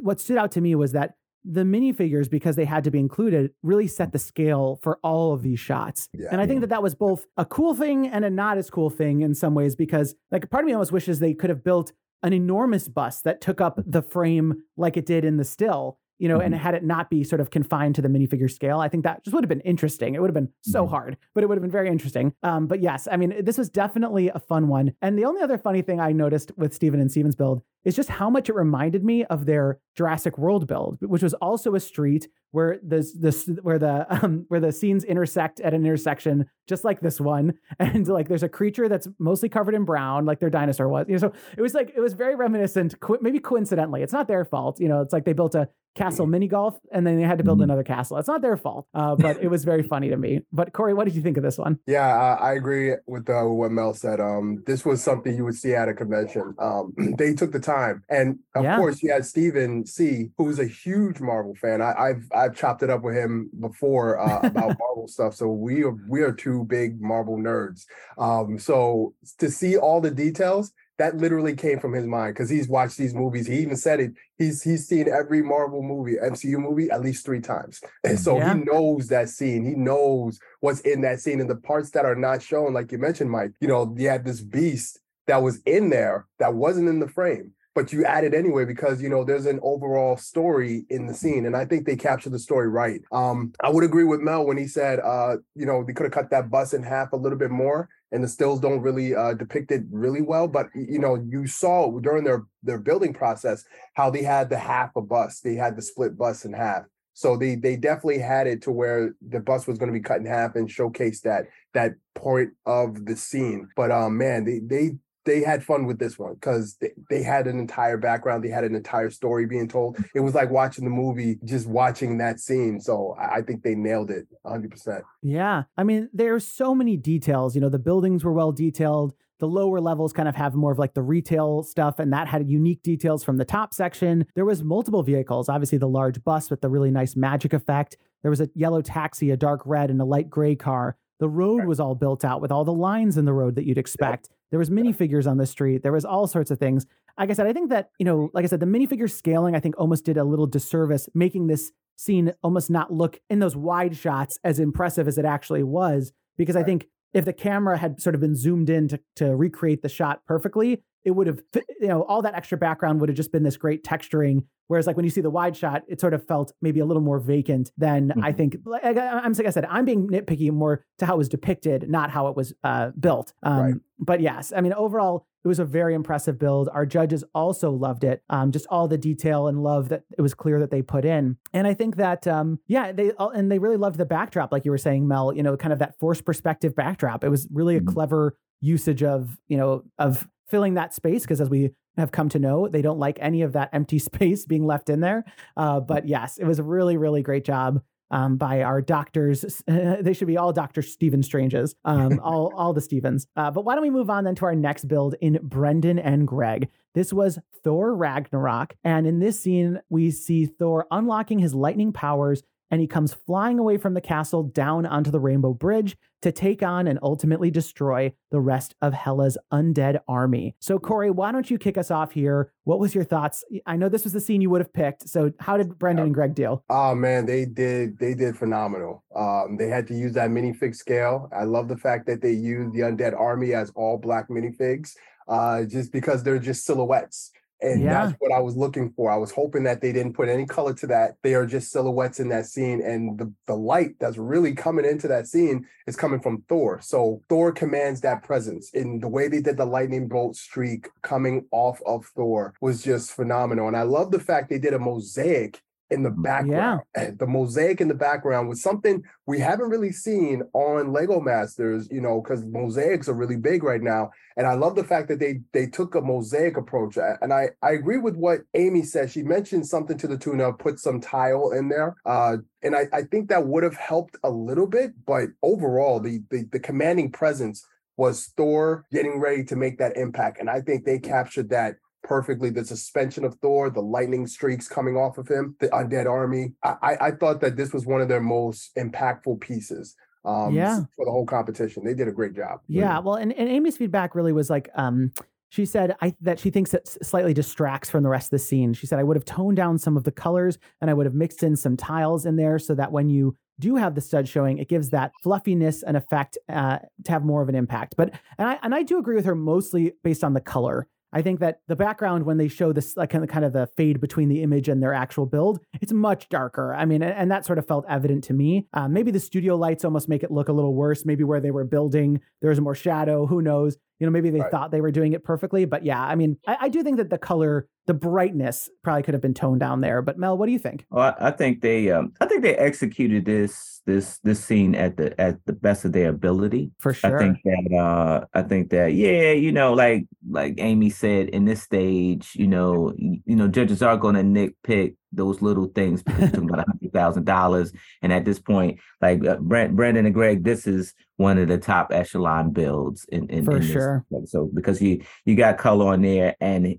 what 0.00 0.20
stood 0.20 0.38
out 0.38 0.52
to 0.52 0.60
me 0.60 0.76
was 0.76 0.92
that 0.92 1.16
the 1.44 1.62
minifigures, 1.62 2.30
because 2.30 2.54
they 2.54 2.64
had 2.64 2.84
to 2.84 2.92
be 2.92 3.00
included, 3.00 3.50
really 3.64 3.88
set 3.88 4.12
the 4.12 4.20
scale 4.20 4.78
for 4.84 5.00
all 5.02 5.32
of 5.32 5.42
these 5.42 5.58
shots. 5.58 6.08
Yeah, 6.12 6.28
and 6.30 6.40
I 6.40 6.46
think 6.46 6.60
that 6.60 6.70
that 6.70 6.84
was 6.84 6.94
both 6.94 7.26
a 7.36 7.44
cool 7.44 7.74
thing 7.74 8.06
and 8.06 8.24
a 8.24 8.30
not 8.30 8.56
as 8.56 8.70
cool 8.70 8.88
thing 8.88 9.22
in 9.22 9.34
some 9.34 9.52
ways, 9.52 9.74
because 9.74 10.14
like 10.30 10.48
part 10.48 10.62
of 10.62 10.66
me 10.66 10.74
almost 10.74 10.92
wishes 10.92 11.18
they 11.18 11.34
could 11.34 11.50
have 11.50 11.64
built 11.64 11.92
an 12.22 12.32
enormous 12.32 12.86
bust 12.86 13.24
that 13.24 13.40
took 13.40 13.60
up 13.60 13.80
the 13.84 14.00
frame 14.00 14.62
like 14.76 14.96
it 14.96 15.06
did 15.06 15.24
in 15.24 15.38
the 15.38 15.44
still 15.44 15.98
you 16.18 16.28
know, 16.28 16.38
mm-hmm. 16.38 16.52
and 16.52 16.54
had 16.54 16.74
it 16.74 16.84
not 16.84 17.10
be 17.10 17.24
sort 17.24 17.40
of 17.40 17.50
confined 17.50 17.94
to 17.96 18.02
the 18.02 18.08
minifigure 18.08 18.50
scale, 18.50 18.78
I 18.78 18.88
think 18.88 19.04
that 19.04 19.24
just 19.24 19.34
would 19.34 19.44
have 19.44 19.48
been 19.48 19.60
interesting. 19.60 20.14
It 20.14 20.20
would 20.20 20.28
have 20.28 20.34
been 20.34 20.52
so 20.62 20.82
mm-hmm. 20.82 20.90
hard, 20.90 21.16
but 21.34 21.42
it 21.42 21.48
would 21.48 21.56
have 21.56 21.62
been 21.62 21.70
very 21.70 21.88
interesting. 21.88 22.34
Um, 22.42 22.66
but 22.66 22.80
yes, 22.80 23.08
I 23.10 23.16
mean, 23.16 23.44
this 23.44 23.58
was 23.58 23.68
definitely 23.68 24.28
a 24.28 24.38
fun 24.38 24.68
one. 24.68 24.92
And 25.02 25.18
the 25.18 25.24
only 25.24 25.42
other 25.42 25.58
funny 25.58 25.82
thing 25.82 26.00
I 26.00 26.12
noticed 26.12 26.52
with 26.56 26.74
Steven 26.74 27.00
and 27.00 27.10
Steven's 27.10 27.36
build 27.36 27.62
is 27.84 27.96
just 27.96 28.08
how 28.08 28.30
much 28.30 28.48
it 28.48 28.54
reminded 28.54 29.04
me 29.04 29.24
of 29.26 29.46
their 29.46 29.78
Jurassic 29.96 30.38
World 30.38 30.66
build, 30.66 30.98
which 31.00 31.22
was 31.22 31.34
also 31.34 31.74
a 31.74 31.80
street 31.80 32.28
where 32.50 32.78
the 32.82 33.06
this 33.18 33.50
where 33.62 33.78
the 33.78 34.06
um, 34.24 34.44
where 34.48 34.60
the 34.60 34.72
scenes 34.72 35.04
intersect 35.04 35.60
at 35.60 35.74
an 35.74 35.84
intersection, 35.84 36.46
just 36.66 36.84
like 36.84 37.00
this 37.00 37.20
one, 37.20 37.54
and 37.78 38.06
like 38.08 38.28
there's 38.28 38.42
a 38.42 38.48
creature 38.48 38.88
that's 38.88 39.08
mostly 39.18 39.48
covered 39.48 39.74
in 39.74 39.84
brown, 39.84 40.24
like 40.24 40.40
their 40.40 40.50
dinosaur 40.50 40.88
was. 40.88 41.06
You 41.08 41.14
know, 41.14 41.18
so 41.18 41.32
it 41.56 41.62
was 41.62 41.74
like 41.74 41.92
it 41.96 42.00
was 42.00 42.14
very 42.14 42.34
reminiscent. 42.34 42.94
maybe 43.20 43.38
coincidentally, 43.38 44.02
it's 44.02 44.12
not 44.12 44.28
their 44.28 44.44
fault. 44.44 44.80
You 44.80 44.88
know, 44.88 45.00
it's 45.00 45.12
like 45.12 45.24
they 45.24 45.32
built 45.32 45.54
a 45.54 45.68
castle 45.94 46.26
mini 46.26 46.48
golf 46.48 46.78
and 46.92 47.06
then 47.06 47.16
they 47.16 47.22
had 47.22 47.38
to 47.38 47.44
build 47.44 47.58
mm-hmm. 47.58 47.64
another 47.64 47.84
castle. 47.84 48.18
It's 48.18 48.28
not 48.28 48.42
their 48.42 48.56
fault, 48.56 48.86
uh, 48.94 49.14
but 49.16 49.42
it 49.42 49.48
was 49.48 49.64
very 49.64 49.82
funny 49.82 50.08
to 50.10 50.16
me. 50.16 50.40
But 50.52 50.72
Corey, 50.72 50.94
what 50.94 51.04
did 51.04 51.14
you 51.14 51.22
think 51.22 51.36
of 51.36 51.42
this 51.42 51.56
one? 51.56 51.78
Yeah, 51.86 52.06
uh, 52.06 52.36
I 52.40 52.54
agree 52.54 52.94
with, 53.06 53.28
uh, 53.30 53.42
what 53.44 53.70
Mel 53.70 53.94
said. 53.94 54.20
Um, 54.20 54.62
this 54.66 54.84
was 54.84 55.02
something 55.02 55.36
you 55.36 55.44
would 55.44 55.54
see 55.54 55.74
at 55.74 55.88
a 55.88 55.94
convention. 55.94 56.54
Um, 56.58 56.92
they 57.18 57.34
took 57.34 57.52
the 57.52 57.60
time, 57.60 57.73
and 58.08 58.38
of 58.54 58.64
yeah. 58.64 58.76
course, 58.76 59.02
you 59.02 59.12
had 59.12 59.24
Steven 59.24 59.86
C, 59.86 60.30
who's 60.36 60.58
a 60.58 60.66
huge 60.66 61.20
Marvel 61.20 61.54
fan. 61.54 61.82
I, 61.82 62.08
have 62.08 62.22
I've 62.34 62.56
chopped 62.56 62.82
it 62.82 62.90
up 62.90 63.02
with 63.02 63.16
him 63.16 63.50
before 63.60 64.18
uh, 64.18 64.40
about 64.42 64.76
Marvel 64.78 65.08
stuff. 65.08 65.34
So 65.34 65.48
we 65.48 65.84
are 65.84 65.96
we 66.08 66.22
are 66.22 66.32
two 66.32 66.64
big 66.64 67.00
Marvel 67.00 67.36
nerds. 67.36 67.84
Um, 68.18 68.58
so 68.58 69.14
to 69.38 69.50
see 69.50 69.76
all 69.76 70.00
the 70.00 70.10
details 70.10 70.72
that 70.98 71.16
literally 71.16 71.56
came 71.56 71.80
from 71.80 71.92
his 71.92 72.06
mind 72.06 72.34
because 72.34 72.48
he's 72.48 72.68
watched 72.68 72.96
these 72.96 73.14
movies. 73.14 73.46
He 73.46 73.58
even 73.58 73.76
said 73.76 74.00
it. 74.00 74.12
He's 74.38 74.62
he's 74.62 74.86
seen 74.86 75.08
every 75.08 75.42
Marvel 75.42 75.82
movie, 75.82 76.16
MCU 76.22 76.58
movie, 76.58 76.90
at 76.90 77.02
least 77.02 77.24
three 77.24 77.40
times, 77.40 77.80
and 78.04 78.18
so 78.18 78.36
yeah. 78.36 78.54
he 78.54 78.60
knows 78.60 79.08
that 79.08 79.28
scene. 79.28 79.64
He 79.64 79.74
knows 79.74 80.38
what's 80.60 80.80
in 80.80 81.00
that 81.02 81.20
scene, 81.20 81.40
and 81.40 81.50
the 81.50 81.56
parts 81.56 81.90
that 81.90 82.04
are 82.04 82.14
not 82.14 82.42
shown, 82.42 82.72
like 82.72 82.92
you 82.92 82.98
mentioned, 82.98 83.30
Mike. 83.30 83.52
You 83.60 83.68
know, 83.68 83.92
you 83.96 84.08
had 84.08 84.24
this 84.24 84.40
beast 84.40 85.00
that 85.26 85.42
was 85.42 85.60
in 85.62 85.90
there 85.90 86.26
that 86.38 86.54
wasn't 86.54 86.88
in 86.88 87.00
the 87.00 87.08
frame 87.08 87.52
but 87.74 87.92
you 87.92 88.04
add 88.04 88.24
it 88.24 88.34
anyway 88.34 88.64
because 88.64 89.02
you 89.02 89.08
know 89.08 89.24
there's 89.24 89.46
an 89.46 89.60
overall 89.62 90.16
story 90.16 90.86
in 90.90 91.06
the 91.06 91.14
scene 91.14 91.46
and 91.46 91.56
i 91.56 91.64
think 91.64 91.86
they 91.86 91.96
captured 91.96 92.30
the 92.30 92.38
story 92.38 92.68
right 92.68 93.02
um 93.12 93.52
i 93.62 93.68
would 93.68 93.84
agree 93.84 94.04
with 94.04 94.20
mel 94.20 94.46
when 94.46 94.56
he 94.56 94.66
said 94.66 95.00
uh 95.00 95.36
you 95.54 95.66
know 95.66 95.84
they 95.84 95.92
could 95.92 96.04
have 96.04 96.12
cut 96.12 96.30
that 96.30 96.50
bus 96.50 96.74
in 96.74 96.82
half 96.82 97.12
a 97.12 97.16
little 97.16 97.38
bit 97.38 97.50
more 97.50 97.88
and 98.12 98.22
the 98.22 98.28
stills 98.28 98.60
don't 98.60 98.80
really 98.80 99.14
uh 99.14 99.34
depict 99.34 99.70
it 99.70 99.82
really 99.90 100.22
well 100.22 100.48
but 100.48 100.68
you 100.74 100.98
know 100.98 101.16
you 101.28 101.46
saw 101.46 101.90
during 102.00 102.24
their 102.24 102.44
their 102.62 102.78
building 102.78 103.12
process 103.12 103.64
how 103.94 104.10
they 104.10 104.22
had 104.22 104.48
the 104.48 104.58
half 104.58 104.94
a 104.96 105.02
bus 105.02 105.40
they 105.40 105.54
had 105.54 105.76
the 105.76 105.82
split 105.82 106.16
bus 106.16 106.44
in 106.44 106.52
half 106.52 106.84
so 107.14 107.36
they 107.36 107.54
they 107.54 107.76
definitely 107.76 108.18
had 108.18 108.46
it 108.46 108.60
to 108.62 108.72
where 108.72 109.14
the 109.26 109.40
bus 109.40 109.66
was 109.66 109.78
going 109.78 109.92
to 109.92 109.98
be 109.98 110.02
cut 110.02 110.18
in 110.18 110.26
half 110.26 110.56
and 110.56 110.70
showcase 110.70 111.20
that 111.20 111.46
that 111.72 111.94
point 112.14 112.50
of 112.66 113.06
the 113.06 113.16
scene. 113.16 113.68
But 113.76 113.90
um 113.90 114.18
man, 114.18 114.44
they 114.44 114.58
they 114.58 114.96
they 115.24 115.40
had 115.42 115.64
fun 115.64 115.86
with 115.86 115.98
this 115.98 116.18
one 116.18 116.34
because 116.34 116.76
they, 116.80 116.90
they 117.10 117.22
had 117.22 117.46
an 117.46 117.58
entire 117.58 117.96
background, 117.96 118.44
they 118.44 118.48
had 118.48 118.64
an 118.64 118.74
entire 118.74 119.10
story 119.10 119.46
being 119.46 119.68
told. 119.68 119.98
It 120.14 120.20
was 120.20 120.34
like 120.34 120.50
watching 120.50 120.84
the 120.84 120.90
movie, 120.90 121.38
just 121.44 121.66
watching 121.66 122.18
that 122.18 122.40
scene. 122.40 122.80
So 122.80 123.16
I, 123.18 123.36
I 123.36 123.42
think 123.42 123.62
they 123.62 123.74
nailed 123.74 124.10
it 124.10 124.26
100%. 124.46 125.02
Yeah. 125.22 125.64
I 125.76 125.84
mean, 125.84 126.08
there's 126.12 126.46
so 126.46 126.74
many 126.74 126.96
details. 126.96 127.54
You 127.54 127.60
know, 127.60 127.68
the 127.68 127.78
buildings 127.78 128.24
were 128.24 128.32
well 128.32 128.52
detailed. 128.52 129.14
The 129.40 129.48
lower 129.48 129.80
levels 129.80 130.12
kind 130.12 130.28
of 130.28 130.36
have 130.36 130.54
more 130.54 130.72
of 130.72 130.78
like 130.78 130.94
the 130.94 131.02
retail 131.02 131.64
stuff, 131.64 131.98
and 131.98 132.12
that 132.12 132.28
had 132.28 132.48
unique 132.48 132.82
details 132.82 133.24
from 133.24 133.36
the 133.36 133.44
top 133.44 133.74
section. 133.74 134.26
There 134.34 134.44
was 134.44 134.62
multiple 134.62 135.02
vehicles, 135.02 135.48
obviously 135.48 135.76
the 135.76 135.88
large 135.88 136.22
bus 136.22 136.50
with 136.50 136.60
the 136.60 136.68
really 136.68 136.90
nice 136.90 137.16
magic 137.16 137.52
effect. 137.52 137.96
There 138.22 138.30
was 138.30 138.40
a 138.40 138.48
yellow 138.54 138.80
taxi, 138.80 139.30
a 139.32 139.36
dark 139.36 139.60
red, 139.66 139.90
and 139.90 140.00
a 140.00 140.04
light 140.04 140.30
gray 140.30 140.54
car. 140.54 140.96
The 141.18 141.28
road 141.28 141.64
was 141.64 141.78
all 141.80 141.94
built 141.94 142.24
out 142.24 142.40
with 142.40 142.50
all 142.50 142.64
the 142.64 142.72
lines 142.72 143.16
in 143.16 143.24
the 143.24 143.32
road 143.32 143.54
that 143.56 143.64
you'd 143.64 143.78
expect. 143.78 144.28
There 144.54 144.60
was 144.60 144.70
minifigures 144.70 145.28
on 145.28 145.36
the 145.36 145.46
street. 145.46 145.82
There 145.82 145.90
was 145.90 146.04
all 146.04 146.28
sorts 146.28 146.52
of 146.52 146.60
things. 146.60 146.86
Like 147.18 147.28
I 147.28 147.32
said, 147.32 147.48
I 147.48 147.52
think 147.52 147.70
that, 147.70 147.90
you 147.98 148.04
know, 148.04 148.30
like 148.34 148.44
I 148.44 148.46
said, 148.46 148.60
the 148.60 148.66
minifigure 148.66 149.10
scaling, 149.10 149.56
I 149.56 149.58
think 149.58 149.74
almost 149.76 150.04
did 150.04 150.16
a 150.16 150.22
little 150.22 150.46
disservice, 150.46 151.08
making 151.12 151.48
this 151.48 151.72
scene 151.96 152.32
almost 152.40 152.70
not 152.70 152.92
look 152.92 153.18
in 153.28 153.40
those 153.40 153.56
wide 153.56 153.96
shots 153.96 154.38
as 154.44 154.60
impressive 154.60 155.08
as 155.08 155.18
it 155.18 155.24
actually 155.24 155.64
was. 155.64 156.12
Because 156.38 156.54
I 156.54 156.62
think 156.62 156.86
if 157.12 157.24
the 157.24 157.32
camera 157.32 157.78
had 157.78 158.00
sort 158.00 158.14
of 158.14 158.20
been 158.20 158.36
zoomed 158.36 158.70
in 158.70 158.86
to, 158.86 159.00
to 159.16 159.34
recreate 159.34 159.82
the 159.82 159.88
shot 159.88 160.20
perfectly, 160.24 160.84
it 161.04 161.10
would 161.10 161.26
have, 161.26 161.40
you 161.80 161.88
know, 161.88 162.02
all 162.02 162.22
that 162.22 162.34
extra 162.34 162.58
background 162.58 163.00
would 163.00 163.08
have 163.08 163.16
just 163.16 163.32
been 163.32 163.42
this 163.42 163.56
great 163.56 163.84
texturing. 163.84 164.44
Whereas, 164.68 164.86
like 164.86 164.96
when 164.96 165.04
you 165.04 165.10
see 165.10 165.20
the 165.20 165.30
wide 165.30 165.56
shot, 165.56 165.82
it 165.88 166.00
sort 166.00 166.14
of 166.14 166.26
felt 166.26 166.52
maybe 166.62 166.80
a 166.80 166.86
little 166.86 167.02
more 167.02 167.18
vacant 167.18 167.70
than 167.76 168.08
mm-hmm. 168.08 168.24
I 168.24 168.32
think. 168.32 168.56
Like, 168.64 168.82
I'm 168.84 169.32
like 169.34 169.46
I 169.46 169.50
said, 169.50 169.66
I'm 169.66 169.84
being 169.84 170.08
nitpicky 170.08 170.50
more 170.50 170.84
to 170.98 171.06
how 171.06 171.14
it 171.14 171.18
was 171.18 171.28
depicted, 171.28 171.90
not 171.90 172.10
how 172.10 172.28
it 172.28 172.36
was 172.36 172.54
uh, 172.64 172.90
built. 172.98 173.34
Um, 173.42 173.60
right. 173.60 173.74
But 173.98 174.20
yes, 174.20 174.52
I 174.56 174.62
mean, 174.62 174.72
overall, 174.72 175.26
it 175.44 175.48
was 175.48 175.58
a 175.58 175.64
very 175.66 175.92
impressive 175.94 176.38
build. 176.38 176.70
Our 176.72 176.86
judges 176.86 177.22
also 177.34 177.70
loved 177.70 178.02
it. 178.04 178.22
Um, 178.30 178.50
just 178.50 178.66
all 178.70 178.88
the 178.88 178.96
detail 178.96 179.46
and 179.46 179.62
love 179.62 179.90
that 179.90 180.04
it 180.16 180.22
was 180.22 180.32
clear 180.32 180.58
that 180.60 180.70
they 180.70 180.80
put 180.80 181.04
in. 181.04 181.36
And 181.52 181.66
I 181.66 181.74
think 181.74 181.96
that, 181.96 182.26
um, 182.26 182.58
yeah, 182.66 182.92
they 182.92 183.12
all, 183.12 183.28
and 183.28 183.52
they 183.52 183.58
really 183.58 183.76
loved 183.76 183.98
the 183.98 184.06
backdrop, 184.06 184.50
like 184.50 184.64
you 184.64 184.70
were 184.70 184.78
saying, 184.78 185.06
Mel. 185.06 185.34
You 185.34 185.42
know, 185.42 185.54
kind 185.58 185.74
of 185.74 185.80
that 185.80 185.98
forced 185.98 186.24
perspective 186.24 186.74
backdrop. 186.74 187.22
It 187.22 187.28
was 187.28 187.46
really 187.52 187.76
a 187.76 187.80
mm-hmm. 187.80 187.92
clever 187.92 188.38
usage 188.60 189.02
of 189.02 189.36
you 189.46 189.58
know 189.58 189.84
of 189.98 190.26
filling 190.48 190.74
that 190.74 190.94
space 190.94 191.22
because 191.22 191.40
as 191.40 191.50
we 191.50 191.70
have 191.96 192.12
come 192.12 192.28
to 192.28 192.38
know 192.38 192.68
they 192.68 192.82
don't 192.82 192.98
like 192.98 193.18
any 193.20 193.42
of 193.42 193.52
that 193.52 193.70
empty 193.72 193.98
space 194.10 194.46
being 194.46 194.66
left 194.66 194.90
in 194.90 195.00
there 195.00 195.24
uh, 195.56 195.80
but 195.80 196.06
yes 196.08 196.38
it 196.38 196.44
was 196.44 196.58
a 196.58 196.62
really 196.64 196.96
really 196.96 197.22
great 197.22 197.44
job 197.44 197.82
um, 198.10 198.36
by 198.36 198.62
our 198.62 198.80
doctors. 198.80 199.62
they 199.66 200.12
should 200.12 200.28
be 200.28 200.36
all 200.36 200.52
Dr. 200.52 200.82
Stephen 200.82 201.22
Stranges, 201.22 201.74
um, 201.84 202.20
all, 202.24 202.52
all 202.54 202.72
the 202.72 202.80
Stevens. 202.80 203.26
Uh, 203.36 203.50
but 203.50 203.64
why 203.64 203.74
don't 203.74 203.82
we 203.82 203.90
move 203.90 204.08
on 204.08 204.24
then 204.24 204.36
to 204.36 204.44
our 204.44 204.54
next 204.54 204.86
build 204.86 205.16
in 205.20 205.38
Brendan 205.42 205.98
and 205.98 206.26
Greg? 206.26 206.68
This 206.94 207.12
was 207.12 207.38
Thor 207.62 207.94
Ragnarok. 207.94 208.74
And 208.84 209.06
in 209.06 209.18
this 209.18 209.40
scene, 209.40 209.80
we 209.88 210.10
see 210.10 210.46
Thor 210.46 210.86
unlocking 210.90 211.40
his 211.40 211.54
lightning 211.54 211.92
powers 211.92 212.42
and 212.70 212.80
he 212.80 212.86
comes 212.86 213.14
flying 213.14 213.58
away 213.58 213.76
from 213.76 213.94
the 213.94 214.00
castle 214.00 214.42
down 214.42 214.86
onto 214.86 215.10
the 215.10 215.20
Rainbow 215.20 215.52
Bridge 215.52 215.96
to 216.24 216.32
take 216.32 216.62
on 216.62 216.86
and 216.86 216.98
ultimately 217.02 217.50
destroy 217.50 218.10
the 218.30 218.40
rest 218.40 218.74
of 218.80 218.94
Hela's 218.94 219.36
undead 219.52 219.98
army. 220.08 220.56
So, 220.58 220.78
Corey, 220.78 221.10
why 221.10 221.30
don't 221.32 221.50
you 221.50 221.58
kick 221.58 221.76
us 221.76 221.90
off 221.90 222.12
here? 222.12 222.50
What 222.64 222.80
was 222.80 222.94
your 222.94 223.04
thoughts? 223.04 223.44
I 223.66 223.76
know 223.76 223.90
this 223.90 224.04
was 224.04 224.14
the 224.14 224.20
scene 224.20 224.40
you 224.40 224.48
would 224.48 224.62
have 224.62 224.72
picked. 224.72 225.06
So, 225.06 225.32
how 225.38 225.58
did 225.58 225.78
Brendan 225.78 226.06
and 226.06 226.14
Greg 226.14 226.34
deal? 226.34 226.64
Oh 226.70 226.94
man, 226.94 227.26
they 227.26 227.44
did 227.44 227.98
they 227.98 228.14
did 228.14 228.36
phenomenal. 228.36 229.04
Um, 229.14 229.58
they 229.58 229.68
had 229.68 229.86
to 229.88 229.94
use 229.94 230.14
that 230.14 230.30
minifig 230.30 230.74
scale. 230.74 231.28
I 231.36 231.44
love 231.44 231.68
the 231.68 231.76
fact 231.76 232.06
that 232.06 232.22
they 232.22 232.32
used 232.32 232.72
the 232.72 232.80
undead 232.80 233.18
army 233.18 233.52
as 233.52 233.70
all 233.74 233.98
black 233.98 234.30
minifigs, 234.30 234.94
uh, 235.28 235.64
just 235.64 235.92
because 235.92 236.22
they're 236.22 236.38
just 236.38 236.64
silhouettes. 236.64 237.32
And 237.60 237.82
yeah. 237.82 238.06
that's 238.06 238.16
what 238.18 238.32
I 238.32 238.40
was 238.40 238.56
looking 238.56 238.92
for. 238.92 239.10
I 239.10 239.16
was 239.16 239.30
hoping 239.30 239.62
that 239.64 239.80
they 239.80 239.92
didn't 239.92 240.14
put 240.14 240.28
any 240.28 240.44
color 240.44 240.74
to 240.74 240.86
that. 240.88 241.16
They 241.22 241.34
are 241.34 241.46
just 241.46 241.70
silhouettes 241.70 242.20
in 242.20 242.28
that 242.28 242.46
scene. 242.46 242.82
And 242.82 243.18
the, 243.18 243.32
the 243.46 243.54
light 243.54 243.94
that's 243.98 244.18
really 244.18 244.54
coming 244.54 244.84
into 244.84 245.08
that 245.08 245.26
scene 245.26 245.66
is 245.86 245.96
coming 245.96 246.20
from 246.20 246.42
Thor. 246.48 246.80
So 246.82 247.22
Thor 247.28 247.52
commands 247.52 248.00
that 248.02 248.22
presence. 248.22 248.70
In 248.74 249.00
the 249.00 249.08
way 249.08 249.28
they 249.28 249.40
did 249.40 249.56
the 249.56 249.64
lightning 249.64 250.08
bolt 250.08 250.36
streak 250.36 250.88
coming 251.02 251.46
off 251.52 251.80
of 251.86 252.06
Thor 252.06 252.54
was 252.60 252.82
just 252.82 253.12
phenomenal. 253.12 253.68
And 253.68 253.76
I 253.76 253.82
love 253.82 254.10
the 254.10 254.20
fact 254.20 254.50
they 254.50 254.58
did 254.58 254.74
a 254.74 254.78
mosaic 254.78 255.60
in 255.94 256.02
the 256.02 256.10
background. 256.10 256.82
Yeah. 256.94 257.12
The 257.18 257.26
mosaic 257.26 257.80
in 257.80 257.88
the 257.88 257.94
background 257.94 258.48
was 258.48 258.62
something 258.62 259.02
we 259.26 259.38
haven't 259.38 259.70
really 259.70 259.92
seen 259.92 260.42
on 260.52 260.92
Lego 260.92 261.20
Masters, 261.20 261.88
you 261.90 262.00
know, 262.00 262.20
because 262.20 262.44
mosaics 262.44 263.08
are 263.08 263.14
really 263.14 263.36
big 263.36 263.62
right 263.62 263.80
now. 263.80 264.10
And 264.36 264.46
I 264.46 264.54
love 264.54 264.74
the 264.74 264.84
fact 264.84 265.08
that 265.08 265.20
they 265.20 265.40
they 265.52 265.66
took 265.66 265.94
a 265.94 266.00
mosaic 266.00 266.56
approach. 266.56 266.98
And 266.98 267.32
I 267.32 267.50
I 267.62 267.72
agree 267.72 267.98
with 267.98 268.16
what 268.16 268.40
Amy 268.54 268.82
said. 268.82 269.10
She 269.10 269.22
mentioned 269.22 269.66
something 269.66 269.96
to 269.98 270.08
the 270.08 270.18
tune 270.18 270.40
of 270.40 270.58
put 270.58 270.78
some 270.78 271.00
tile 271.00 271.52
in 271.52 271.68
there. 271.68 271.94
Uh, 272.04 272.38
and 272.62 272.74
I, 272.74 272.86
I 272.92 273.02
think 273.02 273.28
that 273.28 273.46
would 273.46 273.62
have 273.62 273.76
helped 273.76 274.16
a 274.24 274.30
little 274.30 274.66
bit, 274.66 274.92
but 275.06 275.28
overall, 275.42 276.00
the 276.00 276.20
the, 276.30 276.46
the 276.52 276.60
commanding 276.60 277.10
presence 277.12 277.64
was 277.96 278.32
Thor 278.36 278.84
getting 278.90 279.20
ready 279.20 279.44
to 279.44 279.56
make 279.56 279.78
that 279.78 279.96
impact. 279.96 280.40
And 280.40 280.50
I 280.50 280.60
think 280.60 280.84
they 280.84 280.98
captured 280.98 281.50
that 281.50 281.76
perfectly. 282.04 282.50
The 282.50 282.64
suspension 282.64 283.24
of 283.24 283.34
Thor, 283.36 283.70
the 283.70 283.80
lightning 283.80 284.26
streaks 284.26 284.68
coming 284.68 284.96
off 284.96 285.18
of 285.18 285.26
him, 285.26 285.56
the 285.58 285.68
undead 285.68 286.06
army. 286.06 286.52
I, 286.62 286.96
I 287.00 287.10
thought 287.10 287.40
that 287.40 287.56
this 287.56 287.72
was 287.72 287.86
one 287.86 288.00
of 288.00 288.08
their 288.08 288.20
most 288.20 288.74
impactful 288.76 289.40
pieces. 289.40 289.96
Um, 290.26 290.54
yeah. 290.54 290.80
for 290.96 291.04
the 291.04 291.10
whole 291.10 291.26
competition. 291.26 291.84
They 291.84 291.92
did 291.92 292.08
a 292.08 292.12
great 292.12 292.34
job. 292.34 292.60
Yeah. 292.66 292.98
Well, 293.00 293.16
and, 293.16 293.30
and 293.34 293.46
Amy's 293.46 293.76
feedback 293.76 294.14
really 294.14 294.32
was 294.32 294.48
like, 294.48 294.70
um, 294.74 295.12
she 295.50 295.66
said 295.66 295.94
I, 296.00 296.14
that 296.22 296.40
she 296.40 296.48
thinks 296.48 296.72
it 296.72 296.88
slightly 297.02 297.34
distracts 297.34 297.90
from 297.90 298.02
the 298.02 298.08
rest 298.08 298.28
of 298.28 298.30
the 298.30 298.38
scene. 298.38 298.72
She 298.72 298.86
said 298.86 298.98
I 298.98 299.04
would 299.04 299.16
have 299.16 299.24
toned 299.24 299.56
down 299.56 299.78
some 299.78 299.96
of 299.96 300.04
the 300.04 300.10
colors 300.10 300.58
and 300.80 300.90
I 300.90 300.94
would 300.94 301.06
have 301.06 301.14
mixed 301.14 301.42
in 301.42 301.56
some 301.56 301.76
tiles 301.76 302.26
in 302.26 302.36
there 302.36 302.58
so 302.58 302.74
that 302.74 302.90
when 302.90 303.10
you 303.10 303.36
do 303.60 303.76
have 303.76 303.94
the 303.94 304.00
stud 304.00 304.26
showing, 304.28 304.58
it 304.58 304.68
gives 304.68 304.90
that 304.90 305.12
fluffiness 305.22 305.82
and 305.82 305.96
effect 305.96 306.38
uh, 306.48 306.78
to 307.04 307.12
have 307.12 307.24
more 307.24 307.40
of 307.40 307.48
an 307.48 307.54
impact. 307.54 307.94
But 307.96 308.14
and 308.38 308.48
I 308.48 308.58
and 308.62 308.74
I 308.74 308.82
do 308.82 308.98
agree 308.98 309.14
with 309.14 309.26
her 309.26 309.34
mostly 309.34 309.92
based 310.02 310.24
on 310.24 310.34
the 310.34 310.40
color. 310.40 310.88
I 311.14 311.22
think 311.22 311.38
that 311.40 311.60
the 311.68 311.76
background 311.76 312.26
when 312.26 312.38
they 312.38 312.48
show 312.48 312.72
this 312.72 312.96
like 312.96 313.10
kind 313.10 313.44
of 313.44 313.52
the 313.52 313.68
fade 313.76 314.00
between 314.00 314.28
the 314.28 314.42
image 314.42 314.68
and 314.68 314.82
their 314.82 314.92
actual 314.92 315.26
build, 315.26 315.60
it's 315.80 315.92
much 315.92 316.28
darker. 316.28 316.74
I 316.74 316.84
mean, 316.84 317.02
and 317.04 317.30
that 317.30 317.46
sort 317.46 317.58
of 317.58 317.66
felt 317.66 317.84
evident 317.88 318.24
to 318.24 318.34
me. 318.34 318.66
Uh, 318.74 318.88
maybe 318.88 319.12
the 319.12 319.20
studio 319.20 319.54
lights 319.54 319.84
almost 319.84 320.08
make 320.08 320.24
it 320.24 320.32
look 320.32 320.48
a 320.48 320.52
little 320.52 320.74
worse. 320.74 321.04
Maybe 321.06 321.22
where 321.22 321.40
they 321.40 321.52
were 321.52 321.64
building, 321.64 322.20
there's 322.42 322.60
more 322.60 322.74
shadow. 322.74 323.26
Who 323.26 323.40
knows? 323.40 323.76
You 324.00 324.06
know, 324.06 324.10
maybe 324.10 324.30
they 324.30 324.40
right. 324.40 324.50
thought 324.50 324.72
they 324.72 324.80
were 324.80 324.90
doing 324.90 325.12
it 325.12 325.22
perfectly, 325.22 325.64
but 325.66 325.84
yeah, 325.84 326.02
I 326.02 326.16
mean, 326.16 326.36
I, 326.48 326.56
I, 326.62 326.68
do 326.68 326.82
think 326.82 326.96
that 326.96 327.10
the 327.10 327.18
color, 327.18 327.68
the 327.86 327.94
brightness, 327.94 328.70
probably 328.82 329.02
could 329.02 329.14
have 329.14 329.20
been 329.20 329.34
toned 329.34 329.60
down 329.60 329.80
there. 329.80 330.02
But 330.02 330.18
Mel, 330.18 330.38
what 330.38 330.46
do 330.46 330.52
you 330.52 330.58
think? 330.58 330.86
Well, 330.90 331.14
I, 331.18 331.28
I 331.28 331.30
think 331.30 331.60
they, 331.60 331.90
um, 331.90 332.12
I 332.20 332.26
think 332.26 332.42
they 332.42 332.56
executed 332.56 333.24
this 333.24 333.74
this 333.86 334.18
this 334.18 334.42
scene 334.42 334.74
at 334.74 334.96
the 334.96 335.18
at 335.20 335.44
the 335.46 335.52
best 335.52 335.84
of 335.84 335.92
their 335.92 336.08
ability. 336.08 336.70
For 336.78 336.94
sure. 336.94 337.16
I 337.16 337.22
think 337.22 337.38
that 337.44 337.76
uh 337.76 338.24
I 338.32 338.42
think 338.42 338.70
that 338.70 338.94
yeah, 338.94 339.32
you 339.32 339.52
know, 339.52 339.74
like 339.74 340.06
like 340.28 340.54
Amy 340.58 340.90
said, 340.90 341.28
in 341.28 341.44
this 341.44 341.62
stage, 341.62 342.32
you 342.34 342.46
know, 342.46 342.94
you, 342.96 343.36
know, 343.36 343.48
judges 343.48 343.82
are 343.82 343.96
gonna 343.96 344.22
nitpick 344.22 344.96
those 345.12 345.42
little 345.42 345.66
things 345.66 346.02
because 346.02 346.20
you're 346.20 346.30
talking 346.30 346.48
about 346.48 346.66
a 346.66 346.70
hundred 346.70 346.92
thousand 346.92 347.24
dollars. 347.24 347.72
And 348.02 348.12
at 348.12 348.24
this 348.24 348.38
point, 348.38 348.80
like 349.00 349.24
uh, 349.24 349.36
Brent, 349.36 349.76
Brendan 349.76 350.06
and 350.06 350.14
Greg, 350.14 350.44
this 350.44 350.66
is 350.66 350.94
one 351.16 351.38
of 351.38 351.48
the 351.48 351.58
top 351.58 351.92
echelon 351.92 352.52
builds 352.52 353.04
in 353.10 353.28
in, 353.28 353.44
for 353.44 353.56
in 353.56 353.62
sure. 353.62 354.04
So 354.24 354.50
because 354.54 354.80
you 354.80 355.02
you 355.24 355.36
got 355.36 355.58
color 355.58 355.88
on 355.88 356.02
there, 356.02 356.36
and 356.40 356.78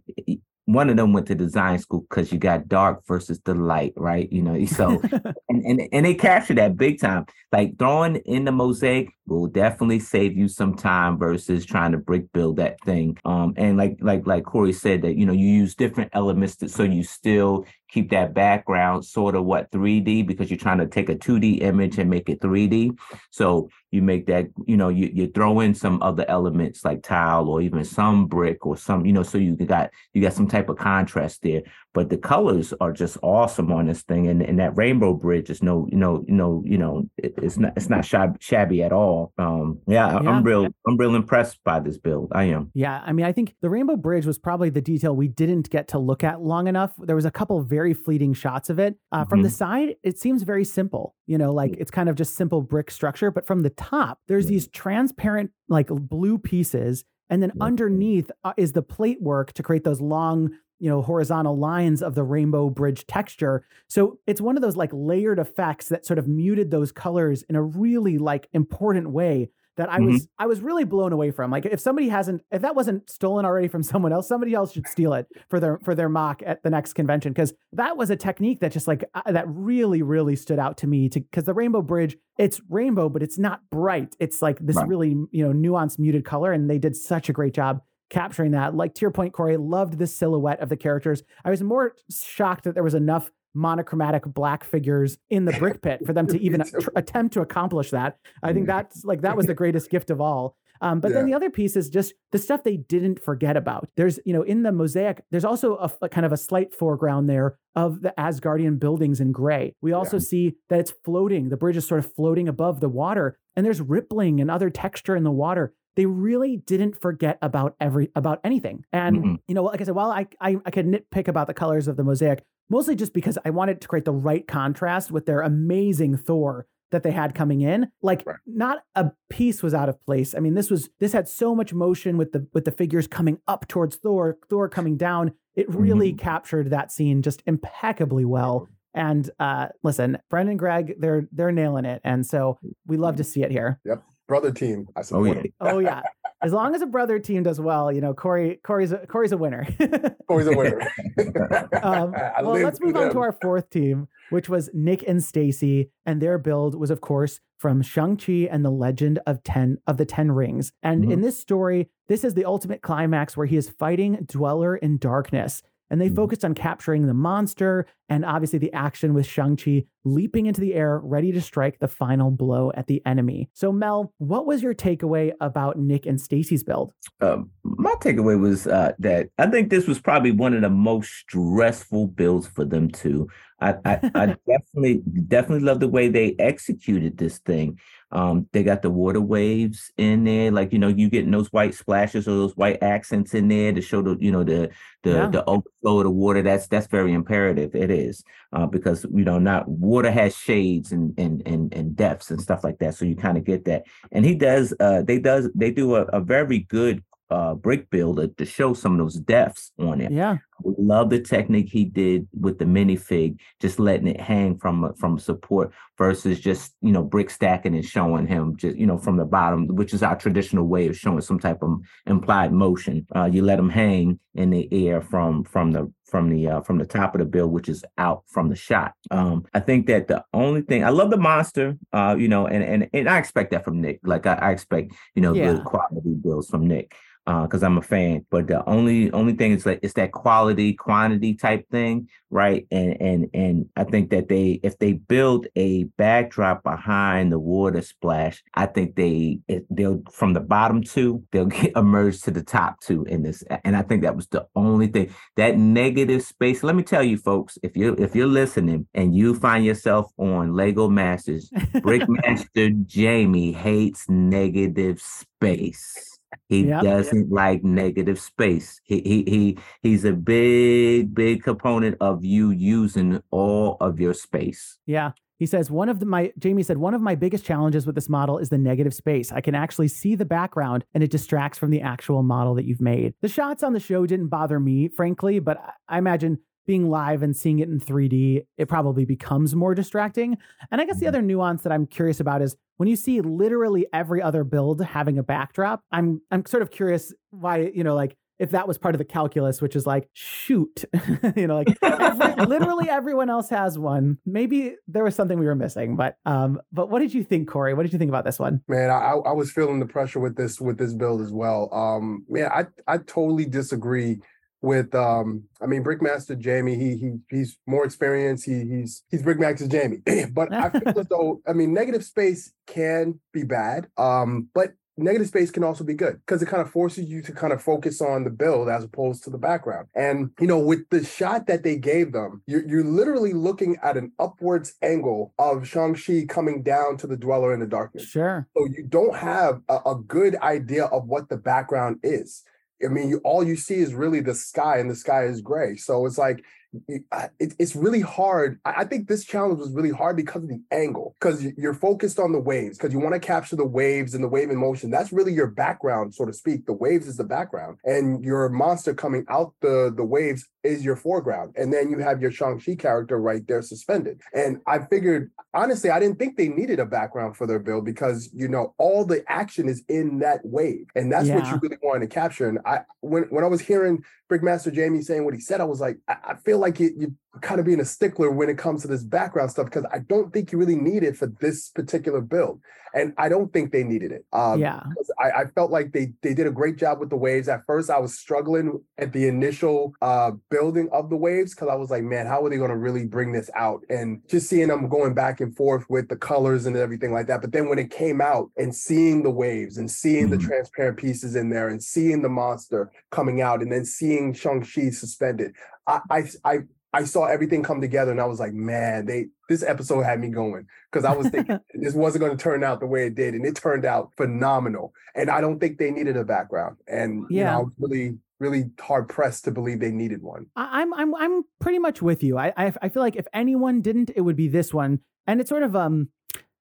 one 0.65 0.89
of 0.89 0.97
them 0.97 1.13
went 1.13 1.27
to 1.27 1.35
design 1.35 1.77
school 1.79 2.01
because 2.09 2.31
you 2.31 2.39
got 2.39 2.67
dark 2.67 3.05
versus 3.07 3.39
the 3.45 3.53
light, 3.53 3.93
right? 3.95 4.31
You 4.31 4.41
know, 4.41 4.65
so 4.65 5.01
and, 5.49 5.63
and 5.63 5.81
and 5.91 6.05
they 6.05 6.15
captured 6.15 6.57
that 6.57 6.75
big 6.75 6.99
time. 6.99 7.25
Like 7.51 7.77
throwing 7.77 8.17
in 8.17 8.45
the 8.45 8.51
mosaic 8.51 9.09
will 9.27 9.47
definitely 9.47 9.99
save 9.99 10.35
you 10.35 10.47
some 10.47 10.75
time 10.75 11.17
versus 11.17 11.65
trying 11.65 11.91
to 11.91 11.97
brick 11.97 12.31
build 12.33 12.57
that 12.57 12.81
thing. 12.81 13.17
Um, 13.25 13.53
and 13.57 13.77
like 13.77 13.97
like 14.01 14.25
like 14.25 14.43
Corey 14.43 14.73
said 14.73 15.03
that 15.03 15.15
you 15.15 15.25
know 15.25 15.33
you 15.33 15.47
use 15.47 15.75
different 15.75 16.09
elements 16.13 16.57
to, 16.57 16.69
so 16.69 16.83
you 16.83 17.03
still 17.03 17.65
keep 17.89 18.09
that 18.09 18.33
background 18.33 19.05
sort 19.05 19.35
of 19.35 19.45
what 19.45 19.71
3D 19.71 20.25
because 20.25 20.49
you're 20.49 20.57
trying 20.57 20.79
to 20.79 20.87
take 20.87 21.09
a 21.09 21.15
2D 21.15 21.61
image 21.61 21.97
and 21.97 22.09
make 22.09 22.29
it 22.29 22.41
3D. 22.41 22.97
So 23.31 23.69
you 23.91 24.01
make 24.01 24.25
that, 24.27 24.47
you 24.65 24.77
know, 24.77 24.89
you, 24.89 25.09
you 25.13 25.27
throw 25.27 25.59
in 25.59 25.73
some 25.73 26.01
other 26.01 26.25
elements 26.27 26.83
like 26.83 27.03
tile 27.03 27.47
or 27.47 27.61
even 27.61 27.83
some 27.85 28.27
brick 28.27 28.65
or 28.65 28.75
some, 28.75 29.05
you 29.05 29.13
know, 29.13 29.23
so 29.23 29.37
you 29.37 29.55
got 29.55 29.91
you 30.13 30.21
got 30.21 30.33
some 30.33 30.47
type 30.47 30.69
of 30.69 30.77
contrast 30.77 31.41
there. 31.41 31.61
But 31.95 32.09
the 32.09 32.17
colors 32.17 32.73
are 32.79 32.91
just 32.91 33.17
awesome 33.23 33.71
on 33.71 33.87
this 33.87 34.03
thing. 34.03 34.27
And, 34.27 34.41
and 34.43 34.59
that 34.59 34.77
rainbow 34.77 35.13
bridge 35.13 35.49
is 35.49 35.63
no, 35.63 35.87
you 35.89 35.97
know, 35.97 36.23
you 36.27 36.33
know, 36.33 36.61
you 36.65 36.77
know, 36.77 37.09
it, 37.17 37.33
it's 37.37 37.57
not 37.57 37.73
it's 37.75 37.89
not 37.89 38.05
shabby, 38.05 38.37
shabby 38.39 38.83
at 38.83 38.91
all. 38.91 39.33
Um 39.37 39.79
yeah, 39.87 40.21
yeah, 40.21 40.29
I'm 40.29 40.43
real 40.43 40.67
I'm 40.87 40.97
real 40.97 41.15
impressed 41.15 41.63
by 41.63 41.79
this 41.79 41.97
build. 41.97 42.31
I 42.33 42.43
am. 42.43 42.69
Yeah. 42.73 43.01
I 43.03 43.13
mean, 43.13 43.25
I 43.25 43.31
think 43.31 43.55
the 43.61 43.69
rainbow 43.69 43.95
bridge 43.95 44.25
was 44.25 44.37
probably 44.37 44.69
the 44.69 44.81
detail 44.81 45.15
we 45.15 45.29
didn't 45.29 45.69
get 45.69 45.87
to 45.89 45.97
look 45.97 46.23
at 46.23 46.41
long 46.41 46.67
enough. 46.67 46.91
There 46.99 47.15
was 47.15 47.25
a 47.25 47.31
couple 47.31 47.61
very 47.63 47.93
fleeting 47.93 48.33
shots 48.33 48.69
of 48.69 48.77
it. 48.77 48.97
Uh, 49.11 49.21
mm-hmm. 49.21 49.29
From 49.29 49.41
the 49.41 49.47
mm-hmm. 49.47 49.55
side, 49.55 49.95
it 50.03 50.19
seems 50.19 50.43
very 50.43 50.65
simple. 50.65 51.15
You 51.25 51.37
know, 51.37 51.51
like 51.53 51.71
mm. 51.71 51.79
it's 51.79 51.91
kind 51.91 52.09
of 52.09 52.15
just 52.15 52.35
simple 52.35 52.61
brick 52.61 52.91
structure. 52.91 53.31
But 53.31 53.47
from 53.47 53.61
the 53.61 53.71
top, 53.71 54.19
there's 54.27 54.47
these 54.47 54.67
transparent, 54.67 55.51
like 55.69 55.87
blue 55.87 56.37
pieces 56.37 57.05
and 57.29 57.41
then 57.41 57.51
underneath 57.59 58.29
uh, 58.43 58.53
is 58.57 58.73
the 58.73 58.81
plate 58.81 59.21
work 59.21 59.53
to 59.53 59.63
create 59.63 59.83
those 59.83 60.01
long 60.01 60.51
you 60.79 60.89
know 60.89 61.01
horizontal 61.01 61.57
lines 61.57 62.01
of 62.01 62.15
the 62.15 62.23
rainbow 62.23 62.69
bridge 62.69 63.05
texture 63.07 63.65
so 63.87 64.19
it's 64.27 64.41
one 64.41 64.55
of 64.55 64.61
those 64.61 64.75
like 64.75 64.89
layered 64.93 65.39
effects 65.39 65.89
that 65.89 66.05
sort 66.05 66.19
of 66.19 66.27
muted 66.27 66.71
those 66.71 66.91
colors 66.91 67.43
in 67.43 67.55
a 67.55 67.61
really 67.61 68.17
like 68.17 68.47
important 68.53 69.09
way 69.09 69.49
that 69.77 69.91
I 69.91 69.97
mm-hmm. 69.97 70.13
was 70.13 70.27
I 70.39 70.45
was 70.45 70.61
really 70.61 70.83
blown 70.83 71.11
away 71.11 71.31
from. 71.31 71.51
Like 71.51 71.65
if 71.65 71.79
somebody 71.79 72.09
hasn't 72.09 72.41
if 72.51 72.61
that 72.61 72.75
wasn't 72.75 73.09
stolen 73.09 73.45
already 73.45 73.67
from 73.67 73.83
someone 73.91 74.13
else, 74.13 74.27
somebody 74.27 74.53
else 74.53 74.73
should 74.73 74.87
steal 74.87 75.13
it 75.13 75.27
for 75.49 75.59
their 75.59 75.79
for 75.83 75.95
their 75.95 76.09
MOC 76.09 76.41
at 76.45 76.63
the 76.63 76.69
next 76.69 76.93
convention 76.93 77.33
because 77.33 77.53
that 77.73 77.97
was 77.97 78.09
a 78.09 78.15
technique 78.15 78.59
that 78.61 78.71
just 78.71 78.87
like 78.87 79.03
uh, 79.13 79.31
that 79.31 79.45
really 79.47 80.01
really 80.01 80.35
stood 80.35 80.59
out 80.59 80.77
to 80.77 80.87
me 80.87 81.09
to 81.09 81.19
because 81.19 81.43
the 81.43 81.53
rainbow 81.53 81.81
bridge 81.81 82.17
it's 82.37 82.61
rainbow 82.69 83.09
but 83.09 83.23
it's 83.23 83.37
not 83.37 83.61
bright. 83.69 84.15
It's 84.19 84.41
like 84.41 84.59
this 84.59 84.75
right. 84.77 84.87
really 84.87 85.09
you 85.31 85.47
know 85.47 85.53
nuanced 85.53 85.99
muted 85.99 86.25
color 86.25 86.51
and 86.51 86.69
they 86.69 86.77
did 86.77 86.95
such 86.95 87.29
a 87.29 87.33
great 87.33 87.53
job 87.53 87.81
capturing 88.09 88.51
that. 88.51 88.75
Like 88.75 88.93
to 88.95 89.01
your 89.01 89.11
point, 89.11 89.33
Corey, 89.33 89.57
loved 89.57 89.97
the 89.97 90.07
silhouette 90.07 90.59
of 90.59 90.69
the 90.69 90.77
characters. 90.77 91.23
I 91.43 91.49
was 91.49 91.61
more 91.61 91.95
shocked 92.09 92.65
that 92.65 92.73
there 92.73 92.83
was 92.83 92.93
enough 92.93 93.31
monochromatic 93.53 94.25
black 94.25 94.63
figures 94.63 95.17
in 95.29 95.45
the 95.45 95.53
brick 95.53 95.81
pit 95.81 96.01
for 96.05 96.13
them 96.13 96.27
to 96.27 96.39
even 96.39 96.61
tr- 96.79 96.89
attempt 96.95 97.33
to 97.33 97.41
accomplish 97.41 97.91
that. 97.91 98.17
I 98.43 98.53
think 98.53 98.67
that's 98.67 99.05
like 99.05 99.21
that 99.21 99.37
was 99.37 99.45
the 99.45 99.53
greatest 99.55 99.89
gift 99.89 100.09
of 100.09 100.21
all. 100.21 100.55
Um, 100.81 100.99
but 100.99 101.09
yeah. 101.09 101.15
then 101.19 101.27
the 101.27 101.33
other 101.33 101.49
piece 101.49 101.77
is 101.77 101.89
just 101.89 102.13
the 102.33 102.37
stuff 102.37 102.63
they 102.63 102.75
didn't 102.75 103.23
forget 103.23 103.55
about. 103.55 103.87
There's, 103.95 104.19
you 104.25 104.33
know, 104.33 104.41
in 104.41 104.63
the 104.63 104.73
mosaic, 104.73 105.23
there's 105.31 105.45
also 105.45 105.77
a, 105.77 105.91
a 106.01 106.09
kind 106.09 106.25
of 106.25 106.33
a 106.33 106.37
slight 106.37 106.73
foreground 106.73 107.29
there 107.29 107.57
of 107.75 108.01
the 108.01 108.13
Asgardian 108.17 108.77
buildings 108.77 109.21
in 109.21 109.31
gray. 109.31 109.73
We 109.81 109.93
also 109.93 110.17
yeah. 110.17 110.23
see 110.23 110.55
that 110.69 110.79
it's 110.79 110.93
floating. 111.03 111.49
The 111.49 111.57
bridge 111.57 111.77
is 111.77 111.87
sort 111.87 112.03
of 112.03 112.13
floating 112.13 112.47
above 112.47 112.81
the 112.81 112.89
water, 112.89 113.37
and 113.55 113.65
there's 113.65 113.81
rippling 113.81 114.41
and 114.41 114.51
other 114.51 114.69
texture 114.69 115.15
in 115.15 115.23
the 115.23 115.31
water 115.31 115.73
they 115.95 116.05
really 116.05 116.57
didn't 116.57 116.99
forget 116.99 117.37
about 117.41 117.75
every 117.79 118.11
about 118.15 118.39
anything. 118.43 118.85
And 118.91 119.17
mm-hmm. 119.17 119.35
you 119.47 119.55
know, 119.55 119.63
like 119.63 119.81
I 119.81 119.83
said, 119.85 119.95
while 119.95 120.11
I, 120.11 120.27
I 120.39 120.57
I 120.65 120.71
could 120.71 120.85
nitpick 120.85 121.27
about 121.27 121.47
the 121.47 121.53
colors 121.53 121.87
of 121.87 121.97
the 121.97 122.03
mosaic, 122.03 122.43
mostly 122.69 122.95
just 122.95 123.13
because 123.13 123.37
I 123.45 123.49
wanted 123.49 123.81
to 123.81 123.87
create 123.87 124.05
the 124.05 124.13
right 124.13 124.47
contrast 124.47 125.11
with 125.11 125.25
their 125.25 125.41
amazing 125.41 126.17
Thor 126.17 126.67
that 126.91 127.03
they 127.03 127.11
had 127.11 127.35
coming 127.35 127.61
in. 127.61 127.91
Like 128.01 128.23
right. 128.25 128.37
not 128.45 128.79
a 128.95 129.11
piece 129.29 129.63
was 129.63 129.73
out 129.73 129.89
of 129.89 130.03
place. 130.05 130.35
I 130.35 130.39
mean, 130.39 130.53
this 130.53 130.69
was 130.69 130.89
this 130.99 131.13
had 131.13 131.27
so 131.27 131.55
much 131.55 131.73
motion 131.73 132.17
with 132.17 132.31
the 132.31 132.47
with 132.53 132.65
the 132.65 132.71
figures 132.71 133.07
coming 133.07 133.39
up 133.47 133.67
towards 133.67 133.95
Thor, 133.97 134.37
Thor 134.49 134.69
coming 134.69 134.97
down. 134.97 135.33
It 135.55 135.69
really 135.73 136.09
mm-hmm. 136.09 136.23
captured 136.23 136.69
that 136.71 136.91
scene 136.91 137.21
just 137.21 137.41
impeccably 137.45 138.25
well. 138.25 138.67
And 138.93 139.29
uh, 139.39 139.67
listen, 139.83 140.17
Brendan 140.29 140.57
Greg, 140.57 140.95
they're 140.99 141.27
they're 141.31 141.51
nailing 141.51 141.85
it, 141.85 142.01
and 142.03 142.25
so 142.25 142.57
we 142.87 142.95
love 142.95 143.17
to 143.17 143.25
see 143.25 143.43
it 143.43 143.51
here. 143.51 143.79
Yep, 143.83 144.03
brother 144.27 144.51
team. 144.51 144.87
I 144.95 145.01
support. 145.01 145.37
Oh 145.37 145.41
yeah. 145.43 145.71
oh 145.71 145.79
yeah 145.79 146.01
as 146.45 146.53
long 146.53 146.75
as 146.75 146.81
a 146.81 146.85
brother 146.85 147.17
team 147.17 147.41
does 147.41 147.59
well, 147.59 147.91
you 147.91 147.99
know, 148.01 148.13
Corey 148.13 148.59
Corey's 148.63 148.91
a, 148.91 148.99
Corey's 149.07 149.31
a 149.31 149.37
winner. 149.37 149.67
Corey's 150.27 150.47
a 150.47 150.55
winner. 150.55 150.79
um, 151.81 152.11
well, 152.11 152.61
let's 152.61 152.79
move 152.79 152.95
on 152.95 153.11
to 153.11 153.19
our 153.19 153.31
fourth 153.41 153.69
team, 153.71 154.07
which 154.29 154.47
was 154.47 154.69
Nick 154.73 155.03
and 155.07 155.23
Stacy, 155.23 155.89
and 156.05 156.21
their 156.21 156.37
build 156.37 156.75
was, 156.75 156.91
of 156.91 157.01
course, 157.01 157.39
from 157.57 157.81
Shang 157.81 158.15
Chi 158.17 158.47
and 158.51 158.63
the 158.63 158.69
Legend 158.69 159.19
of 159.25 159.41
Ten 159.43 159.77
of 159.87 159.97
the 159.97 160.05
Ten 160.05 160.31
Rings. 160.31 160.71
And 160.83 161.03
mm-hmm. 161.03 161.13
in 161.13 161.21
this 161.21 161.39
story, 161.39 161.89
this 162.07 162.23
is 162.23 162.35
the 162.35 162.45
ultimate 162.45 162.83
climax 162.83 163.35
where 163.35 163.47
he 163.47 163.57
is 163.57 163.69
fighting 163.69 164.25
Dweller 164.27 164.75
in 164.75 164.99
Darkness. 164.99 165.63
And 165.89 166.01
they 166.01 166.07
mm-hmm. 166.07 166.15
focused 166.15 166.43
on 166.43 166.55
capturing 166.55 167.07
the 167.07 167.13
monster 167.13 167.85
and 168.09 168.25
obviously 168.25 168.59
the 168.59 168.73
action 168.73 169.13
with 169.13 169.25
Shang-Chi 169.25 169.85
leaping 170.03 170.45
into 170.45 170.61
the 170.61 170.73
air, 170.73 170.99
ready 171.03 171.31
to 171.31 171.41
strike 171.41 171.79
the 171.79 171.87
final 171.87 172.31
blow 172.31 172.71
at 172.75 172.87
the 172.87 173.01
enemy. 173.05 173.49
So, 173.53 173.71
Mel, 173.71 174.13
what 174.17 174.45
was 174.45 174.61
your 174.61 174.75
takeaway 174.75 175.33
about 175.41 175.77
Nick 175.77 176.05
and 176.05 176.19
Stacy's 176.21 176.63
build? 176.63 176.93
Um, 177.21 177.49
my 177.63 177.93
takeaway 177.99 178.39
was 178.39 178.67
uh, 178.67 178.93
that 178.99 179.29
I 179.37 179.47
think 179.47 179.69
this 179.69 179.87
was 179.87 179.99
probably 179.99 180.31
one 180.31 180.53
of 180.53 180.61
the 180.61 180.69
most 180.69 181.09
stressful 181.09 182.07
builds 182.07 182.47
for 182.47 182.65
them 182.65 182.89
too. 182.89 183.27
I, 183.59 183.75
I, 183.85 184.11
I 184.13 184.25
definitely 184.47 185.01
definitely 185.27 185.65
love 185.65 185.79
the 185.79 185.87
way 185.87 186.07
they 186.07 186.35
executed 186.39 187.17
this 187.17 187.39
thing. 187.39 187.79
Um, 188.11 188.47
they 188.53 188.63
got 188.63 188.81
the 188.81 188.89
water 188.89 189.19
waves 189.19 189.91
in 189.97 190.23
there, 190.23 190.51
like 190.51 190.71
you 190.71 190.79
know, 190.79 190.87
you 190.87 191.09
getting 191.09 191.31
those 191.31 191.51
white 191.51 191.73
splashes 191.73 192.27
or 192.27 192.31
those 192.31 192.55
white 192.55 192.81
accents 192.81 193.33
in 193.33 193.47
there 193.47 193.73
to 193.73 193.81
show 193.81 194.01
the 194.01 194.15
you 194.19 194.31
know 194.31 194.43
the 194.43 194.69
the 195.03 195.11
yeah. 195.11 195.27
the 195.27 195.43
overflow 195.45 195.99
of 195.99 196.03
the 196.03 196.11
water. 196.11 196.41
That's 196.41 196.67
that's 196.67 196.87
very 196.87 197.13
imperative. 197.13 197.75
It 197.75 197.91
is 197.91 198.23
uh, 198.53 198.67
because 198.67 199.05
you 199.05 199.25
know 199.25 199.39
not 199.39 199.67
water 199.67 200.11
has 200.11 200.37
shades 200.37 200.91
and 200.91 201.17
and 201.17 201.41
and 201.45 201.73
and 201.73 201.95
depths 201.95 202.31
and 202.31 202.39
stuff 202.39 202.63
like 202.63 202.77
that. 202.79 202.95
So 202.95 203.05
you 203.05 203.15
kind 203.15 203.37
of 203.37 203.43
get 203.43 203.65
that. 203.65 203.83
And 204.11 204.23
he 204.23 204.35
does. 204.35 204.73
Uh, 204.79 205.01
they 205.01 205.19
does 205.19 205.49
they 205.55 205.71
do 205.71 205.95
a, 205.95 206.03
a 206.03 206.21
very 206.21 206.59
good 206.59 207.03
uh, 207.29 207.55
brick 207.55 207.89
builder 207.89 208.27
to 208.27 208.45
show 208.45 208.73
some 208.73 208.93
of 208.93 208.97
those 208.99 209.15
depths 209.15 209.71
on 209.79 210.01
it. 210.01 210.11
Yeah, 210.11 210.37
love 210.63 211.09
the 211.09 211.19
technique 211.19 211.69
he 211.69 211.85
did 211.85 212.27
with 212.39 212.59
the 212.59 212.65
minifig, 212.65 213.39
just 213.59 213.79
letting 213.79 214.07
it 214.07 214.19
hang 214.19 214.57
from 214.57 214.93
from 214.95 215.17
support 215.17 215.71
versus 215.97 216.39
just 216.39 216.73
you 216.81 216.91
know 216.91 217.03
brick 217.03 217.29
stacking 217.29 217.75
and 217.75 217.85
showing 217.85 218.27
him 218.27 218.55
just 218.57 218.77
you 218.77 218.85
know 218.85 218.97
from 218.97 219.17
the 219.17 219.25
bottom, 219.25 219.67
which 219.67 219.93
is 219.93 220.03
our 220.03 220.15
traditional 220.15 220.67
way 220.67 220.87
of 220.87 220.97
showing 220.97 221.21
some 221.21 221.39
type 221.39 221.61
of 221.61 221.79
implied 222.05 222.53
motion. 222.53 223.05
Uh, 223.15 223.25
you 223.25 223.41
let 223.41 223.59
him 223.59 223.69
hang 223.69 224.19
in 224.35 224.49
the 224.49 224.67
air 224.71 225.01
from 225.01 225.43
from 225.43 225.71
the 225.71 225.91
from 226.15 226.29
the 226.29 226.47
uh, 226.47 226.61
from 226.61 226.77
the 226.77 226.85
top 226.85 227.13
of 227.13 227.19
the 227.19 227.25
bill, 227.25 227.47
which 227.47 227.67
is 227.67 227.83
out 227.97 228.23
from 228.27 228.47
the 228.47 228.55
shot. 228.55 228.93
Um, 229.11 229.43
I 229.53 229.59
think 229.59 229.87
that 229.87 230.07
the 230.07 230.23
only 230.33 230.61
thing 230.61 230.81
I 230.81 230.89
love 230.89 231.09
the 231.09 231.17
monster, 231.17 231.77
uh, 231.91 232.15
you 232.17 232.29
know, 232.29 232.47
and 232.47 232.63
and 232.63 232.89
and 232.93 233.09
I 233.09 233.17
expect 233.17 233.51
that 233.51 233.65
from 233.65 233.81
Nick. 233.81 233.99
Like 234.05 234.25
I, 234.25 234.35
I 234.35 234.51
expect 234.51 234.93
you 235.13 235.21
know 235.21 235.33
yeah. 235.33 235.51
good 235.51 235.65
quality 235.65 236.13
bills 236.23 236.49
from 236.49 236.69
Nick 236.69 236.95
because 237.25 237.63
uh, 237.63 237.65
I'm 237.65 237.77
a 237.77 237.81
fan. 237.81 238.25
But 238.29 238.47
the 238.47 238.67
only 238.69 239.11
only 239.11 239.33
thing 239.33 239.51
is 239.51 239.65
like 239.65 239.79
it's 239.81 239.93
that 239.93 240.11
quality 240.11 240.73
quantity 240.73 241.33
type 241.33 241.67
thing, 241.71 242.07
right? 242.29 242.67
And 242.71 243.01
and 243.01 243.29
and 243.33 243.65
I 243.75 243.83
think 243.83 244.11
that 244.11 244.29
they 244.29 244.59
if 244.63 244.77
they 244.77 244.93
build 244.93 245.47
a 245.55 245.85
backdrop 245.97 246.63
behind 246.63 247.31
the 247.31 247.39
water 247.39 247.81
splash, 247.81 248.43
I 248.53 248.67
think 248.67 248.95
they 248.95 249.39
they'll 249.71 250.03
from 250.11 250.33
the 250.33 250.39
bottom 250.39 250.83
two 250.83 251.23
they'll 251.31 251.45
get 251.45 251.75
emerge 251.75 252.21
to 252.21 252.31
the 252.31 252.43
top 252.43 252.79
two 252.81 253.03
in 253.05 253.23
this. 253.23 253.43
And 253.63 253.75
I 253.75 253.81
think 253.81 254.03
that 254.03 254.15
was 254.15 254.27
the 254.27 254.45
only 254.55 254.87
thing 254.87 255.13
that 255.35 255.57
negative 255.57 256.04
space. 256.19 256.63
Let 256.63 256.75
me 256.75 256.83
tell 256.83 257.03
you, 257.03 257.17
folks, 257.17 257.57
if 257.63 257.75
you 257.75 257.95
if 257.99 258.15
you're 258.15 258.27
listening 258.27 258.87
and 258.93 259.15
you 259.15 259.35
find 259.35 259.65
yourself 259.65 260.11
on 260.17 260.53
Lego 260.53 260.89
Masters, 260.89 261.49
Brickmaster 261.75 262.85
Jamie 262.87 263.51
hates 263.51 264.07
negative 264.09 265.01
space. 265.01 266.19
He 266.49 266.67
yep. 266.67 266.83
doesn't 266.83 267.31
like 267.31 267.63
negative 267.63 268.19
space. 268.19 268.79
He, 268.83 269.01
he 269.01 269.23
he 269.27 269.57
he's 269.81 270.05
a 270.05 270.13
big 270.13 271.15
big 271.15 271.43
component 271.43 271.97
of 272.01 272.23
you 272.23 272.51
using 272.51 273.21
all 273.31 273.77
of 273.79 273.99
your 273.99 274.13
space. 274.13 274.77
Yeah. 274.85 275.11
He 275.37 275.45
says 275.45 275.69
one 275.69 275.89
of 275.89 275.99
the, 275.99 276.05
my 276.05 276.31
Jamie 276.39 276.63
said 276.63 276.77
one 276.77 276.93
of 276.93 277.01
my 277.01 277.15
biggest 277.15 277.45
challenges 277.45 277.85
with 277.85 277.95
this 277.95 278.09
model 278.09 278.37
is 278.37 278.49
the 278.49 278.57
negative 278.57 278.93
space. 278.93 279.31
I 279.31 279.41
can 279.41 279.55
actually 279.55 279.89
see 279.89 280.15
the 280.15 280.25
background 280.25 280.85
and 280.93 281.03
it 281.03 281.11
distracts 281.11 281.57
from 281.57 281.71
the 281.71 281.81
actual 281.81 282.23
model 282.23 282.55
that 282.55 282.65
you've 282.65 282.81
made. 282.81 283.13
The 283.21 283.27
shots 283.27 283.63
on 283.63 283.73
the 283.73 283.79
show 283.79 284.05
didn't 284.05 284.27
bother 284.27 284.59
me, 284.59 284.87
frankly, 284.87 285.39
but 285.39 285.59
I 285.87 285.97
imagine 285.97 286.39
being 286.65 286.89
live 286.89 287.21
and 287.21 287.35
seeing 287.35 287.59
it 287.59 287.69
in 287.69 287.79
3D, 287.79 288.45
it 288.57 288.67
probably 288.67 289.05
becomes 289.05 289.55
more 289.55 289.75
distracting. 289.75 290.37
And 290.71 290.81
I 290.81 290.85
guess 290.85 290.95
the 290.95 291.05
mm-hmm. 291.05 291.09
other 291.09 291.21
nuance 291.21 291.61
that 291.63 291.71
I'm 291.71 291.85
curious 291.85 292.19
about 292.19 292.41
is 292.41 292.55
when 292.77 292.89
you 292.89 292.95
see 292.95 293.21
literally 293.21 293.85
every 293.93 294.21
other 294.21 294.43
build 294.43 294.81
having 294.81 295.17
a 295.17 295.23
backdrop, 295.23 295.81
I'm 295.91 296.21
I'm 296.31 296.45
sort 296.45 296.63
of 296.63 296.71
curious 296.71 297.13
why, 297.29 297.71
you 297.73 297.83
know, 297.83 297.95
like 297.95 298.15
if 298.39 298.51
that 298.51 298.67
was 298.67 298.77
part 298.77 298.95
of 298.95 298.99
the 298.99 299.05
calculus, 299.05 299.61
which 299.61 299.75
is 299.75 299.85
like, 299.85 300.09
shoot, 300.13 300.85
you 301.35 301.47
know, 301.47 301.57
like 301.57 301.77
every, 301.81 302.45
literally 302.45 302.89
everyone 302.89 303.29
else 303.29 303.49
has 303.49 303.79
one. 303.79 304.17
Maybe 304.25 304.75
there 304.87 305.03
was 305.03 305.15
something 305.15 305.39
we 305.39 305.45
were 305.45 305.55
missing, 305.55 305.95
but 305.95 306.17
um, 306.25 306.59
but 306.71 306.89
what 306.89 306.99
did 306.99 307.13
you 307.13 307.23
think, 307.23 307.47
Corey? 307.47 307.73
What 307.73 307.83
did 307.83 307.93
you 307.93 307.99
think 307.99 308.09
about 308.09 308.25
this 308.25 308.39
one? 308.39 308.61
Man, 308.67 308.89
I, 308.89 309.13
I 309.13 309.31
was 309.31 309.51
feeling 309.51 309.79
the 309.79 309.85
pressure 309.85 310.19
with 310.19 310.35
this 310.35 310.59
with 310.59 310.77
this 310.77 310.93
build 310.93 311.21
as 311.21 311.31
well. 311.31 311.69
Um, 311.73 312.25
man, 312.29 312.49
I 312.51 312.65
I 312.87 312.97
totally 312.97 313.45
disagree 313.45 314.19
with 314.65 314.93
um 314.95 315.43
I 315.61 315.67
mean 315.67 315.83
Brickmaster 315.83 316.37
Jamie 316.37 316.75
he 316.75 316.97
he 316.97 317.17
he's 317.29 317.57
more 317.67 317.85
experienced 317.85 318.45
he 318.45 318.65
he's 318.65 319.03
he's 319.09 319.21
Brickmaster 319.21 319.69
Jamie 319.69 320.01
but 320.33 320.51
I 320.51 320.71
feel 320.71 320.99
as 320.99 321.07
though 321.09 321.41
I 321.47 321.53
mean 321.53 321.73
negative 321.73 322.03
space 322.03 322.51
can 322.65 323.19
be 323.31 323.43
bad 323.43 323.87
um 323.97 324.49
but 324.55 324.71
negative 324.97 325.27
space 325.27 325.51
can 325.51 325.63
also 325.63 325.83
be 325.83 325.93
good 325.93 326.19
because 326.25 326.41
it 326.41 326.47
kind 326.47 326.61
of 326.61 326.71
forces 326.71 327.09
you 327.09 327.21
to 327.21 327.31
kind 327.31 327.53
of 327.53 327.61
focus 327.61 328.01
on 328.01 328.23
the 328.23 328.29
build 328.29 328.69
as 328.69 328.83
opposed 328.83 329.23
to 329.23 329.29
the 329.29 329.37
background. 329.37 329.87
And 329.95 330.31
you 330.39 330.47
know 330.47 330.59
with 330.59 330.89
the 330.89 331.03
shot 331.03 331.47
that 331.47 331.63
they 331.63 331.77
gave 331.77 332.11
them 332.11 332.41
you're, 332.47 332.67
you're 332.67 332.83
literally 332.83 333.33
looking 333.33 333.77
at 333.83 333.97
an 333.97 334.11
upwards 334.19 334.75
angle 334.81 335.33
of 335.37 335.67
Shang-Chi 335.67 336.25
coming 336.27 336.63
down 336.63 336.97
to 336.97 337.07
the 337.07 337.17
dweller 337.17 337.53
in 337.53 337.59
the 337.59 337.67
darkness. 337.67 338.05
Sure. 338.05 338.47
So 338.55 338.65
you 338.65 338.83
don't 338.87 339.15
have 339.15 339.61
a, 339.69 339.79
a 339.85 339.95
good 339.95 340.35
idea 340.37 340.85
of 340.85 341.07
what 341.07 341.29
the 341.29 341.37
background 341.37 341.99
is. 342.03 342.43
I 342.83 342.89
mean, 342.89 343.09
you, 343.09 343.21
all 343.23 343.43
you 343.43 343.55
see 343.55 343.75
is 343.75 343.93
really 343.93 344.19
the 344.19 344.35
sky, 344.35 344.79
and 344.79 344.89
the 344.89 344.95
sky 344.95 345.25
is 345.25 345.41
gray. 345.41 345.77
So 345.77 346.05
it's 346.05 346.17
like 346.17 346.43
it, 346.87 347.53
it's 347.59 347.75
really 347.75 348.01
hard. 348.01 348.59
I 348.65 348.83
think 348.85 349.07
this 349.07 349.25
challenge 349.25 349.59
was 349.59 349.71
really 349.71 349.91
hard 349.91 350.15
because 350.15 350.43
of 350.43 350.49
the 350.49 350.61
angle, 350.71 351.15
because 351.19 351.43
you're 351.57 351.73
focused 351.73 352.19
on 352.19 352.31
the 352.31 352.39
waves, 352.39 352.77
because 352.77 352.93
you 352.93 352.99
want 352.99 353.13
to 353.13 353.19
capture 353.19 353.55
the 353.55 353.65
waves 353.65 354.13
and 354.13 354.23
the 354.23 354.27
wave 354.27 354.49
in 354.49 354.57
motion. 354.57 354.89
That's 354.89 355.11
really 355.11 355.33
your 355.33 355.47
background, 355.47 356.13
so 356.13 356.25
to 356.25 356.33
speak. 356.33 356.65
The 356.65 356.73
waves 356.73 357.07
is 357.07 357.17
the 357.17 357.23
background, 357.23 357.77
and 357.83 358.23
your 358.23 358.49
monster 358.49 358.93
coming 358.93 359.25
out 359.29 359.53
the 359.61 359.93
the 359.95 360.05
waves 360.05 360.47
is 360.63 360.83
your 360.83 360.95
foreground. 360.95 361.53
And 361.55 361.71
then 361.71 361.91
you 361.91 361.99
have 361.99 362.21
your 362.21 362.31
Shang-Chi 362.31 362.75
character 362.75 363.19
right 363.19 363.45
there 363.47 363.61
suspended. 363.61 364.19
And 364.33 364.61
I 364.65 364.79
figured, 364.79 365.29
honestly, 365.53 365.91
I 365.91 365.99
didn't 365.99 366.17
think 366.17 366.37
they 366.37 366.47
needed 366.47 366.79
a 366.79 366.87
background 366.87 367.37
for 367.37 367.45
their 367.45 367.59
build 367.59 367.85
because, 367.85 368.31
you 368.33 368.47
know, 368.47 368.73
all 368.79 369.05
the 369.05 369.23
action 369.27 369.69
is 369.69 369.83
in 369.89 370.17
that 370.19 370.39
wave. 370.43 370.87
And 370.95 371.11
that's 371.11 371.27
yeah. 371.27 371.35
what 371.35 371.47
you 371.47 371.59
really 371.61 371.77
wanted 371.83 372.09
to 372.09 372.13
capture. 372.13 372.49
And 372.49 372.57
I, 372.65 372.79
when, 373.01 373.25
when 373.25 373.43
I 373.43 373.47
was 373.47 373.61
hearing 373.61 374.03
Brickmaster 374.27 374.73
Jamie 374.73 375.03
saying 375.03 375.23
what 375.23 375.35
he 375.35 375.39
said, 375.39 375.61
I 375.61 375.65
was 375.65 375.79
like, 375.79 375.99
I, 376.07 376.15
I 376.29 376.35
feel 376.37 376.57
like 376.57 376.64
you, 376.67 376.91
you 376.97 377.15
kind 377.41 377.59
of 377.59 377.65
being 377.65 377.79
a 377.79 377.85
stickler 377.85 378.31
when 378.31 378.49
it 378.49 378.57
comes 378.57 378.81
to 378.81 378.87
this 378.87 379.03
background 379.03 379.51
stuff 379.51 379.65
because 379.65 379.85
I 379.91 379.99
don't 379.99 380.31
think 380.31 380.51
you 380.51 380.57
really 380.57 380.75
need 380.75 381.03
it 381.03 381.17
for 381.17 381.27
this 381.39 381.69
particular 381.69 382.21
build, 382.21 382.61
and 382.93 383.13
I 383.17 383.29
don't 383.29 383.51
think 383.51 383.71
they 383.71 383.83
needed 383.83 384.11
it. 384.11 384.25
Um, 384.31 384.59
yeah, 384.59 384.83
I, 385.19 385.41
I, 385.41 385.45
felt 385.45 385.71
like 385.71 385.91
they 385.91 386.13
they 386.21 386.33
did 386.33 386.47
a 386.47 386.51
great 386.51 386.77
job 386.77 386.99
with 386.99 387.09
the 387.09 387.17
waves. 387.17 387.47
At 387.49 387.65
first, 387.65 387.89
I 387.89 387.99
was 387.99 388.17
struggling 388.17 388.81
at 388.97 389.11
the 389.11 389.27
initial 389.27 389.93
uh, 390.01 390.31
building 390.49 390.89
of 390.91 391.09
the 391.09 391.17
waves 391.17 391.53
because 391.53 391.67
I 391.67 391.75
was 391.75 391.89
like, 391.89 392.03
man, 392.03 392.25
how 392.25 392.43
are 392.45 392.49
they 392.49 392.57
going 392.57 392.69
to 392.69 392.77
really 392.77 393.05
bring 393.05 393.31
this 393.31 393.49
out? 393.55 393.81
And 393.89 394.21
just 394.29 394.47
seeing 394.47 394.69
them 394.69 394.87
going 394.87 395.13
back 395.13 395.41
and 395.41 395.55
forth 395.55 395.85
with 395.89 396.07
the 396.07 396.15
colors 396.15 396.65
and 396.65 396.75
everything 396.75 397.11
like 397.11 397.27
that. 397.27 397.41
But 397.41 397.51
then 397.51 397.67
when 397.67 397.79
it 397.79 397.91
came 397.91 398.21
out 398.21 398.49
and 398.57 398.73
seeing 398.73 399.23
the 399.23 399.31
waves 399.31 399.77
and 399.77 399.91
seeing 399.91 400.29
mm-hmm. 400.29 400.39
the 400.39 400.47
transparent 400.47 400.97
pieces 400.97 401.35
in 401.35 401.49
there 401.49 401.69
and 401.69 401.83
seeing 401.83 402.21
the 402.21 402.29
monster 402.29 402.91
coming 403.11 403.41
out 403.41 403.61
and 403.61 403.71
then 403.71 403.85
seeing 403.85 404.33
Shang 404.33 404.61
Chi 404.61 404.89
suspended, 404.89 405.53
I, 405.87 405.99
I 406.09 406.23
I 406.43 406.57
I 406.93 407.03
saw 407.03 407.25
everything 407.25 407.61
come 407.61 407.81
together 407.81 408.11
and 408.11 408.21
I 408.21 408.25
was 408.25 408.39
like, 408.39 408.53
man, 408.53 409.05
they 409.05 409.27
this 409.49 409.63
episode 409.63 410.03
had 410.03 410.19
me 410.19 410.29
going 410.29 410.65
because 410.91 411.03
I 411.03 411.13
was 411.13 411.27
thinking 411.27 411.59
this 411.73 411.93
wasn't 411.93 412.23
going 412.23 412.37
to 412.37 412.41
turn 412.41 412.63
out 412.63 412.79
the 412.79 412.87
way 412.87 413.07
it 413.07 413.15
did, 413.15 413.33
and 413.33 413.45
it 413.45 413.55
turned 413.55 413.85
out 413.85 414.11
phenomenal. 414.15 414.93
And 415.13 415.29
I 415.29 415.41
don't 415.41 415.59
think 415.59 415.77
they 415.77 415.91
needed 415.91 416.15
a 416.15 416.23
background. 416.23 416.77
And 416.87 417.25
yeah, 417.29 417.37
you 417.37 417.43
know, 417.43 417.51
I 417.51 417.57
was 417.57 417.73
really 417.79 418.17
really 418.39 418.65
hard 418.79 419.09
pressed 419.09 419.45
to 419.45 419.51
believe 419.51 419.79
they 419.79 419.91
needed 419.91 420.21
one. 420.21 420.45
I'm 420.55 420.93
I'm 420.93 421.13
I'm 421.15 421.43
pretty 421.59 421.79
much 421.79 422.01
with 422.01 422.23
you. 422.23 422.37
I 422.37 422.53
I, 422.55 422.73
I 422.81 422.89
feel 422.89 423.03
like 423.03 423.17
if 423.17 423.27
anyone 423.33 423.81
didn't, 423.81 424.11
it 424.15 424.21
would 424.21 424.37
be 424.37 424.47
this 424.47 424.73
one. 424.73 424.99
And 425.27 425.41
it's 425.41 425.49
sort 425.49 425.63
of 425.63 425.75
um 425.75 426.09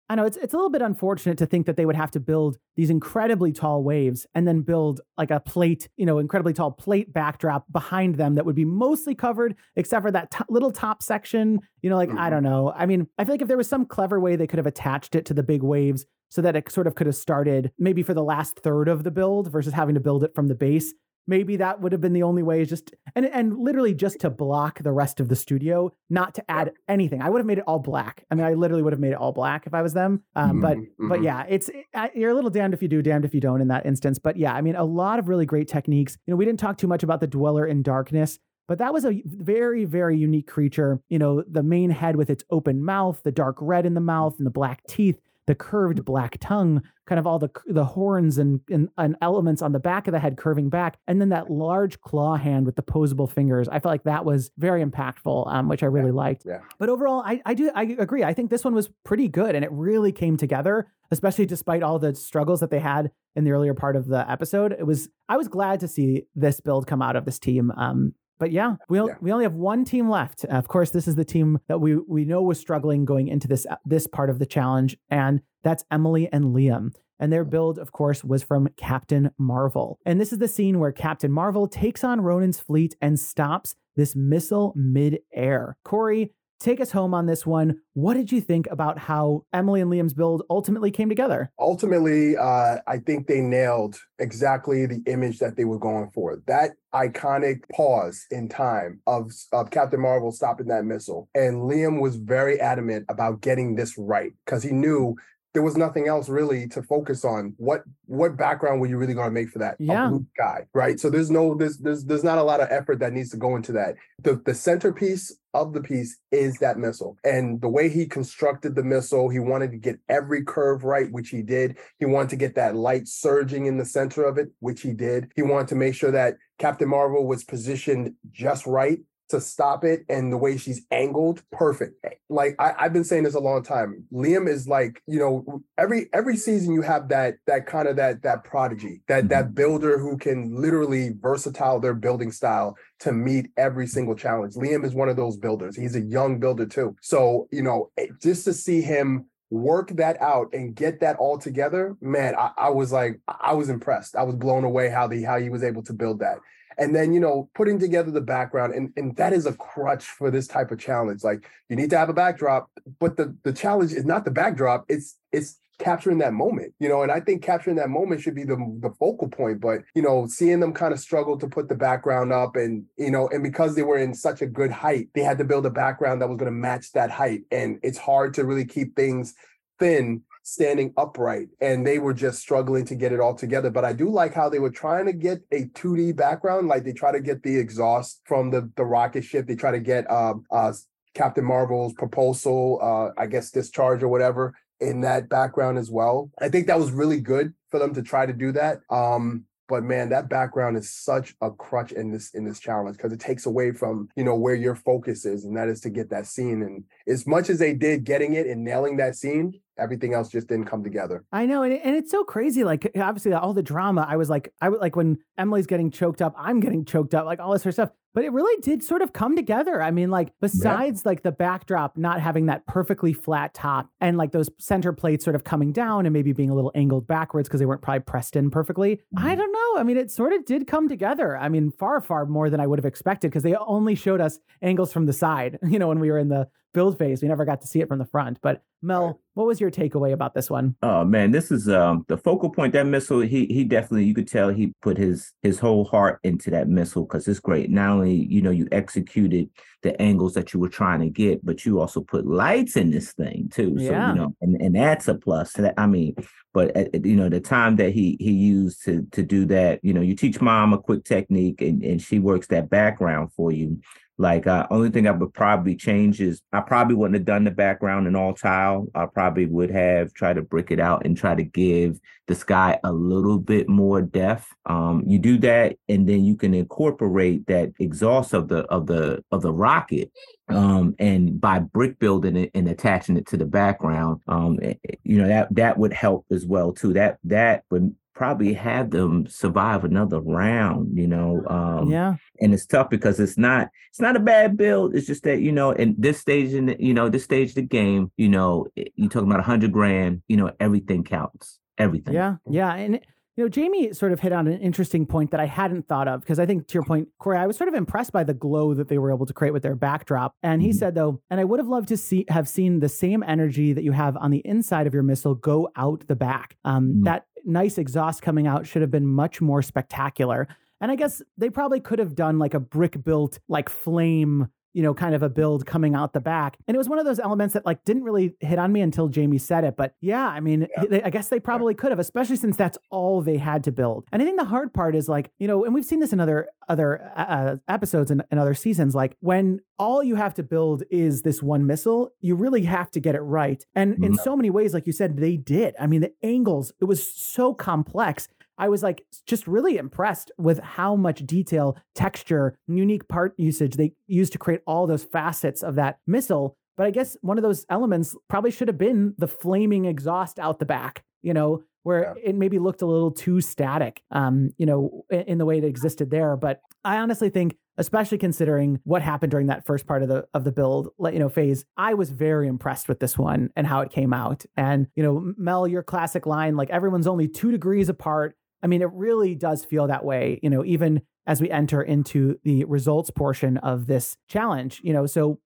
I 0.10 0.16
know 0.16 0.26
it's 0.26 0.38
it's 0.38 0.54
a 0.54 0.58
little 0.58 0.70
bit 0.70 0.82
unfortunate 0.82 1.38
to 1.38 1.46
think 1.46 1.66
that 1.66 1.78
they 1.78 1.86
would 1.86 1.96
have 1.96 2.12
to 2.12 2.20
build 2.20 2.58
these 2.76 2.90
incredibly 2.90 3.52
tall 3.54 3.84
waves 3.84 4.28
and 4.36 4.48
then 4.48 4.62
build 4.62 5.02
like 5.18 5.32
a 5.32 5.40
plate, 5.40 5.90
you 5.96 6.06
know, 6.06 6.20
incredibly 6.20 6.54
tall 6.54 6.72
plate 6.72 7.14
backdrop 7.14 7.66
behind 7.72 8.16
them 8.16 8.36
that 8.36 8.46
would 8.46 8.56
be 8.56 8.66
mostly 8.66 9.16
covered 9.16 9.56
except 9.76 10.04
for 10.04 10.12
that 10.12 10.32
t- 10.32 10.44
little 10.50 10.72
top 10.72 11.02
section. 11.02 11.60
You 11.82 11.90
know, 11.90 11.96
like 11.96 12.10
mm-hmm. 12.10 12.20
I 12.20 12.30
don't 12.30 12.44
know. 12.44 12.74
I 12.76 12.86
mean, 12.86 13.08
I 13.18 13.24
feel 13.24 13.34
like 13.34 13.42
if 13.42 13.48
there 13.48 13.58
was 13.58 13.70
some 13.70 13.86
clever 13.86 14.20
way 14.20 14.36
they 14.36 14.48
could 14.48 14.60
have 14.60 14.68
attached 14.68 15.16
it 15.16 15.26
to 15.28 15.34
the 15.34 15.44
big 15.44 15.64
waves 15.64 16.06
so 16.30 16.42
that 16.42 16.56
it 16.56 16.72
sort 16.72 16.88
of 16.88 16.96
could 16.96 17.08
have 17.08 17.16
started 17.16 17.72
maybe 17.78 18.04
for 18.04 18.14
the 18.14 18.24
last 18.24 18.60
third 18.60 18.88
of 18.88 19.04
the 19.04 19.12
build 19.12 19.52
versus 19.52 19.74
having 19.74 19.96
to 19.96 20.02
build 20.02 20.24
it 20.24 20.34
from 20.36 20.48
the 20.48 20.56
base 20.56 20.94
maybe 21.28 21.58
that 21.58 21.82
would 21.82 21.92
have 21.92 22.02
been 22.02 22.14
the 22.14 22.24
only 22.24 22.44
way 22.44 22.62
is 22.62 22.70
just 22.70 22.94
and 23.16 23.26
and 23.26 23.58
literally 23.58 23.94
just 23.94 24.20
to 24.20 24.30
block 24.30 24.82
the 24.84 24.92
rest 24.92 25.20
of 25.20 25.30
the 25.30 25.36
studio 25.36 25.92
not 26.10 26.34
to 26.34 26.52
add 26.52 26.72
anything 26.88 27.22
i 27.22 27.30
would 27.30 27.40
have 27.40 27.46
made 27.46 27.58
it 27.58 27.64
all 27.68 27.80
black 27.80 28.26
i 28.32 28.36
mean 28.36 28.46
i 28.46 28.54
literally 28.54 28.84
would 28.84 28.94
have 28.94 29.00
made 29.00 29.12
it 29.12 29.18
all 29.18 29.32
black 29.32 29.66
if 29.66 29.74
i 29.74 29.82
was 29.82 29.94
them 29.94 30.24
um, 30.36 30.52
mm-hmm, 30.52 30.62
but 30.62 30.78
mm-hmm. 30.78 31.10
but 31.10 31.24
yeah 31.24 31.46
it's 31.48 31.70
it, 31.70 32.12
you're 32.16 32.32
a 32.32 32.36
little 32.36 32.50
damned 32.50 32.74
if 32.74 32.82
you 32.82 32.88
do 32.88 33.02
damned 33.02 33.26
if 33.26 33.34
you 33.34 33.42
don't 33.42 33.62
in 33.62 33.68
that 33.68 33.86
instance 33.86 34.20
but 34.20 34.38
yeah 34.38 34.54
i 34.54 34.62
mean 34.62 34.76
a 34.76 34.84
lot 34.84 35.20
of 35.20 35.28
really 35.28 35.46
great 35.46 35.68
techniques 35.68 36.18
you 36.26 36.32
know 36.32 36.38
we 36.38 36.46
didn't 36.46 36.60
talk 36.60 36.78
too 36.78 36.88
much 36.88 37.04
about 37.04 37.20
the 37.20 37.28
dweller 37.28 37.66
in 37.66 37.82
darkness 37.82 38.40
but 38.68 38.78
that 38.78 38.94
was 38.94 39.06
a 39.06 39.22
very, 39.26 39.84
very 39.84 40.18
unique 40.18 40.48
creature. 40.48 41.02
You 41.10 41.20
know, 41.20 41.44
the 41.46 41.64
main 41.64 41.90
head 41.90 42.16
with 42.16 42.30
its 42.30 42.44
open 42.50 42.84
mouth, 42.84 43.22
the 43.24 43.32
dark 43.32 43.58
red 43.60 43.86
in 43.86 43.94
the 43.94 44.00
mouth, 44.00 44.36
and 44.38 44.46
the 44.46 44.52
black 44.52 44.84
teeth 44.88 45.20
the 45.46 45.56
curved 45.56 46.06
black 46.06 46.38
tongue, 46.40 46.82
kind 47.06 47.20
of 47.20 47.28
all 47.28 47.40
the 47.40 47.50
the 47.66 47.84
horns 47.84 48.38
and, 48.38 48.62
and, 48.70 48.90
and 48.98 49.16
elements 49.22 49.62
on 49.62 49.72
the 49.72 49.80
back 49.80 50.08
of 50.08 50.12
the 50.14 50.20
head 50.20 50.38
curving 50.38 50.70
back, 50.70 50.98
and 51.08 51.20
then 51.20 51.30
that 51.30 51.50
large 51.50 52.00
claw 52.02 52.36
hand 52.36 52.66
with 52.66 52.76
the 52.76 52.84
posable 52.84 53.30
fingers. 53.30 53.68
I 53.68 53.80
felt 53.80 53.92
like 53.92 54.04
that 54.04 54.26
was 54.26 54.52
very 54.58 54.84
impactful, 54.84 55.52
um, 55.52 55.68
which 55.68 55.84
I 55.84 55.88
really 55.88 56.08
yeah. 56.08 56.14
liked. 56.14 56.44
Yeah. 56.46 56.60
But 56.80 56.90
overall, 56.90 57.22
I 57.26 57.42
I 57.46 57.54
do 57.54 57.72
I 57.76 57.84
agree. 57.84 58.24
I 58.24 58.34
think 58.34 58.50
this 58.50 58.64
one 58.64 58.74
was 58.74 58.90
pretty 59.04 59.28
good, 59.28 59.56
and 59.56 59.66
it 59.66 59.72
really 59.72 60.12
came 60.12 60.38
together, 60.38 60.88
especially 61.12 61.46
despite 61.46 61.84
all 61.84 62.00
the 62.00 62.16
struggles 62.16 62.60
that 62.62 62.70
they 62.70 62.80
had 62.80 63.12
in 63.36 63.44
the 63.44 63.52
earlier 63.52 63.74
part 63.74 63.96
of 63.96 64.08
the 64.08 64.30
episode. 64.30 64.72
It 64.72 64.86
was 64.86 65.10
I 65.28 65.38
was 65.38 65.48
glad 65.48 65.80
to 65.82 65.88
see 65.88 66.24
this 66.36 66.60
build 66.60 66.88
come 66.88 67.02
out 67.02 67.16
of 67.16 67.26
this 67.26 67.40
team. 67.40 67.72
Um, 67.72 68.14
but 68.44 68.52
yeah, 68.52 68.76
we 68.90 68.98
yeah. 68.98 69.16
we 69.22 69.32
only 69.32 69.46
have 69.46 69.54
one 69.54 69.86
team 69.86 70.10
left. 70.10 70.44
Uh, 70.44 70.56
of 70.56 70.68
course, 70.68 70.90
this 70.90 71.08
is 71.08 71.16
the 71.16 71.24
team 71.24 71.60
that 71.70 71.80
we 71.80 71.96
we 71.96 72.26
know 72.26 72.42
was 72.42 72.60
struggling 72.60 73.06
going 73.06 73.30
into 73.30 73.48
this 73.48 73.66
uh, 73.66 73.78
this 73.86 74.06
part 74.06 74.30
of 74.30 74.38
the 74.38 74.46
challenge, 74.46 74.98
and 75.10 75.42
that's 75.64 75.86
Emily 75.90 76.28
and 76.30 76.54
Liam. 76.54 76.94
And 77.22 77.32
their 77.32 77.46
build, 77.46 77.80
of 77.80 77.94
course, 77.94 78.22
was 78.22 78.44
from 78.44 78.68
Captain 78.76 79.32
Marvel. 79.38 79.98
And 80.06 80.20
this 80.20 80.34
is 80.34 80.40
the 80.40 80.50
scene 80.50 80.78
where 80.78 80.92
Captain 80.92 81.32
Marvel 81.32 81.70
takes 81.70 82.04
on 82.04 82.20
Ronan's 82.20 82.60
fleet 82.60 82.98
and 83.00 83.18
stops 83.18 83.76
this 83.96 84.14
missile 84.14 84.74
mid-air. 84.76 85.78
Corey, 85.86 86.34
take 86.64 86.80
us 86.80 86.92
home 86.92 87.14
on 87.14 87.26
this 87.26 87.46
one. 87.46 87.78
What 87.94 88.16
did 88.16 88.32
you 88.32 88.42
think 88.42 88.68
about 88.72 88.98
how 88.98 89.46
Emily 89.54 89.82
and 89.82 89.92
Liam's 89.92 90.14
build 90.14 90.44
ultimately 90.50 90.90
came 90.90 91.10
together? 91.10 91.52
Ultimately, 91.60 92.38
uh, 92.38 92.78
I 92.88 92.98
think 93.06 93.28
they 93.28 93.42
nailed 93.42 93.98
exactly 94.20 94.86
the 94.86 95.04
image 95.06 95.40
that 95.40 95.58
they 95.58 95.66
were 95.66 95.78
going 95.78 96.10
for. 96.12 96.42
That 96.48 96.72
iconic 96.94 97.68
pause 97.72 98.26
in 98.32 98.48
time 98.48 99.02
of, 99.08 99.32
of 99.52 99.72
Captain 99.72 100.00
Marvel 100.00 100.32
stopping 100.32 100.68
that 100.68 100.86
missile. 100.86 101.28
And 101.36 101.64
Liam 101.64 102.00
was 102.00 102.16
very 102.16 102.60
adamant 102.60 103.06
about 103.10 103.42
getting 103.42 103.76
this 103.76 103.98
right 103.98 104.32
because 104.46 104.64
he 104.64 104.72
knew 104.72 105.16
there 105.54 105.64
was 105.64 105.78
nothing 105.78 106.08
else 106.08 106.30
really 106.30 106.68
to 106.70 106.82
focus 106.82 107.24
on. 107.24 107.54
What 107.58 107.84
what 108.06 108.36
background 108.36 108.82
were 108.82 108.88
you 108.88 108.98
really 108.98 109.14
going 109.14 109.28
to 109.28 109.32
make 109.32 109.50
for 109.50 109.60
that? 109.60 109.76
Yeah. 109.80 110.12
Guy, 110.38 110.66
right? 110.74 111.00
So 111.00 111.10
there's 111.10 111.30
no 111.30 111.56
there's 111.56 111.78
there's 111.78 112.06
there's 112.06 112.24
not 112.24 112.40
a 112.40 112.44
lot 112.44 112.60
of 112.60 112.70
effort 112.72 113.00
that 113.00 113.14
needs 113.14 113.30
to 113.32 113.38
go 113.38 113.56
into 113.56 113.72
that. 113.74 113.96
The 114.22 114.42
the 114.46 114.56
centerpiece 114.56 115.36
of 115.54 115.74
the 115.74 115.82
piece 115.82 116.18
is 116.32 116.58
that 116.58 116.78
missile. 116.78 117.18
And 117.24 117.62
the 117.62 117.70
way 117.70 117.88
he 117.88 118.08
constructed 118.08 118.74
the 118.74 118.84
missile, 118.84 119.30
he 119.30 119.38
wanted 119.38 119.72
to 119.72 119.78
get 119.78 120.00
every 120.10 120.44
curve 120.44 120.84
right, 120.84 121.12
which 121.12 121.30
he 121.30 121.44
did. 121.44 121.78
He 122.00 122.06
wanted 122.06 122.30
to 122.32 122.36
get 122.38 122.56
that 122.56 122.76
light 122.76 123.08
surging 123.08 123.68
in 123.68 123.78
the 123.78 123.86
center 123.86 124.24
of 124.24 124.40
it, 124.40 124.50
which 124.60 124.82
he 124.82 124.94
did. 124.94 125.32
He 125.36 125.44
wanted 125.44 125.68
to 125.68 125.76
make 125.76 125.94
sure 125.94 126.12
that 126.12 126.38
Captain 126.58 126.90
Marvel 126.90 127.28
was 127.28 127.44
positioned 127.44 128.14
just 128.32 128.66
right 128.66 129.00
to 129.34 129.42
stop 129.42 129.84
it 129.84 130.06
and 130.10 130.32
the 130.32 130.38
way 130.38 130.58
she's 130.58 130.86
angled 130.92 131.42
perfect. 131.52 132.06
Like 132.30 132.56
I, 132.60 132.84
have 132.84 132.94
been 132.94 133.04
saying 133.04 133.24
this 133.24 133.34
a 133.34 133.40
long 133.40 133.64
time. 133.64 134.06
Liam 134.14 134.48
is 134.48 134.68
like 134.68 135.02
you 135.08 135.18
know 135.18 135.64
every 135.78 136.08
every 136.14 136.38
season 136.38 136.72
you 136.72 136.84
have 136.84 137.10
that 137.10 137.38
that 137.48 137.66
kind 137.66 137.88
of 137.88 137.96
that 137.96 138.22
that 138.22 138.44
prodigy 138.44 139.02
that 139.08 139.22
mm-hmm. 139.22 139.28
that 139.30 139.56
builder 139.56 139.98
who 139.98 140.18
can 140.18 140.56
literally 140.56 141.14
versatile 141.20 141.80
their 141.80 141.96
building 141.96 142.32
style 142.32 142.78
to 143.00 143.12
meet 143.12 143.50
every 143.58 143.88
single 143.88 144.16
challenge. 144.16 144.54
Liam 144.54 144.86
is 144.86 144.94
one 144.94 145.10
of 145.10 145.16
those 145.16 145.36
builders. 145.36 145.76
He's 145.76 145.96
a 145.96 146.02
young 146.02 146.40
builder 146.40 146.68
too. 146.68 146.96
So 147.02 147.48
you 147.52 147.64
know 147.64 147.92
just 148.22 148.46
to 148.46 148.54
see 148.54 148.82
him 148.82 149.26
work 149.50 149.90
that 149.92 150.22
out 150.22 150.48
and 150.54 150.76
get 150.76 151.00
that 151.00 151.16
all 151.18 151.38
together 151.38 151.96
man 152.02 152.34
I, 152.36 152.50
I 152.58 152.70
was 152.70 152.92
like 152.92 153.20
i 153.28 153.54
was 153.54 153.70
impressed. 153.70 154.16
I 154.16 154.24
was 154.24 154.36
blown 154.36 154.64
away 154.64 154.90
how 154.90 155.08
the 155.08 155.22
how 155.24 155.40
he 155.40 155.50
was 155.50 155.64
able 155.64 155.84
to 155.84 155.94
build 155.94 156.20
that 156.20 156.38
and 156.78 156.96
then 156.96 157.14
you 157.14 157.20
know 157.20 157.50
putting 157.56 157.80
together 157.80 158.12
the 158.12 158.22
background 158.22 158.74
and, 158.74 158.92
and 158.98 159.16
that 159.16 159.34
is 159.34 159.46
a 159.46 159.54
crutch 159.54 160.06
for 160.06 160.32
this 160.32 160.48
type 160.48 160.72
of 160.72 160.80
challenge. 160.80 161.24
Like 161.24 161.50
you 161.70 161.76
need 161.76 161.90
to 161.90 161.98
have 161.98 162.10
a 162.10 162.14
backdrop 162.14 162.70
but 163.00 163.18
the 163.18 163.36
the 163.44 163.54
challenge 163.54 163.94
is 163.94 164.06
not 164.06 164.26
the 164.26 164.32
backdrop 164.32 164.86
it's 164.90 165.18
it's 165.32 165.60
capturing 165.80 166.20
that 166.20 166.34
moment 166.34 166.74
you 166.80 166.88
know 166.88 167.02
and 167.02 167.12
i 167.12 167.20
think 167.20 167.42
capturing 167.42 167.76
that 167.76 167.90
moment 167.90 168.22
should 168.22 168.36
be 168.36 168.44
the, 168.44 168.56
the 168.80 168.92
focal 169.00 169.28
point 169.28 169.60
but 169.60 169.80
you 169.96 170.02
know 170.02 170.28
seeing 170.28 170.60
them 170.60 170.72
kind 170.72 170.94
of 170.94 171.00
struggle 171.00 171.38
to 171.38 171.48
put 171.48 171.68
the 171.68 171.76
background 171.76 172.32
up 172.32 172.56
and 172.56 172.86
you 172.98 173.10
know 173.10 173.28
and 173.30 173.42
because 173.42 173.76
they 173.76 173.82
were 173.82 173.98
in 173.98 174.14
such 174.14 174.42
a 174.42 174.46
good 174.46 174.72
height 174.72 175.08
they 175.16 175.22
had 175.22 175.38
to 175.38 175.44
build 175.44 175.66
a 175.66 175.72
background 175.72 176.22
that 176.22 176.30
was 176.30 176.38
going 176.38 176.52
to 176.52 176.58
match 176.58 176.92
that 176.92 177.10
height 177.10 177.42
and 177.52 177.80
it's 177.82 177.98
hard 177.98 178.34
to 178.34 178.46
really 178.46 178.66
keep 178.66 178.96
things 178.96 179.34
thin 179.80 180.22
standing 180.44 180.94
upright 180.98 181.48
and 181.62 181.88
they 181.88 182.00
were 182.00 182.14
just 182.14 182.40
struggling 182.40 182.86
to 182.86 182.96
get 182.96 183.12
it 183.12 183.20
all 183.20 183.34
together. 183.34 183.72
But 183.72 183.86
I 183.86 183.94
do 183.94 184.10
like 184.10 184.34
how 184.34 184.50
they 184.50 184.60
were 184.60 184.70
trying 184.70 185.06
to 185.06 185.14
get 185.14 185.42
a 185.52 185.66
2D 185.66 186.16
background, 186.16 186.68
like 186.68 186.84
they 186.84 186.94
try 186.94 187.12
to 187.12 187.22
get 187.22 187.42
the 187.42 187.58
exhaust 187.58 188.22
from 188.26 188.52
the, 188.52 188.70
the 188.76 188.86
rocket 188.86 189.24
ship. 189.24 189.48
They 189.48 189.56
try 189.56 189.72
to 189.72 189.80
get 189.80 190.10
um, 190.12 190.46
uh, 190.52 190.74
Captain 191.14 191.46
Marvel's 191.46 191.94
proposal, 191.94 192.80
uh, 192.82 193.20
I 193.20 193.28
guess 193.28 193.52
discharge 193.52 194.04
or 194.04 194.10
whatever 194.10 194.54
in 194.80 195.02
that 195.02 195.30
background 195.30 195.78
as 195.78 195.90
well. 195.90 196.30
I 196.40 196.50
think 196.50 196.68
that 196.68 196.80
was 196.80 196.92
really 196.92 197.22
good 197.22 197.54
for 197.72 197.80
them 197.80 197.94
to 197.94 198.02
try 198.02 198.26
to 198.26 198.34
do 198.34 198.52
that. 198.52 198.82
Um, 198.90 199.46
but 199.68 199.84
man 199.84 200.10
that 200.10 200.30
background 200.30 200.78
is 200.78 200.92
such 200.92 201.36
a 201.42 201.50
crutch 201.50 201.92
in 201.92 202.12
this 202.12 202.32
in 202.34 202.44
this 202.44 202.60
challenge 202.60 202.98
because 202.98 203.14
it 203.14 203.20
takes 203.20 203.46
away 203.46 203.72
from 203.72 204.10
you 204.16 204.24
know 204.24 204.36
where 204.36 204.56
your 204.56 204.76
focus 204.76 205.26
is 205.26 205.46
and 205.46 205.56
that 205.56 205.70
is 205.70 205.80
to 205.82 205.90
get 205.90 206.10
that 206.10 206.28
scene 206.28 206.62
and 206.62 206.84
as 207.08 207.26
much 207.26 207.50
as 207.50 207.60
they 207.60 207.74
did 207.74 208.04
getting 208.04 208.34
it 208.34 208.46
and 208.46 208.64
nailing 208.64 208.98
that 208.98 209.16
scene 209.16 209.54
everything 209.78 210.14
else 210.14 210.30
just 210.30 210.48
didn't 210.48 210.66
come 210.66 210.84
together. 210.84 211.24
I 211.32 211.46
know, 211.46 211.64
and, 211.64 211.74
and 211.74 211.96
it's 211.96 212.12
so 212.12 212.24
crazy. 212.24 212.64
Like 212.64 212.92
obviously, 212.96 213.34
all 213.34 213.54
the 213.54 213.64
drama. 213.64 214.06
I 214.08 214.16
was 214.16 214.30
like, 214.30 214.54
I 214.62 214.70
would 214.70 214.82
like 214.82 214.96
when 214.96 215.18
Emily's 215.38 215.68
getting 215.68 215.92
choked 215.92 216.22
up, 216.22 216.34
I'm 216.38 216.60
getting 216.60 216.86
choked 216.86 217.16
up, 217.16 217.26
like 217.26 217.40
all 217.40 217.54
this 217.54 217.64
sort 217.64 217.72
of 217.72 217.76
stuff 217.76 217.90
but 218.14 218.24
it 218.24 218.32
really 218.32 218.62
did 218.62 218.84
sort 218.84 219.02
of 219.02 219.12
come 219.14 219.36
together. 219.36 219.82
I 219.82 219.92
mean, 219.92 220.12
like 220.12 220.34
besides 220.40 221.02
yeah. 221.04 221.10
like 221.10 221.24
the 221.24 221.32
backdrop 221.32 221.98
not 221.98 222.22
having 222.22 222.46
that 222.46 222.66
perfectly 222.68 223.12
flat 223.12 223.54
top 223.54 223.90
and 224.00 224.18
like 224.18 224.32
those 224.32 224.50
center 224.60 224.94
plates 224.94 225.24
sort 225.24 225.36
of 225.36 225.44
coming 225.44 225.72
down 225.72 226.06
and 226.06 226.14
maybe 226.14 226.32
being 226.32 226.50
a 226.50 226.56
little 226.56 226.72
angled 226.76 227.08
backwards 227.08 227.48
because 227.48 227.60
they 227.60 227.66
weren't 227.66 227.82
probably 227.82 228.02
pressed 228.02 228.36
in 228.36 228.52
perfectly. 228.52 228.98
Mm-hmm. 228.98 229.26
I 229.26 229.36
don't 229.36 229.52
know. 229.52 229.80
I 229.80 229.84
mean, 229.84 229.98
it 229.98 230.12
sort 230.12 230.34
of 230.34 230.46
did 230.46 230.68
come 230.68 230.88
together. 230.88 231.36
I 231.36 231.50
mean, 231.50 231.72
far, 231.72 232.02
far 232.02 232.26
more 232.26 232.50
than 232.50 232.60
I 232.60 232.68
would 232.68 232.80
have 232.80 232.86
expected 232.86 233.32
because 233.32 233.44
they 233.44 233.56
only 233.56 233.96
showed 233.96 234.22
us 234.22 234.40
angles 234.62 234.94
from 234.94 235.08
the 235.08 235.14
side, 235.14 235.58
you 235.68 235.80
know, 235.80 235.88
when 235.88 236.00
we 236.00 236.12
were 236.12 236.20
in 236.20 236.30
the 236.30 236.48
build 236.74 236.98
phase. 236.98 237.22
We 237.22 237.28
never 237.28 237.46
got 237.46 237.62
to 237.62 237.68
see 237.68 237.80
it 237.80 237.88
from 237.88 238.00
the 238.00 238.06
front. 238.06 238.40
But 238.42 238.64
Mel, 238.82 239.22
what 239.34 239.48
was 239.48 239.62
your 239.62 239.72
takeaway 239.72 240.12
about 240.12 240.34
this 240.34 240.50
one? 240.50 240.76
Oh 240.84 241.06
man, 241.06 241.32
this 241.32 241.52
is 241.52 241.70
um 241.70 242.04
the 242.08 242.18
focal 242.18 242.50
point. 242.50 242.74
That 242.74 242.86
missile, 242.86 243.22
he 243.22 243.46
he 243.46 243.64
definitely 243.64 244.06
you 244.06 244.14
could 244.14 244.28
tell 244.28 244.50
he 244.50 244.74
put 244.82 244.98
his 244.98 245.32
his 245.42 245.60
whole 245.60 245.86
heart 245.86 246.20
into 246.24 246.50
that 246.52 246.68
missile 246.68 247.04
because 247.04 247.28
it's 247.28 247.40
great. 247.40 247.70
Not 247.70 247.92
only 247.92 248.14
you 248.14 248.42
know 248.42 248.52
you 248.52 248.68
executed 248.72 249.50
the 249.84 250.00
angles 250.02 250.34
that 250.34 250.54
you 250.54 250.60
were 250.60 250.70
trying 250.70 251.00
to 251.02 251.10
get, 251.10 251.46
but 251.46 251.66
you 251.66 251.80
also 251.80 252.02
put 252.02 252.26
lights 252.26 252.76
in 252.76 252.92
this 252.92 253.14
thing 253.14 253.50
too. 253.54 253.78
So 253.78 253.86
yeah. 253.86 254.10
you 254.10 254.20
know, 254.20 254.36
and 254.42 254.62
and 254.62 254.76
that's 254.76 255.08
a 255.08 255.16
plus. 255.16 255.54
That 255.54 255.76
I 255.78 255.88
mean, 255.88 256.16
but 256.54 256.76
at, 256.76 257.06
you 257.06 257.16
know 257.16 257.30
the 257.30 257.40
time 257.40 257.78
that 257.78 257.94
he 257.94 258.18
he 258.20 258.32
used 258.32 258.84
to 258.84 259.08
to 259.12 259.24
do 259.24 259.46
that, 259.46 259.80
you 259.84 259.94
know, 259.94 260.02
you 260.02 260.16
teach 260.16 260.42
mom 260.42 260.74
a 260.74 260.78
quick 260.78 261.06
technique 261.06 261.62
and 261.62 261.84
and 261.84 262.02
she 262.02 262.20
works 262.20 262.48
that 262.48 262.70
background 262.70 263.32
for 263.34 263.52
you 263.52 263.80
like, 264.18 264.46
uh, 264.46 264.68
only 264.70 264.90
thing 264.90 265.08
I 265.08 265.12
would 265.12 265.34
probably 265.34 265.76
change 265.76 266.22
is 266.22 266.42
I 266.52 266.62
probably 266.62 266.96
wouldn't 266.96 267.16
have 267.16 267.26
done 267.26 267.44
the 267.44 267.52
background 267.52 268.08
in 268.08 268.16
all 268.16 268.34
tile. 268.34 268.88
I 268.94 269.08
probably 269.08 269.48
would 269.48 269.72
have 269.72 270.14
tried 270.14 270.36
to 270.36 270.42
brick 270.42 270.70
it 270.70 270.80
out 270.80 271.06
and 271.06 271.18
try 271.18 271.34
to 271.34 271.44
give 271.44 272.00
the 272.28 272.36
sky 272.36 272.80
a 272.84 272.92
little 272.92 273.40
bit 273.40 273.68
more 273.68 274.02
depth. 274.02 274.48
Um, 274.66 275.04
you 275.08 275.20
do 275.20 275.38
that, 275.40 275.78
and 275.90 276.08
then 276.08 276.24
you 276.24 276.36
can 276.36 276.54
incorporate 276.54 277.48
that 277.48 277.74
exhaust 277.80 278.34
of 278.34 278.48
the 278.48 278.60
of 278.66 278.86
the 278.86 279.24
of 279.32 279.42
the 279.42 279.52
rocket 279.52 280.12
um, 280.50 280.96
and 281.00 281.40
by 281.40 281.60
brick 281.60 282.00
building 282.00 282.36
it 282.36 282.52
and 282.54 282.68
attaching 282.68 283.18
it 283.18 283.28
to 283.28 283.38
the 283.38 283.46
background, 283.46 284.22
um, 284.28 284.60
eh, 284.62 284.74
eh, 284.90 284.96
you 285.04 285.18
know 285.18 285.28
that 285.28 285.54
that 285.56 285.78
would 285.78 285.94
help 285.94 286.26
as 286.32 286.46
well 286.46 286.74
too. 286.74 286.94
That 286.94 287.18
that 287.24 287.64
would 287.72 287.96
probably 288.14 288.54
have 288.54 288.92
them 288.92 289.28
survive 289.28 289.84
another 289.84 290.20
round, 290.20 290.98
you 290.98 291.08
know. 291.08 291.44
Um, 291.48 291.90
yeah. 291.90 292.16
And 292.40 292.54
it's 292.54 292.66
tough 292.66 292.90
because 292.90 293.20
it's 293.20 293.38
not 293.38 293.70
it's 293.90 294.00
not 294.00 294.16
a 294.16 294.20
bad 294.20 294.58
build. 294.58 294.96
It's 294.96 295.08
just 295.08 295.24
that 295.24 295.42
you 295.42 295.52
know, 295.52 295.72
in 295.72 295.96
this 295.98 296.20
stage 296.20 296.54
in 296.54 296.68
the, 296.68 296.76
you 296.80 296.94
know 296.94 297.10
this 297.10 297.24
stage 297.24 297.50
of 297.50 297.56
the 297.56 297.62
game, 297.62 298.12
you 298.18 298.30
know, 298.30 298.68
you're 298.76 299.10
talking 299.10 299.30
about 299.30 299.40
a 299.40 299.44
hundred 299.44 299.72
grand. 299.72 300.22
You 300.28 300.38
know, 300.38 300.52
everything 300.60 301.04
counts. 301.04 301.60
Everything. 301.78 302.14
Yeah, 302.14 302.36
yeah, 302.48 302.74
and 302.76 303.00
you 303.36 303.44
know, 303.44 303.50
Jamie 303.50 303.94
sort 303.94 304.12
of 304.12 304.20
hit 304.20 304.32
on 304.32 304.48
an 304.48 304.60
interesting 304.62 305.08
point 305.08 305.32
that 305.32 305.40
I 305.40 305.48
hadn't 305.48 305.88
thought 305.88 306.08
of 306.08 306.22
because 306.22 306.38
I 306.38 306.46
think 306.46 306.68
to 306.68 306.74
your 306.76 306.84
point, 306.84 307.08
Corey, 307.18 307.38
I 307.38 307.48
was 307.48 307.58
sort 307.58 307.68
of 307.68 307.74
impressed 307.74 308.12
by 308.12 308.24
the 308.24 308.34
glow 308.34 308.76
that 308.76 308.90
they 308.90 309.00
were 309.00 309.12
able 309.12 309.26
to 309.26 309.34
create 309.34 309.52
with 309.52 309.64
their 309.64 309.76
backdrop. 309.76 310.36
And 310.44 310.62
he 310.62 310.70
mm-hmm. 310.70 310.78
said 310.78 310.96
though, 310.96 311.20
and 311.32 311.40
I 311.40 311.44
would 311.44 311.60
have 311.60 311.68
loved 311.68 311.88
to 311.88 311.98
see 311.98 312.26
have 312.30 312.48
seen 312.48 312.80
the 312.80 312.90
same 312.90 313.24
energy 313.24 313.74
that 313.74 313.84
you 313.84 313.92
have 313.92 314.16
on 314.18 314.30
the 314.30 314.42
inside 314.46 314.86
of 314.86 314.94
your 314.94 315.02
missile 315.02 315.34
go 315.34 315.70
out 315.76 316.06
the 316.08 316.16
back. 316.16 316.58
Um, 316.64 316.90
mm-hmm. 316.90 317.04
That 317.06 317.26
nice 317.44 317.78
exhaust 317.78 318.22
coming 318.22 318.48
out 318.48 318.66
should 318.68 318.82
have 318.82 318.92
been 318.92 319.08
much 319.08 319.42
more 319.42 319.62
spectacular. 319.62 320.48
And 320.82 320.92
I 320.92 320.96
guess 320.96 321.22
they 321.38 321.50
probably 321.50 321.80
could 321.80 322.00
have 322.00 322.16
done 322.16 322.40
like 322.40 322.54
a 322.54 322.60
brick 322.60 323.04
built 323.04 323.40
like 323.48 323.70
flame 323.70 324.48
you 324.74 324.82
know, 324.82 324.94
kind 324.94 325.16
of 325.16 325.24
a 325.24 325.30
build 325.30 325.66
coming 325.66 325.96
out 325.96 326.14
the 326.14 326.20
back. 326.20 326.58
And 326.68 326.76
it 326.76 326.78
was 326.78 326.90
one 326.90 327.00
of 327.00 327.06
those 327.06 327.20
elements 327.20 327.54
that 327.54 327.66
like 327.66 327.84
didn't 327.86 328.04
really 328.04 328.36
hit 328.40 328.60
on 328.60 328.72
me 328.72 328.82
until 328.82 329.08
Jamie 329.08 329.38
said 329.38 329.64
it. 329.64 329.76
But 329.78 329.96
yeah, 330.02 330.28
I 330.28 330.40
mean, 330.40 330.68
yeah. 330.76 330.84
They, 330.90 331.04
I 331.04 331.10
guess 331.10 331.30
they 331.30 331.40
probably 331.40 331.74
could 331.74 331.92
have, 331.92 332.00
especially 332.00 332.36
since 332.36 332.58
that's 332.58 332.78
all 332.90 333.22
they 333.22 333.38
had 333.38 333.64
to 333.66 333.72
build. 333.72 334.06
And 334.12 334.22
I 334.22 334.26
think 334.26 334.40
the 334.40 334.46
hard 334.46 334.74
part 334.74 334.96
is 334.96 335.08
like, 335.08 335.32
you 335.38 335.48
know, 335.48 335.64
and 335.64 335.74
we've 335.74 335.86
seen 335.86 336.00
this 336.00 336.14
in 336.14 336.20
other 336.20 336.48
other 336.68 337.12
uh, 337.16 337.20
uh 337.20 337.56
episodes 337.68 338.10
and, 338.10 338.24
and 338.32 338.40
other 338.40 338.54
seasons, 338.54 338.96
like 338.96 339.16
when 339.20 339.60
all 339.78 340.04
you 340.04 340.16
have 340.16 340.34
to 340.36 340.44
build 340.44 340.84
is 340.90 341.24
this 341.24 341.44
one 341.44 341.66
missile, 341.66 342.12
you 342.22 342.36
really 342.36 342.64
have 342.64 342.90
to 342.92 343.00
get 343.00 343.16
it 343.16 343.22
right. 343.22 343.66
And 343.76 343.94
mm-hmm. 343.94 344.04
in 344.06 344.16
so 344.16 344.36
many 344.36 344.50
ways, 344.50 344.74
like 344.74 344.88
you 344.88 344.94
said, 344.94 345.18
they 345.18 345.36
did. 345.38 345.76
I 345.80 345.88
mean, 345.88 346.02
the 346.02 346.14
angles, 346.24 346.72
it 346.80 346.86
was 346.86 347.12
so 347.12 347.54
complex 347.54 348.28
I 348.64 348.70
was 348.70 348.82
like 348.82 349.04
just 349.28 349.46
really 349.46 349.76
impressed 349.76 350.32
with 350.38 350.58
how 350.60 350.96
much 350.96 351.20
detail, 351.26 351.76
texture, 351.96 352.58
unique 352.66 353.10
part 353.10 353.34
usage 353.38 353.76
they 353.76 353.92
used 354.08 354.32
to 354.32 354.38
create 354.38 354.62
all 354.66 354.88
those 354.88 355.04
facets 355.04 355.64
of 355.64 355.76
that 355.76 355.98
missile. 356.08 356.56
But 356.78 356.88
I 356.88 356.92
guess 356.92 357.18
one 357.20 357.38
of 357.38 357.42
those 357.42 357.66
elements 357.70 358.16
probably 358.30 358.52
should 358.52 358.70
have 358.70 358.78
been 358.78 359.16
the 359.18 359.28
flaming 359.28 359.84
exhaust 359.84 360.40
out 360.40 360.60
the 360.60 360.66
back, 360.66 361.04
you 361.22 361.34
know, 361.34 361.64
where 361.84 362.14
yeah. 362.16 362.30
it 362.30 362.36
maybe 362.36 362.58
looked 362.58 362.82
a 362.82 362.86
little 362.86 363.12
too 363.12 363.42
static, 363.42 364.02
um, 364.12 364.52
you 364.58 364.66
know, 364.66 365.04
in, 365.10 365.40
the 365.40 365.46
way 365.46 365.58
it 365.58 365.66
existed 365.66 366.10
there. 366.10 366.38
But 366.38 366.62
I 366.86 367.00
honestly 367.00 367.30
think 367.30 367.58
especially 367.78 368.18
considering 368.18 368.80
what 368.84 369.02
happened 369.02 369.32
during 369.32 369.48
that 369.48 369.66
first 369.66 369.88
part 369.88 370.04
of 370.04 370.08
the 370.08 370.26
of 370.34 370.44
the 370.44 370.52
build 370.52 370.90
you 371.12 371.20
know 371.20 371.30
phase 371.30 371.66
i 371.78 371.94
was 371.94 372.12
very 372.12 372.48
impressed 372.48 372.88
with 372.88 373.00
this 373.00 373.18
one 373.18 373.50
and 373.56 373.66
how 373.66 373.82
it 373.82 373.92
came 373.92 374.14
out 374.14 374.46
and 374.56 374.88
you 374.96 375.02
know 375.02 375.34
mel 375.38 375.68
your 375.68 375.82
classic 375.82 376.26
line 376.26 376.56
like 376.56 376.70
everyone's 376.70 377.08
only 377.08 377.28
two 377.28 377.52
degrees 377.52 377.90
apart 377.90 378.36
I 378.64 378.68
mean, 378.68 378.82
it 378.82 378.90
really 378.94 379.36
does 379.36 379.66
feel 379.66 379.88
that 379.88 380.06
way, 380.06 380.40
you 380.42 380.50
know, 380.50 380.64
even 380.64 381.02
as 381.28 381.42
we 381.42 381.52
enter 381.52 381.82
into 381.82 382.40
the 382.44 382.64
results 382.66 383.12
portion 383.12 383.58
of 383.58 383.88
this 383.88 384.18
challenge, 384.28 384.82
you 384.84 384.94
know. 384.94 385.06
So 385.06 385.40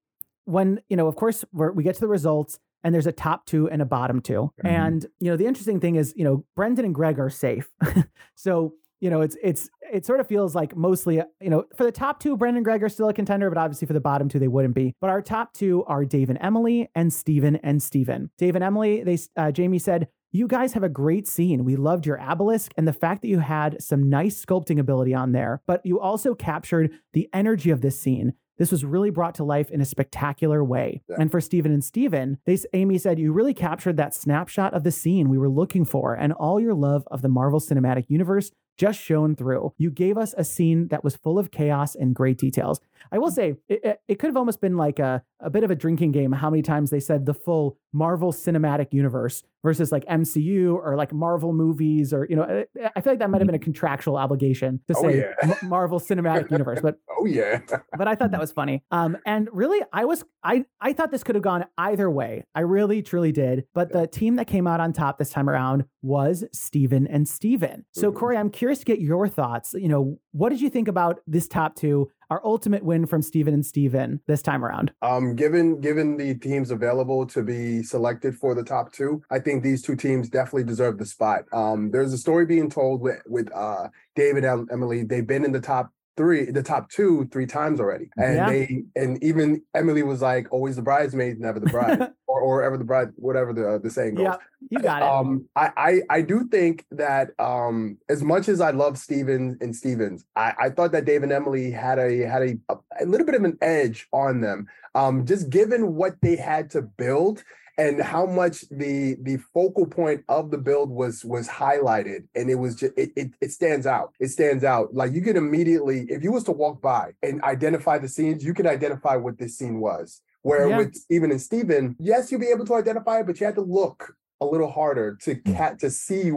when, 0.46 0.80
you 0.88 0.96
know, 0.96 1.08
of 1.08 1.16
course, 1.16 1.44
we 1.52 1.84
get 1.84 1.96
to 1.96 2.02
the 2.02 2.08
results 2.08 2.60
and 2.84 2.94
there's 2.94 3.08
a 3.08 3.12
top 3.12 3.46
two 3.46 3.70
and 3.70 3.82
a 3.82 3.86
bottom 3.86 4.22
2 4.22 4.34
mm-hmm. 4.34 4.68
And, 4.68 5.06
you 5.20 5.30
know, 5.30 5.38
the 5.38 5.46
interesting 5.46 5.80
thing 5.80 5.96
is, 5.96 6.14
you 6.16 6.24
know, 6.24 6.46
Brendan 6.56 6.86
and 6.86 6.96
Greg 6.96 7.20
are 7.20 7.30
safe. 7.30 7.70
so, 8.36 8.74
you 9.00 9.10
know, 9.10 9.22
it's, 9.22 9.36
it's, 9.44 9.70
it 9.94 10.06
sort 10.06 10.20
of 10.20 10.28
feels 10.28 10.56
like 10.56 10.76
mostly, 10.76 11.22
you 11.42 11.50
know, 11.50 11.66
for 11.76 11.84
the 11.84 11.92
top 11.92 12.20
two, 12.20 12.38
Brendan 12.38 12.58
and 12.58 12.66
Greg 12.66 12.84
are 12.84 12.90
still 12.90 13.10
a 13.10 13.14
contender, 13.14 13.50
but 13.50 13.58
obviously 13.58 13.88
for 13.88 13.94
the 13.94 14.00
bottom 14.00 14.30
two, 14.30 14.40
they 14.40 14.48
wouldn't 14.48 14.74
be. 14.74 14.96
But 15.02 15.10
our 15.10 15.22
top 15.22 15.54
two 15.54 15.84
are 15.86 16.06
Dave 16.06 16.30
and 16.30 16.40
Emily 16.42 16.90
and 16.96 17.12
Steven 17.12 17.58
and 17.58 17.82
Steven. 17.82 18.32
Dave 18.38 18.56
and 18.56 18.64
Emily, 18.64 19.04
they, 19.04 19.18
uh, 19.36 19.52
Jamie 19.52 19.80
said, 19.80 20.08
you 20.32 20.48
guys 20.48 20.74
have 20.74 20.84
a 20.84 20.90
great 20.90 21.28
scene. 21.28 21.64
We 21.64 21.76
loved 21.76 22.06
your 22.06 22.18
Abilisk 22.18 22.72
and 22.78 22.88
the 22.88 22.94
fact 22.94 23.22
that 23.22 23.28
you 23.28 23.40
had 23.40 23.82
some 23.82 24.10
nice 24.10 24.44
sculpting 24.44 24.80
ability 24.80 25.14
on 25.14 25.32
there, 25.32 25.62
but 25.66 25.86
you 25.86 26.00
also 26.00 26.36
captured 26.36 26.92
the 27.14 27.30
energy 27.34 27.70
of 27.70 27.82
this 27.82 28.00
scene. 28.00 28.34
This 28.58 28.72
was 28.72 28.84
really 28.84 29.12
brought 29.12 29.36
to 29.36 29.44
life 29.44 29.70
in 29.70 29.82
a 29.82 29.86
spectacular 29.86 30.64
way. 30.64 31.04
Yeah. 31.08 31.18
And 31.20 31.32
for 31.32 31.40
Steven 31.40 31.72
and 31.72 31.84
Steven, 31.84 32.40
they, 32.46 32.58
Amy 32.74 32.98
said, 32.98 33.20
you 33.20 33.32
really 33.32 33.54
captured 33.54 33.98
that 33.98 34.16
snapshot 34.16 34.74
of 34.74 34.84
the 34.84 34.92
scene 34.92 35.30
we 35.30 35.38
were 35.38 35.50
looking 35.50 35.86
for 35.86 36.16
and 36.16 36.34
all 36.34 36.60
your 36.60 36.74
love 36.74 37.08
of 37.12 37.22
the 37.22 37.30
Marvel 37.30 37.60
Cinematic 37.60 38.06
Universe 38.10 38.52
just 38.78 39.00
shone 39.00 39.36
through. 39.36 39.74
You 39.78 39.90
gave 39.90 40.18
us 40.18 40.34
a 40.38 40.44
scene 40.44 40.88
that 40.90 41.04
was 41.04 41.16
full 41.16 41.40
of 41.40 41.52
chaos 41.52 41.96
and 41.96 42.14
great 42.16 42.38
details. 42.38 42.80
I 43.12 43.18
will 43.18 43.32
mm. 43.32 43.36
say, 43.36 43.56
it, 43.68 44.02
it 44.08 44.20
could 44.20 44.28
have 44.28 44.38
almost 44.38 44.62
been 44.62 44.78
like 44.78 45.00
a, 45.00 45.24
a 45.40 45.50
bit 45.50 45.64
of 45.64 45.72
a 45.72 45.76
drinking 45.76 46.12
game 46.12 46.32
how 46.32 46.50
many 46.50 46.62
times 46.62 46.90
they 46.90 47.00
said 47.00 47.26
the 47.26 47.34
full 47.34 47.78
Marvel 47.94 48.32
Cinematic 48.32 48.94
Universe 48.94 49.44
versus 49.64 49.92
like 49.92 50.06
MCU 50.06 50.74
or 50.74 50.96
like 50.96 51.14
Marvel 51.14 51.52
movies 51.52 52.14
or, 52.14 52.28
you 52.30 52.36
know, 52.36 52.66
I 52.96 53.02
feel 53.02 53.14
like 53.14 53.20
that 53.20 53.30
might 53.30 53.42
have 53.42 53.48
been 53.48 53.56
a 53.56 53.60
contractual 53.60 54.18
obligation 54.18 54.80
to 54.88 54.96
oh, 54.98 55.02
say 55.02 55.18
yeah. 55.18 55.54
Marvel 55.64 56.00
Cinematic 56.00 56.52
Universe. 56.52 56.80
But 56.82 57.00
oh, 57.20 57.26
yeah. 57.26 57.60
but 57.98 58.08
I 58.08 58.16
thought 58.16 58.32
that 58.32 58.40
was 58.40 58.52
funny. 58.52 58.84
Um, 58.92 59.18
and 59.26 59.50
really, 59.52 59.82
I 59.92 60.06
was, 60.06 60.24
I, 60.44 60.66
I 60.80 60.94
thought 60.94 61.12
this 61.12 61.24
could 61.24 61.36
have 61.36 61.44
gone 61.44 61.66
either 61.78 62.10
way. 62.10 62.46
I 62.56 62.62
really, 62.62 63.02
truly 63.02 63.32
did. 63.32 63.66
But 63.74 63.92
the 63.92 64.08
team 64.08 64.36
that 64.36 64.48
came 64.48 64.68
out 64.68 64.80
on 64.80 64.94
top 64.94 65.18
this 65.18 65.30
time 65.30 65.50
around 65.50 65.86
was 66.02 66.44
Steven 66.54 67.08
and 67.08 67.28
Steven. 67.28 67.86
So, 67.92 68.10
mm-hmm. 68.10 68.20
Corey, 68.20 68.38
I'm 68.38 68.50
curious 68.50 68.80
to 68.80 68.86
get 68.86 69.00
your 69.00 69.28
thoughts. 69.28 69.74
You 69.74 69.90
know, 69.90 70.20
what 70.32 70.50
did 70.50 70.62
you 70.62 70.70
think 70.70 70.88
about 70.88 71.20
this 71.28 71.48
top 71.48 71.76
two? 71.76 72.10
Our 72.30 72.42
ultimate 72.46 72.84
win 72.84 73.06
from 73.06 73.22
Steven 73.22 73.54
and 73.54 73.66
Steven 73.66 74.20
this 74.28 74.42
time 74.42 74.64
around? 74.64 74.92
Um, 75.02 75.36
given 75.36 75.80
given 75.82 76.18
the 76.18 76.36
teams 76.36 76.72
available 76.72 77.26
to 77.28 77.44
be 77.44 77.84
selected 77.84 78.36
for 78.36 78.56
the 78.56 78.64
top 78.64 78.92
two, 78.92 79.22
I 79.30 79.40
think 79.40 79.64
these 79.64 79.82
two 79.82 79.96
teams 79.96 80.30
definitely 80.30 80.66
deserve 80.66 80.98
the 80.98 81.06
spot. 81.06 81.44
Um, 81.54 81.92
there's 81.92 82.14
a 82.14 82.18
story 82.18 82.46
being 82.46 82.70
told 82.70 83.02
with 83.02 83.22
with 83.28 83.50
uh, 83.54 83.88
David 84.16 84.44
and 84.44 84.70
Emily. 84.72 85.04
They've 85.04 85.26
been 85.26 85.46
in 85.46 85.52
the 85.52 85.62
top 85.62 85.92
three, 86.18 86.50
the 86.52 86.64
top 86.64 86.90
two, 86.90 87.28
three 87.32 87.46
times 87.46 87.80
already. 87.80 88.10
And 88.18 88.36
yeah. 88.36 88.50
they, 88.50 88.84
and 88.96 89.24
even 89.24 89.62
Emily 89.74 90.04
was 90.04 90.22
like, 90.22 90.52
always 90.52 90.76
the 90.76 90.82
bridesmaid, 90.82 91.40
never 91.40 91.60
the 91.60 91.68
bride, 91.68 92.10
or, 92.28 92.42
or 92.42 92.64
ever 92.64 92.78
the 92.78 92.84
bride, 92.84 93.10
whatever 93.16 93.54
the 93.54 93.76
uh, 93.76 93.78
the 93.78 93.90
saying 93.90 94.16
goes. 94.16 94.24
Yeah, 94.26 94.38
you 94.70 94.80
got 94.80 95.02
it. 95.04 95.08
Um, 95.08 95.48
I, 95.56 95.72
I, 95.78 96.02
I 96.18 96.22
do 96.22 96.48
think 96.48 96.86
that 96.92 97.30
um, 97.40 97.98
as 98.10 98.24
much 98.24 98.50
as 98.50 98.60
I 98.60 98.72
love 98.72 98.98
Steven 98.98 99.58
and 99.62 99.76
Stevens, 99.76 100.26
I, 100.36 100.54
I 100.60 100.70
thought 100.72 100.92
that 100.92 101.06
Dave 101.06 101.24
and 101.24 101.32
Emily 101.32 101.72
had 101.72 102.00
a 102.00 102.22
had 102.22 102.42
a, 102.42 102.58
a 103.00 103.06
little 103.06 103.26
bit 103.26 103.36
of 103.36 103.44
an 103.44 103.58
edge 103.62 104.08
on 104.12 104.42
them. 104.42 104.68
Um, 104.96 105.26
just 105.26 105.52
given 105.52 105.94
what 105.94 106.16
they 106.22 106.36
had 106.36 106.72
to 106.72 106.82
build 106.82 107.44
and 107.78 108.02
how 108.02 108.26
much 108.26 108.62
the 108.72 109.18
the 109.22 109.38
focal 109.54 109.86
point 109.86 110.24
of 110.28 110.52
the 110.52 110.58
build 110.58 110.90
was 110.90 111.24
was 111.24 111.48
highlighted. 111.48 112.28
And 112.36 112.50
it 112.50 112.56
was 112.56 112.76
just 112.76 112.94
it, 112.98 113.12
it, 113.16 113.32
it 113.40 113.52
stands 113.52 113.86
out. 113.86 114.14
It 114.20 114.30
stands 114.30 114.64
out. 114.64 114.94
Like 114.94 115.14
you 115.14 115.22
can 115.22 115.38
immediately 115.38 116.08
if 116.10 116.24
you 116.24 116.32
was 116.32 116.44
to 116.46 116.52
walk 116.52 116.82
by 116.82 117.14
and 117.22 117.42
identify 117.44 117.98
the 117.98 118.10
scenes 118.10 118.44
you 118.44 118.54
can 118.54 118.68
identify 118.68 119.16
what 119.16 119.38
this 119.38 119.58
scene 119.58 119.80
was. 119.80 120.22
Where 120.42 120.70
yeah. 120.70 120.78
with 120.78 121.06
even 121.10 121.32
in 121.32 121.40
Steven, 121.40 121.96
yes, 122.00 122.32
you'll 122.32 122.40
be 122.40 122.48
able 122.48 122.66
to 122.66 122.76
identify 122.76 123.20
it, 123.20 123.28
but 123.28 123.40
you 123.40 123.46
had 123.46 123.56
to 123.56 123.62
look 123.62 124.16
a 124.40 124.46
little 124.46 124.70
harder 124.70 125.18
to 125.22 125.36
mm. 125.36 125.56
cat 125.56 125.80
to 125.80 125.90
see 125.90 126.32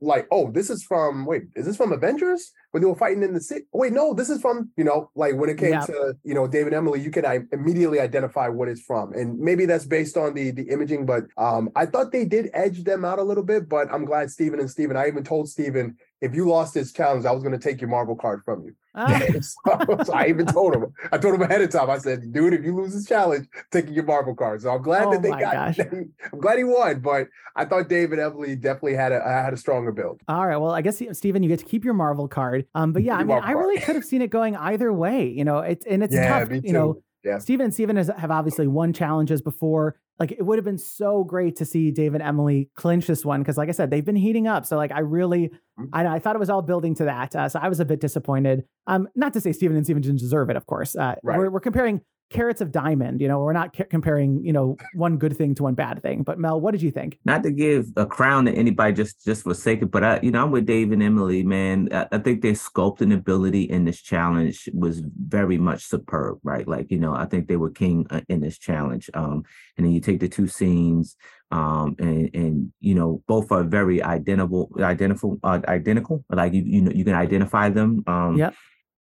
like 0.00 0.26
oh 0.30 0.50
this 0.50 0.68
is 0.68 0.82
from 0.82 1.24
wait 1.24 1.44
is 1.54 1.64
this 1.64 1.76
from 1.76 1.92
avengers 1.92 2.52
when 2.70 2.82
they 2.82 2.88
were 2.88 2.94
fighting 2.94 3.22
in 3.22 3.32
the 3.32 3.40
city 3.40 3.64
wait 3.72 3.92
no 3.92 4.12
this 4.12 4.28
is 4.28 4.40
from 4.40 4.70
you 4.76 4.84
know 4.84 5.10
like 5.14 5.34
when 5.36 5.48
it 5.48 5.56
came 5.56 5.72
yeah. 5.72 5.80
to 5.80 6.14
you 6.22 6.34
know 6.34 6.46
david 6.46 6.74
emily 6.74 7.00
you 7.00 7.10
can 7.10 7.24
I, 7.24 7.40
immediately 7.52 7.98
identify 7.98 8.48
what 8.48 8.68
it's 8.68 8.82
from 8.82 9.14
and 9.14 9.38
maybe 9.38 9.64
that's 9.64 9.86
based 9.86 10.16
on 10.16 10.34
the 10.34 10.50
the 10.50 10.68
imaging 10.68 11.06
but 11.06 11.24
um 11.38 11.70
i 11.74 11.86
thought 11.86 12.12
they 12.12 12.26
did 12.26 12.50
edge 12.52 12.84
them 12.84 13.04
out 13.04 13.18
a 13.18 13.22
little 13.22 13.44
bit 13.44 13.68
but 13.68 13.92
i'm 13.92 14.04
glad 14.04 14.30
steven 14.30 14.60
and 14.60 14.70
steven 14.70 14.96
i 14.96 15.06
even 15.06 15.24
told 15.24 15.48
steven 15.48 15.96
if 16.20 16.34
you 16.34 16.48
lost 16.48 16.74
this 16.74 16.92
challenge, 16.92 17.26
I 17.26 17.32
was 17.32 17.42
going 17.42 17.58
to 17.58 17.62
take 17.62 17.80
your 17.80 17.90
Marvel 17.90 18.16
card 18.16 18.42
from 18.44 18.64
you. 18.64 18.74
So, 18.96 19.02
I 20.14 20.28
even 20.28 20.46
told 20.46 20.74
him. 20.74 20.86
I 21.12 21.18
told 21.18 21.34
him 21.34 21.42
ahead 21.42 21.60
of 21.60 21.70
time. 21.70 21.90
I 21.90 21.98
said, 21.98 22.32
"Dude, 22.32 22.54
if 22.54 22.64
you 22.64 22.74
lose 22.74 22.94
this 22.94 23.06
challenge, 23.06 23.46
taking 23.70 23.92
your 23.92 24.04
Marvel 24.04 24.34
card." 24.34 24.62
So 24.62 24.70
I'm 24.70 24.82
glad 24.82 25.06
oh 25.06 25.12
that 25.12 25.22
they 25.22 25.30
got. 25.30 25.78
I'm 26.32 26.40
glad 26.40 26.58
he 26.58 26.64
won, 26.64 27.00
but 27.00 27.28
I 27.54 27.66
thought 27.66 27.88
David 27.88 28.18
Emily 28.18 28.56
definitely 28.56 28.94
had 28.94 29.12
a 29.12 29.20
had 29.22 29.52
a 29.52 29.56
stronger 29.56 29.92
build. 29.92 30.22
All 30.28 30.46
right. 30.46 30.56
Well, 30.56 30.72
I 30.72 30.80
guess 30.80 31.02
Steven, 31.12 31.42
you 31.42 31.48
get 31.48 31.58
to 31.58 31.64
keep 31.64 31.84
your 31.84 31.94
Marvel 31.94 32.26
card. 32.26 32.66
Um, 32.74 32.92
but 32.92 33.02
yeah, 33.02 33.16
I 33.16 33.24
mean, 33.24 33.38
I 33.38 33.52
really 33.52 33.80
could 33.80 33.96
have 33.96 34.04
seen 34.04 34.22
it 34.22 34.30
going 34.30 34.56
either 34.56 34.92
way. 34.92 35.28
You 35.28 35.44
know, 35.44 35.58
it's 35.58 35.84
and 35.86 36.02
it's 36.02 36.14
yeah, 36.14 36.40
tough. 36.40 36.64
You 36.64 36.72
know, 36.72 37.02
yeah. 37.26 37.38
Steven 37.38 37.64
and 37.64 37.74
Steven 37.74 37.96
has, 37.96 38.10
have 38.16 38.30
obviously 38.30 38.66
won 38.66 38.92
challenges 38.92 39.42
before. 39.42 39.96
Like 40.18 40.32
it 40.32 40.46
would 40.46 40.56
have 40.56 40.64
been 40.64 40.78
so 40.78 41.24
great 41.24 41.56
to 41.56 41.66
see 41.66 41.90
David 41.90 42.22
Emily 42.22 42.70
clinch 42.74 43.06
this 43.06 43.24
one 43.24 43.42
because, 43.42 43.58
like 43.58 43.68
I 43.68 43.72
said, 43.72 43.90
they've 43.90 44.04
been 44.04 44.16
heating 44.16 44.46
up. 44.46 44.64
So 44.64 44.76
like 44.76 44.92
I 44.92 45.00
really, 45.00 45.48
mm-hmm. 45.78 45.84
I, 45.92 46.06
I 46.06 46.18
thought 46.20 46.36
it 46.36 46.38
was 46.38 46.48
all 46.48 46.62
building 46.62 46.94
to 46.94 47.04
that. 47.04 47.36
Uh, 47.36 47.48
so 47.48 47.58
I 47.60 47.68
was 47.68 47.80
a 47.80 47.84
bit 47.84 48.00
disappointed. 48.00 48.64
Um, 48.86 49.08
not 49.14 49.34
to 49.34 49.40
say 49.40 49.52
Steven 49.52 49.76
and 49.76 49.84
Steven 49.84 50.00
didn't 50.00 50.20
deserve 50.20 50.48
it, 50.48 50.56
of 50.56 50.66
course. 50.66 50.96
Uh, 50.96 51.16
right. 51.22 51.38
we're, 51.38 51.50
we're 51.50 51.60
comparing 51.60 52.00
carats 52.30 52.60
of 52.60 52.72
diamond. 52.72 53.20
You 53.20 53.28
know, 53.28 53.40
we're 53.40 53.52
not 53.52 53.76
ca- 53.76 53.84
comparing, 53.84 54.44
you 54.44 54.52
know, 54.52 54.76
one 54.94 55.16
good 55.16 55.36
thing 55.36 55.54
to 55.56 55.62
one 55.62 55.74
bad 55.74 56.02
thing. 56.02 56.22
But 56.22 56.38
Mel, 56.38 56.60
what 56.60 56.72
did 56.72 56.82
you 56.82 56.90
think? 56.90 57.18
Not 57.24 57.42
to 57.44 57.50
give 57.50 57.88
a 57.96 58.06
crown 58.06 58.46
to 58.46 58.52
anybody 58.52 58.92
just 58.92 59.24
just 59.24 59.44
for 59.44 59.54
sake 59.54 59.82
of, 59.82 59.90
but 59.90 60.02
I, 60.02 60.20
you 60.22 60.30
know, 60.30 60.42
I'm 60.42 60.50
with 60.50 60.66
Dave 60.66 60.92
and 60.92 61.02
Emily, 61.02 61.42
man. 61.42 61.88
I, 61.92 62.06
I 62.12 62.18
think 62.18 62.42
their 62.42 62.52
sculpting 62.52 63.14
ability 63.14 63.62
in 63.62 63.84
this 63.84 64.00
challenge 64.00 64.68
was 64.72 65.00
very 65.00 65.58
much 65.58 65.84
superb, 65.84 66.38
right? 66.42 66.66
Like, 66.66 66.90
you 66.90 66.98
know, 66.98 67.14
I 67.14 67.26
think 67.26 67.48
they 67.48 67.56
were 67.56 67.70
king 67.70 68.06
uh, 68.10 68.22
in 68.28 68.40
this 68.40 68.58
challenge. 68.58 69.08
Um, 69.14 69.44
and 69.76 69.86
then 69.86 69.92
you 69.92 70.00
take 70.00 70.20
the 70.20 70.28
two 70.28 70.48
scenes, 70.48 71.16
um, 71.50 71.94
and 71.98 72.30
and 72.34 72.72
you 72.80 72.94
know, 72.94 73.22
both 73.28 73.52
are 73.52 73.62
very 73.64 74.02
identical, 74.02 74.70
identical, 74.80 75.38
uh, 75.44 75.60
identical. 75.68 76.24
Like 76.28 76.54
you, 76.54 76.62
you 76.64 76.82
know, 76.82 76.92
you 76.92 77.04
can 77.04 77.14
identify 77.14 77.68
them. 77.68 78.02
Um, 78.06 78.36
yeah 78.36 78.50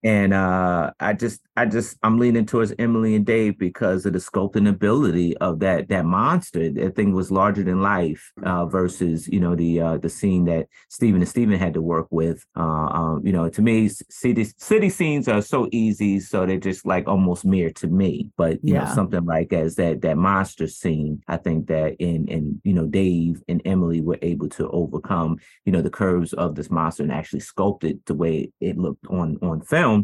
and 0.06 0.36
uh, 0.36 0.92
I 1.00 1.14
just, 1.14 1.42
I 1.58 1.66
just, 1.66 1.98
I'm 2.04 2.20
leaning 2.20 2.46
towards 2.46 2.72
Emily 2.78 3.16
and 3.16 3.26
Dave 3.26 3.58
because 3.58 4.06
of 4.06 4.14
the 4.14 4.20
sculpting 4.20 4.70
ability 4.70 5.36
of 5.38 5.62
that 5.62 5.90
that 5.90 6.06
monster. 6.06 6.70
That 6.70 6.96
thing 6.96 7.12
was 7.12 7.32
larger 7.32 7.64
than 7.64 7.82
life 7.82 8.32
uh, 8.44 8.68
versus, 8.68 9.28
you 9.28 9.40
know, 9.40 9.56
the 9.56 9.82
uh, 9.82 9.98
the 9.98 10.10
scene 10.10 10.46
that 10.46 10.68
Steven 10.90 11.22
and 11.22 11.28
Steven 11.28 11.58
had 11.58 11.74
to 11.74 11.82
work 11.82 12.06
with. 12.12 12.46
Uh, 12.56 12.62
um, 12.62 13.26
you 13.26 13.34
know, 13.34 13.50
to 13.50 13.64
me, 13.64 13.90
city 13.90 14.44
city 14.60 14.92
scenes 14.92 15.28
are 15.28 15.42
so 15.42 15.68
easy, 15.72 16.20
so 16.20 16.46
they're 16.46 16.60
just 16.60 16.86
like 16.86 17.08
almost 17.08 17.44
mere 17.44 17.72
to 17.72 17.88
me. 17.88 18.30
But 18.38 18.64
you 18.64 18.76
yeah. 18.76 18.84
know, 18.84 18.94
something 18.94 19.26
like 19.26 19.54
as 19.54 19.74
that 19.78 20.02
that 20.02 20.18
monster 20.20 20.68
scene, 20.68 21.24
I 21.28 21.38
think 21.38 21.66
that 21.70 21.96
in 21.98 22.30
and 22.30 22.62
you 22.64 22.74
know, 22.74 22.86
Dave 22.86 23.42
and 23.48 23.60
Emily 23.66 24.02
were 24.02 24.20
able 24.22 24.50
to 24.50 24.70
overcome, 24.70 25.40
you 25.66 25.72
know, 25.72 25.82
the 25.82 25.90
curves 25.90 26.34
of 26.34 26.54
this 26.54 26.70
monster 26.70 27.02
and 27.02 27.12
actually 27.12 27.40
sculpt 27.42 27.84
it 27.84 28.06
the 28.06 28.14
way 28.14 28.52
it 28.62 28.78
looked 28.78 29.08
on 29.08 29.40
on 29.42 29.62
film 29.62 29.95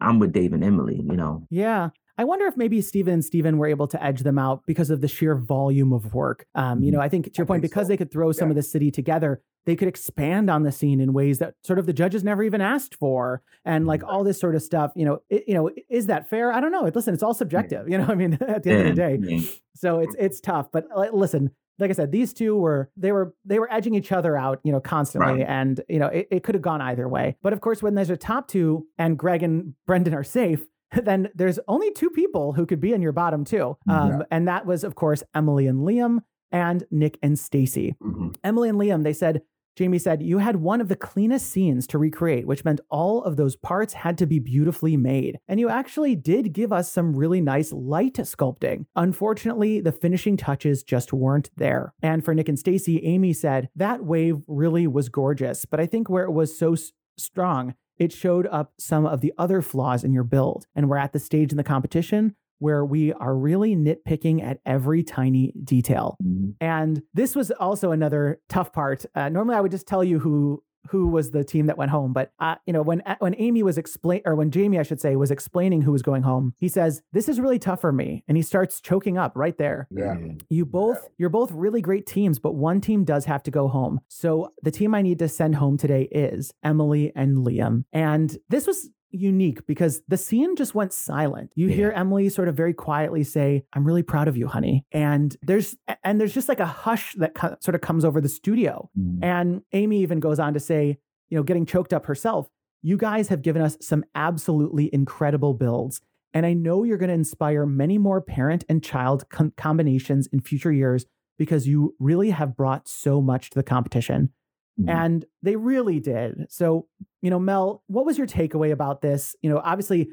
I'm 0.00 0.18
with 0.18 0.32
Dave 0.32 0.52
and 0.52 0.62
Emily, 0.62 0.96
you 0.96 1.16
know. 1.16 1.46
Yeah. 1.50 1.90
I 2.18 2.24
wonder 2.24 2.46
if 2.46 2.56
maybe 2.56 2.80
Steven 2.80 3.14
and 3.14 3.24
Steven 3.24 3.58
were 3.58 3.68
able 3.68 3.86
to 3.88 4.04
edge 4.04 4.22
them 4.22 4.38
out 4.40 4.62
because 4.66 4.90
of 4.90 5.00
the 5.00 5.08
sheer 5.08 5.36
volume 5.36 5.92
of 5.92 6.14
work. 6.14 6.46
Um, 6.56 6.82
you 6.82 6.90
know, 6.90 6.98
mm-hmm. 6.98 7.04
I 7.04 7.08
think 7.08 7.26
to 7.26 7.38
your 7.38 7.46
point, 7.46 7.62
because 7.62 7.86
so. 7.86 7.88
they 7.88 7.96
could 7.96 8.10
throw 8.10 8.32
some 8.32 8.48
yeah. 8.48 8.52
of 8.52 8.56
the 8.56 8.62
city 8.64 8.90
together, 8.90 9.40
they 9.66 9.76
could 9.76 9.86
expand 9.86 10.50
on 10.50 10.64
the 10.64 10.72
scene 10.72 11.00
in 11.00 11.12
ways 11.12 11.38
that 11.38 11.54
sort 11.62 11.78
of 11.78 11.86
the 11.86 11.92
judges 11.92 12.24
never 12.24 12.42
even 12.42 12.60
asked 12.60 12.96
for, 12.96 13.42
and 13.64 13.86
like 13.86 14.02
all 14.02 14.24
this 14.24 14.40
sort 14.40 14.56
of 14.56 14.62
stuff. 14.62 14.90
You 14.96 15.04
know, 15.04 15.18
it, 15.30 15.44
you 15.46 15.54
know, 15.54 15.70
is 15.88 16.06
that 16.06 16.28
fair? 16.28 16.52
I 16.52 16.60
don't 16.60 16.72
know. 16.72 16.90
Listen, 16.92 17.14
it's 17.14 17.22
all 17.22 17.34
subjective. 17.34 17.88
You 17.88 17.98
know, 17.98 18.06
I 18.08 18.14
mean, 18.16 18.32
at 18.40 18.64
the 18.64 18.70
end 18.70 18.88
of 18.88 18.96
the 18.96 19.18
day, 19.18 19.48
so 19.76 20.00
it's 20.00 20.16
it's 20.18 20.40
tough. 20.40 20.68
But 20.72 20.86
listen, 21.12 21.50
like 21.78 21.90
I 21.90 21.94
said, 21.94 22.12
these 22.12 22.32
two 22.32 22.56
were 22.56 22.90
they 22.96 23.12
were 23.12 23.34
they 23.44 23.58
were 23.58 23.72
edging 23.72 23.94
each 23.94 24.12
other 24.12 24.36
out, 24.36 24.60
you 24.64 24.72
know, 24.72 24.80
constantly, 24.80 25.40
right. 25.40 25.46
and 25.48 25.80
you 25.88 25.98
know 25.98 26.08
it, 26.08 26.28
it 26.30 26.42
could 26.42 26.54
have 26.54 26.62
gone 26.62 26.80
either 26.80 27.08
way. 27.08 27.36
But 27.42 27.52
of 27.52 27.60
course, 27.60 27.82
when 27.82 27.94
there's 27.94 28.10
a 28.10 28.16
top 28.16 28.48
two 28.48 28.86
and 28.98 29.18
Greg 29.18 29.42
and 29.42 29.74
Brendan 29.86 30.14
are 30.14 30.24
safe, 30.24 30.66
then 31.02 31.28
there's 31.34 31.58
only 31.68 31.92
two 31.92 32.10
people 32.10 32.52
who 32.52 32.66
could 32.66 32.80
be 32.80 32.92
in 32.92 33.02
your 33.02 33.12
bottom 33.12 33.44
two, 33.44 33.76
um, 33.88 34.10
yeah. 34.10 34.18
and 34.30 34.48
that 34.48 34.66
was 34.66 34.84
of 34.84 34.94
course 34.94 35.22
Emily 35.34 35.66
and 35.66 35.80
Liam 35.80 36.20
and 36.50 36.84
Nick 36.90 37.18
and 37.22 37.38
Stacy. 37.38 37.94
Mm-hmm. 38.02 38.28
Emily 38.42 38.68
and 38.68 38.78
Liam, 38.78 39.04
they 39.04 39.12
said 39.12 39.42
Jamie 39.78 40.00
said, 40.00 40.24
You 40.24 40.38
had 40.38 40.56
one 40.56 40.80
of 40.80 40.88
the 40.88 40.96
cleanest 40.96 41.46
scenes 41.52 41.86
to 41.86 41.98
recreate, 41.98 42.48
which 42.48 42.64
meant 42.64 42.80
all 42.90 43.22
of 43.22 43.36
those 43.36 43.54
parts 43.54 43.92
had 43.92 44.18
to 44.18 44.26
be 44.26 44.40
beautifully 44.40 44.96
made. 44.96 45.38
And 45.46 45.60
you 45.60 45.68
actually 45.68 46.16
did 46.16 46.52
give 46.52 46.72
us 46.72 46.90
some 46.90 47.14
really 47.14 47.40
nice 47.40 47.72
light 47.72 48.14
sculpting. 48.14 48.86
Unfortunately, 48.96 49.80
the 49.80 49.92
finishing 49.92 50.36
touches 50.36 50.82
just 50.82 51.12
weren't 51.12 51.50
there. 51.56 51.94
And 52.02 52.24
for 52.24 52.34
Nick 52.34 52.48
and 52.48 52.58
Stacy, 52.58 53.04
Amy 53.04 53.32
said, 53.32 53.68
That 53.76 54.04
wave 54.04 54.42
really 54.48 54.88
was 54.88 55.08
gorgeous, 55.08 55.64
but 55.64 55.78
I 55.78 55.86
think 55.86 56.10
where 56.10 56.24
it 56.24 56.32
was 56.32 56.58
so 56.58 56.72
s- 56.72 56.90
strong, 57.16 57.76
it 57.98 58.12
showed 58.12 58.48
up 58.48 58.72
some 58.80 59.06
of 59.06 59.20
the 59.20 59.32
other 59.38 59.62
flaws 59.62 60.02
in 60.02 60.12
your 60.12 60.24
build. 60.24 60.66
And 60.74 60.88
we're 60.88 60.96
at 60.96 61.12
the 61.12 61.20
stage 61.20 61.52
in 61.52 61.56
the 61.56 61.62
competition 61.62 62.34
where 62.58 62.84
we 62.84 63.12
are 63.12 63.36
really 63.36 63.74
nitpicking 63.76 64.42
at 64.42 64.60
every 64.66 65.02
tiny 65.02 65.52
detail. 65.64 66.16
Mm-hmm. 66.22 66.50
And 66.60 67.02
this 67.14 67.36
was 67.36 67.50
also 67.52 67.92
another 67.92 68.40
tough 68.48 68.72
part. 68.72 69.04
Uh, 69.14 69.28
normally, 69.28 69.56
I 69.56 69.60
would 69.60 69.70
just 69.70 69.86
tell 69.86 70.04
you 70.04 70.18
who 70.18 70.62
who 70.90 71.08
was 71.08 71.30
the 71.30 71.44
team 71.44 71.66
that 71.66 71.76
went 71.76 71.90
home. 71.90 72.12
But 72.12 72.32
uh, 72.38 72.56
you 72.66 72.72
know, 72.72 72.82
when 72.82 73.02
when 73.18 73.34
Amy 73.38 73.62
was 73.62 73.78
explain 73.78 74.22
or 74.24 74.34
when 74.34 74.50
Jamie, 74.50 74.78
I 74.78 74.82
should 74.82 75.00
say, 75.00 75.16
was 75.16 75.30
explaining 75.30 75.82
who 75.82 75.92
was 75.92 76.02
going 76.02 76.22
home, 76.22 76.54
he 76.58 76.68
says, 76.68 77.02
"This 77.12 77.28
is 77.28 77.40
really 77.40 77.58
tough 77.58 77.80
for 77.80 77.92
me," 77.92 78.24
and 78.28 78.36
he 78.36 78.42
starts 78.42 78.80
choking 78.80 79.18
up 79.18 79.32
right 79.34 79.56
there. 79.58 79.88
Yeah, 79.90 80.16
you 80.48 80.64
both 80.64 81.08
you're 81.18 81.28
both 81.28 81.52
really 81.52 81.80
great 81.80 82.06
teams, 82.06 82.38
but 82.38 82.54
one 82.54 82.80
team 82.80 83.04
does 83.04 83.26
have 83.26 83.42
to 83.44 83.50
go 83.50 83.68
home. 83.68 84.00
So 84.08 84.52
the 84.62 84.70
team 84.70 84.94
I 84.94 85.02
need 85.02 85.18
to 85.20 85.28
send 85.28 85.56
home 85.56 85.76
today 85.76 86.08
is 86.10 86.52
Emily 86.62 87.12
and 87.14 87.38
Liam, 87.38 87.84
and 87.92 88.36
this 88.48 88.66
was 88.66 88.90
unique 89.10 89.66
because 89.66 90.02
the 90.08 90.16
scene 90.16 90.56
just 90.56 90.74
went 90.74 90.92
silent. 90.92 91.52
You 91.54 91.68
yeah. 91.68 91.74
hear 91.74 91.90
Emily 91.90 92.28
sort 92.28 92.48
of 92.48 92.56
very 92.56 92.74
quietly 92.74 93.24
say, 93.24 93.64
"I'm 93.72 93.86
really 93.86 94.02
proud 94.02 94.28
of 94.28 94.36
you, 94.36 94.46
honey." 94.46 94.84
And 94.92 95.36
there's 95.42 95.76
and 96.04 96.20
there's 96.20 96.34
just 96.34 96.48
like 96.48 96.60
a 96.60 96.66
hush 96.66 97.14
that 97.14 97.34
co- 97.34 97.56
sort 97.60 97.74
of 97.74 97.80
comes 97.80 98.04
over 98.04 98.20
the 98.20 98.28
studio. 98.28 98.90
Mm. 98.98 99.18
And 99.22 99.62
Amy 99.72 100.02
even 100.02 100.20
goes 100.20 100.38
on 100.38 100.54
to 100.54 100.60
say, 100.60 100.98
you 101.28 101.36
know, 101.36 101.42
getting 101.42 101.66
choked 101.66 101.92
up 101.92 102.06
herself, 102.06 102.48
"You 102.82 102.96
guys 102.96 103.28
have 103.28 103.42
given 103.42 103.62
us 103.62 103.76
some 103.80 104.04
absolutely 104.14 104.92
incredible 104.92 105.54
builds." 105.54 106.00
And 106.34 106.44
I 106.44 106.52
know 106.52 106.84
you're 106.84 106.98
going 106.98 107.08
to 107.08 107.14
inspire 107.14 107.64
many 107.64 107.96
more 107.96 108.20
parent 108.20 108.64
and 108.68 108.84
child 108.84 109.28
com- 109.30 109.52
combinations 109.56 110.26
in 110.26 110.40
future 110.40 110.72
years 110.72 111.06
because 111.38 111.66
you 111.66 111.94
really 111.98 112.30
have 112.30 112.56
brought 112.56 112.88
so 112.88 113.22
much 113.22 113.50
to 113.50 113.54
the 113.54 113.62
competition. 113.62 114.30
Mm-hmm. 114.78 114.90
And 114.90 115.24
they 115.42 115.56
really 115.56 116.00
did. 116.00 116.46
So, 116.50 116.86
you 117.22 117.30
know, 117.30 117.38
Mel, 117.38 117.82
what 117.86 118.06
was 118.06 118.18
your 118.18 118.26
takeaway 118.26 118.72
about 118.72 119.02
this? 119.02 119.34
You 119.42 119.50
know, 119.50 119.60
obviously 119.64 120.10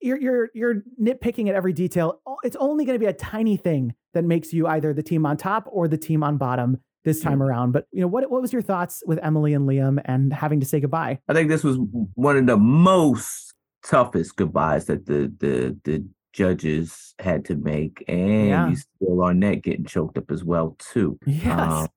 you're 0.00 0.20
you're 0.20 0.48
you're 0.54 0.82
nitpicking 1.00 1.48
at 1.48 1.54
every 1.54 1.72
detail. 1.72 2.20
It's 2.42 2.56
only 2.56 2.84
going 2.84 2.94
to 2.94 3.04
be 3.04 3.08
a 3.08 3.12
tiny 3.12 3.56
thing 3.56 3.94
that 4.14 4.24
makes 4.24 4.52
you 4.52 4.66
either 4.66 4.92
the 4.92 5.02
team 5.02 5.26
on 5.26 5.36
top 5.36 5.68
or 5.70 5.88
the 5.88 5.98
team 5.98 6.22
on 6.22 6.36
bottom 6.36 6.78
this 7.04 7.20
time 7.20 7.42
around. 7.42 7.72
But 7.72 7.86
you 7.92 8.00
know, 8.00 8.08
what 8.08 8.30
what 8.30 8.42
was 8.42 8.52
your 8.52 8.62
thoughts 8.62 9.02
with 9.06 9.18
Emily 9.22 9.54
and 9.54 9.68
Liam 9.68 10.00
and 10.04 10.32
having 10.32 10.60
to 10.60 10.66
say 10.66 10.80
goodbye? 10.80 11.18
I 11.28 11.34
think 11.34 11.48
this 11.48 11.64
was 11.64 11.78
one 12.14 12.36
of 12.36 12.46
the 12.46 12.56
most 12.56 13.54
toughest 13.84 14.36
goodbyes 14.36 14.86
that 14.86 15.06
the 15.06 15.32
the 15.38 15.76
the 15.84 16.04
judges 16.32 17.14
had 17.18 17.44
to 17.46 17.56
make, 17.56 18.04
and 18.08 18.48
yeah. 18.48 18.68
you 18.68 18.76
still 18.76 19.22
on 19.22 19.40
net 19.40 19.62
getting 19.62 19.84
choked 19.84 20.18
up 20.18 20.30
as 20.30 20.44
well 20.44 20.76
too. 20.78 21.18
Yes. 21.26 21.58
Um, 21.58 21.88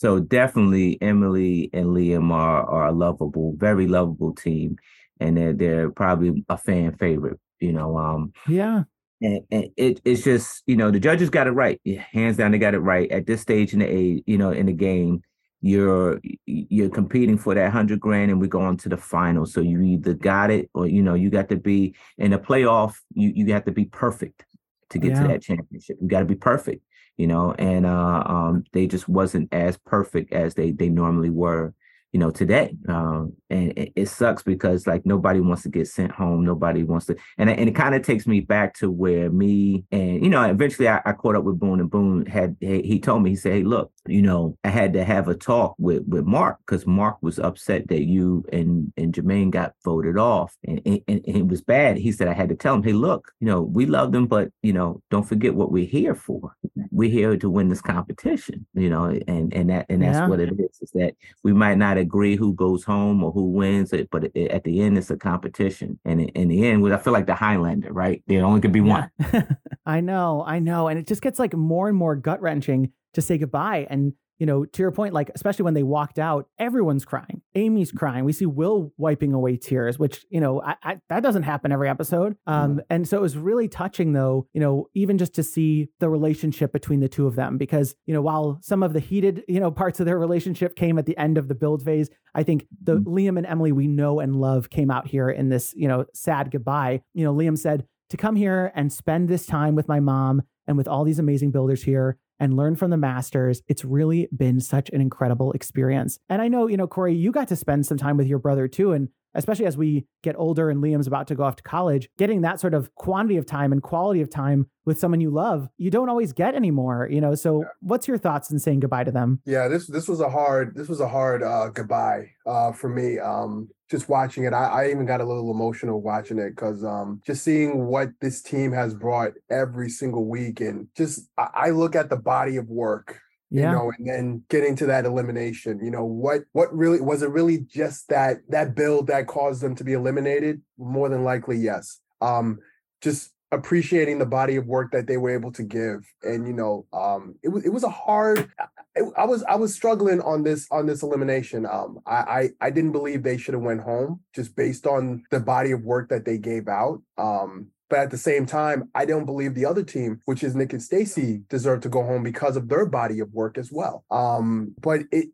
so 0.00 0.18
definitely 0.18 0.96
Emily 1.02 1.68
and 1.74 1.88
Liam 1.88 2.32
are 2.32 2.64
are 2.64 2.86
a 2.86 2.92
lovable, 2.92 3.52
very 3.58 3.86
lovable 3.86 4.34
team, 4.34 4.76
and 5.20 5.36
they're 5.36 5.52
they're 5.52 5.90
probably 5.90 6.42
a 6.48 6.56
fan 6.56 6.96
favorite. 6.96 7.38
You 7.60 7.72
know, 7.72 7.98
um, 7.98 8.32
yeah. 8.48 8.84
And, 9.20 9.42
and 9.50 9.66
it, 9.76 10.00
it's 10.06 10.24
just 10.24 10.62
you 10.66 10.74
know 10.74 10.90
the 10.90 11.00
judges 11.00 11.28
got 11.28 11.48
it 11.48 11.50
right, 11.50 11.78
hands 12.12 12.38
down. 12.38 12.52
They 12.52 12.58
got 12.58 12.72
it 12.72 12.78
right 12.78 13.10
at 13.10 13.26
this 13.26 13.42
stage 13.42 13.74
in 13.74 13.80
the 13.80 13.84
age, 13.84 14.22
you 14.26 14.38
know, 14.38 14.52
in 14.52 14.66
the 14.66 14.72
game. 14.72 15.20
You're 15.60 16.18
you're 16.46 16.88
competing 16.88 17.36
for 17.36 17.54
that 17.54 17.70
hundred 17.70 18.00
grand, 18.00 18.30
and 18.30 18.40
we're 18.40 18.46
going 18.46 18.78
to 18.78 18.88
the 18.88 18.96
final. 18.96 19.44
So 19.44 19.60
you 19.60 19.82
either 19.82 20.14
got 20.14 20.50
it, 20.50 20.70
or 20.72 20.86
you 20.86 21.02
know, 21.02 21.12
you 21.12 21.28
got 21.28 21.50
to 21.50 21.56
be 21.56 21.94
in 22.16 22.30
the 22.30 22.38
playoff. 22.38 22.94
You 23.12 23.32
you 23.34 23.52
have 23.52 23.66
to 23.66 23.72
be 23.72 23.84
perfect 23.84 24.46
to 24.88 24.98
get 24.98 25.10
yeah. 25.10 25.22
to 25.22 25.28
that 25.28 25.42
championship. 25.42 25.98
You 26.00 26.08
got 26.08 26.20
to 26.20 26.24
be 26.24 26.36
perfect 26.36 26.82
you 27.20 27.26
know, 27.26 27.54
and 27.58 27.84
uh, 27.84 28.22
um, 28.24 28.64
they 28.72 28.86
just 28.86 29.06
wasn't 29.06 29.52
as 29.52 29.76
perfect 29.76 30.32
as 30.32 30.54
they 30.54 30.70
they 30.70 30.88
normally 30.88 31.28
were 31.28 31.74
you 32.12 32.18
know, 32.18 32.30
today. 32.30 32.76
Um, 32.88 33.34
and 33.50 33.72
it, 33.78 33.92
it, 33.94 34.08
sucks 34.08 34.42
because 34.42 34.86
like 34.86 35.06
nobody 35.06 35.40
wants 35.40 35.62
to 35.62 35.68
get 35.68 35.86
sent 35.86 36.10
home. 36.10 36.44
Nobody 36.44 36.82
wants 36.82 37.06
to, 37.06 37.16
and, 37.38 37.48
and 37.48 37.68
it 37.68 37.74
kind 37.74 37.94
of 37.94 38.02
takes 38.02 38.26
me 38.26 38.40
back 38.40 38.74
to 38.78 38.90
where 38.90 39.30
me 39.30 39.84
and, 39.92 40.22
you 40.22 40.28
know, 40.28 40.42
eventually 40.42 40.88
I, 40.88 41.00
I 41.04 41.12
caught 41.12 41.36
up 41.36 41.44
with 41.44 41.60
Boone 41.60 41.78
and 41.78 41.90
Boone 41.90 42.26
had, 42.26 42.56
he 42.60 42.98
told 42.98 43.22
me, 43.22 43.30
he 43.30 43.36
said, 43.36 43.52
Hey, 43.52 43.62
look, 43.62 43.92
you 44.06 44.22
know, 44.22 44.56
I 44.64 44.68
had 44.68 44.92
to 44.94 45.04
have 45.04 45.28
a 45.28 45.34
talk 45.34 45.76
with, 45.78 46.02
with 46.08 46.24
Mark 46.24 46.58
because 46.66 46.86
Mark 46.86 47.18
was 47.22 47.38
upset 47.38 47.86
that 47.88 48.02
you 48.02 48.44
and, 48.52 48.92
and 48.96 49.14
Jermaine 49.14 49.50
got 49.50 49.74
voted 49.84 50.18
off 50.18 50.56
and, 50.66 50.80
and, 50.84 51.00
and 51.06 51.20
it 51.24 51.46
was 51.46 51.62
bad. 51.62 51.96
He 51.96 52.10
said, 52.10 52.26
I 52.26 52.34
had 52.34 52.48
to 52.48 52.56
tell 52.56 52.74
him, 52.74 52.82
Hey, 52.82 52.92
look, 52.92 53.30
you 53.38 53.46
know, 53.46 53.62
we 53.62 53.86
love 53.86 54.10
them, 54.10 54.26
but, 54.26 54.50
you 54.62 54.72
know, 54.72 55.00
don't 55.10 55.28
forget 55.28 55.54
what 55.54 55.70
we're 55.70 55.86
here 55.86 56.16
for. 56.16 56.56
We're 57.00 57.08
here 57.08 57.34
to 57.34 57.48
win 57.48 57.70
this 57.70 57.80
competition, 57.80 58.66
you 58.74 58.90
know, 58.90 59.04
and, 59.26 59.54
and 59.54 59.70
that, 59.70 59.86
and 59.88 60.02
that's 60.02 60.18
yeah. 60.18 60.28
what 60.28 60.38
it 60.38 60.52
is, 60.52 60.82
is 60.82 60.90
that 60.90 61.14
we 61.42 61.54
might 61.54 61.78
not 61.78 61.96
agree 61.96 62.36
who 62.36 62.52
goes 62.52 62.84
home 62.84 63.24
or 63.24 63.32
who 63.32 63.46
wins 63.46 63.94
it, 63.94 64.10
but 64.10 64.24
it, 64.34 64.50
at 64.50 64.64
the 64.64 64.82
end, 64.82 64.98
it's 64.98 65.10
a 65.10 65.16
competition. 65.16 65.98
And 66.04 66.20
in, 66.20 66.28
in 66.28 66.48
the 66.48 66.66
end, 66.66 66.92
I 66.92 66.98
feel 66.98 67.14
like 67.14 67.24
the 67.24 67.34
Highlander, 67.34 67.90
right? 67.90 68.22
There 68.26 68.44
only 68.44 68.60
could 68.60 68.70
be 68.70 68.82
one. 68.82 69.10
I 69.86 70.02
know, 70.02 70.44
I 70.46 70.58
know. 70.58 70.88
And 70.88 70.98
it 70.98 71.06
just 71.06 71.22
gets 71.22 71.38
like 71.38 71.54
more 71.54 71.88
and 71.88 71.96
more 71.96 72.16
gut 72.16 72.42
wrenching 72.42 72.92
to 73.14 73.22
say 73.22 73.38
goodbye. 73.38 73.86
And 73.88 74.12
you 74.40 74.46
know, 74.46 74.64
to 74.64 74.82
your 74.82 74.90
point, 74.90 75.12
like 75.12 75.30
especially 75.34 75.64
when 75.64 75.74
they 75.74 75.82
walked 75.82 76.18
out, 76.18 76.48
everyone's 76.58 77.04
crying. 77.04 77.42
Amy's 77.54 77.92
crying. 77.92 78.24
We 78.24 78.32
see 78.32 78.46
Will 78.46 78.90
wiping 78.96 79.34
away 79.34 79.58
tears, 79.58 79.98
which 79.98 80.24
you 80.30 80.40
know 80.40 80.62
I, 80.62 80.76
I, 80.82 80.98
that 81.10 81.22
doesn't 81.22 81.42
happen 81.42 81.70
every 81.70 81.90
episode. 81.90 82.36
Um, 82.46 82.76
mm. 82.76 82.80
And 82.88 83.06
so 83.06 83.18
it 83.18 83.20
was 83.20 83.36
really 83.36 83.68
touching, 83.68 84.14
though. 84.14 84.46
You 84.54 84.60
know, 84.62 84.86
even 84.94 85.18
just 85.18 85.34
to 85.34 85.42
see 85.42 85.90
the 86.00 86.08
relationship 86.08 86.72
between 86.72 87.00
the 87.00 87.08
two 87.08 87.26
of 87.26 87.36
them, 87.36 87.58
because 87.58 87.94
you 88.06 88.14
know, 88.14 88.22
while 88.22 88.58
some 88.62 88.82
of 88.82 88.94
the 88.94 89.00
heated 89.00 89.44
you 89.46 89.60
know 89.60 89.70
parts 89.70 90.00
of 90.00 90.06
their 90.06 90.18
relationship 90.18 90.74
came 90.74 90.98
at 90.98 91.04
the 91.04 91.18
end 91.18 91.36
of 91.36 91.48
the 91.48 91.54
build 91.54 91.82
phase, 91.82 92.08
I 92.34 92.42
think 92.42 92.66
the 92.82 92.96
mm. 92.96 93.04
Liam 93.04 93.36
and 93.36 93.46
Emily 93.46 93.72
we 93.72 93.88
know 93.88 94.20
and 94.20 94.40
love 94.40 94.70
came 94.70 94.90
out 94.90 95.06
here 95.06 95.28
in 95.28 95.50
this 95.50 95.74
you 95.76 95.86
know 95.86 96.06
sad 96.14 96.50
goodbye. 96.50 97.02
You 97.12 97.24
know, 97.24 97.34
Liam 97.34 97.58
said 97.58 97.84
to 98.08 98.16
come 98.16 98.36
here 98.36 98.72
and 98.74 98.90
spend 98.90 99.28
this 99.28 99.44
time 99.44 99.74
with 99.74 99.86
my 99.86 100.00
mom 100.00 100.42
and 100.66 100.78
with 100.78 100.88
all 100.88 101.04
these 101.04 101.18
amazing 101.18 101.50
builders 101.50 101.82
here 101.82 102.16
and 102.40 102.56
learn 102.56 102.74
from 102.74 102.90
the 102.90 102.96
masters. 102.96 103.62
It's 103.68 103.84
really 103.84 104.28
been 104.34 104.58
such 104.60 104.88
an 104.90 105.00
incredible 105.00 105.52
experience. 105.52 106.18
And 106.28 106.40
I 106.40 106.48
know, 106.48 106.66
you 106.66 106.78
know, 106.78 106.88
Corey, 106.88 107.14
you 107.14 107.30
got 107.30 107.48
to 107.48 107.56
spend 107.56 107.86
some 107.86 107.98
time 107.98 108.16
with 108.16 108.26
your 108.26 108.38
brother 108.38 108.66
too. 108.66 108.92
And 108.92 109.10
especially 109.34 109.66
as 109.66 109.76
we 109.76 110.06
get 110.22 110.36
older 110.36 110.70
and 110.70 110.82
Liam's 110.82 111.06
about 111.06 111.26
to 111.28 111.34
go 111.34 111.44
off 111.44 111.56
to 111.56 111.62
college, 111.62 112.08
getting 112.18 112.40
that 112.42 112.60
sort 112.60 112.74
of 112.74 112.94
quantity 112.94 113.36
of 113.36 113.46
time 113.46 113.72
and 113.72 113.82
quality 113.82 114.20
of 114.20 114.30
time 114.30 114.66
with 114.84 114.98
someone 114.98 115.20
you 115.20 115.30
love, 115.30 115.68
you 115.78 115.90
don't 115.90 116.08
always 116.08 116.32
get 116.32 116.54
anymore, 116.54 117.08
you 117.10 117.20
know. 117.20 117.34
So, 117.34 117.62
yeah. 117.62 117.68
what's 117.80 118.08
your 118.08 118.18
thoughts 118.18 118.50
in 118.50 118.58
saying 118.58 118.80
goodbye 118.80 119.04
to 119.04 119.12
them? 119.12 119.40
Yeah, 119.44 119.68
this 119.68 119.86
this 119.86 120.08
was 120.08 120.20
a 120.20 120.28
hard 120.28 120.74
this 120.74 120.88
was 120.88 121.00
a 121.00 121.08
hard 121.08 121.42
uh, 121.42 121.68
goodbye 121.68 122.30
uh, 122.46 122.72
for 122.72 122.88
me. 122.88 123.18
Um, 123.18 123.68
just 123.90 124.08
watching 124.08 124.44
it, 124.44 124.52
I, 124.52 124.84
I 124.84 124.90
even 124.90 125.04
got 125.04 125.20
a 125.20 125.24
little 125.24 125.50
emotional 125.50 126.00
watching 126.00 126.38
it 126.38 126.50
because 126.50 126.84
um, 126.84 127.20
just 127.26 127.42
seeing 127.42 127.86
what 127.86 128.10
this 128.20 128.40
team 128.40 128.72
has 128.72 128.94
brought 128.94 129.32
every 129.50 129.90
single 129.90 130.26
week, 130.26 130.60
and 130.60 130.88
just 130.96 131.28
I, 131.36 131.48
I 131.54 131.70
look 131.70 131.96
at 131.96 132.08
the 132.08 132.16
body 132.16 132.56
of 132.56 132.68
work 132.68 133.20
yeah. 133.50 133.70
you 133.70 133.76
know 133.76 133.92
and 133.98 134.08
then 134.08 134.44
getting 134.48 134.76
to 134.76 134.86
that 134.86 135.04
elimination 135.04 135.80
you 135.82 135.90
know 135.90 136.04
what 136.04 136.42
what 136.52 136.74
really 136.74 137.00
was 137.00 137.22
it 137.22 137.30
really 137.30 137.58
just 137.58 138.08
that 138.08 138.38
that 138.48 138.74
build 138.74 139.08
that 139.08 139.26
caused 139.26 139.60
them 139.60 139.74
to 139.74 139.84
be 139.84 139.92
eliminated? 139.92 140.62
More 140.78 141.08
than 141.08 141.24
likely 141.24 141.56
yes. 141.56 142.00
Um 142.20 142.58
just 143.00 143.32
appreciating 143.52 144.18
the 144.18 144.26
body 144.26 144.56
of 144.56 144.66
work 144.66 144.92
that 144.92 145.08
they 145.08 145.16
were 145.16 145.30
able 145.30 145.50
to 145.50 145.64
give 145.64 146.06
and 146.22 146.46
you 146.46 146.52
know 146.52 146.86
um 146.92 147.34
it 147.42 147.48
was 147.48 147.64
it 147.64 147.70
was 147.70 147.82
a 147.82 147.88
hard 147.88 148.48
it, 148.94 149.12
i 149.16 149.24
was 149.24 149.42
i 149.44 149.56
was 149.56 149.74
struggling 149.74 150.20
on 150.20 150.44
this 150.44 150.68
on 150.70 150.86
this 150.86 151.02
elimination. 151.02 151.66
Um 151.66 151.98
i 152.06 152.14
i, 152.60 152.66
I 152.66 152.70
didn't 152.70 152.92
believe 152.92 153.22
they 153.22 153.36
should 153.36 153.54
have 153.54 153.62
went 153.62 153.80
home 153.80 154.20
just 154.34 154.54
based 154.54 154.86
on 154.86 155.24
the 155.32 155.40
body 155.40 155.72
of 155.72 155.82
work 155.82 156.08
that 156.10 156.24
they 156.24 156.38
gave 156.38 156.68
out. 156.68 157.02
Um 157.18 157.68
but 157.90 157.98
at 157.98 158.10
the 158.10 158.16
same 158.16 158.46
time, 158.46 158.88
I 158.94 159.04
don't 159.04 159.26
believe 159.26 159.54
the 159.54 159.66
other 159.66 159.82
team, 159.82 160.20
which 160.24 160.44
is 160.44 160.54
Nick 160.54 160.72
and 160.72 160.82
Stacy, 160.82 161.42
deserve 161.50 161.80
to 161.82 161.88
go 161.88 162.04
home 162.04 162.22
because 162.22 162.56
of 162.56 162.68
their 162.68 162.86
body 162.86 163.18
of 163.18 163.34
work 163.34 163.58
as 163.58 163.70
well. 163.70 164.04
Um, 164.10 164.74
but 164.80 165.00
it 165.10 165.28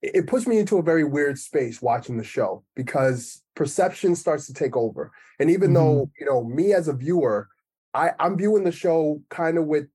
it 0.00 0.28
puts 0.28 0.46
me 0.46 0.58
into 0.58 0.78
a 0.78 0.82
very 0.82 1.02
weird 1.02 1.38
space 1.38 1.82
watching 1.82 2.18
the 2.18 2.24
show 2.24 2.62
because 2.76 3.42
perception 3.56 4.14
starts 4.14 4.46
to 4.46 4.54
take 4.54 4.76
over. 4.76 5.10
And 5.40 5.50
even 5.50 5.72
mm-hmm. 5.72 5.74
though, 5.74 6.10
you 6.20 6.26
know, 6.26 6.44
me 6.44 6.72
as 6.72 6.86
a 6.86 6.92
viewer, 6.92 7.48
I, 7.94 8.10
I'm 8.20 8.38
viewing 8.38 8.62
the 8.62 8.70
show 8.70 9.20
kind 9.28 9.58
of 9.58 9.64
with 9.64 9.88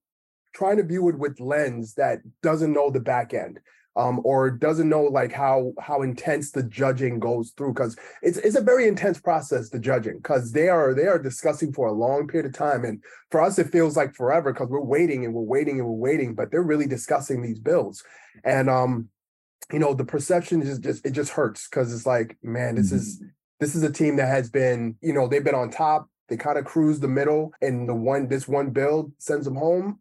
trying 0.54 0.78
to 0.78 0.84
view 0.84 1.08
it 1.08 1.18
with 1.18 1.40
lens 1.40 1.94
that 1.94 2.20
doesn't 2.42 2.74
know 2.74 2.90
the 2.90 3.00
back 3.00 3.34
end 3.34 3.60
um, 3.96 4.22
or 4.24 4.50
doesn't 4.50 4.90
know 4.90 5.04
like 5.04 5.32
how 5.32 5.74
how 5.80 6.02
intense 6.02 6.52
the 6.52 6.64
judging 6.64 7.20
goes 7.20 7.52
through 7.52 7.74
because 7.74 7.96
it's 8.22 8.38
it's 8.38 8.56
a 8.56 8.62
very 8.62 8.88
intense 8.88 9.20
process 9.20 9.70
the 9.70 9.80
judging 9.80 10.18
because 10.18 10.52
they 10.52 10.68
are 10.68 10.94
they 10.94 11.06
are 11.06 11.20
discussing 11.20 11.72
for 11.72 11.88
a 11.88 11.92
long 11.92 12.28
period 12.28 12.48
of 12.48 12.54
time 12.54 12.86
and 12.86 13.04
for 13.30 13.42
us 13.42 13.60
it 13.60 13.72
feels 13.72 13.96
like 13.96 14.16
forever 14.16 14.52
because 14.52 14.70
we're 14.70 14.82
waiting 14.82 15.26
and 15.26 15.34
we're 15.34 15.42
waiting 15.42 15.80
and 15.80 15.88
we're 15.88 16.12
waiting 16.12 16.34
but 16.34 16.50
they're 16.50 16.64
really 16.64 16.88
discussing 16.88 17.42
these 17.42 17.60
bills 17.60 18.04
and 18.44 18.70
um 18.70 19.10
you 19.72 19.80
know 19.80 19.94
the 19.94 20.06
perception 20.06 20.62
is 20.62 20.80
just 20.80 21.06
it 21.06 21.12
just 21.12 21.32
hurts 21.32 21.68
because 21.68 21.94
it's 21.94 22.06
like 22.06 22.38
man 22.42 22.76
this 22.76 22.88
mm-hmm. 22.88 22.98
is 22.98 23.22
this 23.60 23.76
is 23.76 23.84
a 23.84 23.92
team 23.92 24.16
that 24.16 24.28
has 24.28 24.50
been 24.50 24.96
you 25.02 25.14
know 25.14 25.28
they've 25.28 25.44
been 25.44 25.56
on 25.56 25.70
top 25.70 26.10
they 26.30 26.38
kind 26.38 26.58
of 26.58 26.66
cruise 26.66 27.00
the 27.00 27.08
middle, 27.08 27.54
and 27.62 27.88
the 27.88 27.94
one 27.94 28.28
this 28.28 28.48
one 28.48 28.70
build 28.70 29.12
sends 29.18 29.46
them 29.46 29.56
home. 29.56 30.00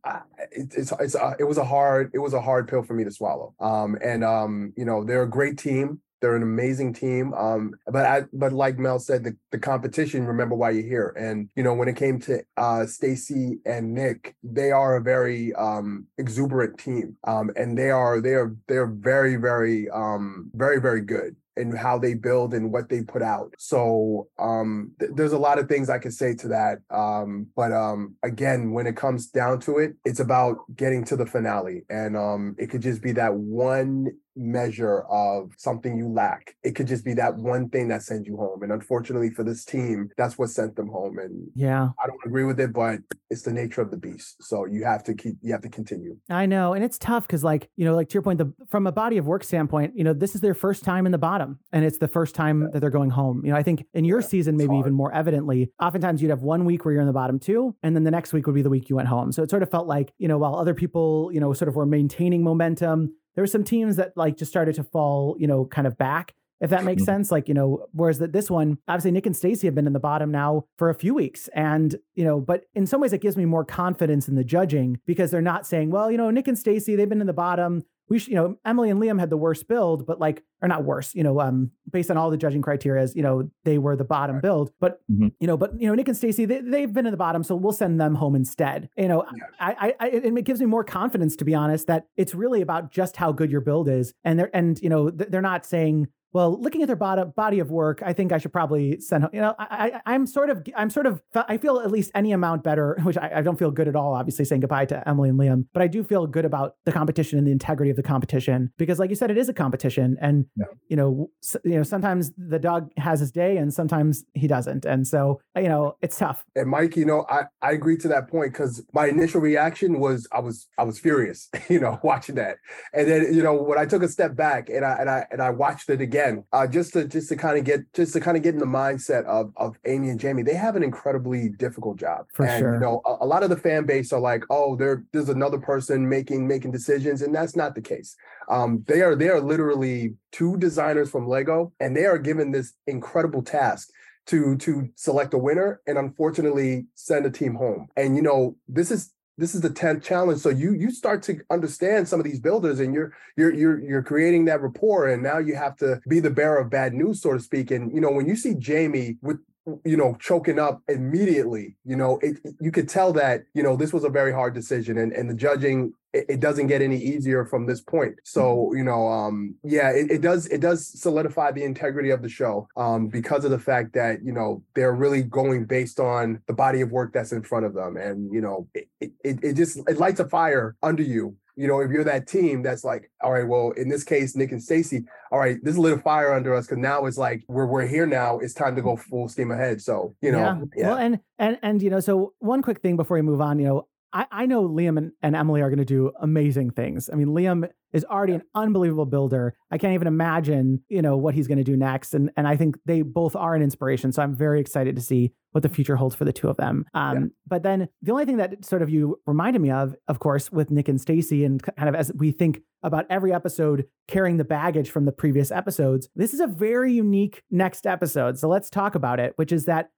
It, 0.53 0.73
it's 0.77 0.93
it's 1.01 1.15
uh, 1.15 1.35
it 1.39 1.45
was 1.45 1.59
a 1.59 1.65
hard 1.65 2.11
it 2.15 2.19
was 2.19 2.35
a 2.35 2.41
hard 2.41 2.69
pill 2.69 2.83
for 2.83 2.95
me 2.95 3.05
to 3.05 3.11
swallow. 3.11 3.55
Um, 3.61 3.97
and 4.03 4.25
um, 4.25 4.73
you 4.77 4.85
know 4.85 5.05
they're 5.05 5.23
a 5.25 5.31
great 5.31 5.59
team. 5.59 6.01
They're 6.21 6.37
an 6.37 6.45
amazing 6.45 6.93
team. 6.93 7.35
Um, 7.35 7.75
but 7.89 8.07
I, 8.07 8.23
but 8.33 8.53
like 8.53 8.79
Mel 8.79 9.01
said, 9.01 9.25
the, 9.25 9.37
the 9.51 9.59
competition, 9.59 10.25
remember 10.25 10.55
why 10.55 10.71
you're 10.71 10.85
here. 10.85 11.13
And 11.19 11.51
you 11.57 11.65
know, 11.65 11.75
when 11.75 11.89
it 11.89 11.97
came 11.97 12.21
to 12.21 12.45
uh 12.57 12.87
Stacy 12.87 13.59
and 13.67 13.93
Nick, 13.93 14.37
they 14.45 14.71
are 14.71 14.97
a 14.97 15.03
very 15.03 15.53
um 15.55 16.07
exuberant 16.19 16.79
team. 16.79 17.17
Um, 17.25 17.51
and 17.57 17.77
they 17.77 17.91
are 17.91 18.21
they 18.21 18.35
are 18.35 18.55
they're 18.69 18.87
very, 18.87 19.35
very 19.35 19.91
um 19.91 20.51
very, 20.55 20.81
very 20.81 21.01
good 21.01 21.35
and 21.57 21.77
how 21.77 21.99
they 21.99 22.15
build 22.15 22.55
and 22.55 22.73
what 22.73 22.89
they 22.89 23.03
put 23.03 23.23
out. 23.23 23.55
So 23.59 24.29
um, 24.39 24.93
th- 24.99 25.13
there's 25.15 25.33
a 25.33 25.39
lot 25.39 25.59
of 25.59 25.69
things 25.69 25.91
I 25.91 25.99
could 25.99 26.15
say 26.15 26.35
to 26.37 26.49
that. 26.49 26.79
Um, 26.91 27.49
but 27.55 27.73
um, 27.73 28.17
again, 28.23 28.73
when 28.73 28.87
it 28.87 28.97
comes 28.97 29.27
down 29.27 29.61
to 29.61 29.79
it, 29.79 29.95
it's 30.05 30.21
about 30.21 30.59
getting 30.75 31.05
to 31.05 31.17
the 31.17 31.27
finale, 31.27 31.83
and 31.91 32.17
um, 32.17 32.57
it 32.59 32.69
could 32.69 32.83
just 32.83 33.03
be 33.03 33.13
that 33.13 33.35
one 33.35 34.13
measure 34.37 35.01
of 35.11 35.53
something 35.57 35.97
you 35.97 36.09
lack. 36.09 36.55
It 36.63 36.75
could 36.75 36.87
just 36.87 37.05
be 37.05 37.15
that 37.15 37.37
one 37.37 37.69
thing 37.69 37.89
that 37.89 38.03
sends 38.03 38.27
you 38.27 38.37
home. 38.37 38.63
And 38.63 38.73
unfortunately 38.73 39.31
for 39.31 39.45
this 39.45 39.65
team, 39.65 40.11
that's 40.17 40.39
what 40.39 40.51
sent 40.51 40.77
them 40.77 40.89
home. 40.89 41.19
And 41.19 41.49
yeah, 41.55 41.89
I 42.03 42.07
don't 42.07 42.21
agree 42.25 42.45
with 42.45 42.61
it, 42.61 42.73
but 42.73 43.01
it's 43.31 43.43
the 43.43 43.53
nature 43.53 43.81
of 43.81 43.91
the 43.91 43.97
beast. 43.97 44.37
So 44.43 44.67
you 44.67 44.85
have 44.85 45.05
to 45.05 45.15
keep 45.15 45.35
you 45.43 45.53
have 45.53 45.63
to 45.63 45.69
continue. 45.69 46.17
I 46.31 46.47
know. 46.47 46.73
And 46.75 46.85
it's 46.85 46.99
tough 46.99 47.27
because 47.27 47.45
like, 47.45 47.69
you 47.77 47.85
know, 47.85 47.95
like 47.95 48.09
to 48.11 48.15
your 48.15 48.23
point, 48.23 48.39
the 48.39 48.53
from 48.69 48.87
a 48.87 48.93
body 48.93 49.19
of 49.19 49.27
work 49.27 49.45
standpoint, 49.45 49.93
you 49.97 50.05
know, 50.05 50.13
this 50.13 50.35
is 50.35 50.41
their 50.41 50.55
first 50.55 50.85
time 50.85 51.07
in 51.07 51.13
the 51.13 51.19
bottom 51.19 51.59
and 51.73 51.85
it's 51.85 51.99
the 51.99 52.09
first 52.09 52.35
time 52.35 52.63
yeah. 52.63 52.69
that 52.73 52.81
they're 52.81 52.91
going 52.91 53.11
home. 53.11 53.43
You 53.45 53.53
know, 53.53 53.59
I 53.59 53.63
think 53.63 53.87
in 53.95 54.05
your 54.05 54.21
yeah, 54.21 54.27
season, 54.27 54.57
maybe 54.57 54.77
even 54.77 54.93
more 54.93 55.13
evidently, 55.15 55.71
oftentimes 55.81 56.23
you'd 56.23 56.31
have 56.31 56.43
one 56.43 56.65
week 56.65 56.85
where 56.85 56.93
you're 56.93 57.01
in 57.01 57.07
the 57.07 57.13
bottom 57.13 57.39
two, 57.39 57.75
and 57.83 57.95
then 57.95 58.05
the 58.05 58.11
next 58.11 58.33
week 58.33 58.47
would 58.47 58.55
be 58.55 58.63
the 58.63 58.71
week 58.71 58.89
you 58.89 58.97
went 58.97 59.09
home. 59.09 59.33
So 59.33 59.43
it 59.43 59.51
sort 59.51 59.63
of 59.63 59.71
felt 59.71 59.87
like, 59.87 60.13
you 60.19 60.29
know, 60.29 60.39
while 60.39 60.57
other 60.57 60.75
people, 60.75 61.31
you 61.33 61.41
know, 61.41 61.53
sort 61.53 61.69
of 61.69 61.77
were 61.77 61.87
maintaining 61.87 62.43
momentum, 62.43 63.15
there 63.35 63.43
were 63.43 63.49
some 63.49 63.65
teams 63.65 63.97
that 63.97 64.13
like 64.17 64.37
just 64.37 64.51
started 64.51 64.75
to 64.77 64.85
fall, 64.85 65.37
you 65.39 65.47
know, 65.47 65.65
kind 65.65 65.87
of 65.87 65.97
back 65.97 66.35
if 66.63 66.71
that 66.71 66.85
makes 66.85 67.03
mm-hmm. 67.03 67.07
sense. 67.07 67.31
Like, 67.33 67.49
you 67.49 67.55
know, 67.55 67.87
whereas 67.93 68.19
that 68.21 68.33
this 68.33 68.49
one, 68.49 68.79
obviously 68.87 69.11
Nick 69.11 69.27
and 69.27 69.37
Stacy 69.37 69.67
have 69.67 69.75
been 69.75 69.87
in 69.87 69.93
the 69.93 70.01
bottom 70.01 70.31
now 70.31 70.65
for 70.79 70.89
a 70.89 70.95
few 70.95 71.13
weeks. 71.13 71.49
And, 71.55 71.97
you 72.15 72.25
know, 72.25 72.41
but 72.41 72.65
in 72.75 72.87
some 72.87 73.01
ways 73.01 73.13
it 73.13 73.21
gives 73.21 73.37
me 73.37 73.45
more 73.45 73.65
confidence 73.65 74.29
in 74.29 74.37
the 74.37 74.45
judging 74.45 75.01
because 75.05 75.33
they're 75.33 75.43
not 75.43 75.67
saying, 75.67 75.91
well, 75.91 76.11
you 76.11 76.17
know, 76.17 76.31
Nick 76.31 76.47
and 76.47 76.57
Stacy, 76.57 76.95
they've 76.95 77.09
been 77.09 77.21
in 77.21 77.27
the 77.27 77.33
bottom 77.33 77.83
we 78.13 78.19
should, 78.19 78.29
you 78.29 78.35
know, 78.35 78.57
Emily 78.67 78.91
and 78.91 79.01
Liam 79.01 79.19
had 79.19 79.31
the 79.31 79.39
worst 79.39 79.67
build, 79.67 80.05
but 80.07 80.21
like, 80.21 80.45
or 80.61 80.69
not 80.69 80.85
worse, 80.85 81.15
you 81.15 81.23
know, 81.23 81.41
um, 81.41 81.71
based 81.91 82.11
on 82.11 82.19
all 82.19 82.31
the 82.31 82.37
judging 82.37 82.61
criteria, 82.61 83.09
you 83.15 83.23
know, 83.23 83.51
they 83.65 83.79
were 83.79 83.97
the 83.97 84.05
bottom 84.05 84.37
right. 84.37 84.43
build. 84.43 84.71
But 84.81 85.01
mm-hmm. 85.11 85.29
you 85.41 85.47
know, 85.47 85.57
but 85.57 85.81
you 85.81 85.87
know, 85.87 85.95
Nick 85.95 86.09
and 86.09 86.17
Stacy, 86.17 86.45
they, 86.45 86.61
they've 86.61 86.93
been 86.93 87.07
in 87.07 87.11
the 87.11 87.17
bottom, 87.17 87.43
so 87.43 87.57
we'll 87.57 87.73
send 87.73 87.99
them 87.99 88.15
home 88.15 88.37
instead. 88.37 88.91
You 88.99 89.09
know, 89.09 89.25
yeah. 89.35 89.45
I, 89.59 89.73
I, 89.73 89.95
I, 89.99 90.09
it 90.09 90.45
gives 90.45 90.61
me 90.61 90.67
more 90.67 90.85
confidence 90.85 91.37
to 91.37 91.47
be 91.47 91.55
honest 91.55 91.87
that 91.87 92.05
it's 92.19 92.35
really 92.35 92.61
about 92.61 92.93
just 92.93 93.17
how 93.17 93.33
good 93.33 93.51
your 93.51 93.63
build 93.63 93.89
is, 93.89 94.13
and 94.25 94.39
they're, 94.39 94.55
and 94.55 94.79
you 94.83 94.91
know, 94.91 95.09
they're 95.09 95.41
not 95.41 95.65
saying 95.65 96.09
well, 96.33 96.59
looking 96.61 96.83
at 96.83 96.87
their 96.87 96.97
body, 96.97 97.23
body 97.37 97.59
of 97.59 97.71
work, 97.71 98.03
I 98.05 98.13
think 98.13 98.33
I 98.33 98.39
should 98.39 98.53
probably 98.53 99.01
send. 99.01 99.29
You 99.33 99.41
know, 99.41 99.55
I, 99.59 100.01
I 100.07 100.15
am 100.15 100.27
sort 100.27 100.51
of 100.51 100.67
I'm 100.77 100.91
sort 100.91 101.07
of 101.07 101.23
I 101.35 101.59
feel 101.59 101.81
at 101.81 101.91
least 101.91 102.11
any 102.15 102.33
amount 102.33 102.65
better, 102.65 102.99
which 103.03 103.19
I, 103.19 103.31
I, 103.37 103.43
don't 103.43 103.59
feel 103.59 103.71
good 103.71 103.89
at 103.89 103.97
all. 103.97 104.15
Obviously, 104.15 104.45
saying 104.45 104.63
goodbye 104.63 104.87
to 104.87 105.07
Emily 105.09 105.29
and 105.29 105.39
Liam, 105.39 105.67
but 105.73 105.83
I 105.83 105.87
do 105.87 106.03
feel 106.03 106.27
good 106.27 106.45
about 106.45 106.77
the 106.85 106.93
competition 106.93 107.39
and 107.39 107.47
the 107.47 107.53
integrity 107.53 107.91
of 107.91 107.97
the 107.97 108.03
competition 108.03 108.73
because, 108.79 108.99
like 108.99 109.11
you 109.11 109.17
said, 109.17 109.31
it 109.31 109.39
is 109.39 109.49
a 109.49 109.55
competition, 109.55 110.17
and 110.21 110.47
yeah. 110.57 110.67
you 110.89 110.97
know, 110.97 111.31
so, 111.41 111.59
you 111.65 111.77
know, 111.77 111.83
sometimes 111.83 112.33
the 112.37 112.59
dog 112.59 112.91
has 112.97 113.21
his 113.21 113.31
day, 113.31 113.59
and 113.59 113.73
sometimes 113.73 114.25
he 114.35 114.47
doesn't, 114.47 114.85
and 114.85 115.07
so 115.07 115.41
uh, 115.57 115.61
you 115.61 115.69
know, 115.69 115.97
it's 116.01 116.19
tough. 116.19 116.45
And 116.57 116.69
Mike, 116.69 116.97
you 116.97 117.05
know, 117.05 117.27
I 117.29 117.45
I 117.61 117.73
agree 117.73 117.97
to 117.99 118.09
that 118.09 118.29
point 118.29 118.53
because 118.53 118.85
my 118.95 119.07
initial 119.07 119.41
reaction 119.41 120.01
was 120.01 120.27
I 120.33 120.41
was 120.41 120.67
I 120.79 120.85
was 120.85 120.99
furious, 120.99 121.51
you 121.69 121.81
know, 121.81 122.01
watching 122.03 122.37
that, 122.37 122.57
and 122.95 123.07
then 123.09 123.35
you 123.35 123.43
know 123.43 123.55
when 123.55 123.79
I 123.79 123.85
took 123.85 124.03
a 124.03 124.09
step 124.09 124.35
back 124.35 124.71
and 124.71 124.85
I 124.85 124.97
and 125.01 125.11
I 125.11 125.27
and 125.31 125.43
I 125.43 125.51
watched 125.51 125.91
it 125.91 126.01
again, 126.01 126.22
uh, 126.53 126.67
just 126.67 126.93
to 126.95 127.07
just 127.07 127.29
to 127.29 127.37
kind 127.37 127.59
of 127.59 127.65
get 127.65 127.81
just 127.93 128.13
to 128.13 128.21
kind 128.21 128.37
of 128.37 128.43
get 128.43 128.55
in 128.55 128.61
the 128.61 128.67
mindset 128.67 129.25
of 129.25 129.53
of 129.57 129.77
Amy 129.87 130.09
and 130.11 130.21
Jamie, 130.21 130.43
they 130.43 130.55
have 130.55 130.77
an 130.77 130.83
incredibly 130.83 131.49
difficult 131.49 131.99
job. 131.99 132.27
For 132.35 132.47
and, 132.47 132.61
sure. 132.61 132.75
You 132.75 132.81
know, 132.81 133.01
a, 133.05 133.19
a 133.21 133.27
lot 133.27 133.43
of 133.43 133.51
the 133.51 133.57
fan 133.57 133.87
base 133.87 134.13
are 134.13 134.21
like, 134.21 134.45
oh, 134.51 134.77
there 134.77 135.05
there's 135.13 135.29
another 135.29 135.59
person 135.59 136.09
making 136.09 136.47
making 136.47 136.71
decisions, 136.71 137.23
and 137.23 137.35
that's 137.35 137.57
not 137.57 137.75
the 137.75 137.83
case. 137.83 138.17
Um, 138.49 138.85
they 138.87 139.03
are 139.03 139.15
they 139.15 139.29
are 139.29 139.41
literally 139.41 140.15
two 140.31 140.57
designers 140.57 141.11
from 141.11 141.29
Lego, 141.29 141.73
and 141.81 141.97
they 141.97 142.07
are 142.07 142.19
given 142.19 142.53
this 142.53 142.75
incredible 142.87 143.43
task 143.43 143.91
to 144.27 144.57
to 144.59 144.89
select 144.95 145.35
a 145.35 145.39
winner 145.39 145.81
and 145.87 145.99
unfortunately 145.99 146.87
send 146.95 147.27
a 147.27 147.31
team 147.31 147.55
home. 147.55 147.89
And 147.97 148.17
you 148.17 148.23
know, 148.23 148.57
this 148.69 148.91
is 148.91 149.13
this 149.39 149.55
is 149.55 149.61
the 149.61 149.71
10th 149.71 150.03
challenge. 150.03 150.41
So 150.41 150.51
you 150.51 150.73
you 150.73 150.91
start 150.91 151.23
to 151.25 151.41
understand 151.51 152.09
some 152.09 152.21
of 152.21 152.25
these 152.25 152.41
builders 152.41 152.81
and 152.81 152.93
you're 152.93 153.13
you're 153.37 153.55
you're 153.55 153.81
you're 153.81 154.03
creating 154.03 154.45
that 154.47 154.61
rapport 154.61 155.09
and 155.09 155.23
now 155.23 155.39
you 155.39 155.57
have 155.57 155.77
to 155.77 156.01
be 156.09 156.21
the 156.21 156.31
bearer 156.31 156.59
of 156.59 156.71
bad 156.71 156.93
news 156.93 157.23
so 157.23 157.33
to 157.33 157.41
speak. 157.41 157.71
And 157.71 157.93
you 157.93 158.01
know 158.01 158.11
when 158.11 158.27
you 158.27 158.37
see 158.37 158.55
Jamie 158.55 159.17
with 159.23 159.39
you 159.85 159.97
know 159.97 160.17
choking 160.21 160.59
up 160.59 160.83
immediately 160.89 161.77
you 161.85 161.95
know 161.95 162.19
it, 162.21 162.37
you 162.61 162.73
could 162.73 162.89
tell 162.89 163.13
that 163.13 163.43
you 163.55 163.63
know 163.63 163.77
this 163.77 163.93
was 163.93 164.03
a 164.03 164.09
very 164.09 164.33
hard 164.33 164.55
decision 164.55 164.99
and 164.99 165.13
and 165.13 165.31
the 165.31 165.35
judging 165.35 165.93
it, 166.13 166.27
it 166.29 166.41
doesn't 166.41 166.67
get 166.67 166.83
any 166.83 166.97
easier 166.97 167.45
from 167.45 167.67
this 167.67 167.81
point 167.81 168.15
so 168.25 168.43
mm-hmm. 168.43 168.79
you 168.79 168.85
know 168.85 169.07
um 169.07 169.55
yeah 169.63 169.91
it, 169.91 170.11
it 170.11 170.21
does 170.21 170.47
it 170.49 170.61
does 170.61 171.01
solidify 171.01 171.53
the 171.53 171.63
integrity 171.63 172.11
of 172.11 172.23
the 172.23 172.29
show 172.29 172.67
um 172.77 173.07
because 173.07 173.45
of 173.45 173.53
the 173.53 173.59
fact 173.59 173.93
that 173.93 174.25
you 174.25 174.33
know 174.33 174.63
they're 174.75 174.95
really 174.95 175.23
going 175.23 175.65
based 175.65 176.01
on 176.01 176.41
the 176.49 176.53
body 176.53 176.81
of 176.81 176.91
work 176.91 177.13
that's 177.13 177.33
in 177.33 177.43
front 177.43 177.65
of 177.65 177.73
them 177.73 177.97
and 177.97 178.33
you 178.33 178.41
know 178.41 178.67
it 178.75 178.89
it, 179.01 179.39
it 179.43 179.53
just 179.55 179.79
it 179.89 179.99
lights 179.99 180.19
a 180.19 180.29
fire 180.29 180.77
under 180.83 181.05
you 181.05 181.37
you 181.57 181.69
know, 181.69 181.81
if 181.81 181.91
you're 181.91 182.05
that 182.05 182.27
team 182.27 182.63
that's 182.63 182.85
like, 182.85 183.11
all 183.23 183.33
right, 183.33 183.47
well, 183.47 183.73
in 183.73 183.89
this 183.89 184.05
case, 184.05 184.35
Nick 184.35 184.53
and 184.53 184.63
Stacy, 184.63 185.05
all 185.31 185.39
right, 185.39 185.59
this 185.63 185.77
lit 185.77 185.93
a 185.93 185.99
fire 185.99 186.33
under 186.33 186.55
us 186.55 186.67
because 186.67 186.79
now 186.79 187.07
it's 187.07 187.19
like 187.19 187.45
we're 187.49 187.67
we're 187.67 187.87
here 187.87 188.07
now. 188.07 188.39
It's 188.39 188.55
time 188.55 188.75
to 188.77 188.83
go 188.83 188.97
full 188.97 189.29
steam 189.29 189.51
ahead. 189.51 189.81
So, 189.83 190.15
you 190.23 190.33
know, 190.33 190.39
yeah. 190.39 190.61
yeah. 190.77 190.89
Well, 190.89 190.99
and 190.99 191.21
and 191.39 191.59
and 191.63 191.83
you 191.83 191.91
know, 191.91 192.01
so 192.01 192.33
one 192.39 192.63
quick 192.63 192.81
thing 192.81 192.97
before 192.97 193.17
we 193.17 193.23
move 193.23 193.41
on, 193.41 193.59
you 193.59 193.67
know, 193.67 193.89
I, 194.13 194.27
I 194.31 194.47
know 194.47 194.69
Liam 194.69 194.99
and, 194.99 195.13
and 195.23 195.35
Emily 195.37 195.63
are 195.63 195.69
going 195.69 195.79
to 195.79 195.85
do 195.85 196.13
amazing 196.21 196.71
things. 196.71 197.09
I 197.13 197.17
mean, 197.17 197.29
Liam 197.29 197.69
is 197.93 198.05
already 198.05 198.35
an 198.35 198.43
unbelievable 198.55 199.07
builder. 199.07 199.55
I 199.71 199.79
can't 199.79 199.95
even 199.95 200.07
imagine, 200.07 200.83
you 200.89 201.03
know, 201.03 201.17
what 201.17 201.35
he's 201.35 201.47
going 201.47 201.59
to 201.59 201.65
do 201.65 201.77
next. 201.77 202.15
And 202.15 202.31
and 202.37 202.47
I 202.47 202.57
think 202.57 202.77
they 202.87 203.03
both 203.03 203.37
are 203.37 203.55
an 203.55 203.63
inspiration. 203.63 204.13
So 204.13 204.23
I'm 204.23 204.35
very 204.35 204.61
excited 204.61 204.97
to 204.97 205.03
see 205.03 205.33
what 205.53 205.63
the 205.63 205.69
future 205.69 205.97
holds 205.97 206.15
for 206.15 206.25
the 206.25 206.33
two 206.33 206.49
of 206.49 206.57
them. 206.57 206.87
Um, 206.95 207.17
yeah. 207.17 207.27
But 207.47 207.63
then 207.63 207.89
the 208.01 208.13
only 208.13 208.25
thing 208.25 208.39
that 208.39 208.65
sort 208.65 208.83
of 208.83 208.89
you 208.89 209.21
reminded 209.27 209.61
me 209.61 209.71
of, 209.71 209.95
of 210.09 210.19
course, 210.19 210.51
with 210.51 210.71
Nick 210.71 210.89
and 210.89 211.01
Stacy, 211.01 211.45
and 211.45 211.63
kind 211.63 211.89
of 211.89 211.95
as 211.95 212.11
we 212.15 212.33
think 212.33 212.61
about 212.83 213.07
every 213.11 213.33
episode 213.33 213.87
carrying 214.09 214.39
the 214.39 214.45
baggage 214.45 214.91
from 214.91 215.05
the 215.05 215.13
previous 215.13 215.51
episodes, 215.51 216.09
this 216.17 216.33
is 216.35 216.41
a 216.41 216.47
very 216.47 216.93
unique 216.93 217.43
next 217.51 217.87
episode. 217.87 218.39
So 218.39 218.49
let's 218.49 218.71
talk 218.71 218.95
about 218.95 219.21
it, 219.21 219.35
which 219.37 219.53
is 219.53 219.67
that 219.67 219.91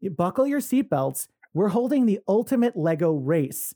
you 0.00 0.10
buckle 0.10 0.46
your 0.46 0.60
seatbelts 0.60 1.28
we're 1.56 1.68
holding 1.68 2.04
the 2.04 2.20
ultimate 2.28 2.76
Lego 2.76 3.12
race. 3.14 3.74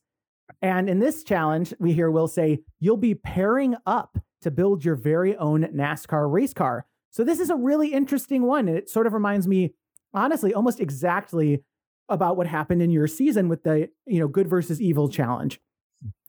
And 0.62 0.88
in 0.88 0.98
this 0.98 1.24
challenge, 1.24 1.74
we 1.78 1.92
hear 1.92 2.10
Will 2.10 2.28
say, 2.28 2.60
you'll 2.78 2.96
be 2.96 3.14
pairing 3.14 3.76
up 3.86 4.18
to 4.42 4.50
build 4.50 4.84
your 4.84 4.94
very 4.94 5.36
own 5.36 5.64
NASCAR 5.64 6.30
race 6.32 6.54
car. 6.54 6.86
So 7.10 7.24
this 7.24 7.40
is 7.40 7.50
a 7.50 7.56
really 7.56 7.92
interesting 7.92 8.42
one. 8.42 8.68
And 8.68 8.76
it 8.76 8.88
sort 8.88 9.06
of 9.06 9.12
reminds 9.12 9.46
me, 9.46 9.74
honestly, 10.14 10.54
almost 10.54 10.80
exactly 10.80 11.62
about 12.08 12.36
what 12.36 12.46
happened 12.46 12.82
in 12.82 12.90
your 12.90 13.06
season 13.06 13.48
with 13.48 13.62
the, 13.62 13.88
you 14.06 14.18
know, 14.18 14.28
good 14.28 14.48
versus 14.48 14.80
evil 14.80 15.08
challenge. 15.08 15.60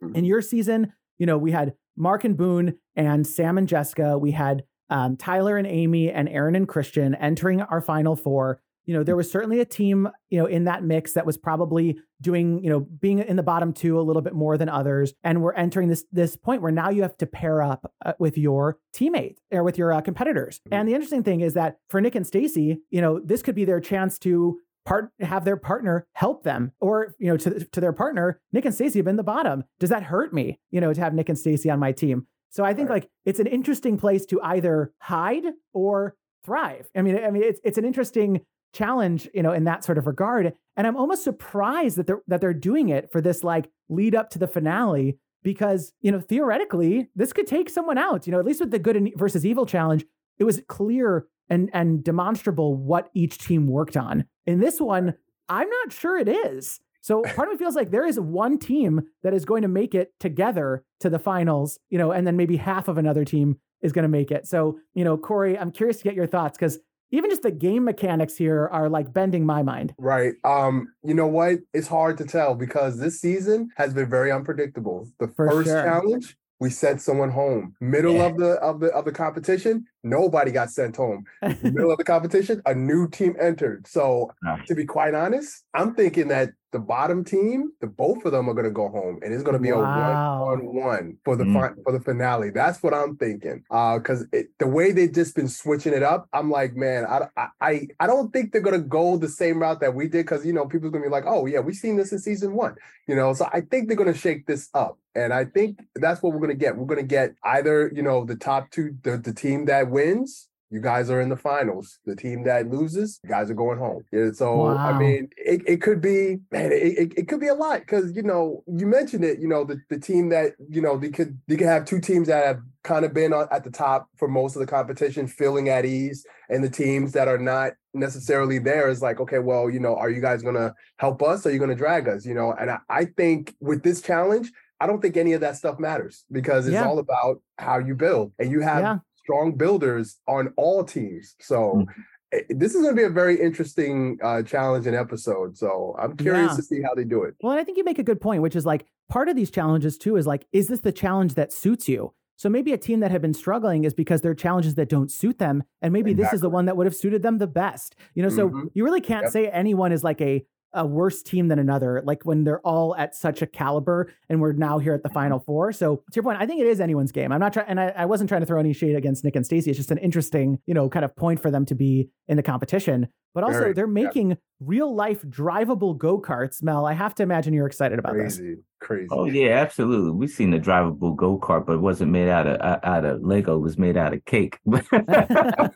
Mm-hmm. 0.03 0.15
In 0.15 0.25
your 0.25 0.41
season, 0.41 0.93
you 1.17 1.25
know, 1.25 1.37
we 1.37 1.51
had 1.51 1.73
Mark 1.95 2.23
and 2.23 2.37
Boone 2.37 2.75
and 2.95 3.25
Sam 3.25 3.57
and 3.57 3.67
Jessica. 3.67 4.17
We 4.17 4.31
had 4.31 4.63
um, 4.89 5.17
Tyler 5.17 5.57
and 5.57 5.67
Amy 5.67 6.11
and 6.11 6.27
Aaron 6.29 6.55
and 6.55 6.67
Christian 6.67 7.15
entering 7.15 7.61
our 7.61 7.81
final 7.81 8.15
four 8.15 8.61
you 8.85 8.93
know, 8.93 9.03
there 9.03 9.15
was 9.15 9.31
certainly 9.31 9.59
a 9.59 9.65
team, 9.65 10.09
you 10.29 10.39
know, 10.39 10.45
in 10.45 10.65
that 10.65 10.83
mix 10.83 11.13
that 11.13 11.25
was 11.25 11.37
probably 11.37 11.97
doing, 12.19 12.63
you 12.63 12.69
know, 12.69 12.79
being 12.79 13.19
in 13.19 13.35
the 13.35 13.43
bottom 13.43 13.73
two 13.73 13.99
a 13.99 14.01
little 14.01 14.21
bit 14.21 14.33
more 14.33 14.57
than 14.57 14.69
others. 14.69 15.13
And 15.23 15.41
we're 15.41 15.53
entering 15.53 15.87
this 15.87 16.05
this 16.11 16.35
point 16.35 16.61
where 16.61 16.71
now 16.71 16.89
you 16.89 17.01
have 17.01 17.17
to 17.17 17.25
pair 17.25 17.61
up 17.61 17.91
uh, 18.05 18.13
with 18.19 18.37
your 18.37 18.79
teammate 18.95 19.35
or 19.51 19.63
with 19.63 19.77
your 19.77 19.93
uh, 19.93 20.01
competitors. 20.01 20.59
Mm-hmm. 20.59 20.73
And 20.73 20.89
the 20.89 20.93
interesting 20.93 21.23
thing 21.23 21.41
is 21.41 21.53
that 21.53 21.77
for 21.89 22.01
Nick 22.01 22.15
and 22.15 22.25
Stacy, 22.25 22.79
you 22.89 23.01
know, 23.01 23.19
this 23.19 23.41
could 23.41 23.55
be 23.55 23.65
their 23.65 23.79
chance 23.79 24.19
to 24.19 24.59
part 24.85 25.11
have 25.19 25.45
their 25.45 25.57
partner 25.57 26.07
help 26.13 26.43
them 26.43 26.71
or 26.79 27.13
you 27.19 27.27
know 27.27 27.37
to, 27.37 27.63
to 27.65 27.79
their 27.79 27.93
partner 27.93 28.39
nick 28.51 28.65
and 28.65 28.73
stacy 28.73 28.99
have 28.99 29.05
been 29.05 29.15
the 29.15 29.23
bottom 29.23 29.63
does 29.79 29.89
that 29.89 30.03
hurt 30.03 30.33
me 30.33 30.59
you 30.71 30.81
know 30.81 30.93
to 30.93 30.99
have 30.99 31.13
nick 31.13 31.29
and 31.29 31.37
stacy 31.37 31.69
on 31.69 31.79
my 31.79 31.91
team 31.91 32.25
so 32.49 32.63
i 32.63 32.73
think 32.73 32.89
right. 32.89 33.03
like 33.03 33.09
it's 33.25 33.39
an 33.39 33.47
interesting 33.47 33.97
place 33.97 34.25
to 34.25 34.41
either 34.41 34.91
hide 34.99 35.45
or 35.73 36.15
thrive 36.43 36.89
i 36.95 37.01
mean 37.01 37.23
i 37.23 37.29
mean 37.29 37.43
it's, 37.43 37.61
it's 37.63 37.77
an 37.77 37.85
interesting 37.85 38.41
challenge, 38.73 39.27
you 39.33 39.43
know, 39.43 39.51
in 39.51 39.65
that 39.65 39.83
sort 39.83 39.97
of 39.97 40.07
regard. 40.07 40.53
And 40.77 40.87
I'm 40.87 40.97
almost 40.97 41.23
surprised 41.23 41.97
that 41.97 42.07
they're 42.07 42.21
that 42.27 42.41
they're 42.41 42.53
doing 42.53 42.89
it 42.89 43.11
for 43.11 43.21
this 43.21 43.43
like 43.43 43.69
lead 43.89 44.15
up 44.15 44.29
to 44.31 44.39
the 44.39 44.47
finale 44.47 45.17
because, 45.43 45.93
you 46.01 46.11
know, 46.11 46.19
theoretically, 46.19 47.09
this 47.15 47.33
could 47.33 47.47
take 47.47 47.69
someone 47.69 47.97
out. 47.97 48.27
You 48.27 48.31
know, 48.31 48.39
at 48.39 48.45
least 48.45 48.61
with 48.61 48.71
the 48.71 48.79
good 48.79 49.11
versus 49.15 49.45
evil 49.45 49.65
challenge, 49.65 50.05
it 50.39 50.43
was 50.43 50.61
clear 50.67 51.27
and 51.49 51.69
and 51.73 52.03
demonstrable 52.03 52.75
what 52.75 53.09
each 53.13 53.37
team 53.37 53.67
worked 53.67 53.97
on. 53.97 54.25
In 54.45 54.59
this 54.59 54.79
one, 54.79 55.15
I'm 55.49 55.69
not 55.69 55.91
sure 55.91 56.17
it 56.17 56.29
is. 56.29 56.79
So 57.01 57.21
part 57.35 57.49
of 57.49 57.53
me 57.53 57.57
feels 57.57 57.75
like 57.75 57.91
there 57.91 58.07
is 58.07 58.19
one 58.19 58.57
team 58.57 59.01
that 59.23 59.33
is 59.33 59.45
going 59.45 59.63
to 59.63 59.67
make 59.67 59.93
it 59.93 60.13
together 60.19 60.83
to 61.01 61.09
the 61.09 61.19
finals, 61.19 61.79
you 61.89 61.97
know, 61.97 62.11
and 62.11 62.25
then 62.25 62.37
maybe 62.37 62.57
half 62.57 62.87
of 62.87 62.97
another 62.97 63.25
team 63.25 63.57
is 63.81 63.91
going 63.91 64.03
to 64.03 64.09
make 64.09 64.31
it. 64.31 64.47
So, 64.47 64.79
you 64.93 65.03
know, 65.03 65.17
Corey, 65.17 65.57
I'm 65.57 65.71
curious 65.71 65.97
to 65.97 66.03
get 66.03 66.15
your 66.15 66.27
thoughts 66.27 66.57
because 66.57 66.79
even 67.11 67.29
just 67.29 67.41
the 67.41 67.51
game 67.51 67.83
mechanics 67.83 68.35
here 68.35 68.69
are 68.71 68.89
like 68.89 69.13
bending 69.13 69.45
my 69.45 69.61
mind. 69.61 69.93
Right. 69.97 70.33
Um, 70.43 70.93
you 71.03 71.13
know 71.13 71.27
what? 71.27 71.59
It's 71.73 71.87
hard 71.87 72.17
to 72.19 72.25
tell 72.25 72.55
because 72.55 72.97
this 72.97 73.19
season 73.19 73.69
has 73.75 73.93
been 73.93 74.09
very 74.09 74.31
unpredictable. 74.31 75.07
The 75.19 75.27
For 75.27 75.49
first 75.49 75.69
sure. 75.69 75.83
challenge, 75.83 76.37
we 76.61 76.69
sent 76.69 77.01
someone 77.01 77.31
home. 77.31 77.75
Middle 77.81 78.13
yeah. 78.13 78.27
of 78.27 78.37
the 78.37 78.51
of 78.61 78.79
the 78.79 78.87
of 78.89 79.03
the 79.03 79.11
competition, 79.11 79.83
nobody 80.03 80.51
got 80.51 80.69
sent 80.69 80.95
home. 80.95 81.25
Middle 81.63 81.91
of 81.91 81.97
the 81.97 82.03
competition, 82.03 82.61
a 82.67 82.75
new 82.75 83.09
team 83.09 83.35
entered. 83.41 83.87
So 83.87 84.31
to 84.67 84.75
be 84.75 84.85
quite 84.85 85.15
honest, 85.15 85.63
I'm 85.73 85.95
thinking 85.95 86.27
that 86.27 86.51
the 86.71 86.79
bottom 86.79 87.25
team, 87.25 87.71
the 87.81 87.87
both 87.87 88.23
of 88.23 88.31
them 88.31 88.47
are 88.47 88.53
going 88.53 88.65
to 88.65 88.71
go 88.71 88.89
home, 88.89 89.19
and 89.23 89.33
it's 89.33 89.43
going 89.43 89.57
to 89.57 89.61
be 89.61 89.71
wow. 89.71 89.79
a 89.79 90.45
one-on-one 90.45 91.17
for 91.25 91.35
the 91.35 91.43
mm. 91.43 91.75
for 91.83 91.91
the 91.91 91.99
finale. 91.99 92.51
That's 92.51 92.81
what 92.83 92.93
I'm 92.93 93.17
thinking. 93.17 93.63
Uh, 93.71 93.97
because 93.97 94.25
the 94.31 94.67
way 94.67 94.91
they've 94.91 95.11
just 95.11 95.35
been 95.35 95.49
switching 95.49 95.93
it 95.93 96.03
up, 96.03 96.29
I'm 96.31 96.51
like, 96.51 96.75
man, 96.75 97.05
I 97.05 97.49
I 97.59 97.87
I 97.99 98.05
don't 98.05 98.31
think 98.31 98.51
they're 98.51 98.61
going 98.61 98.79
to 98.79 98.87
go 98.87 99.17
the 99.17 99.27
same 99.27 99.59
route 99.59 99.79
that 99.81 99.95
we 99.95 100.07
did. 100.07 100.25
Because 100.25 100.45
you 100.45 100.53
know, 100.53 100.67
people's 100.67 100.91
going 100.91 101.03
to 101.03 101.09
be 101.09 101.11
like, 101.11 101.25
oh 101.25 101.47
yeah, 101.47 101.59
we've 101.59 101.75
seen 101.75 101.97
this 101.97 102.11
in 102.11 102.19
season 102.19 102.53
one. 102.53 102.75
You 103.07 103.15
know, 103.15 103.33
so 103.33 103.49
I 103.51 103.61
think 103.61 103.87
they're 103.87 103.97
going 103.97 104.13
to 104.13 104.17
shake 104.17 104.45
this 104.45 104.69
up. 104.75 104.99
And 105.15 105.33
I 105.33 105.45
think 105.45 105.79
that's 105.95 106.21
what 106.21 106.33
we're 106.33 106.39
going 106.39 106.49
to 106.49 106.55
get. 106.55 106.77
We're 106.77 106.85
going 106.85 106.99
to 106.99 107.05
get 107.05 107.33
either, 107.43 107.91
you 107.93 108.01
know, 108.01 108.25
the 108.25 108.35
top 108.35 108.71
two, 108.71 108.95
the, 109.03 109.17
the 109.17 109.33
team 109.33 109.65
that 109.65 109.89
wins 109.89 110.49
you 110.71 110.79
guys 110.79 111.09
are 111.09 111.19
in 111.19 111.27
the 111.27 111.35
finals. 111.35 111.99
The 112.05 112.15
team 112.15 112.43
that 112.45 112.69
loses, 112.69 113.19
you 113.23 113.29
guys 113.29 113.51
are 113.51 113.55
going 113.55 113.77
home. 113.77 114.03
Yeah, 114.11 114.31
so 114.31 114.55
wow. 114.55 114.77
I 114.77 114.97
mean, 114.97 115.29
it, 115.37 115.61
it 115.67 115.81
could 115.81 115.99
be 115.99 116.37
man, 116.49 116.71
it, 116.71 116.97
it, 116.97 117.13
it 117.17 117.27
could 117.27 117.41
be 117.41 117.49
a 117.49 117.53
lot 117.53 117.81
because 117.81 118.15
you 118.15 118.23
know 118.23 118.63
you 118.67 118.87
mentioned 118.87 119.25
it. 119.25 119.39
You 119.39 119.49
know 119.49 119.65
the, 119.65 119.81
the 119.89 119.99
team 119.99 120.29
that 120.29 120.53
you 120.69 120.81
know 120.81 120.97
they 120.97 121.09
could 121.09 121.37
they 121.47 121.57
could 121.57 121.67
have 121.67 121.83
two 121.83 121.99
teams 121.99 122.29
that 122.29 122.45
have 122.45 122.61
kind 122.83 123.03
of 123.03 123.13
been 123.13 123.33
at 123.33 123.63
the 123.65 123.69
top 123.69 124.07
for 124.15 124.29
most 124.29 124.55
of 124.55 124.61
the 124.61 124.65
competition, 124.65 125.27
feeling 125.27 125.67
at 125.67 125.85
ease, 125.85 126.25
and 126.49 126.63
the 126.63 126.69
teams 126.69 127.11
that 127.11 127.27
are 127.27 127.37
not 127.37 127.73
necessarily 127.93 128.57
there 128.57 128.87
is 128.87 129.01
like, 129.01 129.19
okay, 129.19 129.39
well, 129.39 129.69
you 129.69 129.79
know, 129.79 129.97
are 129.97 130.09
you 130.09 130.21
guys 130.21 130.41
gonna 130.41 130.73
help 130.97 131.21
us? 131.21 131.45
Or 131.45 131.49
are 131.49 131.51
you 131.51 131.59
gonna 131.59 131.75
drag 131.75 132.07
us? 132.07 132.25
You 132.25 132.33
know, 132.33 132.53
and 132.53 132.71
I, 132.71 132.79
I 132.89 133.05
think 133.05 133.53
with 133.59 133.83
this 133.83 134.01
challenge, 134.01 134.49
I 134.81 134.87
don't 134.87 135.01
think 135.01 135.15
any 135.15 135.33
of 135.33 135.41
that 135.41 135.55
stuff 135.55 135.79
matters 135.79 136.25
because 136.31 136.67
it's 136.67 136.73
yeah. 136.73 136.85
all 136.85 136.99
about 136.99 137.41
how 137.57 137.77
you 137.77 137.95
build, 137.95 138.33
and 138.39 138.51
you 138.51 138.61
have. 138.61 138.81
Yeah 138.81 138.97
strong 139.23 139.55
builders 139.55 140.17
on 140.27 140.53
all 140.57 140.83
teams. 140.83 141.35
So 141.39 141.85
mm-hmm. 141.85 142.57
this 142.57 142.75
is 142.75 142.81
going 142.81 142.95
to 142.95 142.99
be 142.99 143.05
a 143.05 143.09
very 143.09 143.39
interesting 143.39 144.17
uh, 144.23 144.43
challenge 144.43 144.87
and 144.87 144.95
episode. 144.95 145.57
So 145.57 145.95
I'm 145.99 146.17
curious 146.17 146.51
yeah. 146.51 146.55
to 146.55 146.63
see 146.63 146.81
how 146.81 146.93
they 146.95 147.03
do 147.03 147.23
it. 147.23 147.35
Well, 147.41 147.57
I 147.57 147.63
think 147.63 147.77
you 147.77 147.83
make 147.83 147.99
a 147.99 148.03
good 148.03 148.21
point, 148.21 148.41
which 148.41 148.55
is 148.55 148.65
like 148.65 148.85
part 149.09 149.29
of 149.29 149.35
these 149.35 149.51
challenges 149.51 149.97
too 149.97 150.17
is 150.17 150.27
like, 150.27 150.47
is 150.51 150.67
this 150.67 150.79
the 150.81 150.91
challenge 150.91 151.35
that 151.35 151.53
suits 151.53 151.87
you? 151.87 152.13
So 152.37 152.49
maybe 152.49 152.73
a 152.73 152.77
team 152.77 153.01
that 153.01 153.11
had 153.11 153.21
been 153.21 153.35
struggling 153.35 153.83
is 153.83 153.93
because 153.93 154.21
there 154.21 154.31
are 154.31 154.35
challenges 154.35 154.73
that 154.75 154.89
don't 154.89 155.11
suit 155.11 155.37
them. 155.37 155.63
And 155.81 155.93
maybe 155.93 156.11
exactly. 156.11 156.25
this 156.25 156.33
is 156.33 156.41
the 156.41 156.49
one 156.49 156.65
that 156.65 156.75
would 156.75 156.87
have 156.87 156.95
suited 156.95 157.21
them 157.21 157.37
the 157.37 157.45
best. 157.45 157.95
You 158.15 158.23
know, 158.23 158.29
so 158.29 158.49
mm-hmm. 158.49 158.67
you 158.73 158.83
really 158.83 159.01
can't 159.01 159.25
yep. 159.25 159.31
say 159.31 159.47
anyone 159.47 159.91
is 159.91 160.03
like 160.03 160.19
a 160.21 160.43
a 160.73 160.85
worse 160.85 161.21
team 161.21 161.47
than 161.47 161.59
another, 161.59 162.01
like 162.05 162.23
when 162.23 162.43
they're 162.43 162.61
all 162.61 162.95
at 162.95 163.15
such 163.15 163.41
a 163.41 163.47
caliber 163.47 164.11
and 164.29 164.39
we're 164.39 164.53
now 164.53 164.79
here 164.79 164.93
at 164.93 165.03
the 165.03 165.09
final 165.09 165.39
four. 165.39 165.71
So 165.71 165.97
to 165.97 166.03
your 166.15 166.23
point, 166.23 166.39
I 166.39 166.45
think 166.45 166.61
it 166.61 166.67
is 166.67 166.79
anyone's 166.79 167.11
game. 167.11 167.31
I'm 167.31 167.39
not 167.39 167.53
trying, 167.53 167.67
and 167.67 167.79
I, 167.79 167.89
I, 167.89 168.05
wasn't 168.05 168.29
trying 168.29 168.41
to 168.41 168.45
throw 168.45 168.59
any 168.59 168.73
shade 168.73 168.95
against 168.95 169.23
Nick 169.23 169.35
and 169.35 169.45
Stacy. 169.45 169.69
It's 169.69 169.77
just 169.77 169.91
an 169.91 169.97
interesting, 169.97 170.59
you 170.65 170.73
know, 170.73 170.89
kind 170.89 171.05
of 171.05 171.15
point 171.15 171.41
for 171.41 171.51
them 171.51 171.65
to 171.65 171.75
be 171.75 172.09
in 172.27 172.37
the 172.37 172.43
competition. 172.43 173.07
But 173.33 173.45
also, 173.45 173.59
Very, 173.59 173.73
they're 173.73 173.87
making 173.87 174.31
yeah. 174.31 174.35
real 174.59 174.93
life 174.93 175.21
drivable 175.21 175.97
go 175.97 176.19
karts. 176.19 176.61
Mel, 176.61 176.85
I 176.85 176.91
have 176.91 177.15
to 177.15 177.23
imagine 177.23 177.53
you're 177.53 177.65
excited 177.65 177.97
about 177.97 178.13
crazy, 178.13 178.55
this. 178.55 178.59
Crazy, 178.81 179.07
Oh 179.09 179.23
yeah, 179.23 179.51
absolutely. 179.51 180.11
We've 180.11 180.29
seen 180.29 180.51
the 180.51 180.59
drivable 180.59 181.15
go 181.15 181.39
kart, 181.39 181.65
but 181.65 181.73
it 181.73 181.79
wasn't 181.79 182.11
made 182.11 182.27
out 182.27 182.45
of 182.45 182.59
out 182.83 183.05
of 183.05 183.23
Lego. 183.23 183.55
It 183.55 183.61
was 183.61 183.77
made 183.77 183.95
out 183.95 184.13
of 184.13 184.25
cake. 184.25 184.59
but 184.65 184.83
uh, 184.93 185.69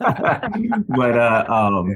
um, 1.47 1.89
yeah 1.91 1.95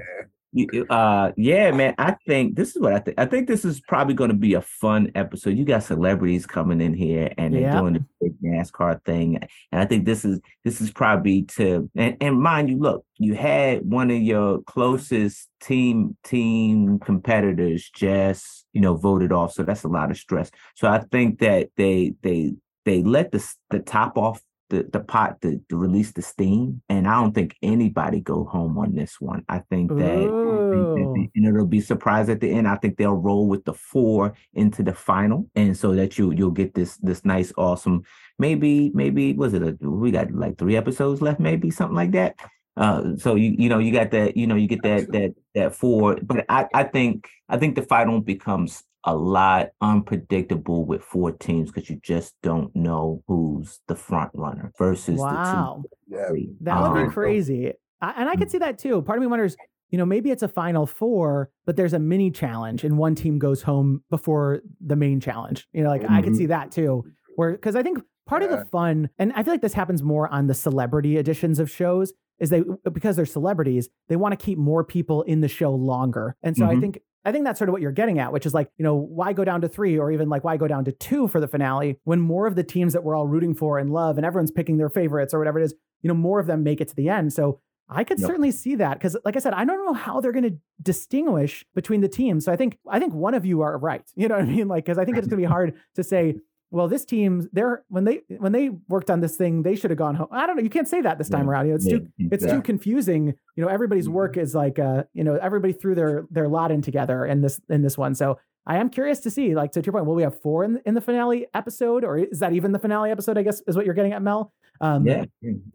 uh 0.89 1.31
yeah 1.37 1.69
man 1.71 1.93
i 1.99 2.15
think 2.25 2.55
this 2.55 2.75
is 2.75 2.81
what 2.81 2.91
i 2.91 2.99
think 2.99 3.19
i 3.19 3.25
think 3.25 3.47
this 3.47 3.63
is 3.63 3.79
probably 3.81 4.15
going 4.15 4.31
to 4.31 4.35
be 4.35 4.55
a 4.55 4.61
fun 4.61 5.11
episode. 5.13 5.55
You 5.55 5.63
got 5.63 5.83
celebrities 5.83 6.47
coming 6.47 6.81
in 6.81 6.93
here 6.93 7.31
and 7.37 7.53
they're 7.53 7.71
doing 7.71 7.93
the 7.93 8.05
big 8.19 8.41
nascar 8.41 9.03
thing 9.05 9.37
and 9.71 9.81
i 9.81 9.85
think 9.85 10.05
this 10.05 10.25
is 10.25 10.39
this 10.63 10.81
is 10.81 10.89
probably 10.91 11.43
to 11.43 11.89
and, 11.95 12.17
and 12.19 12.41
mind 12.41 12.69
you 12.69 12.79
look 12.79 13.05
you 13.17 13.35
had 13.35 13.85
one 13.85 14.09
of 14.09 14.17
your 14.17 14.61
closest 14.63 15.49
team 15.61 16.17
team 16.23 16.97
competitors 16.99 17.89
just 17.93 18.65
you 18.73 18.81
know 18.81 18.95
voted 18.95 19.31
off 19.31 19.53
so 19.53 19.63
that's 19.63 19.83
a 19.83 19.87
lot 19.87 20.09
of 20.09 20.17
stress. 20.17 20.49
So 20.75 20.87
i 20.87 20.99
think 20.99 21.39
that 21.39 21.69
they 21.77 22.13
they 22.23 22.55
they 22.85 23.03
let 23.03 23.31
the 23.31 23.53
the 23.69 23.79
top 23.79 24.17
off 24.17 24.41
the, 24.69 24.87
the 24.91 24.99
pot 24.99 25.41
to, 25.41 25.61
to 25.69 25.77
release 25.77 26.11
the 26.11 26.21
steam. 26.21 26.81
And 26.89 27.07
I 27.07 27.15
don't 27.15 27.33
think 27.33 27.55
anybody 27.61 28.21
go 28.21 28.45
home 28.45 28.77
on 28.77 28.95
this 28.95 29.19
one. 29.19 29.43
I 29.49 29.59
think 29.59 29.89
that, 29.97 30.01
I 30.01 30.93
think 30.95 31.15
that 31.15 31.29
and 31.35 31.47
it'll 31.47 31.65
be 31.65 31.81
surprised 31.81 32.29
at 32.29 32.39
the 32.39 32.51
end. 32.51 32.67
I 32.67 32.75
think 32.75 32.97
they'll 32.97 33.13
roll 33.13 33.47
with 33.47 33.65
the 33.65 33.73
four 33.73 34.33
into 34.53 34.83
the 34.83 34.93
final. 34.93 35.49
And 35.55 35.77
so 35.77 35.93
that 35.93 36.17
you 36.17 36.31
you'll 36.31 36.51
get 36.51 36.73
this 36.73 36.97
this 36.97 37.25
nice, 37.25 37.51
awesome, 37.57 38.03
maybe, 38.37 38.91
maybe 38.93 39.33
was 39.33 39.53
it 39.53 39.63
a 39.63 39.77
we 39.81 40.11
got 40.11 40.31
like 40.31 40.57
three 40.57 40.77
episodes 40.77 41.21
left, 41.21 41.39
maybe 41.39 41.71
something 41.71 41.95
like 41.95 42.11
that. 42.11 42.35
Uh, 42.77 43.17
so 43.17 43.35
you 43.35 43.55
you 43.57 43.67
know 43.67 43.79
you 43.79 43.91
got 43.91 44.11
that 44.11 44.37
you 44.37 44.47
know 44.47 44.55
you 44.55 44.67
get 44.67 44.81
that 44.83 45.11
that 45.11 45.33
that 45.53 45.75
four, 45.75 46.17
but 46.23 46.45
I 46.47 46.67
I 46.73 46.83
think 46.83 47.27
I 47.49 47.57
think 47.57 47.75
the 47.75 47.81
final 47.81 48.21
becomes 48.21 48.83
a 49.05 49.15
lot 49.15 49.69
unpredictable 49.81 50.85
with 50.85 51.01
four 51.01 51.31
teams 51.31 51.71
because 51.71 51.89
you 51.89 51.99
just 52.03 52.35
don't 52.43 52.75
know 52.75 53.23
who's 53.27 53.79
the 53.87 53.95
front 53.95 54.31
runner 54.33 54.71
versus 54.77 55.19
wow. 55.19 55.83
the 56.09 56.15
two. 56.15 56.15
Yeah. 56.15 56.45
That 56.61 56.81
would 56.81 56.99
um, 56.99 57.07
be 57.07 57.13
crazy. 57.13 57.73
I, 58.01 58.13
and 58.17 58.29
I 58.29 58.35
could 58.35 58.47
mm. 58.47 58.51
see 58.51 58.57
that 58.59 58.77
too. 58.77 59.01
Part 59.01 59.17
of 59.17 59.21
me 59.21 59.27
wonders, 59.27 59.55
you 59.89 59.97
know, 59.97 60.05
maybe 60.05 60.31
it's 60.31 60.43
a 60.43 60.47
final 60.47 60.85
four, 60.85 61.49
but 61.65 61.75
there's 61.75 61.93
a 61.93 61.99
mini 61.99 62.29
challenge 62.31 62.83
and 62.83 62.97
one 62.97 63.15
team 63.15 63.39
goes 63.39 63.61
home 63.61 64.03
before 64.09 64.61
the 64.85 64.95
main 64.95 65.19
challenge. 65.19 65.67
You 65.73 65.83
know, 65.83 65.89
like 65.89 66.01
mm-hmm. 66.01 66.13
I 66.13 66.21
could 66.21 66.35
see 66.35 66.47
that 66.47 66.71
too. 66.71 67.05
Where 67.35 67.51
because 67.51 67.75
I 67.75 67.83
think 67.83 67.99
part 68.27 68.41
yeah. 68.41 68.49
of 68.49 68.59
the 68.59 68.65
fun, 68.65 69.09
and 69.17 69.31
I 69.33 69.43
feel 69.43 69.53
like 69.53 69.61
this 69.61 69.73
happens 69.73 70.03
more 70.03 70.27
on 70.27 70.47
the 70.47 70.53
celebrity 70.53 71.17
editions 71.17 71.59
of 71.59 71.71
shows, 71.71 72.13
is 72.39 72.49
they 72.49 72.63
because 72.91 73.15
they're 73.15 73.25
celebrities, 73.25 73.89
they 74.07 74.15
want 74.15 74.37
to 74.37 74.43
keep 74.43 74.57
more 74.57 74.83
people 74.83 75.23
in 75.23 75.41
the 75.41 75.47
show 75.47 75.73
longer. 75.73 76.35
And 76.43 76.55
so 76.55 76.65
mm-hmm. 76.65 76.77
I 76.77 76.81
think 76.81 76.99
I 77.25 77.31
think 77.31 77.45
that's 77.45 77.59
sort 77.59 77.69
of 77.69 77.73
what 77.73 77.81
you're 77.81 77.91
getting 77.91 78.19
at, 78.19 78.31
which 78.31 78.45
is 78.45 78.53
like, 78.53 78.71
you 78.77 78.83
know, 78.83 78.95
why 78.95 79.33
go 79.33 79.43
down 79.43 79.61
to 79.61 79.67
three 79.67 79.97
or 79.99 80.11
even 80.11 80.29
like 80.29 80.43
why 80.43 80.57
go 80.57 80.67
down 80.67 80.85
to 80.85 80.91
two 80.91 81.27
for 81.27 81.39
the 81.39 81.47
finale 81.47 81.99
when 82.05 82.19
more 82.19 82.47
of 82.47 82.55
the 82.55 82.63
teams 82.63 82.93
that 82.93 83.03
we're 83.03 83.15
all 83.15 83.27
rooting 83.27 83.53
for 83.53 83.77
and 83.77 83.91
love 83.91 84.17
and 84.17 84.25
everyone's 84.25 84.51
picking 84.51 84.77
their 84.77 84.89
favorites 84.89 85.33
or 85.33 85.39
whatever 85.39 85.59
it 85.59 85.65
is, 85.65 85.73
you 86.01 86.07
know, 86.07 86.13
more 86.13 86.39
of 86.39 86.47
them 86.47 86.63
make 86.63 86.79
it 86.79 86.87
to 86.87 86.95
the 86.95 87.09
end. 87.09 87.33
So 87.33 87.59
I 87.89 88.03
could 88.03 88.19
yep. 88.19 88.27
certainly 88.27 88.51
see 88.51 88.75
that 88.75 88.99
because, 88.99 89.17
like 89.25 89.35
I 89.35 89.39
said, 89.39 89.53
I 89.53 89.65
don't 89.65 89.83
know 89.83 89.93
how 89.93 90.21
they're 90.21 90.31
going 90.31 90.43
to 90.43 90.57
distinguish 90.81 91.65
between 91.73 92.01
the 92.01 92.07
teams. 92.07 92.45
So 92.45 92.51
I 92.51 92.55
think 92.55 92.77
I 92.87 92.99
think 92.99 93.13
one 93.13 93.33
of 93.33 93.45
you 93.45 93.61
are 93.61 93.77
right. 93.77 94.03
You 94.15 94.27
know 94.27 94.35
what 94.35 94.43
I 94.43 94.47
mean? 94.47 94.67
Like, 94.67 94.85
because 94.85 94.97
I 94.97 95.05
think 95.05 95.17
it's 95.17 95.27
going 95.27 95.41
to 95.41 95.47
be 95.47 95.51
hard 95.51 95.73
to 95.95 96.03
say 96.03 96.35
well, 96.71 96.87
this 96.87 97.05
team, 97.05 97.49
they're 97.51 97.83
when 97.89 98.03
they 98.03 98.21
when 98.37 98.51
they 98.51 98.69
worked 98.87 99.09
on 99.09 99.21
this 99.21 99.35
thing, 99.35 99.63
they 99.63 99.75
should 99.75 99.89
have 99.89 99.97
gone 99.97 100.15
home. 100.15 100.27
I 100.31 100.45
don't 100.45 100.55
know. 100.55 100.63
You 100.63 100.69
can't 100.69 100.87
say 100.87 101.01
that 101.01 101.17
this 101.17 101.29
time 101.29 101.45
yeah. 101.45 101.51
around. 101.51 101.65
You 101.65 101.71
know, 101.71 101.75
it's 101.75 101.87
yeah. 101.87 101.97
too 101.97 102.07
it's 102.31 102.45
yeah. 102.45 102.53
too 102.53 102.61
confusing. 102.61 103.33
You 103.55 103.63
know, 103.63 103.67
everybody's 103.69 104.05
mm-hmm. 104.05 104.13
work 104.13 104.37
is 104.37 104.53
like 104.53 104.77
uh, 104.77 105.03
you 105.13 105.23
know, 105.23 105.35
everybody 105.35 105.73
threw 105.73 105.95
their 105.95 106.27
their 106.29 106.47
lot 106.47 106.71
in 106.71 106.81
together 106.81 107.25
in 107.25 107.41
this 107.41 107.59
in 107.69 107.81
this 107.81 107.97
one. 107.97 108.13
So 108.13 108.37
I 108.69 108.77
am 108.77 108.89
curious 108.89 109.19
to 109.21 109.31
see, 109.31 109.55
like, 109.55 109.71
to 109.71 109.81
your 109.81 109.93
point, 109.93 110.05
will 110.05 110.13
we 110.13 110.21
have 110.21 110.39
four 110.41 110.63
in, 110.63 110.79
in 110.85 110.93
the 110.93 111.01
finale 111.01 111.47
episode, 111.55 112.03
or 112.03 112.19
is 112.19 112.39
that 112.39 112.53
even 112.53 112.71
the 112.71 112.77
finale 112.77 113.09
episode? 113.09 113.35
I 113.35 113.41
guess 113.41 113.63
is 113.67 113.75
what 113.75 113.83
you're 113.83 113.95
getting 113.95 114.13
at, 114.13 114.21
Mel. 114.21 114.53
Um, 114.81 115.05
yeah, 115.05 115.25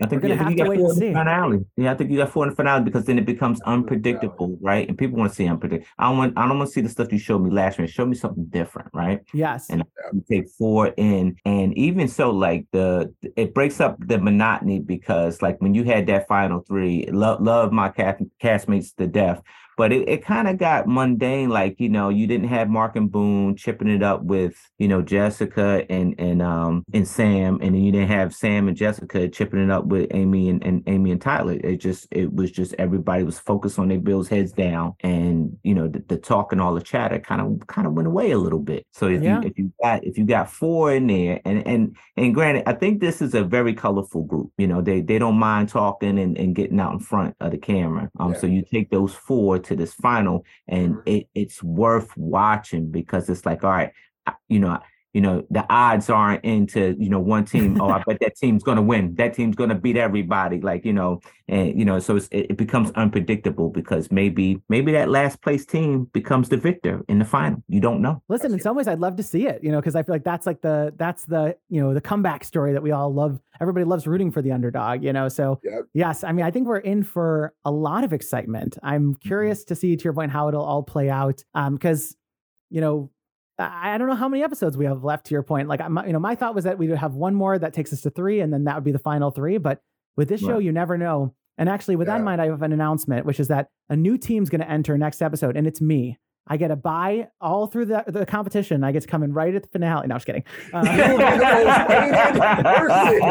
I 0.02 0.06
think, 0.06 0.24
yeah, 0.24 0.34
I 0.34 0.38
think 0.38 0.50
you 0.50 0.56
got 0.56 0.66
four 0.66 0.74
in 0.74 0.82
the 0.82 1.12
finale. 1.12 1.60
Yeah, 1.76 1.92
I 1.92 1.94
think 1.94 2.10
you 2.10 2.16
got 2.16 2.30
four 2.30 2.44
in 2.44 2.50
the 2.50 2.56
finale 2.56 2.84
because 2.84 3.04
then 3.04 3.18
it 3.18 3.26
becomes 3.26 3.60
unpredictable, 3.62 4.56
right? 4.60 4.88
And 4.88 4.96
people 4.96 5.18
want 5.18 5.30
to 5.30 5.36
see 5.36 5.46
unpredictable. 5.46 5.86
I 5.98 6.08
don't 6.08 6.18
want, 6.18 6.38
I 6.38 6.48
don't 6.48 6.58
want 6.58 6.70
to 6.70 6.72
see 6.72 6.80
the 6.80 6.88
stuff 6.88 7.12
you 7.12 7.18
showed 7.18 7.40
me 7.40 7.50
last 7.50 7.78
year. 7.78 7.86
Show 7.86 8.06
me 8.06 8.14
something 8.14 8.46
different, 8.46 8.88
right? 8.94 9.20
Yes. 9.34 9.68
And 9.68 9.84
you 10.12 10.24
take 10.28 10.48
four 10.48 10.88
in, 10.96 11.36
and 11.44 11.76
even 11.76 12.08
so, 12.08 12.30
like 12.30 12.66
the 12.72 13.12
it 13.36 13.54
breaks 13.54 13.80
up 13.80 13.96
the 13.98 14.18
monotony 14.18 14.80
because, 14.80 15.42
like, 15.42 15.60
when 15.60 15.74
you 15.74 15.84
had 15.84 16.06
that 16.06 16.26
final 16.26 16.60
three, 16.60 17.06
love 17.06 17.42
love 17.42 17.72
my 17.72 17.90
cast 17.90 18.22
castmates 18.42 18.94
to 18.96 19.06
death 19.06 19.42
but 19.76 19.92
it, 19.92 20.08
it 20.08 20.24
kind 20.24 20.48
of 20.48 20.58
got 20.58 20.86
mundane. 20.86 21.48
Like, 21.48 21.80
you 21.80 21.88
know, 21.88 22.08
you 22.08 22.26
didn't 22.26 22.48
have 22.48 22.68
Mark 22.68 22.96
and 22.96 23.10
Boone 23.10 23.56
chipping 23.56 23.88
it 23.88 24.02
up 24.02 24.22
with, 24.22 24.54
you 24.78 24.88
know, 24.88 25.02
Jessica 25.02 25.84
and 25.90 26.14
and 26.18 26.42
um 26.42 26.84
and 26.92 27.06
Sam, 27.06 27.58
and 27.60 27.74
then 27.74 27.82
you 27.82 27.92
didn't 27.92 28.08
have 28.08 28.34
Sam 28.34 28.68
and 28.68 28.76
Jessica 28.76 29.28
chipping 29.28 29.62
it 29.62 29.70
up 29.70 29.86
with 29.86 30.08
Amy 30.12 30.48
and, 30.48 30.64
and 30.64 30.82
Amy 30.86 31.10
and 31.10 31.20
Tyler. 31.20 31.54
It 31.54 31.76
just 31.76 32.06
it 32.10 32.32
was 32.32 32.50
just 32.50 32.74
everybody 32.78 33.24
was 33.24 33.38
focused 33.38 33.78
on 33.78 33.88
their 33.88 34.00
bills 34.00 34.28
heads 34.28 34.52
down 34.52 34.94
and 35.00 35.56
you 35.62 35.74
know 35.74 35.88
the, 35.88 36.04
the 36.08 36.16
talk 36.16 36.52
and 36.52 36.60
all 36.60 36.74
the 36.74 36.82
chatter 36.82 37.18
kind 37.18 37.40
of 37.40 37.66
kind 37.66 37.86
of 37.86 37.94
went 37.94 38.08
away 38.08 38.30
a 38.30 38.38
little 38.38 38.58
bit. 38.58 38.86
So 38.92 39.08
if 39.08 39.22
yeah. 39.22 39.40
you 39.40 39.48
if 39.48 39.58
you 39.58 39.72
got 39.82 40.04
if 40.04 40.18
you 40.18 40.24
got 40.24 40.50
four 40.50 40.92
in 40.92 41.06
there 41.06 41.40
and 41.44 41.66
and 41.66 41.96
and 42.16 42.34
granted, 42.34 42.68
I 42.68 42.74
think 42.74 43.00
this 43.00 43.20
is 43.20 43.34
a 43.34 43.42
very 43.42 43.74
colorful 43.74 44.22
group. 44.22 44.52
You 44.58 44.66
know, 44.66 44.80
they 44.80 45.00
they 45.00 45.18
don't 45.18 45.38
mind 45.38 45.68
talking 45.68 46.18
and, 46.18 46.36
and 46.38 46.54
getting 46.54 46.80
out 46.80 46.92
in 46.92 47.00
front 47.00 47.36
of 47.40 47.50
the 47.50 47.58
camera. 47.58 48.10
Um 48.18 48.32
yeah. 48.32 48.38
so 48.38 48.46
you 48.46 48.64
take 48.70 48.90
those 48.90 49.14
four 49.14 49.58
to 49.64 49.76
this 49.76 49.94
final 49.94 50.44
and 50.68 50.98
it, 51.06 51.28
it's 51.34 51.62
worth 51.62 52.16
watching 52.16 52.90
because 52.90 53.28
it's 53.28 53.46
like 53.46 53.64
all 53.64 53.70
right 53.70 53.92
you 54.48 54.58
know 54.58 54.78
you 55.14 55.20
know 55.20 55.46
the 55.48 55.64
odds 55.72 56.10
aren't 56.10 56.44
into 56.44 56.94
you 56.98 57.08
know 57.08 57.20
one 57.20 57.44
team 57.44 57.80
oh 57.80 57.88
i 57.88 58.02
bet 58.06 58.18
that 58.20 58.36
team's 58.36 58.62
going 58.62 58.76
to 58.76 58.82
win 58.82 59.14
that 59.14 59.32
team's 59.32 59.54
going 59.56 59.70
to 59.70 59.74
beat 59.74 59.96
everybody 59.96 60.60
like 60.60 60.84
you 60.84 60.92
know 60.92 61.20
and 61.48 61.78
you 61.78 61.84
know 61.84 61.98
so 61.98 62.18
it 62.32 62.56
becomes 62.56 62.90
unpredictable 62.92 63.70
because 63.70 64.10
maybe 64.10 64.60
maybe 64.68 64.92
that 64.92 65.08
last 65.08 65.40
place 65.40 65.64
team 65.64 66.04
becomes 66.12 66.48
the 66.48 66.56
victor 66.56 67.02
in 67.08 67.18
the 67.18 67.24
final 67.24 67.62
you 67.68 67.80
don't 67.80 68.02
know 68.02 68.20
listen 68.28 68.52
in 68.52 68.60
some 68.60 68.76
ways 68.76 68.88
i'd 68.88 68.98
love 68.98 69.16
to 69.16 69.22
see 69.22 69.46
it 69.46 69.62
you 69.62 69.70
know 69.70 69.80
because 69.80 69.94
i 69.94 70.02
feel 70.02 70.14
like 70.14 70.24
that's 70.24 70.46
like 70.46 70.60
the 70.60 70.92
that's 70.96 71.24
the 71.24 71.56
you 71.70 71.80
know 71.80 71.94
the 71.94 72.00
comeback 72.00 72.44
story 72.44 72.72
that 72.72 72.82
we 72.82 72.90
all 72.90 73.14
love 73.14 73.40
everybody 73.60 73.84
loves 73.84 74.06
rooting 74.06 74.32
for 74.32 74.42
the 74.42 74.50
underdog 74.50 75.02
you 75.02 75.12
know 75.12 75.28
so 75.28 75.60
yep. 75.62 75.84
yes 75.94 76.24
i 76.24 76.32
mean 76.32 76.44
i 76.44 76.50
think 76.50 76.66
we're 76.66 76.78
in 76.78 77.04
for 77.04 77.54
a 77.64 77.70
lot 77.70 78.02
of 78.02 78.12
excitement 78.12 78.76
i'm 78.82 79.14
mm-hmm. 79.14 79.28
curious 79.28 79.60
mm-hmm. 79.60 79.68
to 79.68 79.76
see 79.76 79.96
to 79.96 80.04
your 80.04 80.12
point 80.12 80.32
how 80.32 80.48
it'll 80.48 80.64
all 80.64 80.82
play 80.82 81.08
out 81.08 81.44
um 81.54 81.74
because 81.74 82.16
you 82.70 82.80
know 82.80 83.08
I 83.58 83.96
don't 83.98 84.08
know 84.08 84.16
how 84.16 84.28
many 84.28 84.42
episodes 84.42 84.76
we 84.76 84.84
have 84.86 85.04
left. 85.04 85.26
To 85.26 85.34
your 85.34 85.42
point, 85.42 85.68
like 85.68 85.80
you 85.80 86.12
know, 86.12 86.18
my 86.18 86.34
thought 86.34 86.54
was 86.54 86.64
that 86.64 86.78
we 86.78 86.88
would 86.88 86.98
have 86.98 87.14
one 87.14 87.34
more 87.34 87.58
that 87.58 87.72
takes 87.72 87.92
us 87.92 88.00
to 88.02 88.10
three, 88.10 88.40
and 88.40 88.52
then 88.52 88.64
that 88.64 88.74
would 88.74 88.84
be 88.84 88.92
the 88.92 88.98
final 88.98 89.30
three. 89.30 89.58
But 89.58 89.80
with 90.16 90.28
this 90.28 90.40
show, 90.40 90.58
you 90.58 90.72
never 90.72 90.98
know. 90.98 91.34
And 91.56 91.68
actually, 91.68 91.96
with 91.96 92.08
yeah. 92.08 92.14
that 92.14 92.18
in 92.18 92.24
mind, 92.24 92.40
I 92.40 92.46
have 92.46 92.62
an 92.62 92.72
announcement, 92.72 93.26
which 93.26 93.38
is 93.38 93.48
that 93.48 93.68
a 93.88 93.96
new 93.96 94.18
team's 94.18 94.50
going 94.50 94.60
to 94.60 94.70
enter 94.70 94.98
next 94.98 95.22
episode, 95.22 95.56
and 95.56 95.66
it's 95.66 95.80
me. 95.80 96.18
I 96.46 96.58
get 96.58 96.70
a 96.70 96.76
buy 96.76 97.28
all 97.40 97.66
through 97.66 97.86
the, 97.86 98.04
the 98.06 98.26
competition. 98.26 98.84
I 98.84 98.92
get 98.92 99.02
to 99.02 99.08
come 99.08 99.22
in 99.22 99.32
right 99.32 99.54
at 99.54 99.62
the 99.62 99.68
finale. 99.68 100.06
No, 100.06 100.14
I'm 100.14 100.20
just 100.20 100.26
kidding. 100.26 100.44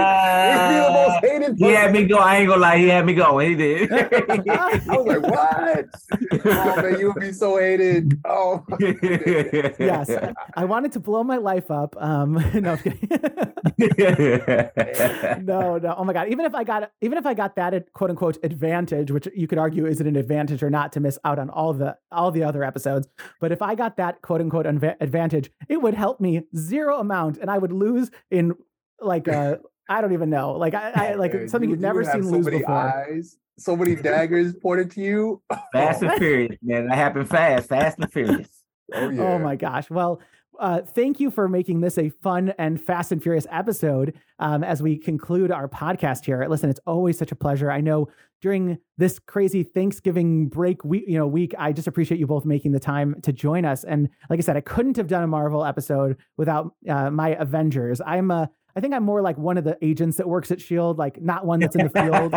Uh, 0.03 1.19
he 1.57 1.71
had 1.71 1.91
me 1.91 2.05
go. 2.05 2.17
I 2.17 2.37
ain't 2.37 2.47
gonna 2.49 2.61
lie. 2.61 2.77
He 2.77 2.87
had 2.87 3.05
me 3.05 3.13
go. 3.13 3.39
He 3.39 3.55
did. 3.63 3.91
I 3.91 4.79
was 4.87 5.05
like, 5.05 5.21
what? 5.23 5.85
Oh 6.45 6.81
man, 6.81 6.99
you 6.99 7.07
would 7.07 7.21
be 7.21 7.31
so 7.31 7.57
hated. 7.57 8.19
Oh. 8.25 8.63
yes, 9.79 10.09
I 10.55 10.65
wanted 10.65 10.91
to 10.93 10.99
blow 10.99 11.23
my 11.23 11.37
life 11.37 11.69
up. 11.71 11.95
Um, 11.99 12.33
no, 12.53 12.77
no, 15.41 15.77
no. 15.77 15.95
Oh 15.97 16.03
my 16.03 16.13
god. 16.13 16.29
Even 16.29 16.45
if 16.45 16.55
I 16.55 16.63
got, 16.63 16.91
even 17.01 17.17
if 17.17 17.25
I 17.25 17.33
got 17.33 17.55
that 17.55 17.91
quote 17.93 18.09
unquote 18.09 18.37
advantage, 18.43 19.11
which 19.11 19.27
you 19.35 19.47
could 19.47 19.57
argue 19.57 19.85
is 19.85 20.01
it 20.01 20.07
an 20.07 20.15
advantage 20.15 20.63
or 20.63 20.69
not 20.69 20.91
to 20.93 20.99
miss 20.99 21.17
out 21.23 21.39
on 21.39 21.49
all 21.49 21.73
the 21.73 21.97
all 22.11 22.31
the 22.31 22.43
other 22.43 22.63
episodes 22.63 23.02
episodes. 23.05 23.31
But 23.39 23.51
if 23.51 23.61
I 23.61 23.75
got 23.75 23.97
that 23.97 24.21
quote 24.21 24.41
unquote 24.41 24.65
advantage, 24.65 25.51
it 25.69 25.81
would 25.81 25.93
help 25.93 26.19
me 26.19 26.43
zero 26.55 26.99
amount, 26.99 27.37
and 27.37 27.49
I 27.49 27.57
would 27.57 27.71
lose 27.71 28.11
in 28.31 28.53
like 28.99 29.27
uh, 29.27 29.57
I 29.89 30.01
don't 30.01 30.13
even 30.13 30.29
know, 30.29 30.53
like 30.53 30.73
I, 30.73 30.91
I 30.91 31.13
like 31.15 31.33
something 31.49 31.69
you, 31.69 31.75
have 31.75 31.81
never 31.81 32.03
seen 32.03 32.23
so 32.23 32.29
lose 32.29 32.45
before. 32.47 32.73
Eyes, 32.73 33.37
so 33.57 33.75
many 33.75 33.95
daggers 33.95 34.55
pointed 34.55 34.91
to 34.91 35.01
you. 35.01 35.41
Fast 35.73 36.03
and 36.03 36.13
furious, 36.17 36.57
man. 36.61 36.87
That 36.87 36.95
happened 36.95 37.29
fast, 37.29 37.69
fast 37.69 37.99
and 37.99 38.11
furious. 38.11 38.49
Oh, 38.93 39.09
yeah. 39.09 39.21
oh 39.21 39.39
my 39.39 39.55
gosh. 39.55 39.89
Well, 39.89 40.21
uh, 40.59 40.81
thank 40.81 41.19
you 41.19 41.31
for 41.31 41.47
making 41.47 41.81
this 41.81 41.97
a 41.97 42.09
fun 42.09 42.53
and 42.57 42.81
fast 42.81 43.11
and 43.11 43.21
furious 43.21 43.47
episode 43.51 44.13
um, 44.39 44.63
as 44.63 44.81
we 44.81 44.97
conclude 44.97 45.51
our 45.51 45.67
podcast 45.67 46.25
here. 46.25 46.45
Listen, 46.47 46.69
it's 46.69 46.79
always 46.85 47.17
such 47.17 47.31
a 47.31 47.35
pleasure. 47.35 47.71
I 47.71 47.81
know 47.81 48.07
during 48.41 48.77
this 48.97 49.19
crazy 49.19 49.63
Thanksgiving 49.63 50.47
break 50.47 50.83
week, 50.83 51.05
you 51.07 51.17
know, 51.17 51.25
week, 51.25 51.53
I 51.57 51.71
just 51.71 51.87
appreciate 51.87 52.19
you 52.19 52.27
both 52.27 52.45
making 52.45 52.73
the 52.73 52.79
time 52.79 53.15
to 53.21 53.31
join 53.31 53.63
us. 53.65 53.83
And 53.83 54.09
like 54.29 54.39
I 54.39 54.41
said, 54.41 54.57
I 54.57 54.61
couldn't 54.61 54.97
have 54.97 55.07
done 55.07 55.23
a 55.23 55.27
Marvel 55.27 55.63
episode 55.63 56.17
without 56.37 56.75
uh, 56.89 57.09
my 57.09 57.29
Avengers. 57.29 58.01
I'm 58.05 58.31
a 58.31 58.49
I 58.75 58.79
think 58.79 58.93
I'm 58.93 59.03
more 59.03 59.21
like 59.21 59.37
one 59.37 59.57
of 59.57 59.63
the 59.63 59.77
agents 59.81 60.17
that 60.17 60.27
works 60.27 60.49
at 60.51 60.59
Shield, 60.59 60.97
like 60.97 61.21
not 61.21 61.45
one 61.45 61.59
that's 61.59 61.75
in 61.75 61.83
the 61.83 61.89
field. 61.89 62.33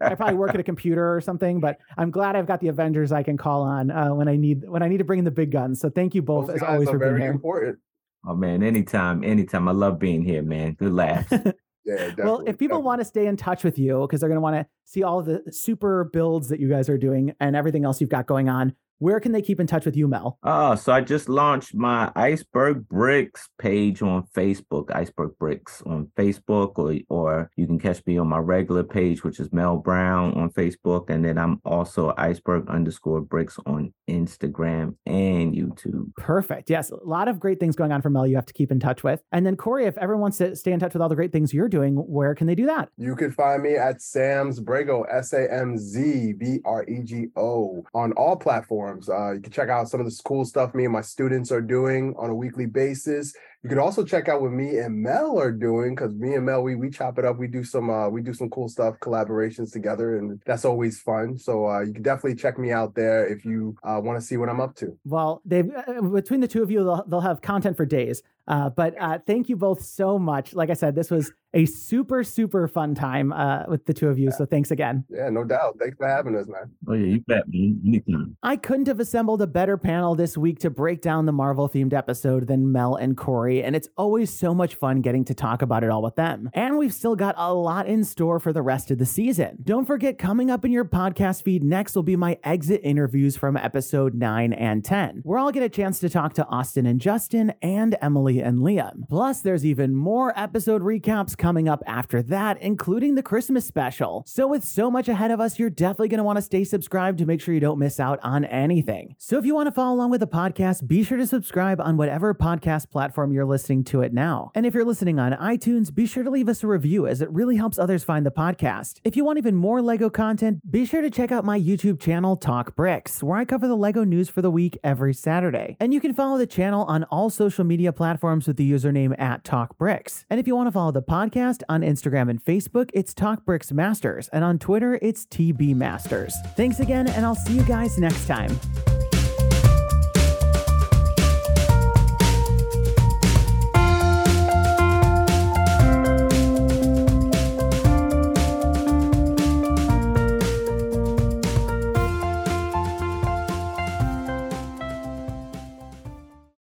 I 0.00 0.14
probably 0.14 0.34
work 0.34 0.50
at 0.50 0.60
a 0.60 0.64
computer 0.64 1.14
or 1.14 1.20
something, 1.20 1.60
but 1.60 1.78
I'm 1.96 2.10
glad 2.10 2.34
I've 2.34 2.46
got 2.46 2.60
the 2.60 2.68
Avengers 2.68 3.12
I 3.12 3.22
can 3.22 3.36
call 3.36 3.62
on 3.62 3.90
uh, 3.90 4.08
when 4.14 4.28
I 4.28 4.36
need 4.36 4.68
when 4.68 4.82
I 4.82 4.88
need 4.88 4.98
to 4.98 5.04
bring 5.04 5.20
in 5.20 5.24
the 5.24 5.30
big 5.30 5.52
guns. 5.52 5.80
So 5.80 5.88
thank 5.88 6.14
you 6.14 6.22
both 6.22 6.48
Those 6.48 6.56
as 6.56 6.62
always 6.62 6.88
are 6.88 6.98
for 6.98 6.98
being 6.98 7.20
here. 7.20 7.30
important. 7.30 7.78
Oh 8.26 8.34
man, 8.34 8.62
anytime, 8.62 9.22
anytime. 9.22 9.68
I 9.68 9.72
love 9.72 9.98
being 10.00 10.22
here, 10.22 10.42
man. 10.42 10.72
Good 10.72 10.92
laughs. 10.92 11.32
Yeah, 11.88 12.10
well, 12.18 12.42
if 12.48 12.58
people 12.58 12.82
want 12.82 13.00
to 13.00 13.04
stay 13.04 13.28
in 13.28 13.36
touch 13.36 13.62
with 13.62 13.78
you 13.78 14.00
because 14.00 14.18
they're 14.18 14.28
going 14.28 14.38
to 14.38 14.40
want 14.40 14.56
to 14.56 14.66
see 14.86 15.04
all 15.04 15.22
the 15.22 15.40
super 15.52 16.10
builds 16.12 16.48
that 16.48 16.58
you 16.58 16.68
guys 16.68 16.88
are 16.88 16.98
doing 16.98 17.32
and 17.38 17.54
everything 17.54 17.84
else 17.84 18.00
you've 18.00 18.10
got 18.10 18.26
going 18.26 18.48
on, 18.48 18.74
where 18.98 19.20
can 19.20 19.32
they 19.32 19.42
keep 19.42 19.60
in 19.60 19.66
touch 19.66 19.84
with 19.84 19.96
you, 19.96 20.08
Mel? 20.08 20.38
Oh, 20.42 20.74
so 20.74 20.92
I 20.92 21.00
just 21.00 21.28
launched 21.28 21.74
my 21.74 22.10
Iceberg 22.16 22.88
Bricks 22.88 23.48
page 23.58 24.02
on 24.02 24.24
Facebook, 24.34 24.94
Iceberg 24.94 25.32
Bricks 25.38 25.82
on 25.84 26.10
Facebook, 26.16 26.72
or 26.76 26.96
or 27.08 27.50
you 27.56 27.66
can 27.66 27.78
catch 27.78 28.04
me 28.06 28.18
on 28.18 28.28
my 28.28 28.38
regular 28.38 28.84
page, 28.84 29.24
which 29.24 29.40
is 29.40 29.52
Mel 29.52 29.76
Brown 29.76 30.32
on 30.34 30.50
Facebook, 30.50 31.10
and 31.10 31.24
then 31.24 31.38
I'm 31.38 31.60
also 31.64 32.14
Iceberg 32.16 32.68
underscore 32.68 33.20
Bricks 33.20 33.58
on 33.66 33.92
Instagram 34.08 34.94
and 35.06 35.54
YouTube. 35.54 36.14
Perfect. 36.16 36.70
Yes, 36.70 36.90
a 36.90 36.96
lot 37.04 37.28
of 37.28 37.40
great 37.40 37.58
things 37.58 37.74
going 37.74 37.92
on 37.92 38.02
for 38.02 38.10
Mel. 38.10 38.26
You 38.26 38.36
have 38.36 38.46
to 38.46 38.52
keep 38.52 38.70
in 38.70 38.80
touch 38.80 39.02
with. 39.02 39.20
And 39.32 39.44
then 39.44 39.56
Corey, 39.56 39.86
if 39.86 39.98
everyone 39.98 40.22
wants 40.22 40.38
to 40.38 40.54
stay 40.56 40.72
in 40.72 40.78
touch 40.78 40.92
with 40.92 41.02
all 41.02 41.08
the 41.08 41.16
great 41.16 41.32
things 41.32 41.52
you're 41.52 41.68
doing, 41.68 41.96
where 41.96 42.34
can 42.34 42.46
they 42.46 42.54
do 42.54 42.66
that? 42.66 42.88
You 42.96 43.16
can 43.16 43.32
find 43.32 43.62
me 43.62 43.74
at 43.74 44.00
Sam's 44.00 44.60
Brego, 44.60 45.04
S 45.10 45.32
A 45.32 45.52
M 45.52 45.76
Z 45.76 46.34
B 46.34 46.60
R 46.64 46.84
E 46.84 47.02
G 47.02 47.26
O, 47.36 47.84
on 47.94 48.12
all 48.12 48.36
platforms. 48.36 48.85
Uh, 49.08 49.32
you 49.32 49.40
can 49.40 49.52
check 49.52 49.68
out 49.68 49.88
some 49.88 50.00
of 50.00 50.06
the 50.06 50.20
cool 50.24 50.44
stuff 50.44 50.74
me 50.74 50.84
and 50.84 50.92
my 50.92 51.00
students 51.00 51.50
are 51.50 51.60
doing 51.60 52.14
on 52.18 52.30
a 52.30 52.34
weekly 52.34 52.66
basis. 52.66 53.34
You 53.62 53.70
can 53.70 53.78
also 53.78 54.04
check 54.04 54.28
out 54.28 54.42
what 54.42 54.52
me 54.52 54.78
and 54.78 55.02
Mel 55.02 55.40
are 55.40 55.50
doing 55.50 55.94
because 55.96 56.14
me 56.14 56.34
and 56.34 56.46
Mel 56.46 56.62
we 56.62 56.76
we 56.76 56.88
chop 56.88 57.18
it 57.18 57.24
up. 57.24 57.36
We 57.36 57.48
do 57.48 57.64
some 57.64 57.90
uh, 57.90 58.08
we 58.08 58.22
do 58.22 58.32
some 58.32 58.48
cool 58.50 58.68
stuff, 58.68 58.94
collaborations 59.00 59.72
together, 59.72 60.18
and 60.18 60.40
that's 60.46 60.64
always 60.64 61.00
fun. 61.00 61.36
So 61.36 61.68
uh, 61.68 61.80
you 61.80 61.92
can 61.92 62.02
definitely 62.02 62.36
check 62.36 62.58
me 62.58 62.70
out 62.70 62.94
there 62.94 63.26
if 63.26 63.44
you 63.44 63.74
uh, 63.82 64.00
want 64.00 64.20
to 64.20 64.24
see 64.24 64.36
what 64.36 64.48
I'm 64.48 64.60
up 64.60 64.76
to. 64.76 64.96
Well, 65.04 65.42
they 65.44 65.60
uh, 65.60 66.00
between 66.02 66.40
the 66.40 66.48
two 66.48 66.62
of 66.62 66.70
you, 66.70 66.84
they'll, 66.84 67.04
they'll 67.08 67.20
have 67.20 67.42
content 67.42 67.76
for 67.76 67.84
days. 67.86 68.22
Uh, 68.46 68.70
but 68.70 68.94
uh, 69.00 69.18
thank 69.26 69.48
you 69.48 69.56
both 69.56 69.82
so 69.82 70.18
much. 70.18 70.54
Like 70.54 70.70
I 70.70 70.74
said, 70.74 70.94
this 70.94 71.10
was 71.10 71.32
a 71.56 71.64
super 71.64 72.22
super 72.22 72.68
fun 72.68 72.94
time 72.94 73.32
uh, 73.32 73.64
with 73.66 73.86
the 73.86 73.94
two 73.94 74.08
of 74.08 74.18
you. 74.18 74.30
So 74.30 74.44
thanks 74.44 74.70
again. 74.70 75.04
Yeah, 75.08 75.30
no 75.30 75.42
doubt. 75.42 75.76
Thanks 75.80 75.96
for 75.96 76.06
having 76.06 76.36
us, 76.36 76.46
man. 76.46 76.70
Oh 76.86 76.92
yeah, 76.92 77.06
you 77.06 77.20
bet, 77.26 77.44
man. 77.48 77.80
Anytime. 77.86 78.36
I 78.42 78.56
couldn't 78.56 78.86
have 78.88 79.00
assembled 79.00 79.40
a 79.40 79.46
better 79.46 79.78
panel 79.78 80.14
this 80.14 80.36
week 80.36 80.58
to 80.60 80.70
break 80.70 81.00
down 81.00 81.24
the 81.24 81.32
Marvel 81.32 81.68
themed 81.68 81.94
episode 81.94 82.46
than 82.46 82.70
Mel 82.70 82.94
and 82.96 83.16
Corey, 83.16 83.62
and 83.62 83.74
it's 83.74 83.88
always 83.96 84.30
so 84.30 84.54
much 84.54 84.74
fun 84.74 85.00
getting 85.00 85.24
to 85.24 85.34
talk 85.34 85.62
about 85.62 85.82
it 85.82 85.90
all 85.90 86.02
with 86.02 86.16
them. 86.16 86.50
And 86.52 86.76
we've 86.76 86.92
still 86.92 87.16
got 87.16 87.34
a 87.38 87.54
lot 87.54 87.86
in 87.86 88.04
store 88.04 88.38
for 88.38 88.52
the 88.52 88.62
rest 88.62 88.90
of 88.90 88.98
the 88.98 89.06
season. 89.06 89.58
Don't 89.64 89.86
forget, 89.86 90.18
coming 90.18 90.50
up 90.50 90.64
in 90.66 90.72
your 90.72 90.84
podcast 90.84 91.42
feed 91.42 91.64
next 91.64 91.96
will 91.96 92.02
be 92.02 92.16
my 92.16 92.38
exit 92.44 92.82
interviews 92.84 93.34
from 93.34 93.56
episode 93.56 94.14
9 94.14 94.52
and 94.52 94.84
10, 94.84 95.22
where 95.24 95.38
I'll 95.38 95.52
get 95.52 95.62
a 95.62 95.70
chance 95.70 95.98
to 96.00 96.10
talk 96.10 96.34
to 96.34 96.46
Austin 96.48 96.84
and 96.84 97.00
Justin 97.00 97.54
and 97.62 97.96
Emily 98.02 98.40
and 98.40 98.58
Liam. 98.58 99.08
Plus, 99.08 99.40
there's 99.40 99.64
even 99.64 99.94
more 99.94 100.38
episode 100.38 100.82
recaps 100.82 101.34
coming 101.46 101.68
up 101.68 101.80
after 101.86 102.22
that, 102.22 102.60
including 102.60 103.14
the 103.14 103.22
Christmas 103.22 103.64
special. 103.64 104.24
So, 104.26 104.48
with 104.48 104.64
so 104.64 104.90
much 104.90 105.06
ahead 105.08 105.30
of 105.30 105.38
us, 105.38 105.60
you're 105.60 105.70
definitely 105.70 106.08
going 106.08 106.18
to 106.18 106.24
want 106.24 106.38
to 106.38 106.42
stay 106.42 106.64
subscribed 106.64 107.18
to 107.18 107.24
make 107.24 107.40
sure 107.40 107.54
you 107.54 107.60
don't 107.60 107.78
miss 107.78 108.00
out 108.00 108.18
on 108.24 108.44
anything. 108.46 109.14
So, 109.16 109.38
if 109.38 109.44
you 109.46 109.54
want 109.54 109.68
to 109.68 109.70
follow 109.70 109.94
along 109.94 110.10
with 110.10 110.18
the 110.18 110.26
podcast, 110.26 110.88
be 110.88 111.04
sure 111.04 111.16
to 111.16 111.24
subscribe 111.24 111.80
on 111.80 111.96
whatever 111.96 112.34
podcast 112.34 112.90
platform 112.90 113.30
you're 113.32 113.44
listening 113.44 113.84
to 113.84 114.00
it 114.00 114.12
now. 114.12 114.50
And 114.56 114.66
if 114.66 114.74
you're 114.74 114.84
listening 114.84 115.20
on 115.20 115.34
iTunes, 115.34 115.94
be 115.94 116.04
sure 116.04 116.24
to 116.24 116.30
leave 116.30 116.48
us 116.48 116.64
a 116.64 116.66
review 116.66 117.06
as 117.06 117.20
it 117.20 117.30
really 117.30 117.54
helps 117.54 117.78
others 117.78 118.02
find 118.02 118.26
the 118.26 118.32
podcast. 118.32 119.00
If 119.04 119.14
you 119.14 119.24
want 119.24 119.38
even 119.38 119.54
more 119.54 119.80
LEGO 119.80 120.10
content, 120.10 120.68
be 120.68 120.84
sure 120.84 121.00
to 121.00 121.10
check 121.10 121.30
out 121.30 121.44
my 121.44 121.60
YouTube 121.60 122.00
channel, 122.00 122.36
Talk 122.36 122.74
Bricks, 122.74 123.22
where 123.22 123.38
I 123.38 123.44
cover 123.44 123.68
the 123.68 123.76
LEGO 123.76 124.02
news 124.02 124.28
for 124.28 124.42
the 124.42 124.50
week 124.50 124.80
every 124.82 125.14
Saturday. 125.14 125.76
And 125.78 125.94
you 125.94 126.00
can 126.00 126.12
follow 126.12 126.38
the 126.38 126.46
channel 126.48 126.82
on 126.86 127.04
all 127.04 127.30
social 127.30 127.62
media 127.62 127.92
platforms 127.92 128.48
with 128.48 128.56
the 128.56 128.68
username 128.68 129.16
at 129.16 129.44
Talk 129.44 129.78
Bricks. 129.78 130.24
And 130.28 130.40
if 130.40 130.48
you 130.48 130.56
want 130.56 130.66
to 130.66 130.72
follow 130.72 130.90
the 130.90 131.02
podcast 131.02 131.35
on 131.36 131.82
Instagram 131.82 132.30
and 132.30 132.42
Facebook, 132.42 132.90
it's 132.94 133.12
Talk 133.12 133.44
Bricks 133.44 133.70
Masters. 133.70 134.28
And 134.28 134.42
on 134.42 134.58
Twitter, 134.58 134.98
it's 135.02 135.26
TB 135.26 135.74
Masters. 135.74 136.34
Thanks 136.56 136.80
again, 136.80 137.08
and 137.08 137.26
I'll 137.26 137.34
see 137.34 137.52
you 137.54 137.62
guys 137.64 137.98
next 137.98 138.26
time. 138.26 138.58